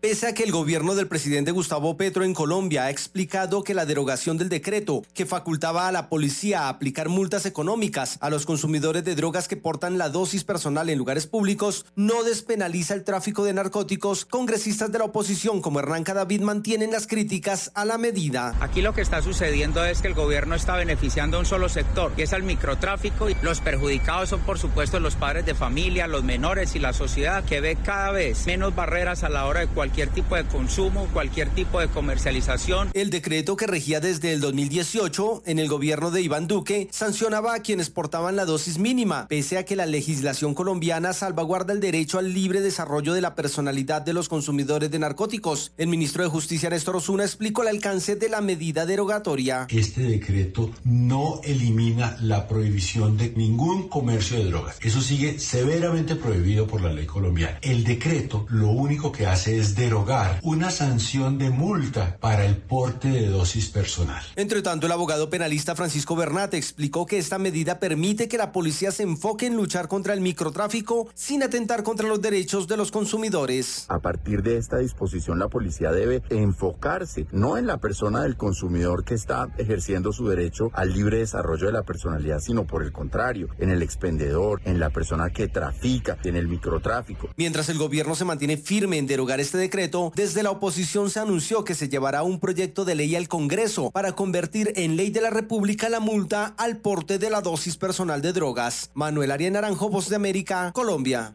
Pese 0.00 0.28
a 0.28 0.32
que 0.32 0.44
el 0.44 0.52
gobierno 0.52 0.94
del 0.94 1.08
presidente 1.08 1.50
Gustavo 1.50 1.96
Petro 1.96 2.22
en 2.22 2.32
Colombia 2.32 2.84
ha 2.84 2.90
explicado 2.90 3.64
que 3.64 3.74
la 3.74 3.84
derogación 3.84 4.38
del 4.38 4.48
decreto 4.48 5.02
que 5.12 5.26
facultaba 5.26 5.88
a 5.88 5.92
la 5.92 6.08
policía 6.08 6.60
a 6.60 6.68
aplicar 6.68 7.08
multas 7.08 7.46
económicas 7.46 8.16
a 8.20 8.30
los 8.30 8.46
consumidores 8.46 9.02
de 9.02 9.16
drogas 9.16 9.48
que 9.48 9.56
portan 9.56 9.98
la 9.98 10.08
dosis 10.08 10.44
personal 10.44 10.88
en 10.88 10.98
lugares 10.98 11.26
públicos 11.26 11.84
no 11.96 12.22
despenaliza 12.22 12.94
el 12.94 13.02
tráfico 13.02 13.42
de 13.42 13.54
narcóticos, 13.54 14.24
congresistas 14.24 14.92
de 14.92 15.00
la 15.00 15.06
oposición 15.06 15.60
como 15.60 15.80
Hernán 15.80 16.04
Cadavid 16.04 16.42
mantienen 16.42 16.92
las 16.92 17.08
críticas 17.08 17.72
a 17.74 17.84
la 17.84 17.98
medida. 17.98 18.54
Aquí 18.60 18.82
lo 18.82 18.94
que 18.94 19.00
está 19.00 19.20
sucediendo 19.20 19.84
es 19.84 20.00
que 20.00 20.06
el 20.06 20.14
gobierno 20.14 20.54
está 20.54 20.76
beneficiando 20.76 21.38
a 21.38 21.40
un 21.40 21.46
solo 21.46 21.68
sector, 21.68 22.12
que 22.12 22.22
es 22.22 22.32
al 22.32 22.44
microtráfico 22.44 23.30
y 23.30 23.36
los 23.42 23.60
perjudicados 23.60 24.28
son 24.28 24.42
por 24.42 24.60
supuesto 24.60 25.00
los 25.00 25.16
padres 25.16 25.44
de 25.44 25.56
familia, 25.56 26.06
los 26.06 26.22
menores 26.22 26.76
y 26.76 26.78
la 26.78 26.92
sociedad 26.92 27.44
que 27.44 27.60
ve 27.60 27.76
cada 27.84 28.12
vez 28.12 28.46
menos 28.46 28.76
barreras 28.76 29.24
a 29.24 29.28
la 29.28 29.44
hora 29.46 29.58
de 29.58 29.66
cualquier 29.66 29.88
cualquier 29.98 30.14
tipo 30.14 30.36
de 30.36 30.44
consumo, 30.44 31.08
cualquier 31.12 31.48
tipo 31.48 31.80
de 31.80 31.88
comercialización. 31.88 32.90
El 32.94 33.10
decreto 33.10 33.56
que 33.56 33.66
regía 33.66 33.98
desde 33.98 34.32
el 34.32 34.40
2018 34.40 35.42
en 35.44 35.58
el 35.58 35.66
gobierno 35.66 36.12
de 36.12 36.22
Iván 36.22 36.46
Duque 36.46 36.86
sancionaba 36.92 37.52
a 37.52 37.62
quienes 37.62 37.90
portaban 37.90 38.36
la 38.36 38.44
dosis 38.44 38.78
mínima, 38.78 39.26
pese 39.26 39.58
a 39.58 39.64
que 39.64 39.74
la 39.74 39.86
legislación 39.86 40.54
colombiana 40.54 41.12
salvaguarda 41.12 41.72
el 41.72 41.80
derecho 41.80 42.20
al 42.20 42.32
libre 42.32 42.60
desarrollo 42.60 43.12
de 43.12 43.22
la 43.22 43.34
personalidad 43.34 44.00
de 44.00 44.12
los 44.12 44.28
consumidores 44.28 44.88
de 44.92 45.00
narcóticos. 45.00 45.72
El 45.76 45.88
ministro 45.88 46.22
de 46.22 46.30
Justicia 46.30 46.70
Néstor 46.70 46.94
Osuna 46.94 47.24
explicó 47.24 47.62
el 47.62 47.68
alcance 47.68 48.14
de 48.14 48.28
la 48.28 48.40
medida 48.40 48.86
derogatoria. 48.86 49.66
Este 49.68 50.02
decreto 50.02 50.70
no 50.84 51.40
elimina 51.42 52.16
la 52.20 52.46
prohibición 52.46 53.16
de 53.16 53.30
ningún 53.30 53.88
comercio 53.88 54.38
de 54.38 54.44
drogas. 54.44 54.76
Eso 54.80 55.00
sigue 55.00 55.40
severamente 55.40 56.14
prohibido 56.14 56.68
por 56.68 56.82
la 56.82 56.92
ley 56.92 57.06
colombiana. 57.06 57.58
El 57.62 57.82
decreto 57.82 58.46
lo 58.48 58.68
único 58.68 59.10
que 59.10 59.26
hace 59.26 59.58
es 59.58 59.74
derogar 59.78 60.40
una 60.42 60.70
sanción 60.70 61.38
de 61.38 61.50
multa 61.50 62.18
para 62.20 62.44
el 62.44 62.56
porte 62.56 63.08
de 63.08 63.28
dosis 63.28 63.68
personal. 63.68 64.22
Entre 64.34 64.60
tanto, 64.60 64.86
el 64.86 64.92
abogado 64.92 65.30
penalista 65.30 65.76
Francisco 65.76 66.16
Bernat 66.16 66.54
explicó 66.54 67.06
que 67.06 67.16
esta 67.16 67.38
medida 67.38 67.78
permite 67.78 68.26
que 68.26 68.38
la 68.38 68.50
policía 68.50 68.90
se 68.90 69.04
enfoque 69.04 69.46
en 69.46 69.56
luchar 69.56 69.86
contra 69.86 70.14
el 70.14 70.20
microtráfico 70.20 71.08
sin 71.14 71.44
atentar 71.44 71.84
contra 71.84 72.08
los 72.08 72.20
derechos 72.20 72.66
de 72.66 72.76
los 72.76 72.90
consumidores. 72.90 73.86
A 73.88 74.00
partir 74.00 74.42
de 74.42 74.56
esta 74.56 74.78
disposición, 74.78 75.38
la 75.38 75.48
policía 75.48 75.92
debe 75.92 76.22
enfocarse 76.28 77.26
no 77.30 77.56
en 77.56 77.68
la 77.68 77.78
persona 77.78 78.22
del 78.22 78.36
consumidor 78.36 79.04
que 79.04 79.14
está 79.14 79.48
ejerciendo 79.58 80.12
su 80.12 80.26
derecho 80.28 80.72
al 80.74 80.92
libre 80.92 81.18
desarrollo 81.18 81.66
de 81.66 81.72
la 81.72 81.84
personalidad, 81.84 82.40
sino 82.40 82.66
por 82.66 82.82
el 82.82 82.90
contrario, 82.90 83.48
en 83.58 83.70
el 83.70 83.82
expendedor, 83.82 84.60
en 84.64 84.80
la 84.80 84.90
persona 84.90 85.30
que 85.30 85.46
trafica, 85.46 86.18
en 86.24 86.34
el 86.34 86.48
microtráfico. 86.48 87.28
Mientras 87.36 87.68
el 87.68 87.78
gobierno 87.78 88.16
se 88.16 88.24
mantiene 88.24 88.56
firme 88.56 88.98
en 88.98 89.06
derogar 89.06 89.38
este 89.38 89.67
desde 90.14 90.42
la 90.42 90.50
oposición 90.50 91.10
se 91.10 91.20
anunció 91.20 91.64
que 91.64 91.74
se 91.74 91.88
llevará 91.88 92.22
un 92.22 92.40
proyecto 92.40 92.84
de 92.84 92.94
ley 92.94 93.14
al 93.16 93.28
Congreso 93.28 93.90
para 93.90 94.12
convertir 94.12 94.72
en 94.76 94.96
ley 94.96 95.10
de 95.10 95.20
la 95.20 95.30
República 95.30 95.88
la 95.88 96.00
multa 96.00 96.54
al 96.56 96.78
porte 96.78 97.18
de 97.18 97.28
la 97.28 97.42
dosis 97.42 97.76
personal 97.76 98.22
de 98.22 98.32
drogas. 98.32 98.90
Manuel 98.94 99.30
Arias 99.30 99.52
Naranjo, 99.52 99.90
Voz 99.90 100.08
de 100.08 100.16
América, 100.16 100.72
Colombia. 100.72 101.34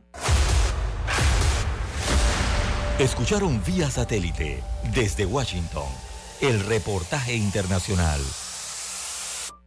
Escucharon 2.99 3.61
vía 3.65 3.89
satélite 3.89 4.63
desde 4.93 5.25
Washington 5.25 5.87
el 6.41 6.59
reportaje 6.65 7.35
internacional. 7.35 8.21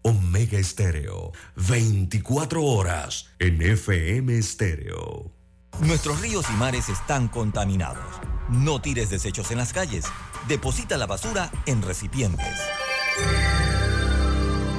Omega 0.02 0.58
Estéreo, 0.58 1.32
24 1.56 2.62
horas 2.62 3.26
en 3.38 3.60
FM 3.62 4.38
Estéreo. 4.38 5.35
Nuestros 5.80 6.20
ríos 6.20 6.46
y 6.50 6.54
mares 6.54 6.88
están 6.88 7.28
contaminados. 7.28 8.04
No 8.48 8.80
tires 8.80 9.10
desechos 9.10 9.50
en 9.50 9.58
las 9.58 9.72
calles. 9.72 10.06
Deposita 10.48 10.96
la 10.96 11.06
basura 11.06 11.50
en 11.66 11.82
recipientes. 11.82 12.58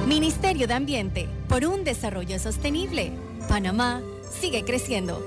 Ministerio 0.06 0.66
de 0.66 0.74
Ambiente, 0.74 1.28
por 1.48 1.64
un 1.64 1.84
desarrollo 1.84 2.38
sostenible. 2.38 3.12
Panamá 3.48 4.00
sigue 4.40 4.64
creciendo. 4.64 5.22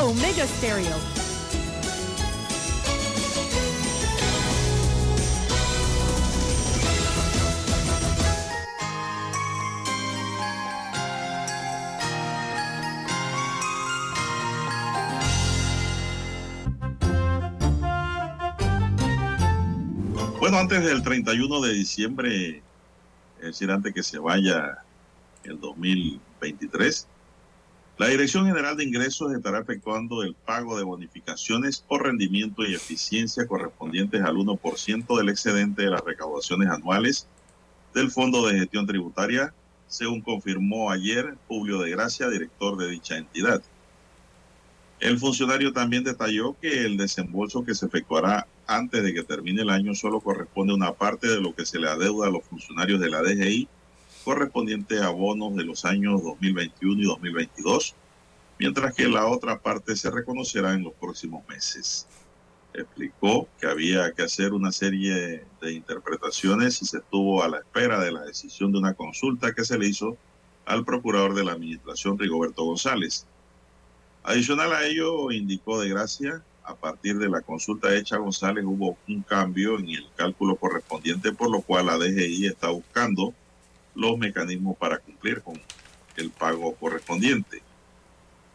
Omega 0.00 0.46
Stereo. 0.46 1.17
Antes 20.54 20.82
del 20.82 21.02
31 21.02 21.60
de 21.60 21.74
diciembre, 21.74 22.62
es 23.38 23.44
decir, 23.44 23.70
antes 23.70 23.92
que 23.92 24.02
se 24.02 24.18
vaya 24.18 24.78
el 25.44 25.60
2023, 25.60 27.06
la 27.98 28.06
Dirección 28.08 28.46
General 28.46 28.74
de 28.74 28.84
Ingresos 28.84 29.32
estará 29.34 29.60
efectuando 29.60 30.22
el 30.22 30.34
pago 30.34 30.78
de 30.78 30.84
bonificaciones 30.84 31.84
por 31.86 32.04
rendimiento 32.04 32.64
y 32.64 32.74
eficiencia 32.74 33.46
correspondientes 33.46 34.22
al 34.22 34.36
1% 34.36 35.18
del 35.18 35.28
excedente 35.28 35.82
de 35.82 35.90
las 35.90 36.00
recaudaciones 36.00 36.70
anuales 36.70 37.28
del 37.94 38.10
Fondo 38.10 38.46
de 38.46 38.58
Gestión 38.58 38.86
Tributaria, 38.86 39.52
según 39.86 40.22
confirmó 40.22 40.90
ayer 40.90 41.36
Publio 41.46 41.78
de 41.78 41.90
Gracia, 41.90 42.30
director 42.30 42.78
de 42.78 42.88
dicha 42.88 43.18
entidad. 43.18 43.62
El 44.98 45.18
funcionario 45.18 45.74
también 45.74 46.04
detalló 46.04 46.56
que 46.58 46.86
el 46.86 46.96
desembolso 46.96 47.64
que 47.64 47.74
se 47.74 47.86
efectuará 47.86 48.46
antes 48.68 49.02
de 49.02 49.14
que 49.14 49.22
termine 49.22 49.62
el 49.62 49.70
año 49.70 49.94
solo 49.94 50.20
corresponde 50.20 50.74
una 50.74 50.92
parte 50.92 51.26
de 51.26 51.40
lo 51.40 51.54
que 51.54 51.64
se 51.64 51.78
le 51.78 51.88
adeuda 51.88 52.28
a 52.28 52.30
los 52.30 52.44
funcionarios 52.44 53.00
de 53.00 53.08
la 53.08 53.22
DGI 53.22 53.66
correspondiente 54.24 55.02
a 55.02 55.08
bonos 55.08 55.56
de 55.56 55.64
los 55.64 55.86
años 55.86 56.22
2021 56.22 57.00
y 57.00 57.06
2022, 57.06 57.94
mientras 58.58 58.94
que 58.94 59.08
la 59.08 59.26
otra 59.26 59.58
parte 59.58 59.96
se 59.96 60.10
reconocerá 60.10 60.74
en 60.74 60.84
los 60.84 60.92
próximos 60.92 61.48
meses. 61.48 62.06
Explicó 62.74 63.48
que 63.58 63.66
había 63.66 64.12
que 64.12 64.22
hacer 64.22 64.52
una 64.52 64.70
serie 64.70 65.46
de 65.62 65.72
interpretaciones 65.72 66.82
y 66.82 66.84
se 66.84 66.98
estuvo 66.98 67.42
a 67.42 67.48
la 67.48 67.60
espera 67.60 68.00
de 68.00 68.12
la 68.12 68.20
decisión 68.20 68.70
de 68.70 68.78
una 68.78 68.92
consulta 68.92 69.54
que 69.54 69.64
se 69.64 69.78
le 69.78 69.88
hizo 69.88 70.18
al 70.66 70.84
procurador 70.84 71.34
de 71.34 71.44
la 71.44 71.52
Administración, 71.52 72.18
Rigoberto 72.18 72.64
González. 72.64 73.26
Adicional 74.24 74.74
a 74.74 74.84
ello, 74.84 75.30
indicó 75.30 75.80
de 75.80 75.88
gracia, 75.88 76.42
a 76.68 76.74
partir 76.74 77.18
de 77.18 77.30
la 77.30 77.40
consulta 77.40 77.94
hecha 77.94 78.18
González 78.18 78.62
hubo 78.66 78.98
un 79.08 79.22
cambio 79.22 79.78
en 79.78 79.88
el 79.88 80.06
cálculo 80.14 80.56
correspondiente, 80.56 81.32
por 81.32 81.50
lo 81.50 81.62
cual 81.62 81.86
la 81.86 81.96
DGI 81.96 82.46
está 82.46 82.68
buscando 82.68 83.32
los 83.94 84.18
mecanismos 84.18 84.76
para 84.76 84.98
cumplir 84.98 85.40
con 85.40 85.58
el 86.16 86.30
pago 86.30 86.74
correspondiente. 86.74 87.62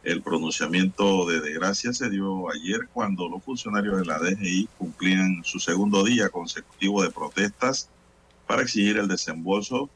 El 0.03 0.21
pronunciamiento 0.21 1.25
de 1.25 1.41
desgracia 1.41 1.91
se 1.91 2.11
dio 2.11 2.51
ayer 2.51 2.81
cuando 2.93 3.27
los 3.27 3.43
funcionarios 3.43 3.97
de 3.97 4.05
la 4.05 4.19
DGI 4.19 4.69
cumplían 4.77 5.43
su 5.43 5.59
segundo 5.59 6.03
día 6.03 6.29
consecutivo 6.29 7.01
de 7.01 7.09
protestas 7.09 7.89
para 8.45 8.61
exigir 8.61 8.97
el 8.97 9.07
desembolso 9.07 9.89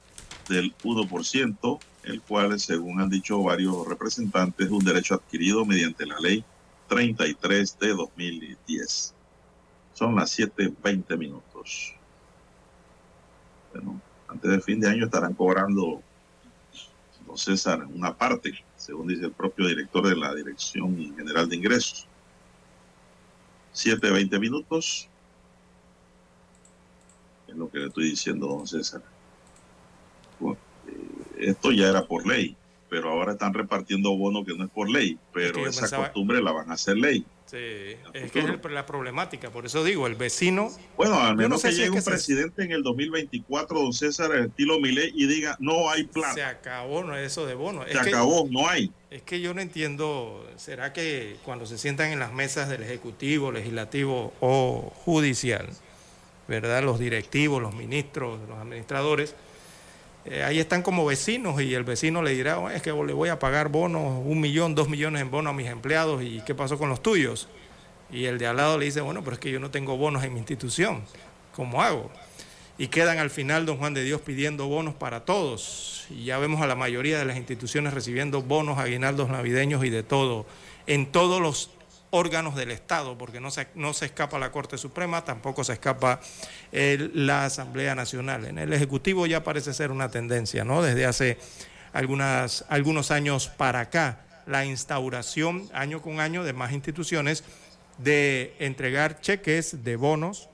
del 0.50 0.76
1%, 0.78 1.80
el 2.06 2.22
cual, 2.22 2.60
según 2.60 3.00
han 3.00 3.10
dicho 3.10 3.44
varios 3.44 3.88
representantes, 3.88 4.66
es 4.66 4.72
un 4.72 4.84
derecho 4.84 5.14
adquirido 5.14 5.66
mediante 5.66 6.08
la 6.08 6.20
ley 6.20 6.44
33 6.88 7.80
de 7.80 7.88
2010. 7.90 9.14
Son 9.94 10.16
las 10.16 10.38
7.20 10.38 11.18
minutos. 11.18 11.94
Bueno, 13.74 14.00
antes 14.28 14.52
del 14.52 14.62
fin 14.62 14.80
de 14.80 14.90
año 14.90 15.06
estarán 15.06 15.34
cobrando, 15.34 16.02
don 17.26 17.38
César, 17.38 17.86
una 17.86 18.16
parte, 18.16 18.54
según 18.76 19.08
dice 19.08 19.26
el 19.26 19.32
propio 19.32 19.68
director 19.68 20.08
de 20.08 20.16
la 20.16 20.34
Dirección 20.34 21.16
General 21.16 21.50
de 21.50 21.56
Ingresos. 21.56 22.08
7.20 23.74 24.40
minutos. 24.40 25.10
Es 27.48 27.56
lo 27.56 27.70
que 27.70 27.80
le 27.80 27.88
estoy 27.88 28.10
diciendo, 28.12 28.48
don 28.48 28.68
César. 28.68 29.02
Eh, 30.42 31.50
esto 31.50 31.72
ya 31.72 31.90
era 31.90 32.06
por 32.06 32.26
ley. 32.26 32.56
Pero 32.90 33.10
ahora 33.10 33.34
están 33.34 33.54
repartiendo 33.54 34.16
bonos 34.16 34.46
que 34.46 34.54
no 34.56 34.64
es 34.66 34.70
por 34.72 34.90
ley, 34.90 35.18
pero 35.34 35.66
esa 35.68 35.82
pensaba- 35.82 36.04
costumbre 36.06 36.42
la 36.42 36.52
van 36.52 36.70
a 36.72 36.74
hacer 36.74 36.98
ley. 36.98 37.26
Sí, 37.46 37.56
es 38.14 38.32
que 38.34 38.40
es 38.40 38.46
el- 38.46 38.60
la 38.74 38.86
problemática, 38.86 39.50
por 39.52 39.66
eso 39.66 39.82
digo, 39.86 40.06
el 40.06 40.16
vecino... 40.16 40.70
Bueno, 40.98 41.18
al 41.18 41.32
no 41.38 41.44
menos 41.44 41.62
sé 41.62 41.70
que 41.70 41.74
si 41.76 41.80
llegue 41.80 41.92
un 41.96 42.02
se- 42.02 42.12
presidente 42.12 42.62
en 42.64 42.74
el 42.74 42.84
2024, 42.84 43.80
don 43.80 43.94
César, 43.94 44.36
estilo 44.36 44.82
Milei, 44.82 45.14
y 45.16 45.28
diga, 45.28 45.56
no 45.62 45.90
hay 45.90 46.02
Se 46.04 46.08
plata, 46.10 46.50
acabó 46.50 47.06
no 47.06 47.16
es 47.16 47.32
eso 47.32 47.46
de 47.46 47.54
bonos. 47.56 47.86
se 47.86 47.94
Es 47.94 48.00
que- 48.00 48.10
acabó, 48.10 48.48
no 48.52 48.68
hay. 48.68 48.92
Es 49.12 49.22
que 49.22 49.40
yo 49.40 49.54
no 49.54 49.62
entiendo, 49.62 50.46
¿será 50.58 50.92
que 50.92 51.38
cuando 51.46 51.66
se 51.66 51.78
sientan 51.78 52.12
en 52.12 52.20
las 52.20 52.34
mesas 52.34 52.68
del 52.68 52.84
Ejecutivo, 52.84 53.54
Legislativo 53.54 54.34
o 54.42 54.92
Judicial, 55.06 55.68
¿verdad? 56.50 56.84
Los 56.84 57.00
directivos, 57.00 57.62
los 57.62 57.74
ministros, 57.74 58.40
los 58.50 58.58
administradores, 58.58 59.36
eh, 60.30 60.44
ahí 60.44 60.60
están 60.60 60.82
como 60.82 61.06
vecinos 61.06 61.62
y 61.62 61.74
el 61.74 61.84
vecino 61.84 62.22
le 62.22 62.32
dirá, 62.32 62.60
"Oh, 62.60 62.70
es 62.70 62.82
que 62.82 62.92
le 62.92 63.14
voy 63.14 63.30
a 63.30 63.40
pagar 63.40 63.70
bonos, 63.70 64.22
un 64.26 64.40
millón, 64.42 64.76
dos 64.76 64.90
millones 64.90 65.22
en 65.22 65.32
bonos 65.32 65.52
a 65.52 65.54
mis 65.54 65.68
empleados 65.68 66.22
y 66.22 66.42
qué 66.46 66.54
pasó 66.54 66.78
con 66.78 66.90
los 66.90 67.02
tuyos. 67.02 67.48
Y 68.12 68.26
el 68.26 68.38
de 68.38 68.48
al 68.48 68.58
lado 68.58 68.78
le 68.78 68.86
dice, 68.86 69.02
bueno, 69.02 69.24
pero 69.24 69.34
es 69.36 69.40
que 69.40 69.52
yo 69.52 69.60
no 69.60 69.72
tengo 69.72 69.98
bonos 69.98 70.24
en 70.24 70.34
mi 70.34 70.40
institución, 70.40 71.04
¿cómo 71.56 71.82
hago? 71.82 72.10
Y 72.78 72.88
quedan 72.88 73.18
al 73.18 73.30
final, 73.30 73.66
don 73.66 73.78
Juan 73.78 73.94
de 73.94 74.04
Dios, 74.04 74.22
pidiendo 74.22 74.68
bonos 74.68 74.94
para 74.94 75.26
todos. 75.26 76.06
Y 76.10 76.26
ya 76.26 76.38
vemos 76.38 76.62
a 76.62 76.68
la 76.68 76.76
mayoría 76.76 77.18
de 77.18 77.26
las 77.26 77.38
instituciones 77.38 77.94
recibiendo 77.94 78.42
bonos, 78.42 78.78
aguinaldos 78.78 79.30
navideños 79.30 79.84
y 79.84 79.90
de 79.90 80.04
todo, 80.04 80.46
en 80.86 81.08
todos 81.08 81.42
los 81.42 81.72
órganos 82.10 82.56
del 82.56 82.72
Estado, 82.72 83.18
porque 83.18 83.40
no 83.42 83.52
se, 83.52 83.68
no 83.76 83.94
se 83.94 84.06
escapa 84.06 84.40
la 84.40 84.52
Corte 84.52 84.78
Suprema, 84.78 85.26
tampoco 85.26 85.64
se 85.64 85.74
escapa 85.74 86.20
el- 86.72 87.12
la 87.28 87.46
Asamblea 87.46 87.96
Nacional. 87.96 88.46
En 88.46 88.58
el 88.58 88.72
Ejecutivo 88.74 89.26
ya 89.26 89.44
parece 89.44 89.74
ser 89.74 89.92
una 89.92 90.10
tendencia, 90.10 90.64
¿no? 90.64 90.82
Desde 90.82 91.06
hace 91.06 91.38
algunas, 91.94 92.66
algunos 92.70 93.12
años 93.12 93.50
para 93.50 93.82
acá, 93.82 94.22
la 94.46 94.64
instauración 94.66 95.70
año 95.74 96.02
con 96.02 96.20
año 96.22 96.44
de 96.46 96.54
más 96.54 96.72
instituciones 96.72 97.44
de 97.98 98.56
entregar 98.60 99.20
cheques 99.20 99.84
de 99.84 99.96
bonos 99.96 100.50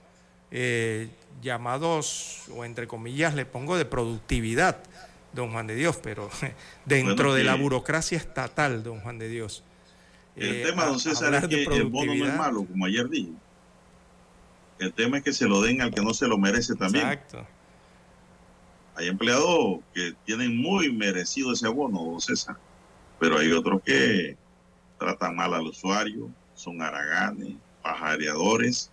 eh, 0.51 1.09
llamados, 1.41 2.43
o 2.55 2.63
entre 2.65 2.87
comillas, 2.87 3.33
le 3.35 3.45
pongo 3.45 3.77
de 3.77 3.85
productividad, 3.85 4.77
don 5.33 5.51
Juan 5.51 5.67
de 5.67 5.75
Dios, 5.75 5.97
pero 6.01 6.29
dentro 6.85 7.15
Bueno, 7.15 7.33
de 7.33 7.43
la 7.43 7.55
burocracia 7.55 8.17
estatal, 8.17 8.81
don 8.83 8.99
Juan 9.01 9.19
de 9.19 9.27
Dios. 9.27 9.63
El 10.35 10.55
Eh, 10.55 10.63
tema, 10.65 10.85
don 10.85 10.99
César, 10.99 11.33
es 11.35 11.47
que 11.47 11.63
el 11.63 11.85
bono 11.85 12.15
no 12.15 12.25
es 12.25 12.35
malo, 12.37 12.65
como 12.65 12.85
ayer 12.85 13.07
dije. 13.09 13.31
El 14.79 14.91
tema 14.93 15.17
es 15.17 15.23
que 15.23 15.33
se 15.33 15.47
lo 15.47 15.61
den 15.61 15.81
al 15.81 15.93
que 15.93 16.01
no 16.01 16.13
se 16.13 16.27
lo 16.27 16.37
merece 16.37 16.75
también. 16.75 17.07
Exacto. 17.07 17.45
Hay 18.95 19.07
empleados 19.07 19.79
que 19.93 20.13
tienen 20.25 20.57
muy 20.57 20.91
merecido 20.91 21.53
ese 21.53 21.67
bono, 21.67 22.03
don 22.03 22.21
César, 22.21 22.57
pero 23.19 23.37
hay 23.37 23.51
otros 23.51 23.81
que 23.83 24.37
tratan 24.99 25.35
mal 25.35 25.53
al 25.53 25.67
usuario, 25.67 26.29
son 26.55 26.81
haraganes, 26.81 27.55
pajareadores, 27.81 28.91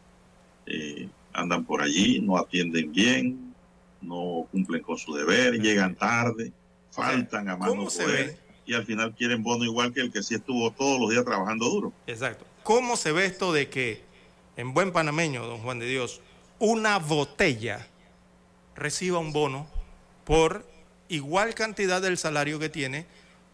eh, 0.67 1.09
andan 1.33 1.65
por 1.65 1.83
allí, 1.83 2.21
no 2.21 2.37
atienden 2.39 2.93
bien, 2.93 3.55
no 4.01 4.47
cumplen 4.51 4.83
con 4.83 4.97
su 4.97 5.15
deber, 5.15 5.61
llegan 5.61 5.95
tarde, 5.95 6.53
faltan 6.91 7.49
a 7.49 7.57
mano 7.57 7.73
¿cómo 7.73 7.91
se 7.91 8.03
poder, 8.05 8.27
ve? 8.27 8.39
Y 8.67 8.75
al 8.75 8.85
final 8.85 9.15
quieren 9.15 9.43
bono 9.43 9.65
igual 9.65 9.93
que 9.93 10.01
el 10.01 10.13
que 10.13 10.23
sí 10.23 10.35
estuvo 10.35 10.71
todos 10.71 11.01
los 11.01 11.11
días 11.11 11.25
trabajando 11.25 11.67
duro. 11.67 11.93
Exacto. 12.07 12.45
¿Cómo 12.63 12.97
se 12.97 13.13
ve 13.13 13.25
esto 13.27 13.53
de 13.53 13.69
que 13.69 14.03
en 14.57 14.75
buen 14.75 14.93
panameño, 14.93 15.47
don 15.47 15.59
Juan 15.59 15.79
de 15.79 15.87
Dios, 15.87 16.21
una 16.59 16.99
botella 16.99 17.87
reciba 18.75 19.19
un 19.19 19.33
bono 19.33 19.67
por 20.25 20.67
igual 21.09 21.55
cantidad 21.55 22.01
del 22.01 22.19
salario 22.19 22.59
que 22.59 22.69
tiene 22.69 23.07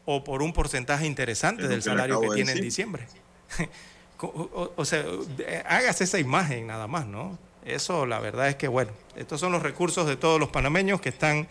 o 0.04 0.24
por 0.24 0.42
un 0.42 0.52
porcentaje 0.52 1.06
interesante 1.06 1.68
del 1.68 1.82
salario 1.82 2.20
que 2.20 2.28
de 2.28 2.34
tiene 2.34 2.52
en 2.52 2.60
diciembre? 2.60 3.06
O, 4.18 4.72
o 4.74 4.84
sea, 4.86 5.04
hágase 5.68 6.04
esa 6.04 6.18
imagen 6.18 6.66
nada 6.66 6.86
más, 6.86 7.06
¿no? 7.06 7.38
Eso 7.66 8.06
la 8.06 8.18
verdad 8.18 8.48
es 8.48 8.56
que, 8.56 8.66
bueno, 8.66 8.92
estos 9.14 9.40
son 9.40 9.52
los 9.52 9.62
recursos 9.62 10.06
de 10.06 10.16
todos 10.16 10.40
los 10.40 10.48
panameños 10.48 11.02
que 11.02 11.10
están 11.10 11.48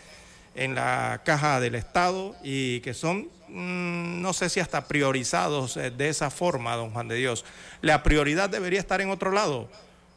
en 0.56 0.74
la 0.74 1.22
caja 1.26 1.60
del 1.60 1.76
Estado 1.76 2.36
y 2.42 2.80
que 2.80 2.94
son, 2.94 3.30
no 3.48 4.34
sé 4.34 4.50
si 4.50 4.60
hasta 4.60 4.88
priorizados 4.88 5.78
eh, 5.78 5.92
de 5.92 6.10
esa 6.10 6.30
forma, 6.30 6.76
don 6.76 6.92
Juan 6.92 7.08
de 7.08 7.16
Dios. 7.16 7.46
La 7.82 8.04
prioridad 8.04 8.50
debería 8.50 8.80
estar 8.80 9.02
en 9.02 9.10
otro 9.10 9.32
lado, 9.32 9.70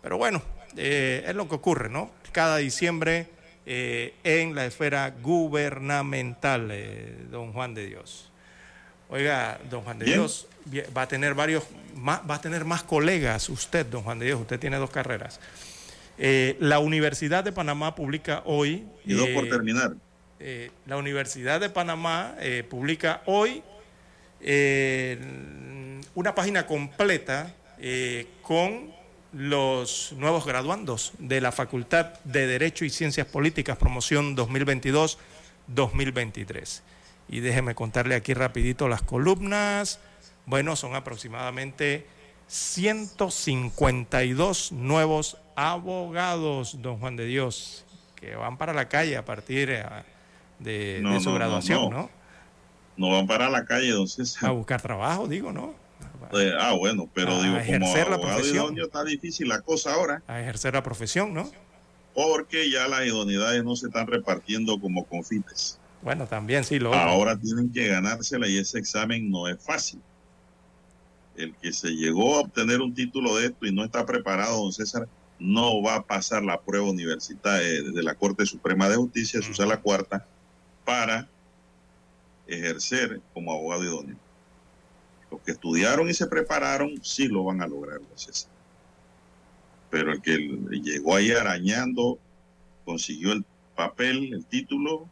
pero 0.02 0.18
bueno, 0.18 0.42
eh, 0.76 1.24
es 1.26 1.34
lo 1.34 1.48
que 1.48 1.54
ocurre, 1.54 1.88
¿no? 1.88 2.10
Cada 2.32 2.58
diciembre 2.58 3.28
eh, 3.66 4.14
en 4.24 4.54
la 4.54 4.66
esfera 4.66 5.14
gubernamental, 5.22 6.68
eh, 6.70 7.16
don 7.30 7.52
Juan 7.52 7.74
de 7.74 7.86
Dios. 7.86 8.30
Oiga, 9.08 9.58
don 9.70 9.82
Juan 9.82 9.98
de 9.98 10.04
Bien. 10.04 10.18
Dios, 10.18 10.46
va 10.96 11.02
a 11.02 11.08
tener 11.08 11.34
varios, 11.34 11.64
más, 11.94 12.20
va 12.28 12.36
a 12.36 12.40
tener 12.40 12.64
más 12.64 12.82
colegas 12.82 13.48
usted, 13.48 13.86
don 13.86 14.02
Juan 14.02 14.18
de 14.18 14.26
Dios, 14.26 14.40
usted 14.40 14.60
tiene 14.60 14.76
dos 14.76 14.90
carreras. 14.90 15.40
La 16.18 16.80
Universidad 16.80 17.44
de 17.44 17.52
Panamá 17.52 17.94
publica 17.94 18.42
hoy... 18.44 18.84
Y 19.04 19.14
dos 19.14 19.28
por 19.28 19.48
terminar. 19.48 19.94
Eh, 20.40 20.72
la 20.86 20.96
Universidad 20.96 21.60
de 21.60 21.70
Panamá 21.70 22.34
eh, 22.40 22.64
publica 22.68 23.22
hoy 23.26 23.62
eh, 24.40 25.18
una 26.14 26.34
página 26.34 26.66
completa 26.66 27.54
con 28.42 28.98
los 29.32 30.12
nuevos 30.16 30.44
graduandos 30.46 31.12
de 31.18 31.40
la 31.40 31.52
Facultad 31.52 32.14
de 32.24 32.48
Derecho 32.48 32.84
y 32.84 32.90
Ciencias 32.90 33.26
Políticas, 33.26 33.76
promoción 33.76 34.36
2022-2023. 34.36 36.80
Y 37.28 37.38
déjeme 37.40 37.76
contarle 37.76 38.16
aquí 38.16 38.34
rapidito 38.34 38.88
las 38.88 39.02
columnas. 39.02 40.00
Bueno, 40.46 40.74
son 40.76 40.96
aproximadamente 40.96 42.06
152 42.48 44.72
nuevos 44.72 45.36
abogados, 45.54 46.80
don 46.80 46.98
Juan 46.98 47.16
de 47.16 47.26
Dios, 47.26 47.84
que 48.16 48.34
van 48.34 48.56
para 48.56 48.72
la 48.72 48.88
calle 48.88 49.18
a 49.18 49.26
partir 49.26 49.68
eh, 49.70 49.84
de, 50.58 51.00
No, 51.02 51.14
de 51.14 51.20
su 51.20 51.30
no, 51.30 51.34
graduación, 51.34 51.90
no. 51.90 52.10
¿no? 52.96 53.10
Van 53.10 53.26
para 53.26 53.48
la 53.48 53.64
calle, 53.64 53.90
don 53.92 54.08
César. 54.08 54.48
A 54.48 54.52
buscar 54.52 54.80
trabajo, 54.82 55.28
digo, 55.28 55.52
¿no? 55.52 55.74
Eh, 56.32 56.52
ah, 56.58 56.72
bueno, 56.72 57.08
pero 57.14 57.32
A 57.32 57.42
digo, 57.42 57.54
como 57.54 57.60
ejercer 57.60 58.08
la 58.08 58.16
abogado 58.16 58.36
profesión. 58.36 58.64
idóneo 58.66 58.86
está 58.86 59.04
difícil 59.04 59.48
la 59.48 59.60
cosa 59.60 59.94
ahora, 59.94 60.22
A 60.26 60.40
ejercer 60.40 60.74
la 60.74 60.82
profesión, 60.82 61.32
¿no? 61.32 61.50
porque 62.14 62.68
ya 62.68 62.88
las 62.88 63.06
idoneidades 63.06 63.62
no 63.62 63.76
se 63.76 63.86
están 63.86 64.08
repartiendo 64.08 64.80
como 64.80 65.04
confites. 65.04 65.78
Bueno, 66.02 66.26
también 66.26 66.64
sí, 66.64 66.80
lo 66.80 66.92
Ahora 66.92 67.36
tienen 67.38 67.72
que 67.72 67.86
ganársela 67.86 68.48
y 68.48 68.58
ese 68.58 68.80
examen 68.80 69.30
no 69.30 69.46
es 69.46 69.62
fácil. 69.64 70.00
El 71.36 71.54
que 71.54 71.72
se 71.72 71.90
llegó 71.90 72.34
a 72.36 72.40
obtener 72.40 72.80
un 72.80 72.92
título 72.92 73.36
de 73.36 73.46
esto 73.46 73.66
y 73.66 73.72
no 73.72 73.84
está 73.84 74.04
preparado, 74.04 74.60
don 74.60 74.72
César, 74.72 75.06
no 75.38 75.80
va 75.80 75.94
a 75.94 76.02
pasar 76.02 76.42
la 76.42 76.60
prueba 76.60 76.88
universitaria 76.90 77.82
de 77.82 78.02
la 78.02 78.16
Corte 78.16 78.44
Suprema 78.46 78.88
de 78.88 78.96
Justicia, 78.96 79.40
su 79.40 79.54
sala 79.54 79.76
cuarta, 79.76 80.26
para 80.88 81.28
ejercer 82.46 83.20
como 83.34 83.52
abogado 83.52 83.84
idóneo. 83.84 84.16
Los 85.30 85.42
que 85.42 85.52
estudiaron 85.52 86.08
y 86.08 86.14
se 86.14 86.26
prepararon 86.26 86.92
sí 87.04 87.28
lo 87.28 87.44
van 87.44 87.60
a 87.60 87.66
lograr, 87.66 88.00
César. 88.14 88.50
Pero 89.90 90.12
el 90.12 90.22
que 90.22 90.38
llegó 90.82 91.14
ahí 91.14 91.30
arañando, 91.30 92.18
consiguió 92.86 93.32
el 93.34 93.44
papel, 93.76 94.32
el 94.32 94.46
título, 94.46 95.06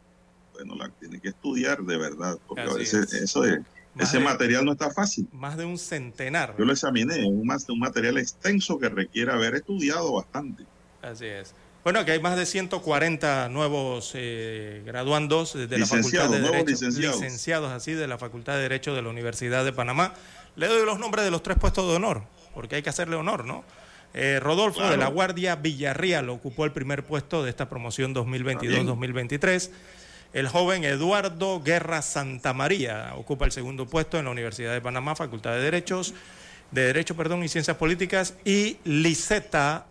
bueno, 0.55 0.77
la 0.77 0.89
tiene 0.99 1.21
que 1.21 1.29
estudiar 1.29 1.83
de 1.83 1.99
verdad, 1.99 2.39
porque 2.47 2.63
a 2.63 2.69
Así 2.69 2.79
veces 2.79 3.13
es. 3.13 3.23
eso 3.25 3.45
es, 3.45 3.59
Más 3.93 4.09
ese 4.09 4.17
de- 4.17 4.25
material 4.25 4.65
no 4.65 4.73
está 4.73 4.91
fácil. 4.91 5.29
Más 5.31 5.59
de 5.59 5.67
un 5.67 5.77
centenar. 5.77 6.55
Yo 6.59 6.65
lo 6.65 6.73
examiné, 6.73 7.19
es 7.19 7.25
un, 7.27 7.47
un 7.69 7.79
material 7.79 8.17
extenso 8.17 8.79
que 8.79 8.89
requiere 8.89 9.31
haber 9.31 9.57
estudiado 9.57 10.15
bastante. 10.15 10.65
Así 11.03 11.27
es. 11.27 11.53
Bueno, 11.87 12.05
que 12.05 12.11
hay 12.11 12.19
más 12.19 12.37
de 12.37 12.47
140 12.47 13.49
nuevos 13.49 14.11
eh, 14.15 14.83
graduandos 14.85 15.55
de 15.55 15.69
la 15.79 15.87
Facultad 15.87 15.99
Licenciados, 15.99 16.33
de 16.33 16.41
Derecho, 16.41 16.87
licenciados. 17.13 17.71
así 17.71 17.93
de 17.93 18.09
la 18.09 18.19
Facultad 18.19 18.55
de 18.55 18.63
Derecho 18.63 18.93
de 18.93 19.03
la 19.03 19.09
Universidad 19.09 19.65
de 19.65 19.73
Panamá. 19.73 20.13
Le 20.57 20.67
doy 20.67 20.85
los 20.85 20.99
nombres 20.99 21.25
de 21.25 21.31
los 21.31 21.45
tres 21.45 21.57
puestos 21.59 21.89
de 21.89 21.95
honor, 21.95 22.25
porque 22.55 22.75
hay 22.75 22.83
que 22.83 22.91
hacerle 22.91 23.15
honor, 23.15 23.45
¿no? 23.45 23.63
Eh, 24.15 24.41
Rodolfo 24.41 24.81
de 24.81 24.87
Claro. 24.89 25.01
la 25.01 25.07
Guardia 25.07 25.55
Villarreal 25.55 26.29
ocupó 26.29 26.65
el 26.65 26.73
primer 26.73 27.05
puesto 27.05 27.45
de 27.45 27.51
esta 27.51 27.69
promoción 27.69 28.13
2022-2023. 28.17 29.71
El 30.33 30.49
joven 30.49 30.83
Eduardo 30.83 31.63
Guerra 31.63 32.03
Santamaría 32.03 33.13
ocupa 33.15 33.45
el 33.45 33.53
segundo 33.53 33.87
puesto 33.87 34.19
en 34.19 34.25
la 34.25 34.33
Universidad 34.33 34.73
de 34.73 34.81
Panamá, 34.81 35.15
Facultad 35.15 35.53
de 35.53 35.61
Derechos, 35.61 36.15
de 36.73 36.83
Derecho, 36.83 37.17
perdón, 37.17 37.45
y 37.45 37.49
Ciencias 37.49 37.77
Políticas, 37.77 38.35
y 38.45 38.79
Liseta 38.83 39.87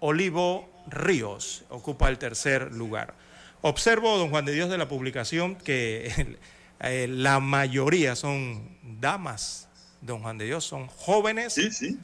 Olivo 0.00 0.74
Ríos 0.88 1.64
ocupa 1.68 2.08
el 2.08 2.18
tercer 2.18 2.72
lugar. 2.72 3.14
Observo, 3.62 4.18
don 4.18 4.30
Juan 4.30 4.44
de 4.44 4.52
Dios, 4.52 4.70
de 4.70 4.78
la 4.78 4.88
publicación 4.88 5.56
que 5.56 6.36
eh, 6.80 7.06
la 7.08 7.40
mayoría 7.40 8.14
son 8.14 8.76
damas, 9.00 9.68
don 10.00 10.22
Juan 10.22 10.38
de 10.38 10.44
Dios, 10.44 10.64
son 10.64 10.86
jóvenes, 10.88 11.58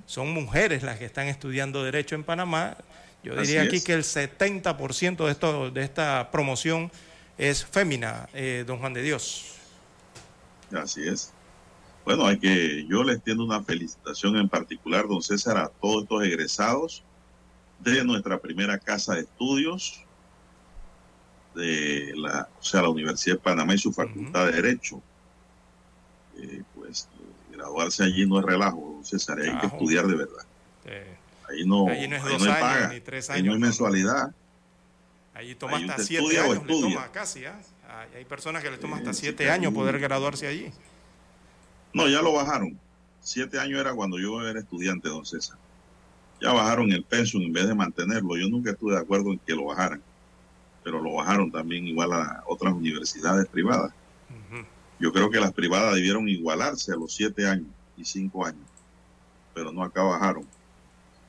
son 0.06 0.30
mujeres 0.32 0.82
las 0.82 0.98
que 0.98 1.04
están 1.04 1.28
estudiando 1.28 1.84
Derecho 1.84 2.14
en 2.14 2.24
Panamá. 2.24 2.76
Yo 3.22 3.34
Así 3.34 3.48
diría 3.52 3.62
aquí 3.62 3.76
es. 3.76 3.84
que 3.84 3.92
el 3.92 4.02
70% 4.02 5.24
de, 5.24 5.30
esto, 5.30 5.70
de 5.70 5.82
esta 5.84 6.30
promoción 6.32 6.90
es 7.38 7.64
fémina, 7.64 8.28
eh, 8.34 8.64
don 8.66 8.78
Juan 8.78 8.94
de 8.94 9.02
Dios. 9.02 9.54
Así 10.72 11.06
es. 11.06 11.32
Bueno, 12.04 12.26
hay 12.26 12.38
que, 12.38 12.84
yo 12.88 13.04
les 13.04 13.22
tiendo 13.22 13.44
una 13.44 13.62
felicitación 13.62 14.36
en 14.36 14.48
particular, 14.48 15.06
don 15.06 15.22
César, 15.22 15.56
a 15.56 15.68
todos 15.68 16.02
estos 16.02 16.24
egresados 16.24 17.04
de 17.82 18.04
nuestra 18.04 18.38
primera 18.38 18.78
casa 18.78 19.14
de 19.14 19.22
estudios, 19.22 20.04
de 21.54 22.12
la, 22.16 22.48
o 22.58 22.62
sea, 22.62 22.82
la 22.82 22.88
Universidad 22.88 23.36
de 23.36 23.40
Panamá 23.42 23.74
y 23.74 23.78
su 23.78 23.92
Facultad 23.92 24.46
de 24.46 24.52
Derecho. 24.52 25.02
Eh, 26.38 26.62
pues 26.74 27.08
eh, 27.20 27.56
graduarse 27.56 28.04
allí 28.04 28.26
no 28.26 28.38
es 28.38 28.46
relajo, 28.46 28.94
don 28.94 29.04
César, 29.04 29.38
hay 29.40 29.58
que 29.58 29.66
estudiar 29.66 30.06
de 30.06 30.16
verdad. 30.16 30.44
Ahí 31.50 31.66
no, 31.66 31.88
Allí 31.88 32.08
no 32.08 32.16
es 32.16 32.24
ahí 32.24 32.32
dos 32.32 32.42
no 32.42 32.50
años, 32.52 32.60
paga, 32.60 32.88
ni 32.88 33.00
tres 33.00 33.28
ahí 33.30 33.42
no 33.42 33.50
hay 33.50 33.56
años, 33.56 33.60
mensualidad. 33.60 34.34
Allí 35.34 35.54
toma 35.54 35.76
Ahí 35.76 35.88
hasta 35.88 36.02
siete 36.04 36.38
años, 36.38 36.66
le 36.66 36.80
toma 36.80 37.12
casi, 37.12 37.44
¿ah? 37.44 37.60
Hay- 38.14 38.24
personas 38.24 38.62
que 38.62 38.70
le 38.70 38.78
toma 38.78 38.96
hasta 38.96 39.12
siete 39.12 39.50
años 39.50 39.74
poder 39.74 39.98
graduarse 39.98 40.46
allí. 40.46 40.72
No, 41.92 42.08
ya 42.08 42.22
lo 42.22 42.32
bajaron. 42.32 42.78
Siete 43.20 43.58
años 43.58 43.80
era 43.80 43.94
cuando 43.94 44.18
yo 44.18 44.46
era 44.48 44.60
estudiante, 44.60 45.08
don 45.08 45.26
César. 45.26 45.58
Ya 46.42 46.52
bajaron 46.52 46.90
el 46.90 47.04
pensum 47.04 47.42
en 47.42 47.52
vez 47.52 47.68
de 47.68 47.74
mantenerlo. 47.74 48.36
Yo 48.36 48.48
nunca 48.48 48.72
estuve 48.72 48.94
de 48.94 48.98
acuerdo 48.98 49.30
en 49.30 49.38
que 49.38 49.54
lo 49.54 49.66
bajaran, 49.66 50.02
pero 50.82 51.00
lo 51.00 51.14
bajaron 51.14 51.52
también 51.52 51.86
igual 51.86 52.12
a 52.12 52.42
otras 52.48 52.74
universidades 52.74 53.46
privadas. 53.46 53.92
Yo 54.98 55.12
creo 55.12 55.30
que 55.30 55.38
las 55.38 55.52
privadas 55.52 55.94
debieron 55.94 56.28
igualarse 56.28 56.92
a 56.92 56.96
los 56.96 57.14
siete 57.14 57.46
años 57.46 57.68
y 57.96 58.04
cinco 58.04 58.44
años, 58.44 58.66
pero 59.54 59.70
no 59.70 59.84
acá 59.84 60.02
bajaron. 60.02 60.44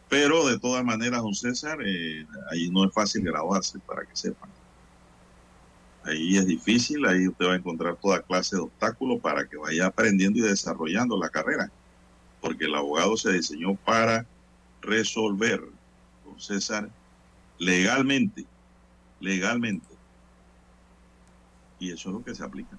Pero 0.09 0.47
de 0.47 0.57
todas 0.57 0.83
maneras, 0.83 1.21
don 1.21 1.35
César, 1.35 1.77
eh, 1.85 2.25
ahí 2.51 2.71
no 2.71 2.83
es 2.83 2.91
fácil 2.91 3.23
graduarse, 3.23 3.77
para 3.79 4.05
que 4.05 4.15
sepan. 4.15 4.49
Ahí 6.05 6.37
es 6.37 6.47
difícil, 6.47 7.05
ahí 7.05 7.27
usted 7.27 7.45
va 7.45 7.53
a 7.53 7.57
encontrar 7.57 7.97
toda 8.01 8.21
clase 8.21 8.55
de 8.55 8.63
obstáculos 8.63 9.21
para 9.21 9.47
que 9.47 9.57
vaya 9.57 9.85
aprendiendo 9.85 10.39
y 10.39 10.41
desarrollando 10.41 11.19
la 11.19 11.29
carrera, 11.29 11.71
porque 12.41 12.65
el 12.65 12.75
abogado 12.75 13.15
se 13.15 13.31
diseñó 13.31 13.75
para 13.75 14.25
resolver, 14.83 15.61
don 16.25 16.39
César, 16.39 16.89
legalmente, 17.57 18.45
legalmente. 19.19 19.87
Y 21.79 21.91
eso 21.91 22.09
es 22.09 22.15
lo 22.15 22.23
que 22.23 22.35
se 22.35 22.43
aplica. 22.43 22.77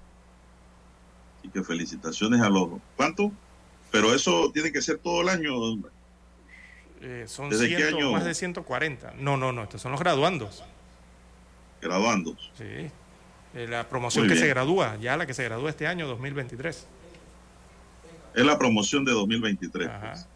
Así 1.39 1.49
que 1.49 1.63
felicitaciones 1.63 2.41
a 2.41 2.49
los... 2.49 2.69
¿Cuánto? 2.95 3.31
Pero 3.91 4.13
eso 4.13 4.51
tiene 4.51 4.71
que 4.71 4.81
ser 4.81 4.97
todo 4.97 5.21
el 5.21 5.29
año. 5.29 5.53
Eh, 7.01 7.25
son 7.27 7.49
¿Desde 7.49 7.69
qué 7.69 7.77
ciento- 7.77 7.97
año? 7.97 8.11
más 8.13 8.25
de 8.25 8.33
140. 8.33 9.13
No, 9.19 9.37
no, 9.37 9.51
no, 9.51 9.63
estos 9.63 9.81
son 9.81 9.91
los 9.91 9.99
graduandos. 9.99 10.63
Graduandos. 11.81 12.51
Sí. 12.57 12.89
Eh, 13.53 13.67
la 13.69 13.87
promoción 13.87 14.27
que 14.27 14.35
se 14.35 14.47
gradúa, 14.47 14.97
ya 14.97 15.15
la 15.17 15.25
que 15.25 15.33
se 15.33 15.43
gradúa 15.43 15.69
este 15.69 15.87
año, 15.87 16.07
2023. 16.07 16.87
Es 18.33 18.45
la 18.45 18.57
promoción 18.57 19.05
de 19.05 19.11
2023. 19.13 19.89
pues. 20.01 20.27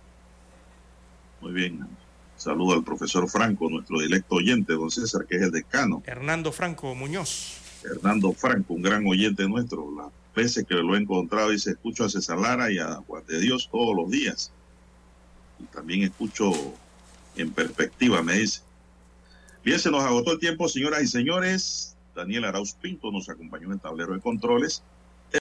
Muy 1.42 1.54
bien. 1.54 1.88
Saludo 2.36 2.74
al 2.74 2.84
profesor 2.84 3.30
Franco, 3.30 3.70
nuestro 3.70 4.00
directo 4.00 4.36
oyente, 4.36 4.74
don 4.74 4.90
César, 4.90 5.26
que 5.26 5.36
es 5.36 5.42
el 5.42 5.52
decano. 5.52 6.02
Hernando 6.06 6.52
Franco 6.52 6.96
Muñoz. 6.96 7.58
Hernando 7.84 8.32
Franco, 8.34 8.74
un 8.74 8.82
gran 8.82 9.06
oyente 9.06 9.48
nuestro. 9.48 9.90
Las 9.96 10.08
veces 10.36 10.66
que 10.66 10.76
lo 10.76 10.96
he 10.96 11.00
encontrado 11.00 11.52
y 11.52 11.60
se 11.60 11.72
escucho 11.72 12.06
a 12.06 12.10
César 12.10 12.38
Lara 12.38 12.72
y 12.72 12.80
a 12.80 12.96
Juan 12.96 13.26
de 13.28 13.40
Dios 13.40 13.70
todos 13.72 13.96
los 13.96 14.10
días. 14.10 14.52
Y 15.60 15.64
también 15.66 16.04
escucho 16.04 16.52
en 17.36 17.52
perspectiva, 17.52 18.22
me 18.22 18.40
dice. 18.40 18.62
Bien, 19.64 19.80
se 19.80 19.92
nos 19.92 20.04
agotó 20.04 20.32
el 20.32 20.40
tiempo, 20.40 20.70
señoras 20.70 21.04
y 21.04 21.08
señores. 21.08 21.96
Daniel 22.16 22.46
Arauz 22.46 22.74
Pinto 22.74 23.12
nos 23.12 23.30
acompañó 23.30 23.68
en 23.68 23.74
el 23.74 23.80
tablero 23.80 24.14
de 24.14 24.22
controles. 24.22 24.82